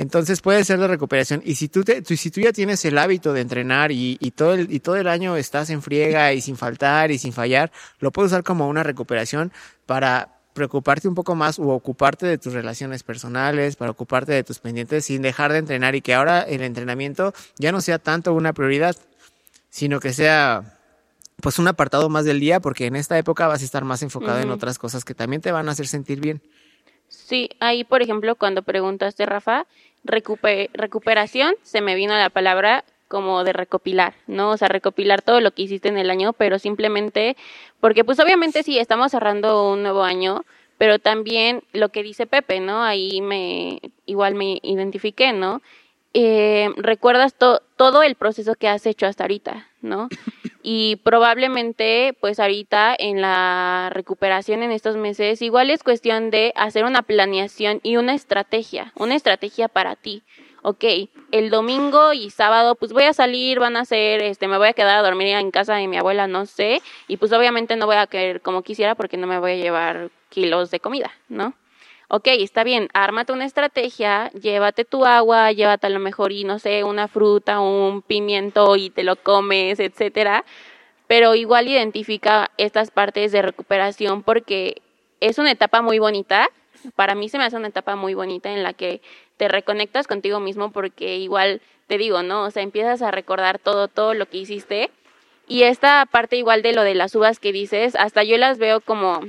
entonces 0.00 0.40
puede 0.40 0.64
ser 0.64 0.78
de 0.80 0.88
recuperación 0.88 1.42
y 1.44 1.54
si 1.56 1.68
tú, 1.68 1.84
te, 1.84 2.00
tú- 2.02 2.16
si 2.16 2.30
tú 2.30 2.40
ya 2.40 2.52
tienes 2.52 2.84
el 2.84 2.96
hábito 2.98 3.32
de 3.32 3.40
entrenar 3.42 3.92
y, 3.92 4.16
y 4.20 4.30
todo 4.30 4.54
el, 4.54 4.72
y 4.72 4.80
todo 4.80 4.96
el 4.96 5.06
año 5.08 5.36
estás 5.36 5.68
en 5.70 5.82
friega 5.82 6.32
y 6.32 6.40
sin 6.40 6.56
faltar 6.56 7.10
y 7.10 7.18
sin 7.18 7.32
fallar, 7.32 7.70
lo 7.98 8.10
puedes 8.10 8.32
usar 8.32 8.42
como 8.42 8.68
una 8.68 8.82
recuperación 8.82 9.52
para 9.86 10.36
preocuparte 10.54 11.06
un 11.06 11.14
poco 11.14 11.34
más 11.34 11.58
o 11.58 11.68
ocuparte 11.68 12.26
de 12.26 12.36
tus 12.38 12.52
relaciones 12.52 13.02
personales, 13.02 13.76
para 13.76 13.90
ocuparte 13.92 14.32
de 14.32 14.42
tus 14.42 14.58
pendientes 14.58 15.04
sin 15.04 15.22
dejar 15.22 15.52
de 15.52 15.58
entrenar 15.58 15.94
y 15.94 16.00
que 16.02 16.14
ahora 16.14 16.42
el 16.42 16.62
entrenamiento 16.62 17.32
ya 17.58 17.70
no 17.70 17.80
sea 17.80 17.98
tanto 17.98 18.32
una 18.34 18.52
prioridad, 18.52 18.96
sino 19.70 20.00
que 20.00 20.12
sea 20.12 20.76
pues 21.42 21.58
un 21.58 21.68
apartado 21.68 22.08
más 22.08 22.24
del 22.24 22.40
día 22.40 22.60
porque 22.60 22.86
en 22.86 22.96
esta 22.96 23.16
época 23.18 23.46
vas 23.46 23.62
a 23.62 23.64
estar 23.64 23.84
más 23.84 24.02
enfocado 24.02 24.38
en 24.40 24.48
otras 24.50 24.78
cosas 24.78 25.04
que 25.04 25.14
también 25.14 25.40
te 25.40 25.52
van 25.52 25.68
a 25.68 25.72
hacer 25.72 25.86
sentir 25.86 26.20
bien. 26.20 26.42
Sí, 27.10 27.50
ahí 27.60 27.84
por 27.84 28.00
ejemplo 28.02 28.36
cuando 28.36 28.62
preguntaste 28.62 29.26
Rafa, 29.26 29.66
recupe- 30.04 30.70
recuperación, 30.72 31.54
se 31.62 31.80
me 31.82 31.94
vino 31.94 32.14
la 32.16 32.30
palabra 32.30 32.84
como 33.08 33.42
de 33.42 33.52
recopilar, 33.52 34.14
¿no? 34.28 34.50
O 34.50 34.56
sea, 34.56 34.68
recopilar 34.68 35.20
todo 35.20 35.40
lo 35.40 35.50
que 35.50 35.62
hiciste 35.62 35.88
en 35.88 35.98
el 35.98 36.10
año, 36.10 36.32
pero 36.32 36.60
simplemente, 36.60 37.36
porque 37.80 38.04
pues 38.04 38.20
obviamente 38.20 38.62
sí, 38.62 38.78
estamos 38.78 39.10
cerrando 39.10 39.68
un 39.72 39.82
nuevo 39.82 40.04
año, 40.04 40.44
pero 40.78 41.00
también 41.00 41.64
lo 41.72 41.88
que 41.88 42.04
dice 42.04 42.26
Pepe, 42.26 42.60
¿no? 42.60 42.82
Ahí 42.84 43.20
me, 43.20 43.80
igual 44.06 44.36
me 44.36 44.60
identifiqué, 44.62 45.32
¿no? 45.32 45.60
Eh, 46.14 46.70
recuerdas 46.76 47.34
to- 47.34 47.60
todo 47.76 48.02
el 48.04 48.14
proceso 48.14 48.54
que 48.54 48.68
has 48.68 48.86
hecho 48.86 49.06
hasta 49.06 49.24
ahorita, 49.24 49.68
¿no? 49.82 50.08
Y 50.62 50.96
probablemente, 50.96 52.16
pues 52.20 52.38
ahorita 52.38 52.94
en 52.98 53.22
la 53.22 53.90
recuperación 53.92 54.62
en 54.62 54.72
estos 54.72 54.96
meses, 54.96 55.40
igual 55.40 55.70
es 55.70 55.82
cuestión 55.82 56.30
de 56.30 56.52
hacer 56.54 56.84
una 56.84 57.02
planeación 57.02 57.80
y 57.82 57.96
una 57.96 58.14
estrategia, 58.14 58.92
una 58.94 59.14
estrategia 59.14 59.68
para 59.68 59.96
ti. 59.96 60.22
Ok, 60.62 60.84
el 61.32 61.48
domingo 61.48 62.12
y 62.12 62.28
sábado, 62.28 62.74
pues 62.74 62.92
voy 62.92 63.04
a 63.04 63.14
salir, 63.14 63.58
van 63.58 63.76
a 63.76 63.80
hacer, 63.80 64.20
este, 64.20 64.46
me 64.46 64.58
voy 64.58 64.68
a 64.68 64.72
quedar 64.74 64.98
a 64.98 65.02
dormir 65.02 65.28
en 65.28 65.50
casa 65.50 65.74
de 65.74 65.88
mi 65.88 65.96
abuela, 65.96 66.26
no 66.26 66.44
sé, 66.44 66.82
y 67.08 67.16
pues 67.16 67.32
obviamente 67.32 67.76
no 67.76 67.86
voy 67.86 67.96
a 67.96 68.06
querer 68.06 68.42
como 68.42 68.62
quisiera 68.62 68.94
porque 68.94 69.16
no 69.16 69.26
me 69.26 69.38
voy 69.38 69.52
a 69.52 69.56
llevar 69.56 70.10
kilos 70.28 70.70
de 70.70 70.80
comida, 70.80 71.10
¿no? 71.30 71.54
Ok, 72.12 72.26
está 72.26 72.64
bien, 72.64 72.88
ármate 72.92 73.32
una 73.32 73.44
estrategia, 73.44 74.32
llévate 74.32 74.84
tu 74.84 75.04
agua, 75.04 75.52
llévate 75.52 75.86
a 75.86 75.90
lo 75.90 76.00
mejor 76.00 76.32
y 76.32 76.42
no 76.42 76.58
sé, 76.58 76.82
una 76.82 77.06
fruta, 77.06 77.60
un 77.60 78.02
pimiento 78.02 78.74
y 78.74 78.90
te 78.90 79.04
lo 79.04 79.14
comes, 79.14 79.78
etcétera. 79.78 80.44
Pero 81.06 81.36
igual 81.36 81.68
identifica 81.68 82.50
estas 82.56 82.90
partes 82.90 83.30
de 83.30 83.42
recuperación 83.42 84.24
porque 84.24 84.82
es 85.20 85.38
una 85.38 85.52
etapa 85.52 85.82
muy 85.82 86.00
bonita. 86.00 86.48
Para 86.96 87.14
mí 87.14 87.28
se 87.28 87.38
me 87.38 87.44
hace 87.44 87.56
una 87.56 87.68
etapa 87.68 87.94
muy 87.94 88.14
bonita 88.14 88.50
en 88.50 88.64
la 88.64 88.72
que 88.72 89.02
te 89.36 89.46
reconectas 89.46 90.08
contigo 90.08 90.40
mismo 90.40 90.72
porque 90.72 91.16
igual 91.16 91.62
te 91.86 91.96
digo, 91.96 92.24
¿no? 92.24 92.42
O 92.42 92.50
sea, 92.50 92.64
empiezas 92.64 93.02
a 93.02 93.12
recordar 93.12 93.60
todo, 93.60 93.86
todo 93.86 94.14
lo 94.14 94.26
que 94.26 94.38
hiciste. 94.38 94.90
Y 95.46 95.62
esta 95.62 96.06
parte 96.10 96.36
igual 96.36 96.62
de 96.62 96.72
lo 96.72 96.82
de 96.82 96.96
las 96.96 97.14
uvas 97.14 97.38
que 97.38 97.52
dices, 97.52 97.94
hasta 97.94 98.24
yo 98.24 98.36
las 98.36 98.58
veo 98.58 98.80
como 98.80 99.20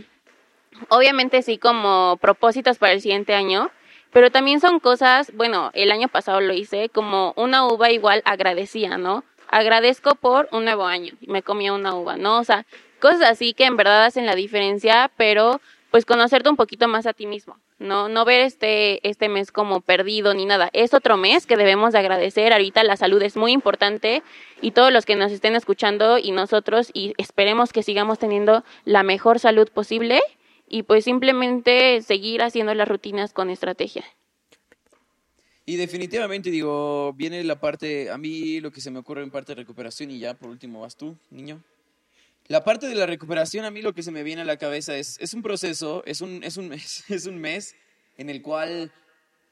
obviamente 0.89 1.41
sí 1.41 1.57
como 1.57 2.17
propósitos 2.22 2.78
para 2.78 2.93
el 2.93 3.01
siguiente 3.01 3.34
año, 3.34 3.72
pero 4.11 4.32
también 4.32 4.59
son 4.59 4.80
cosas, 4.80 5.32
bueno, 5.36 5.72
el 5.74 5.91
año 5.91 6.07
pasado 6.07 6.41
lo 6.41 6.53
hice, 6.53 6.89
como 6.89 7.34
una 7.38 7.65
uva 7.67 7.91
igual 7.91 8.22
agradecía, 8.26 8.97
¿no? 8.97 9.24
Agradezco 9.47 10.15
por 10.15 10.49
un 10.51 10.65
nuevo 10.65 10.86
año, 10.86 11.13
me 11.28 11.43
comía 11.43 11.74
una 11.74 11.95
uva, 11.95 12.17
¿no? 12.17 12.39
O 12.39 12.43
sea, 12.43 12.65
cosas 12.99 13.24
así 13.24 13.53
que 13.53 13.65
en 13.65 13.78
verdad 13.78 14.05
hacen 14.05 14.26
la 14.26 14.36
diferencia, 14.36 15.11
pero 15.17 15.61
pues 15.91 16.05
conocerte 16.05 16.49
un 16.49 16.55
poquito 16.55 16.88
más 16.88 17.05
a 17.05 17.13
ti 17.13 17.26
mismo, 17.26 17.57
¿no? 17.78 18.07
No 18.07 18.24
ver 18.24 18.39
este, 18.41 19.05
este 19.07 19.28
mes 19.28 19.51
como 19.51 19.82
perdido 19.82 20.34
ni 20.34 20.45
nada. 20.45 20.69
Es 20.72 20.93
otro 20.93 21.17
mes 21.17 21.45
que 21.45 21.57
debemos 21.57 21.91
de 21.91 21.99
agradecer. 21.99 22.53
Ahorita 22.53 22.82
la 22.86 22.95
salud 22.95 23.22
es 23.22 23.36
muy 23.36 23.51
importante 23.51 24.24
y 24.61 24.72
todos 24.72 24.93
los 24.93 25.05
que 25.05 25.17
nos 25.17 25.34
estén 25.34 25.53
escuchando 25.55 26.17
y 26.17 26.32
nosotros 26.32 26.91
y 26.93 27.13
esperemos 27.17 27.74
que 27.74 27.84
sigamos 27.84 28.19
teniendo 28.19 28.63
la 28.86 29.03
mejor 29.03 29.39
salud 29.39 29.67
posible 29.67 30.22
y 30.72 30.84
pues 30.84 31.03
simplemente 31.03 32.01
seguir 32.01 32.41
haciendo 32.41 32.74
las 32.74 32.88
rutinas 32.88 33.34
con 33.34 33.49
estrategia. 33.49 34.05
Y 35.65 35.76
definitivamente, 35.76 36.49
digo, 36.49 37.13
viene 37.13 37.43
la 37.43 37.59
parte, 37.59 38.09
a 38.09 38.17
mí 38.17 38.61
lo 38.61 38.72
que 38.72 38.80
se 38.80 38.89
me 38.89 38.99
ocurre 38.99 39.22
en 39.22 39.32
parte 39.32 39.51
de 39.51 39.61
recuperación 39.61 40.09
y 40.11 40.19
ya 40.19 40.34
por 40.34 40.49
último 40.49 40.82
vas 40.82 40.95
tú, 40.95 41.17
niño. 41.30 41.61
La 42.47 42.63
parte 42.63 42.88
de 42.88 42.95
la 42.95 43.05
recuperación, 43.05 43.65
a 43.65 43.72
mí 43.72 43.82
lo 43.82 43.93
que 43.93 44.01
se 44.01 44.11
me 44.11 44.24
viene 44.24 44.43
a 44.43 44.45
la 44.45 44.57
cabeza 44.57 44.95
es, 44.95 45.17
es 45.19 45.34
un 45.34 45.41
proceso, 45.41 46.03
es 46.05 46.22
un, 46.22 46.41
es, 46.43 46.55
un 46.55 46.72
es 47.09 47.26
un 47.26 47.38
mes 47.38 47.76
en 48.17 48.30
el 48.30 48.41
cual 48.41 48.93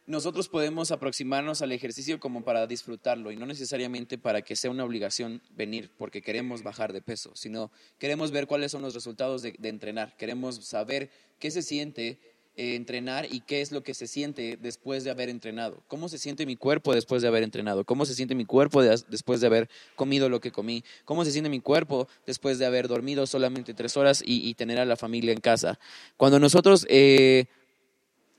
nosotros 0.10 0.50
podemos 0.50 0.90
aproximarnos 0.90 1.62
al 1.62 1.72
ejercicio 1.72 2.20
como 2.20 2.44
para 2.44 2.66
disfrutarlo 2.66 3.32
y 3.32 3.36
no 3.36 3.46
necesariamente 3.46 4.18
para 4.18 4.42
que 4.42 4.56
sea 4.56 4.72
una 4.72 4.84
obligación 4.84 5.44
venir 5.56 5.92
porque 6.00 6.24
queremos 6.24 6.64
bajar 6.64 6.94
de 6.94 7.02
peso, 7.04 7.32
sino 7.36 7.72
queremos 8.00 8.32
ver 8.32 8.48
cuáles 8.48 8.72
son 8.72 8.82
los 8.82 8.96
resultados 8.96 9.44
de, 9.44 9.56
entrenar, 9.62 10.18
queremos 10.18 10.66
saber 10.66 11.12
qué 11.38 11.52
se 11.52 11.62
siente 11.62 12.18
eh, 12.56 12.74
entrenar 12.74 13.28
y 13.32 13.42
qué 13.42 13.62
es 13.62 13.72
lo 13.72 13.84
que 13.84 13.94
se 13.94 14.08
siente 14.08 14.58
después 14.60 15.04
de 15.04 15.12
haber 15.12 15.30
entrenado. 15.30 15.84
¿Cómo 15.88 16.10
se 16.10 16.18
siente 16.18 16.48
mi 16.48 16.56
cuerpo 16.56 16.96
después 16.96 17.22
de 17.22 17.28
haber 17.28 17.44
entrenado? 17.44 17.86
¿Cómo 17.86 18.08
se 18.08 18.16
siente 18.16 18.34
mi 18.34 18.46
cuerpo 18.46 18.82
de- 18.82 19.00
después 19.10 19.42
de 19.42 19.48
haber 19.48 19.70
comido 19.96 20.28
lo 20.28 20.42
que 20.42 20.52
comí? 20.52 20.84
¿Cómo 21.06 21.24
se 21.24 21.32
siente 21.32 21.52
mi 21.52 21.60
cuerpo 21.60 22.08
después 22.26 22.58
de 22.58 22.66
haber 22.66 22.88
dormido 22.88 23.28
solamente 23.28 23.76
tres 23.76 23.96
horas 23.96 24.24
y, 24.26 24.50
y 24.50 24.56
tener 24.56 24.80
a 24.80 24.86
la 24.86 24.96
familia 24.96 25.34
en 25.34 25.40
casa? 25.40 25.78
Cuando 26.18 26.40
nosotros, 26.40 26.88
eh, 26.90 27.46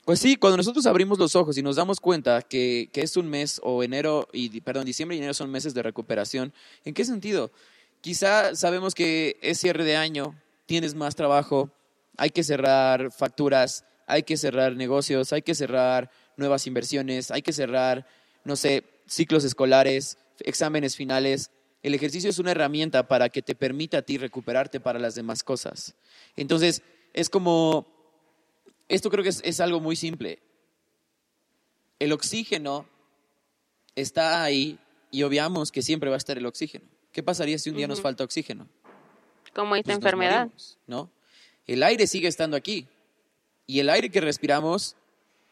pues 0.05 0.19
sí, 0.19 0.35
cuando 0.35 0.57
nosotros 0.57 0.85
abrimos 0.85 1.19
los 1.19 1.35
ojos 1.35 1.57
y 1.57 1.61
nos 1.61 1.75
damos 1.75 1.99
cuenta 1.99 2.41
que, 2.41 2.89
que 2.91 3.01
es 3.01 3.17
un 3.17 3.27
mes 3.27 3.59
o 3.63 3.83
enero 3.83 4.27
y 4.33 4.61
perdón, 4.61 4.85
diciembre 4.85 5.15
y 5.15 5.19
enero 5.19 5.33
son 5.33 5.51
meses 5.51 5.73
de 5.73 5.83
recuperación, 5.83 6.53
¿en 6.85 6.93
qué 6.93 7.05
sentido? 7.05 7.51
Quizá 8.01 8.55
sabemos 8.55 8.95
que 8.95 9.37
es 9.41 9.59
cierre 9.59 9.83
de 9.83 9.95
año, 9.95 10.35
tienes 10.65 10.95
más 10.95 11.15
trabajo, 11.15 11.69
hay 12.17 12.31
que 12.31 12.43
cerrar 12.43 13.11
facturas, 13.11 13.85
hay 14.07 14.23
que 14.23 14.37
cerrar 14.37 14.75
negocios, 14.75 15.33
hay 15.33 15.41
que 15.41 15.55
cerrar 15.55 16.09
nuevas 16.35 16.67
inversiones, 16.67 17.31
hay 17.31 17.41
que 17.41 17.53
cerrar, 17.53 18.07
no 18.43 18.55
sé, 18.55 18.83
ciclos 19.07 19.43
escolares, 19.43 20.17
exámenes 20.39 20.95
finales. 20.95 21.51
El 21.83 21.95
ejercicio 21.95 22.29
es 22.29 22.39
una 22.39 22.51
herramienta 22.51 23.07
para 23.07 23.29
que 23.29 23.41
te 23.41 23.55
permita 23.55 23.99
a 23.99 24.01
ti 24.01 24.17
recuperarte 24.17 24.79
para 24.79 24.99
las 24.99 25.15
demás 25.15 25.43
cosas. 25.43 25.95
Entonces, 26.35 26.81
es 27.13 27.29
como, 27.29 27.87
esto 28.93 29.09
creo 29.09 29.23
que 29.23 29.29
es, 29.29 29.41
es 29.43 29.59
algo 29.59 29.79
muy 29.79 29.95
simple. 29.95 30.39
El 31.99 32.11
oxígeno 32.13 32.85
está 33.95 34.43
ahí 34.43 34.79
y 35.11 35.23
obviamos 35.23 35.71
que 35.71 35.81
siempre 35.81 36.09
va 36.09 36.15
a 36.15 36.17
estar 36.17 36.37
el 36.37 36.45
oxígeno. 36.45 36.85
¿Qué 37.11 37.21
pasaría 37.23 37.57
si 37.59 37.69
un 37.69 37.77
día 37.77 37.87
nos 37.87 37.99
Ujú. 37.99 38.03
falta 38.03 38.23
oxígeno? 38.23 38.67
Como 39.53 39.75
esta 39.75 39.85
pues 39.87 39.97
nos 39.97 40.05
enfermedad. 40.05 40.39
morimos, 40.45 40.77
¿no? 40.87 41.09
el 41.67 41.83
aire 41.83 42.07
sigue 42.07 42.27
estando 42.27 42.57
aquí. 42.57 42.87
Y 43.67 43.79
el 43.79 43.89
aire 43.89 44.09
que 44.09 44.19
respiramos 44.21 44.95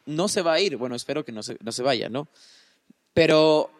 no 0.06 0.28
se 0.28 0.42
va 0.42 0.54
a 0.54 0.60
ir. 0.60 0.76
Bueno, 0.76 0.94
espero 0.96 1.24
que 1.24 1.32
no 1.32 1.42
se, 1.42 1.56
no 1.62 1.72
se 1.72 1.82
vaya, 1.82 2.08
¿no? 2.08 2.28
Pero 3.14 3.70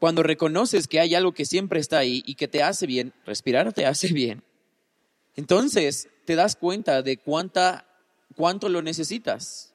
cuando 0.00 0.22
reconoces 0.22 0.88
que 0.88 1.00
hay 1.00 1.14
algo 1.14 1.32
que 1.32 1.44
siempre 1.44 1.80
está 1.80 1.98
ahí 1.98 2.22
y 2.26 2.34
que 2.34 2.48
te 2.48 2.62
hace 2.62 2.86
bien, 2.86 3.12
respirar 3.24 3.72
te 3.72 3.86
hace 3.86 4.08
bien, 4.08 4.42
entonces 5.36 6.08
te 6.24 6.34
das 6.34 6.56
cuenta 6.56 7.02
de 7.02 7.18
cuánta, 7.18 7.86
cuánto 8.36 8.68
lo 8.68 8.82
necesitas. 8.82 9.72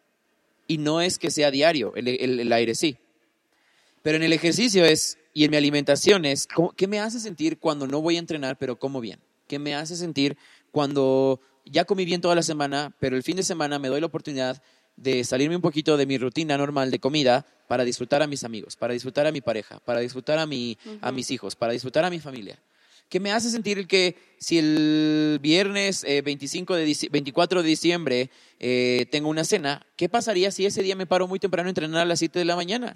Y 0.68 0.78
no 0.78 1.02
es 1.02 1.18
que 1.20 1.32
sea 1.32 1.52
diario, 1.52 1.94
el, 1.96 2.08
el- 2.08 2.40
el 2.40 2.54
aire 2.54 2.76
sí. 2.76 2.98
Pero 4.04 4.18
en 4.18 4.24
el 4.24 4.34
ejercicio 4.34 4.86
es, 4.86 5.18
y 5.34 5.44
en 5.46 5.52
mi 5.52 5.58
alimentación 5.58 6.26
es, 6.26 6.48
¿cómo- 6.48 6.72
¿qué 6.72 6.88
me 6.88 7.00
hace 7.00 7.20
sentir 7.20 7.60
cuando 7.60 7.88
no 7.88 8.02
voy 8.02 8.16
a 8.16 8.20
entrenar, 8.20 8.58
pero 8.58 8.80
como 8.80 9.02
bien? 9.02 9.20
¿Qué 9.48 9.60
me 9.60 9.76
hace 9.76 9.96
sentir 9.96 10.38
cuando 10.72 11.40
ya 11.66 11.86
comí 11.86 12.06
bien 12.06 12.22
toda 12.22 12.36
la 12.36 12.42
semana, 12.44 12.96
pero 13.00 13.16
el 13.16 13.24
fin 13.24 13.36
de 13.36 13.44
semana 13.44 13.80
me 13.80 13.90
doy 13.90 14.00
la 14.00 14.08
oportunidad 14.08 14.62
de 14.96 15.24
salirme 15.24 15.56
un 15.56 15.62
poquito 15.62 15.98
de 15.98 16.06
mi 16.06 16.18
rutina 16.18 16.58
normal 16.58 16.90
de 16.90 17.00
comida 17.00 17.46
para 17.68 17.84
disfrutar 17.84 18.22
a 18.22 18.28
mis 18.28 18.44
amigos, 18.44 18.76
para 18.76 18.94
disfrutar 18.94 19.28
a 19.28 19.32
mi 19.32 19.42
pareja, 19.42 19.80
para 19.80 20.00
disfrutar 20.00 20.40
a, 20.40 20.46
mi, 20.46 20.78
a 21.02 21.12
mis 21.12 21.32
hijos, 21.32 21.56
para 21.56 21.74
disfrutar 21.74 22.04
a 22.06 22.10
mi 22.10 22.20
familia? 22.20 22.60
¿Qué 23.12 23.20
me 23.20 23.34
hace 23.34 23.50
sentir 23.50 23.88
que 23.88 24.16
si 24.40 24.58
el 24.58 25.38
viernes 25.42 26.06
eh, 26.06 26.22
25 26.22 26.76
de 26.76 26.88
dici- 26.88 27.12
24 27.12 27.62
de 27.62 27.68
diciembre 27.68 28.30
eh, 28.58 29.06
tengo 29.12 29.28
una 29.28 29.44
cena, 29.44 29.86
¿qué 29.98 30.08
pasaría 30.08 30.50
si 30.50 30.66
ese 30.66 30.82
día 30.82 30.96
me 30.96 31.06
paro 31.06 31.28
muy 31.28 31.38
temprano 31.38 31.68
a 31.68 31.72
entrenar 31.72 32.04
a 32.04 32.06
las 32.06 32.20
7 32.20 32.40
de 32.40 32.46
la 32.46 32.56
mañana? 32.56 32.96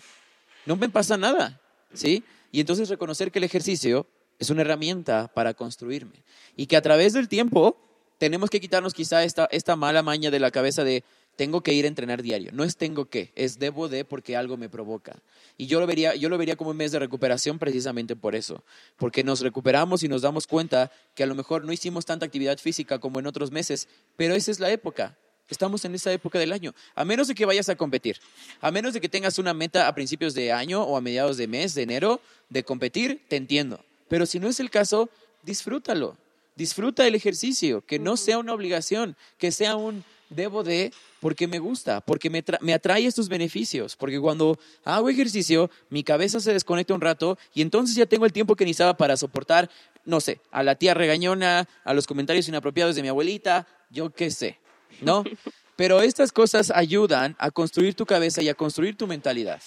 no 0.66 0.78
me 0.78 0.88
pasa 0.88 1.18
nada, 1.18 1.59
¿sí? 1.93 2.24
Y 2.53 2.61
entonces 2.61 2.88
reconocer 2.88 3.30
que 3.30 3.39
el 3.39 3.43
ejercicio 3.43 4.07
es 4.39 4.49
una 4.49 4.61
herramienta 4.61 5.28
para 5.28 5.53
construirme 5.53 6.24
y 6.55 6.68
que 6.68 6.78
a 6.78 6.82
través 6.82 7.11
del 7.11 7.28
tiempo 7.28 7.78
tenemos 8.18 8.49
que 8.49 8.61
quitarnos 8.61 8.93
quizá 8.93 9.26
esta, 9.26 9.49
esta 9.51 9.76
mala 9.76 10.01
maña 10.01 10.32
de 10.32 10.39
la 10.39 10.49
cabeza 10.49 10.86
de 10.86 11.03
tengo 11.36 11.61
que 11.61 11.73
ir 11.73 11.86
a 11.86 11.88
entrenar 11.88 12.21
diario. 12.21 12.51
No 12.53 12.63
es 12.63 12.77
tengo 12.77 13.05
que, 13.05 13.31
es 13.36 13.59
debo 13.59 13.89
de 13.89 14.05
porque 14.05 14.36
algo 14.36 14.57
me 14.57 14.69
provoca. 14.69 15.17
Y 15.57 15.67
yo 15.67 15.79
lo 15.79 15.88
vería, 15.88 16.15
yo 16.15 16.29
lo 16.29 16.38
vería 16.38 16.55
como 16.55 16.71
un 16.71 16.77
mes 16.77 16.91
de 16.91 16.99
recuperación 16.99 17.59
precisamente 17.59 18.15
por 18.15 18.36
eso, 18.36 18.63
porque 18.97 19.23
nos 19.23 19.41
recuperamos 19.41 20.03
y 20.03 20.07
nos 20.07 20.21
damos 20.21 20.47
cuenta 20.47 20.91
que 21.13 21.23
a 21.23 21.27
lo 21.27 21.36
mejor 21.36 21.63
no 21.63 21.71
hicimos 21.71 22.05
tanta 22.05 22.25
actividad 22.25 22.57
física 22.57 22.99
como 22.99 23.19
en 23.19 23.27
otros 23.27 23.51
meses, 23.51 23.88
pero 24.15 24.36
esa 24.36 24.51
es 24.51 24.59
la 24.59 24.71
época. 24.71 25.17
Estamos 25.47 25.86
en 25.86 25.93
esa 25.93 26.11
época 26.11 26.39
del 26.39 26.51
año. 26.51 26.73
A 26.95 27.05
menos 27.05 27.27
de 27.27 27.36
que 27.36 27.45
vayas 27.45 27.69
a 27.69 27.75
competir, 27.75 28.17
a 28.61 28.71
menos 28.71 28.93
de 28.93 29.01
que 29.01 29.09
tengas 29.09 29.38
una 29.38 29.53
meta 29.53 29.88
a 29.88 29.93
principios 29.93 30.33
de 30.33 30.51
año 30.51 30.81
o 30.81 30.97
a 30.97 31.01
mediados 31.01 31.38
de 31.38 31.47
mes, 31.47 31.75
de 31.75 31.83
enero, 31.83 32.19
de 32.49 32.63
competir, 32.63 33.21
te 33.27 33.36
entiendo. 33.36 33.79
Pero 34.07 34.25
si 34.25 34.39
no 34.39 34.47
es 34.47 34.59
el 34.59 34.71
caso, 34.71 35.09
disfrútalo. 35.43 36.17
Disfruta 36.55 37.05
el 37.05 37.15
ejercicio, 37.15 37.81
que 37.86 37.99
no 37.99 38.17
sea 38.17 38.38
una 38.39 38.53
obligación, 38.53 39.15
que 39.38 39.51
sea 39.51 39.75
un 39.75 40.03
debo 40.29 40.63
de 40.63 40.91
porque 41.26 41.47
me 41.47 41.57
gusta, 41.57 42.01
porque 42.01 42.30
me, 42.30 42.43
me 42.61 42.71
atrae 42.71 43.07
estos 43.07 43.30
beneficios, 43.30 43.95
porque 43.95 44.19
cuando 44.19 44.59
hago 44.84 45.09
ejercicio, 45.09 45.71
mi 45.89 46.03
cabeza 46.03 46.39
se 46.39 46.53
desconecta 46.53 46.93
un 46.93 47.01
rato 47.01 47.39
y 47.55 47.63
entonces 47.63 47.95
ya 47.95 48.05
tengo 48.05 48.28
el 48.28 48.32
tiempo 48.32 48.55
que 48.55 48.63
necesitaba 48.63 48.95
para 48.95 49.17
soportar, 49.17 49.71
no 50.05 50.21
sé, 50.21 50.39
a 50.51 50.61
la 50.61 50.76
tía 50.76 50.93
regañona, 50.93 51.67
a 51.84 51.93
los 51.95 52.05
comentarios 52.05 52.47
inapropiados 52.47 52.95
de 52.95 53.01
mi 53.01 53.07
abuelita, 53.07 53.65
yo 53.89 54.11
qué 54.11 54.30
sé, 54.30 54.59
¿no? 55.01 55.23
Pero 55.76 56.01
estas 56.01 56.32
cosas 56.32 56.69
ayudan 56.69 57.36
a 57.39 57.49
construir 57.49 57.95
tu 57.95 58.05
cabeza 58.05 58.43
y 58.43 58.49
a 58.49 58.53
construir 58.53 58.95
tu 58.95 59.07
mentalidad. 59.07 59.63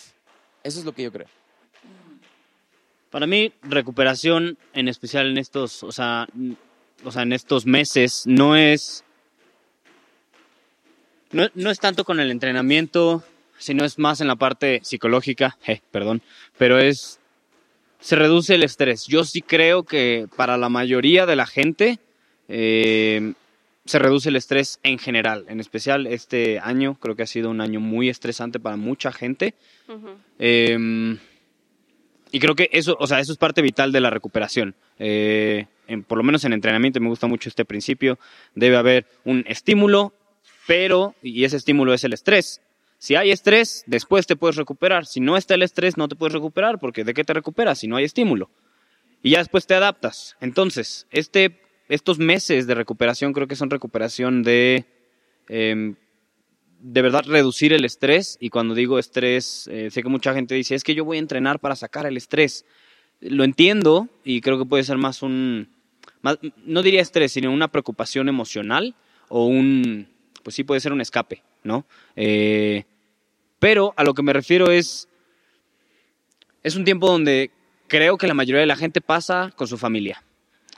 Eso 0.63 0.79
es 0.79 0.85
lo 0.85 0.93
que 0.93 1.03
yo 1.03 1.11
creo. 1.11 1.27
Para 3.11 3.27
mí, 3.27 3.53
recuperación, 3.63 4.59
en 4.75 4.87
especial 4.87 5.29
en 5.29 5.39
estos, 5.39 5.83
o 5.83 5.91
sea, 5.91 6.29
o 7.03 7.11
sea, 7.11 7.23
en 7.23 7.33
estos 7.33 7.67
meses, 7.67 8.23
no 8.27 8.55
es, 8.55 9.03
no, 11.33 11.47
no 11.55 11.71
es 11.71 11.79
tanto 11.81 12.05
con 12.05 12.21
el 12.21 12.31
entrenamiento, 12.31 13.23
sino 13.59 13.85
es 13.85 13.99
más 13.99 14.21
en 14.21 14.29
la 14.29 14.37
parte 14.37 14.81
psicológica, 14.83 15.57
eh, 15.67 15.81
perdón, 15.91 16.23
pero 16.57 16.79
es, 16.79 17.19
se 18.01 18.17
reduce 18.17 18.55
el 18.55 18.63
estrés. 18.63 19.07
Yo 19.07 19.25
sí 19.25 19.43
creo 19.43 19.83
que 19.83 20.27
para 20.37 20.57
la 20.57 20.69
mayoría 20.69 21.27
de 21.27 21.37
la 21.37 21.47
gente 21.47 21.99
eh, 22.49 23.33
se 23.85 23.99
reduce 23.99 24.29
el 24.29 24.37
estrés 24.37 24.79
en 24.83 24.99
general, 24.99 25.45
en 25.49 25.61
especial 25.61 26.07
este 26.07 26.59
año, 26.61 26.95
creo 27.01 27.17
que 27.17 27.23
ha 27.23 27.27
sido 27.27 27.51
un 27.51 27.61
año 27.61 27.81
muy 27.81 28.09
estresante 28.09 28.61
para 28.61 28.77
mucha 28.77 29.13
gente. 29.13 29.55
Eh, 30.39 31.17
y 32.31 32.41
creo 32.41 32.55
que 32.55 32.69
eso, 32.73 32.97
o 33.01 33.07
sea, 33.07 33.21
eso 33.21 33.33
es 33.33 33.39
parte 33.39 33.63
vital 33.63 33.91
de 33.91 34.01
la 34.01 34.11
recuperación. 34.11 34.75
Eh, 34.99 35.67
en- 35.87 36.03
por 36.03 36.19
lo 36.19 36.25
menos 36.25 36.45
en 36.45 36.53
entrenamiento 36.53 37.01
me 37.01 37.09
gusta 37.09 37.27
mucho 37.27 37.49
este 37.49 37.65
principio. 37.65 38.19
Debe 38.55 38.77
haber 38.77 39.07
un 39.25 39.45
estímulo, 39.49 40.13
pero, 40.69 41.15
y 41.23 41.45
ese 41.45 41.57
estímulo 41.57 41.95
es 41.95 42.05
el 42.05 42.13
estrés. 42.13 42.61
Si 42.99 43.15
hay 43.15 43.31
estrés, 43.31 43.85
después 43.87 44.27
te 44.27 44.37
puedes 44.37 44.57
recuperar. 44.57 45.07
Si 45.07 45.19
no 45.19 45.39
está 45.39 45.55
el 45.55 45.63
estrés, 45.63 45.97
no 45.97 46.09
te 46.09 46.15
puedes 46.15 46.35
recuperar, 46.35 46.79
porque 46.79 47.05
¿de 47.05 47.15
qué 47.15 47.25
te 47.25 47.33
recuperas 47.33 47.79
si 47.79 47.89
no 47.89 47.97
hay 47.97 48.05
estímulo? 48.05 48.51
Y 49.23 49.31
ya 49.31 49.39
después 49.39 49.67
te 49.67 49.75
adaptas. 49.75 50.37
Entonces, 50.43 51.07
este, 51.11 51.59
estos 51.89 52.19
meses 52.19 52.67
de 52.67 52.75
recuperación 52.75 53.33
creo 53.33 53.49
que 53.49 53.57
son 53.57 53.71
recuperación 53.71 54.43
de 54.43 54.85
em, 55.49 55.97
de 56.81 57.01
verdad 57.01 57.25
reducir 57.27 57.73
el 57.73 57.87
estrés 57.87 58.37
y 58.39 58.51
cuando 58.51 58.75
digo 58.75 58.99
estrés, 58.99 59.71
eh, 59.73 59.91
sé 59.91 60.03
que 60.03 60.11
mucha 60.11 60.35
gente 60.35 60.55
dice, 60.55 60.75
es 60.75 60.85
que 60.85 60.95
yo 60.95 61.03
voy 61.03 61.17
a 61.17 61.21
entrenar 61.21 61.61
para 61.61 61.77
sacar 61.77 62.05
el 62.05 62.19
estrés. 62.19 62.67
Lo 63.21 63.43
entiendo 63.43 64.11
y 64.23 64.43
creo 64.43 64.59
que 64.59 64.67
puede 64.67 64.83
ser 64.83 64.99
más 64.99 65.23
un, 65.23 65.71
no 66.67 66.83
diría 66.83 67.01
estrés, 67.01 67.33
sino 67.33 67.51
una 67.51 67.69
preocupación 67.69 68.29
emocional 68.29 68.95
o 69.31 69.47
un, 69.47 70.09
pues 70.49 70.55
sí 70.55 70.65
puede 70.65 70.81
ser 70.81 70.95
un 70.95 71.03
escape, 71.03 71.43
¿no? 71.63 71.85
Eh, 72.17 72.85
pero 73.59 73.93
a 73.99 74.03
lo 74.03 74.15
que 74.15 74.23
me 74.23 74.33
refiero 74.33 74.71
es, 74.71 75.07
es 76.63 76.75
un 76.75 76.87
tiempo 76.87 77.07
donde 77.07 77.51
creo 77.87 78.17
que 78.17 78.27
la 78.27 78.33
mayoría 78.33 78.63
de 78.63 78.67
la 78.67 78.77
gente 78.77 79.03
pasa 79.03 79.53
con 79.57 79.69
su 79.69 79.77
familia. 79.77 80.25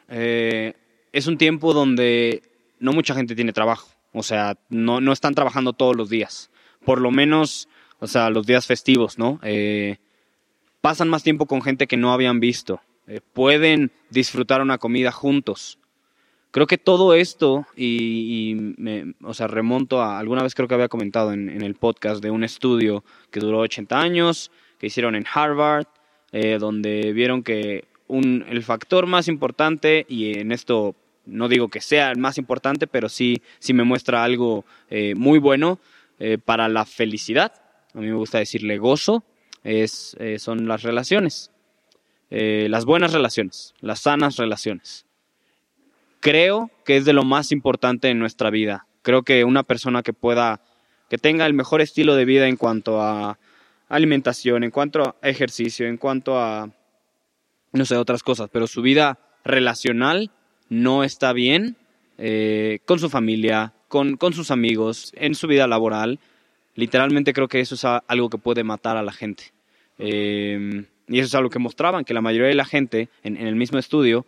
Eh, 0.08 0.74
es 1.12 1.28
un 1.28 1.38
tiempo 1.38 1.72
donde 1.72 2.42
no 2.80 2.92
mucha 2.92 3.14
gente 3.14 3.36
tiene 3.36 3.52
trabajo. 3.52 3.90
O 4.12 4.24
sea, 4.24 4.56
no, 4.70 5.00
no 5.00 5.12
están 5.12 5.36
trabajando 5.36 5.72
todos 5.72 5.94
los 5.94 6.10
días. 6.10 6.50
Por 6.84 7.00
lo 7.00 7.12
menos, 7.12 7.68
o 8.00 8.08
sea, 8.08 8.28
los 8.28 8.46
días 8.46 8.66
festivos, 8.66 9.18
¿no? 9.18 9.38
Eh, 9.44 9.98
pasan 10.80 11.08
más 11.08 11.22
tiempo 11.22 11.46
con 11.46 11.62
gente 11.62 11.86
que 11.86 11.96
no 11.96 12.12
habían 12.12 12.40
visto. 12.40 12.80
Pueden 13.34 13.92
disfrutar 14.10 14.62
una 14.62 14.78
comida 14.78 15.12
juntos. 15.12 15.78
Creo 16.50 16.66
que 16.66 16.78
todo 16.78 17.14
esto, 17.14 17.66
y, 17.76 18.56
me, 18.76 19.14
o 19.22 19.34
sea, 19.34 19.46
remonto 19.46 20.02
a, 20.02 20.18
alguna 20.18 20.42
vez 20.42 20.54
creo 20.54 20.66
que 20.66 20.74
había 20.74 20.88
comentado 20.88 21.32
en, 21.32 21.62
el 21.62 21.74
podcast 21.74 22.22
de 22.22 22.30
un 22.30 22.42
estudio 22.42 23.04
que 23.30 23.40
duró 23.40 23.60
80 23.60 24.00
años, 24.00 24.50
que 24.78 24.88
hicieron 24.88 25.14
en 25.14 25.24
Harvard, 25.32 25.86
eh, 26.32 26.58
donde 26.58 27.12
vieron 27.12 27.42
que 27.42 27.84
un, 28.08 28.44
el 28.48 28.62
factor 28.64 29.06
más 29.06 29.28
importante, 29.28 30.04
y 30.08 30.38
en 30.38 30.50
esto 30.50 30.96
no 31.26 31.48
digo 31.48 31.68
que 31.68 31.80
sea 31.80 32.10
el 32.10 32.18
más 32.18 32.38
importante, 32.38 32.86
pero 32.86 33.08
sí, 33.08 33.42
sí 33.58 33.72
me 33.72 33.84
muestra 33.84 34.24
algo 34.24 34.64
eh, 34.90 35.14
muy 35.14 35.38
bueno 35.38 35.78
eh, 36.18 36.38
para 36.38 36.68
la 36.68 36.84
felicidad, 36.84 37.52
a 37.94 37.98
mí 37.98 38.06
me 38.06 38.14
gusta 38.14 38.38
decirle 38.38 38.78
gozo, 38.78 39.24
es, 39.64 40.16
eh, 40.18 40.38
son 40.38 40.66
las 40.68 40.82
relaciones, 40.82 41.50
las 42.30 42.84
buenas 42.84 43.12
relaciones, 43.12 43.74
las 43.80 44.02
sanas 44.02 44.36
relaciones. 44.36 45.04
Creo 46.20 46.70
que 46.84 46.98
es 46.98 47.06
de 47.06 47.14
lo 47.14 47.24
más 47.24 47.50
importante 47.50 48.08
en 48.08 48.18
nuestra 48.18 48.50
vida. 48.50 48.86
Creo 49.02 49.22
que 49.22 49.44
una 49.44 49.62
persona 49.62 50.02
que 50.02 50.12
pueda, 50.12 50.60
que 51.08 51.16
tenga 51.16 51.46
el 51.46 51.54
mejor 51.54 51.80
estilo 51.80 52.14
de 52.14 52.26
vida 52.26 52.46
en 52.46 52.56
cuanto 52.56 53.00
a 53.00 53.38
alimentación, 53.88 54.62
en 54.62 54.70
cuanto 54.70 55.02
a 55.02 55.28
ejercicio, 55.28 55.86
en 55.88 55.96
cuanto 55.96 56.38
a, 56.38 56.70
no 57.72 57.84
sé, 57.86 57.96
otras 57.96 58.22
cosas, 58.22 58.50
pero 58.52 58.66
su 58.66 58.82
vida 58.82 59.18
relacional 59.44 60.30
no 60.68 61.04
está 61.04 61.32
bien 61.32 61.76
eh, 62.18 62.80
con 62.84 62.98
su 62.98 63.08
familia, 63.08 63.72
con, 63.88 64.16
con 64.18 64.34
sus 64.34 64.50
amigos, 64.50 65.12
en 65.16 65.34
su 65.34 65.46
vida 65.46 65.66
laboral. 65.66 66.20
Literalmente 66.74 67.32
creo 67.32 67.48
que 67.48 67.60
eso 67.60 67.74
es 67.74 67.84
algo 67.84 68.28
que 68.28 68.38
puede 68.38 68.62
matar 68.62 68.98
a 68.98 69.02
la 69.02 69.12
gente. 69.12 69.52
Eh, 69.98 70.84
y 71.08 71.18
eso 71.18 71.26
es 71.26 71.34
algo 71.34 71.50
que 71.50 71.58
mostraban, 71.58 72.04
que 72.04 72.14
la 72.14 72.20
mayoría 72.20 72.48
de 72.48 72.54
la 72.54 72.64
gente 72.64 73.08
en, 73.24 73.36
en 73.36 73.48
el 73.48 73.56
mismo 73.56 73.78
estudio, 73.78 74.26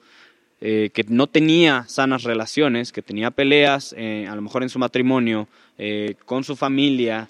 eh, 0.64 0.90
que 0.94 1.02
no 1.08 1.26
tenía 1.26 1.86
sanas 1.88 2.22
relaciones, 2.22 2.92
que 2.92 3.02
tenía 3.02 3.32
peleas, 3.32 3.96
eh, 3.98 4.28
a 4.30 4.36
lo 4.36 4.42
mejor 4.42 4.62
en 4.62 4.68
su 4.68 4.78
matrimonio, 4.78 5.48
eh, 5.76 6.14
con 6.24 6.44
su 6.44 6.54
familia, 6.54 7.28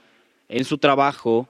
en 0.51 0.67
su 0.67 0.77
trabajo, 0.77 1.49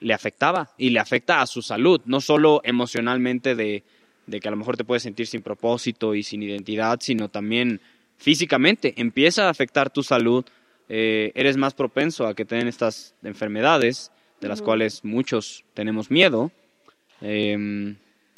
le 0.00 0.14
afectaba 0.14 0.70
y 0.78 0.88
le 0.88 0.98
afecta 0.98 1.42
a 1.42 1.46
su 1.46 1.60
salud, 1.60 2.00
no 2.06 2.22
solo 2.22 2.62
emocionalmente 2.64 3.54
de, 3.54 3.82
de 4.26 4.40
que 4.40 4.48
a 4.48 4.50
lo 4.50 4.56
mejor 4.56 4.78
te 4.78 4.84
puedes 4.84 5.02
sentir 5.02 5.26
sin 5.26 5.42
propósito 5.42 6.14
y 6.14 6.22
sin 6.22 6.42
identidad, 6.42 7.00
sino 7.02 7.28
también 7.28 7.82
físicamente. 8.16 8.94
Empieza 8.96 9.46
a 9.46 9.50
afectar 9.50 9.90
tu 9.90 10.02
salud, 10.02 10.46
eres 10.88 11.58
más 11.58 11.74
propenso 11.74 12.26
a 12.26 12.34
que 12.34 12.46
te 12.46 12.56
den 12.56 12.66
estas 12.66 13.14
enfermedades, 13.22 14.10
de 14.40 14.48
las 14.48 14.62
cuales 14.62 15.04
muchos 15.04 15.66
tenemos 15.74 16.10
miedo. 16.10 16.50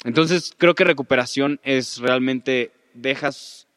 Entonces 0.03 0.53
creo 0.57 0.73
que 0.75 0.83
recuperación 0.83 1.59
es 1.63 1.97
realmente 1.99 2.71
dejas 2.93 3.67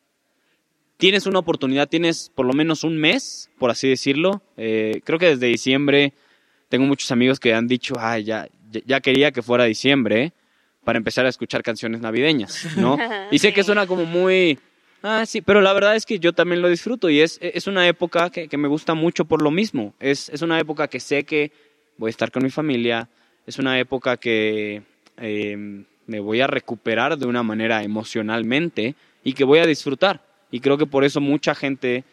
tienes 0.97 1.27
una 1.27 1.41
oportunidad, 1.41 1.89
tienes 1.89 2.31
por 2.35 2.47
lo 2.47 2.53
menos 2.53 2.85
un 2.85 2.97
mes, 2.97 3.51
por 3.59 3.71
así 3.71 3.89
decirlo. 3.89 4.43
Eh, 4.57 5.01
creo 5.05 5.19
que 5.19 5.27
desde 5.27 5.47
diciembre 5.47 6.13
tengo 6.69 6.87
muchos 6.87 7.11
amigos 7.11 7.41
que 7.41 7.53
han 7.53 7.67
dicho, 7.67 7.95
ay, 7.99 8.25
ya, 8.25 8.49
ya- 8.87 9.01
quería 9.01 9.33
que 9.33 9.43
fuera 9.43 9.65
diciembre 9.65 10.33
para 10.85 10.97
empezar 10.99 11.27
a 11.27 11.29
escuchar 11.29 11.63
canciones 11.63 12.01
navideñas, 12.01 12.69
¿no? 12.77 12.97
Y 13.31 13.39
sé 13.39 13.53
que 13.53 13.65
suena 13.65 13.87
como 13.87 14.05
muy... 14.05 14.59
Ah, 15.03 15.27
sí, 15.27 15.43
pero 15.43 15.61
la 15.61 15.73
verdad 15.75 15.97
es 15.97 16.07
que 16.07 16.19
yo 16.19 16.33
también 16.33 16.63
lo 16.63 16.69
disfruto 16.71 17.11
y 17.11 17.21
es, 17.21 17.39
es 17.43 17.67
una 17.67 17.87
época 17.87 18.31
que, 18.31 18.49
que 18.49 18.57
me 18.57 18.69
gusta 18.69 18.95
mucho 18.95 19.27
por 19.27 19.43
lo 19.43 19.51
mismo. 19.51 19.95
Es, 20.01 20.31
es 20.31 20.41
una 20.41 20.59
época 20.59 20.89
que 20.89 20.99
sé 21.01 21.25
que 21.25 21.53
voy 21.99 22.09
a 22.09 22.11
estar 22.11 22.31
con 22.31 22.43
mi 22.43 22.49
familia, 22.51 23.11
es 23.47 23.59
una 23.59 23.79
época 23.79 24.17
que 24.17 24.83
eh, 25.19 25.85
me 26.07 26.21
voy 26.21 26.41
a 26.41 26.47
recuperar 26.47 27.17
de 27.19 27.27
una 27.27 27.43
manera 27.43 27.83
emocionalmente 27.83 28.95
y 29.23 29.33
que 29.33 29.45
voy 29.45 29.59
a 29.59 29.67
disfrutar. 29.67 30.23
Y 30.51 30.61
creo 30.61 30.79
que 30.79 30.87
por 30.87 31.05
eso 31.05 31.21
mucha 31.21 31.55
gente, 31.55 32.05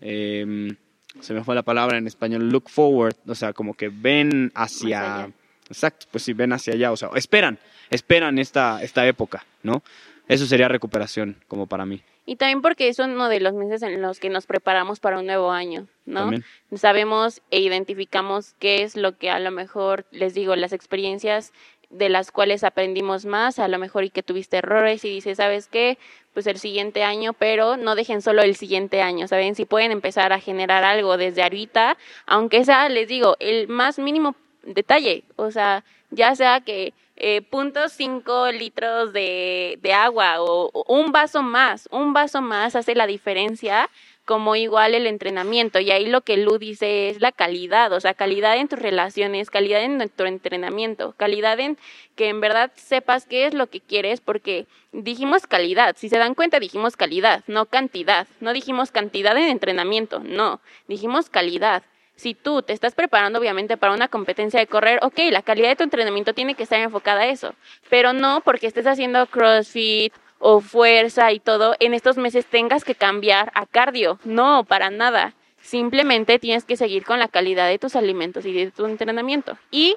eh, 0.00 0.74
se 1.20 1.34
me 1.34 1.42
fue 1.42 1.54
la 1.54 1.62
palabra 1.62 1.98
en 1.98 2.06
español, 2.06 2.48
look 2.48 2.68
forward, 2.68 3.16
o 3.26 3.34
sea, 3.34 3.52
como 3.52 3.74
que 3.74 3.88
ven 3.88 4.52
hacia... 4.54 5.30
Exacto, 5.68 6.06
pues 6.10 6.24
sí, 6.24 6.32
ven 6.32 6.52
hacia 6.54 6.72
allá, 6.72 6.92
o 6.92 6.96
sea, 6.96 7.10
esperan, 7.14 7.58
esperan 7.90 8.38
esta, 8.38 8.82
esta 8.82 9.06
época, 9.06 9.44
¿no? 9.62 9.82
Eso 10.26 10.46
sería 10.46 10.66
recuperación, 10.68 11.36
como 11.46 11.66
para 11.66 11.84
mí. 11.84 12.02
Y 12.24 12.36
también 12.36 12.60
porque 12.60 12.88
es 12.88 12.98
uno 12.98 13.30
de 13.30 13.40
los 13.40 13.54
meses 13.54 13.82
en 13.82 14.02
los 14.02 14.20
que 14.20 14.28
nos 14.28 14.46
preparamos 14.46 15.00
para 15.00 15.18
un 15.18 15.24
nuevo 15.24 15.50
año, 15.50 15.86
¿no? 16.04 16.20
También. 16.20 16.44
Sabemos 16.74 17.40
e 17.50 17.60
identificamos 17.60 18.54
qué 18.58 18.82
es 18.82 18.96
lo 18.96 19.16
que 19.16 19.30
a 19.30 19.38
lo 19.40 19.50
mejor, 19.50 20.04
les 20.10 20.34
digo, 20.34 20.54
las 20.54 20.74
experiencias 20.74 21.52
de 21.90 22.08
las 22.08 22.30
cuales 22.30 22.64
aprendimos 22.64 23.24
más, 23.24 23.58
a 23.58 23.68
lo 23.68 23.78
mejor 23.78 24.04
y 24.04 24.10
que 24.10 24.22
tuviste 24.22 24.58
errores 24.58 25.04
y 25.04 25.08
dices, 25.08 25.38
¿sabes 25.38 25.68
qué? 25.68 25.98
Pues 26.34 26.46
el 26.46 26.58
siguiente 26.58 27.02
año, 27.02 27.32
pero 27.32 27.76
no 27.76 27.94
dejen 27.94 28.20
solo 28.20 28.42
el 28.42 28.56
siguiente 28.56 29.00
año, 29.00 29.26
¿saben? 29.26 29.54
Si 29.54 29.64
pueden 29.64 29.90
empezar 29.90 30.32
a 30.32 30.40
generar 30.40 30.84
algo 30.84 31.16
desde 31.16 31.42
ahorita, 31.42 31.96
aunque 32.26 32.64
sea, 32.64 32.88
les 32.88 33.08
digo, 33.08 33.36
el 33.40 33.68
más 33.68 33.98
mínimo 33.98 34.34
detalle, 34.62 35.24
o 35.36 35.50
sea, 35.50 35.84
ya 36.10 36.34
sea 36.34 36.60
que 36.60 36.92
eh, 37.16 37.42
punto 37.42 37.88
cinco 37.88 38.52
litros 38.52 39.12
de, 39.12 39.78
de 39.82 39.92
agua 39.92 40.40
o, 40.40 40.70
o 40.72 40.94
un 40.94 41.10
vaso 41.10 41.42
más, 41.42 41.88
un 41.90 42.12
vaso 42.12 42.42
más 42.42 42.76
hace 42.76 42.94
la 42.94 43.06
diferencia 43.06 43.90
como 44.28 44.56
igual 44.56 44.94
el 44.94 45.06
entrenamiento. 45.06 45.80
Y 45.80 45.90
ahí 45.90 46.04
lo 46.04 46.20
que 46.20 46.36
Lu 46.36 46.58
dice 46.58 47.08
es 47.08 47.22
la 47.22 47.32
calidad, 47.32 47.90
o 47.94 47.98
sea, 47.98 48.12
calidad 48.12 48.58
en 48.58 48.68
tus 48.68 48.78
relaciones, 48.78 49.48
calidad 49.48 49.82
en 49.82 50.06
tu 50.10 50.24
entrenamiento, 50.24 51.14
calidad 51.16 51.58
en 51.58 51.78
que 52.14 52.28
en 52.28 52.42
verdad 52.42 52.70
sepas 52.76 53.24
qué 53.24 53.46
es 53.46 53.54
lo 53.54 53.68
que 53.68 53.80
quieres, 53.80 54.20
porque 54.20 54.66
dijimos 54.92 55.46
calidad, 55.46 55.96
si 55.96 56.10
se 56.10 56.18
dan 56.18 56.34
cuenta 56.34 56.60
dijimos 56.60 56.94
calidad, 56.94 57.42
no 57.46 57.64
cantidad, 57.64 58.28
no 58.40 58.52
dijimos 58.52 58.90
cantidad 58.90 59.34
en 59.34 59.44
entrenamiento, 59.44 60.20
no, 60.20 60.60
dijimos 60.88 61.30
calidad. 61.30 61.82
Si 62.14 62.34
tú 62.34 62.60
te 62.60 62.74
estás 62.74 62.94
preparando 62.94 63.38
obviamente 63.38 63.78
para 63.78 63.94
una 63.94 64.08
competencia 64.08 64.60
de 64.60 64.66
correr, 64.66 64.98
ok, 65.02 65.20
la 65.30 65.40
calidad 65.40 65.70
de 65.70 65.76
tu 65.76 65.84
entrenamiento 65.84 66.34
tiene 66.34 66.54
que 66.54 66.64
estar 66.64 66.80
enfocada 66.80 67.22
a 67.22 67.28
eso, 67.28 67.54
pero 67.88 68.12
no 68.12 68.42
porque 68.42 68.66
estés 68.66 68.86
haciendo 68.86 69.24
CrossFit 69.24 70.12
o 70.38 70.60
fuerza 70.60 71.32
y 71.32 71.40
todo, 71.40 71.74
en 71.80 71.94
estos 71.94 72.16
meses 72.16 72.46
tengas 72.46 72.84
que 72.84 72.94
cambiar 72.94 73.50
a 73.54 73.66
cardio. 73.66 74.18
No, 74.24 74.64
para 74.64 74.90
nada. 74.90 75.34
Simplemente 75.60 76.38
tienes 76.38 76.64
que 76.64 76.76
seguir 76.76 77.04
con 77.04 77.18
la 77.18 77.28
calidad 77.28 77.68
de 77.68 77.78
tus 77.78 77.96
alimentos 77.96 78.46
y 78.46 78.52
de 78.52 78.70
tu 78.70 78.86
entrenamiento 78.86 79.58
y 79.70 79.96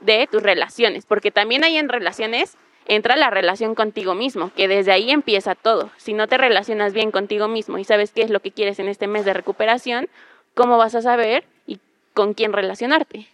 de 0.00 0.26
tus 0.30 0.42
relaciones, 0.42 1.06
porque 1.06 1.30
también 1.30 1.64
hay 1.64 1.76
en 1.76 1.88
relaciones 1.88 2.56
entra 2.86 3.16
la 3.16 3.30
relación 3.30 3.74
contigo 3.74 4.14
mismo, 4.14 4.50
que 4.56 4.68
desde 4.68 4.92
ahí 4.92 5.10
empieza 5.10 5.54
todo. 5.54 5.90
Si 5.96 6.14
no 6.14 6.26
te 6.26 6.38
relacionas 6.38 6.92
bien 6.92 7.10
contigo 7.10 7.48
mismo 7.48 7.78
y 7.78 7.84
sabes 7.84 8.12
qué 8.12 8.22
es 8.22 8.30
lo 8.30 8.40
que 8.40 8.50
quieres 8.50 8.78
en 8.78 8.88
este 8.88 9.06
mes 9.06 9.24
de 9.24 9.34
recuperación, 9.34 10.08
¿cómo 10.54 10.78
vas 10.78 10.94
a 10.94 11.02
saber 11.02 11.44
y 11.66 11.78
con 12.14 12.34
quién 12.34 12.52
relacionarte? 12.52 13.28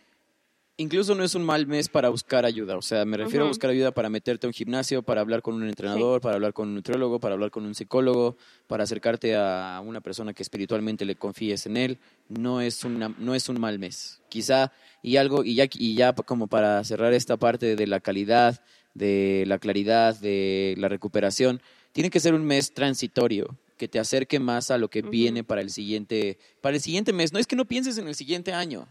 Incluso 0.81 1.17
no 1.17 1.25
es 1.25 1.35
un 1.35 1.43
mal 1.43 1.67
mes 1.67 1.89
para 1.89 2.09
buscar 2.09 2.45
ayuda. 2.45 2.77
O 2.77 2.83
sea, 2.83 3.05
me 3.05 3.17
refiero 3.17 3.45
a 3.45 3.49
buscar 3.49 3.71
ayuda 3.71 3.91
para 3.91 4.09
meterte 4.09 4.47
a 4.47 4.49
un 4.49 4.55
gimnasio, 4.55 5.03
para 5.03 5.21
hablar 5.21 5.43
con 5.43 5.57
un 5.57 5.69
entrenador, 5.69 6.21
para 6.21 6.37
hablar 6.37 6.53
con 6.53 6.69
un 6.69 6.77
nutriólogo, 6.77 7.19
para 7.19 7.35
hablar 7.35 7.51
con 7.51 7.67
un 7.67 7.75
psicólogo, 7.75 8.37
para 8.69 8.85
acercarte 8.85 9.35
a 9.35 9.83
una 9.85 10.01
persona 10.01 10.33
que 10.33 10.45
espiritualmente 10.45 11.05
le 11.05 11.17
confíes 11.17 11.67
en 11.67 11.77
él. 11.77 11.99
No 12.29 12.61
es, 12.61 12.85
una, 12.85 13.13
no 13.19 13.35
es 13.35 13.49
un 13.49 13.59
mal 13.59 13.81
mes. 13.81 14.23
Quizá, 14.29 14.71
y 15.03 15.17
algo, 15.17 15.43
y 15.43 15.57
ya, 15.57 15.65
y 15.69 15.97
ya 15.97 16.13
como 16.13 16.47
para 16.47 16.85
cerrar 16.85 17.13
esta 17.13 17.37
parte 17.37 17.75
de 17.75 17.87
la 17.89 17.99
calidad, 17.99 18.63
de 18.95 19.43
la 19.49 19.59
claridad, 19.59 20.17
de 20.21 20.77
la 20.79 20.89
recuperación, 20.89 21.61
tiene 21.91 22.09
que 22.09 22.21
ser 22.21 22.35
un 22.35 22.45
mes 22.45 22.73
transitorio 22.73 23.59
que 23.79 23.89
te 23.89 23.99
acerque 23.99 24.39
más 24.39 24.71
a 24.71 24.79
lo 24.79 24.91
que 24.91 25.03
viene 25.03 25.43
para 25.43 25.61
el 25.61 25.71
siguiente 25.71 26.39
para 26.61 26.77
el 26.77 26.83
siguiente 26.83 27.13
mes. 27.13 27.33
No 27.33 27.41
es 27.41 27.49
que 27.49 27.57
no 27.57 27.65
pienses 27.65 27.99
en 27.99 28.07
el 28.07 28.15
siguiente 28.15 28.53
año. 28.53 28.87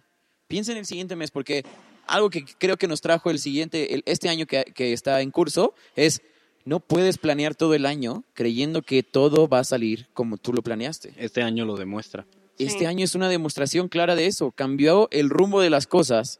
Piensa 0.47 0.71
en 0.71 0.77
el 0.77 0.85
siguiente 0.85 1.15
mes, 1.15 1.29
porque 1.31 1.63
algo 2.07 2.29
que 2.29 2.45
creo 2.57 2.77
que 2.77 2.87
nos 2.87 3.01
trajo 3.01 3.29
el 3.29 3.39
siguiente, 3.39 3.93
el- 3.93 4.03
este 4.05 4.29
año 4.29 4.45
que, 4.45 4.63
que 4.73 4.93
está 4.93 5.21
en 5.21 5.31
curso, 5.31 5.73
es 5.95 6.21
no 6.63 6.79
puedes 6.79 7.17
planear 7.17 7.53
todo 7.55 7.73
el 7.73 7.85
año 7.85 8.23
creyendo 8.33 8.81
que 8.81 9.03
todo 9.03 9.47
va 9.47 9.59
a 9.59 9.63
salir 9.63 10.07
como 10.13 10.37
tú 10.37 10.53
lo 10.53 10.61
planeaste. 10.61 11.13
Este 11.17 11.41
año 11.41 11.65
lo 11.65 11.75
demuestra. 11.75 12.25
Sí. 12.57 12.65
Este 12.65 12.87
año 12.87 13.03
es 13.03 13.13
una 13.15 13.29
demostración 13.29 13.87
clara 13.89 14.15
de 14.15 14.25
eso. 14.25 14.51
Cambió 14.51 15.07
el 15.11 15.29
rumbo 15.29 15.61
de 15.61 15.69
las 15.69 15.85
cosas, 15.87 16.39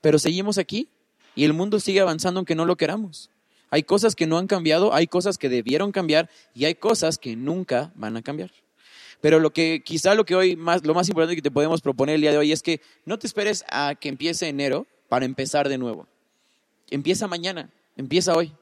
pero 0.00 0.18
seguimos 0.18 0.58
aquí 0.58 0.88
y 1.34 1.44
el 1.44 1.52
mundo 1.52 1.80
sigue 1.80 2.00
avanzando 2.00 2.38
aunque 2.40 2.54
no 2.54 2.66
lo 2.66 2.76
queramos. 2.76 3.30
Hay 3.70 3.82
cosas 3.82 4.14
que 4.14 4.26
no 4.26 4.38
han 4.38 4.46
cambiado, 4.46 4.94
hay 4.94 5.06
cosas 5.08 5.38
que 5.38 5.48
debieron 5.48 5.90
cambiar 5.90 6.28
y 6.54 6.64
hay 6.66 6.74
cosas 6.76 7.18
que 7.18 7.34
nunca 7.34 7.92
van 7.96 8.16
a 8.16 8.22
cambiar. 8.22 8.52
Pero 9.20 9.40
lo 9.40 9.52
que 9.52 9.82
quizá 9.84 10.14
lo 10.14 10.24
que 10.24 10.34
hoy 10.34 10.56
más 10.56 10.84
lo 10.84 10.94
más 10.94 11.08
importante 11.08 11.36
que 11.36 11.42
te 11.42 11.50
podemos 11.50 11.80
proponer 11.80 12.16
el 12.16 12.20
día 12.20 12.32
de 12.32 12.38
hoy 12.38 12.52
es 12.52 12.62
que 12.62 12.80
no 13.04 13.18
te 13.18 13.26
esperes 13.26 13.64
a 13.68 13.94
que 13.94 14.08
empiece 14.08 14.48
enero 14.48 14.86
para 15.08 15.24
empezar 15.24 15.68
de 15.68 15.78
nuevo. 15.78 16.06
Empieza 16.90 17.26
mañana, 17.26 17.70
empieza 17.96 18.34
hoy. 18.34 18.52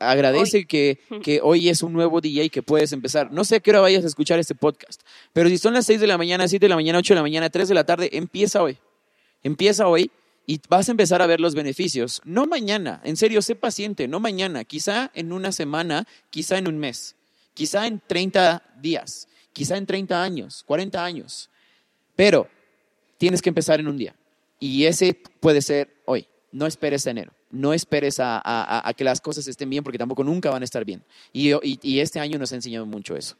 Agradece 0.00 0.66
Que, 0.66 0.98
que 1.22 1.40
hoy 1.42 1.68
es 1.68 1.82
un 1.82 1.92
nuevo 1.92 2.20
día 2.20 2.44
y 2.44 2.50
que 2.50 2.62
puedes 2.62 2.92
empezar. 2.92 3.32
No 3.32 3.44
sé 3.44 3.56
a 3.56 3.60
qué 3.60 3.70
hora 3.70 3.80
vayas 3.80 4.04
a 4.04 4.06
escuchar 4.06 4.38
este 4.38 4.54
podcast, 4.54 5.02
pero 5.32 5.48
si 5.48 5.58
son 5.58 5.74
las 5.74 5.86
6 5.86 6.00
de 6.00 6.06
la 6.06 6.18
mañana, 6.18 6.46
7 6.46 6.64
de 6.64 6.68
la 6.68 6.76
mañana, 6.76 6.98
8 6.98 7.14
de 7.14 7.16
la 7.16 7.22
mañana, 7.22 7.50
3 7.50 7.68
de 7.68 7.74
la 7.74 7.84
tarde, 7.84 8.10
empieza 8.12 8.62
hoy. 8.62 8.78
Empieza 9.42 9.86
hoy 9.86 10.10
y 10.46 10.60
vas 10.68 10.88
a 10.88 10.92
empezar 10.92 11.20
a 11.20 11.26
ver 11.26 11.40
los 11.40 11.54
beneficios. 11.54 12.22
No 12.24 12.46
mañana, 12.46 13.00
en 13.04 13.16
serio, 13.18 13.42
sé 13.42 13.54
paciente, 13.54 14.08
no 14.08 14.18
mañana, 14.18 14.64
quizá 14.64 15.10
en 15.14 15.32
una 15.32 15.52
semana, 15.52 16.06
quizá 16.30 16.56
en 16.56 16.68
un 16.68 16.78
mes, 16.78 17.16
quizá 17.52 17.86
en 17.86 18.00
30 18.04 18.62
días, 18.80 19.28
quizá 19.52 19.76
en 19.76 19.86
30 19.86 20.22
años, 20.22 20.62
40 20.66 21.04
años. 21.04 21.50
Pero 22.16 22.48
tienes 23.18 23.42
que 23.42 23.48
empezar 23.48 23.80
en 23.80 23.88
un 23.88 23.96
día. 23.96 24.14
Y 24.60 24.84
ese 24.86 25.14
puede 25.40 25.62
ser 25.62 25.94
hoy. 26.04 26.26
No 26.52 26.66
esperes 26.66 27.06
a 27.06 27.10
enero. 27.10 27.32
No 27.50 27.72
esperes 27.72 28.20
a, 28.20 28.36
a- 28.38 28.88
a- 28.88 28.94
que 28.94 29.04
las 29.04 29.20
cosas 29.20 29.46
estén 29.48 29.70
bien 29.70 29.82
porque 29.84 29.98
tampoco 29.98 30.22
nunca 30.24 30.50
van 30.50 30.62
a 30.62 30.64
estar 30.64 30.84
bien. 30.84 31.02
Y, 31.32 31.52
y- 31.54 31.78
y 31.82 32.00
este 32.00 32.20
año 32.20 32.38
nos 32.38 32.52
ha 32.52 32.56
enseñado 32.56 32.86
mucho 32.86 33.16
eso. 33.16 33.36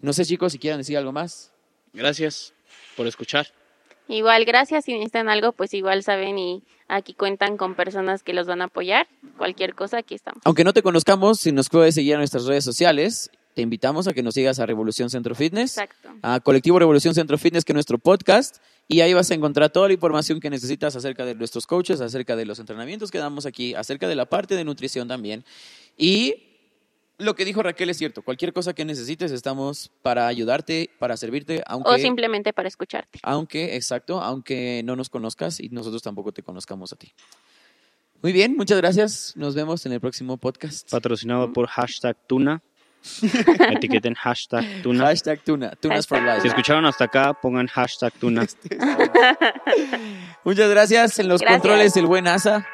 No 0.00 0.12
sé, 0.12 0.24
chicos, 0.24 0.52
si 0.52 0.58
quieran 0.58 0.78
decir 0.78 0.96
algo 0.96 1.10
más. 1.12 1.52
Gracias 1.92 2.52
por 2.96 3.06
escuchar. 3.06 3.48
Igual, 4.08 4.44
gracias. 4.44 4.84
Si 4.84 4.92
necesitan 4.92 5.28
algo, 5.28 5.52
pues 5.52 5.74
igual 5.74 6.02
saben 6.02 6.38
y 6.38 6.62
aquí 6.86 7.14
cuentan 7.14 7.56
con 7.56 7.74
personas 7.74 8.22
que 8.22 8.32
los 8.32 8.46
van 8.46 8.62
a 8.62 8.66
apoyar. 8.66 9.06
Cualquier 9.36 9.74
cosa, 9.74 9.98
aquí 9.98 10.14
estamos. 10.14 10.40
Aunque 10.44 10.64
no 10.64 10.72
te 10.72 10.82
conozcamos, 10.82 11.40
si 11.40 11.50
nos 11.52 11.68
puedes 11.68 11.94
seguir 11.94 12.12
en 12.12 12.18
nuestras 12.20 12.44
redes 12.46 12.64
sociales, 12.64 13.30
te 13.58 13.62
invitamos 13.62 14.06
a 14.06 14.12
que 14.12 14.22
nos 14.22 14.34
sigas 14.34 14.60
a 14.60 14.66
Revolución 14.66 15.10
Centro 15.10 15.34
Fitness, 15.34 15.78
Exacto. 15.78 16.10
a 16.22 16.38
Colectivo 16.38 16.78
Revolución 16.78 17.12
Centro 17.12 17.36
Fitness, 17.38 17.64
que 17.64 17.72
es 17.72 17.74
nuestro 17.74 17.98
podcast, 17.98 18.58
y 18.86 19.00
ahí 19.00 19.12
vas 19.14 19.32
a 19.32 19.34
encontrar 19.34 19.68
toda 19.70 19.88
la 19.88 19.94
información 19.94 20.38
que 20.38 20.48
necesitas 20.48 20.94
acerca 20.94 21.24
de 21.24 21.34
nuestros 21.34 21.66
coaches, 21.66 22.00
acerca 22.00 22.36
de 22.36 22.46
los 22.46 22.60
entrenamientos 22.60 23.10
que 23.10 23.18
damos 23.18 23.46
aquí, 23.46 23.74
acerca 23.74 24.06
de 24.06 24.14
la 24.14 24.26
parte 24.26 24.54
de 24.54 24.62
nutrición 24.62 25.08
también. 25.08 25.44
Y 25.96 26.36
lo 27.18 27.34
que 27.34 27.44
dijo 27.44 27.60
Raquel 27.60 27.90
es 27.90 27.96
cierto, 27.96 28.22
cualquier 28.22 28.52
cosa 28.52 28.74
que 28.74 28.84
necesites 28.84 29.32
estamos 29.32 29.90
para 30.02 30.28
ayudarte, 30.28 30.90
para 31.00 31.16
servirte, 31.16 31.64
aunque... 31.66 31.90
O 31.90 31.98
simplemente 31.98 32.52
para 32.52 32.68
escucharte. 32.68 33.18
Aunque, 33.24 33.74
exacto, 33.74 34.20
aunque 34.20 34.82
no 34.84 34.94
nos 34.94 35.10
conozcas 35.10 35.58
y 35.58 35.68
nosotros 35.70 36.00
tampoco 36.00 36.30
te 36.30 36.44
conozcamos 36.44 36.92
a 36.92 36.96
ti. 36.96 37.12
Muy 38.22 38.32
bien, 38.32 38.56
muchas 38.56 38.78
gracias. 38.78 39.32
Nos 39.34 39.56
vemos 39.56 39.84
en 39.84 39.94
el 39.94 40.00
próximo 40.00 40.36
podcast. 40.36 40.88
Patrocinado 40.88 41.52
por 41.52 41.66
hashtag 41.66 42.16
Tuna. 42.28 42.62
Etiqueten 43.70 44.14
hashtag 44.14 44.64
Tuna. 44.82 45.06
Hashtag 45.06 45.40
Tuna, 45.44 45.70
Tunas 45.80 46.06
for 46.06 46.18
Hashtag. 46.18 46.34
Life. 46.36 46.42
Si 46.42 46.48
escucharon 46.48 46.84
hasta 46.86 47.04
acá, 47.04 47.34
pongan 47.34 47.66
hashtag 47.68 48.12
Tuna. 48.14 48.46
Muchas 50.44 50.70
gracias. 50.70 51.18
En 51.18 51.28
los 51.28 51.40
Gracias. 51.40 51.60
controles, 51.60 51.96
el 51.96 52.06
buen 52.06 52.26
Asa. 52.26 52.66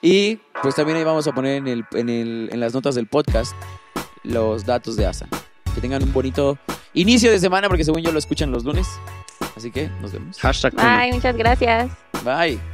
Y 0.00 0.36
pues 0.62 0.74
también 0.74 0.98
ahí 0.98 1.04
vamos 1.04 1.26
a 1.28 1.32
poner 1.32 1.56
en, 1.56 1.68
el, 1.68 1.84
en, 1.92 2.08
el, 2.08 2.48
en 2.52 2.60
las 2.60 2.74
notas 2.74 2.94
del 2.94 3.06
podcast 3.06 3.54
los 4.24 4.64
datos 4.64 4.96
de 4.96 5.06
Asa. 5.06 5.26
Que 5.74 5.80
tengan 5.80 6.02
un 6.02 6.12
bonito 6.12 6.58
inicio 6.92 7.30
de 7.30 7.38
semana 7.38 7.68
porque 7.68 7.84
según 7.84 8.02
yo 8.02 8.12
lo 8.12 8.18
escuchan 8.18 8.50
los 8.50 8.64
lunes. 8.64 8.88
Así 9.56 9.70
que 9.70 9.88
nos 10.00 10.12
vemos. 10.12 10.38
Hashtag 10.38 10.72
Tuna. 10.72 10.98
Bye, 10.98 11.12
muchas 11.12 11.36
gracias. 11.36 11.90
Bye. 12.24 12.71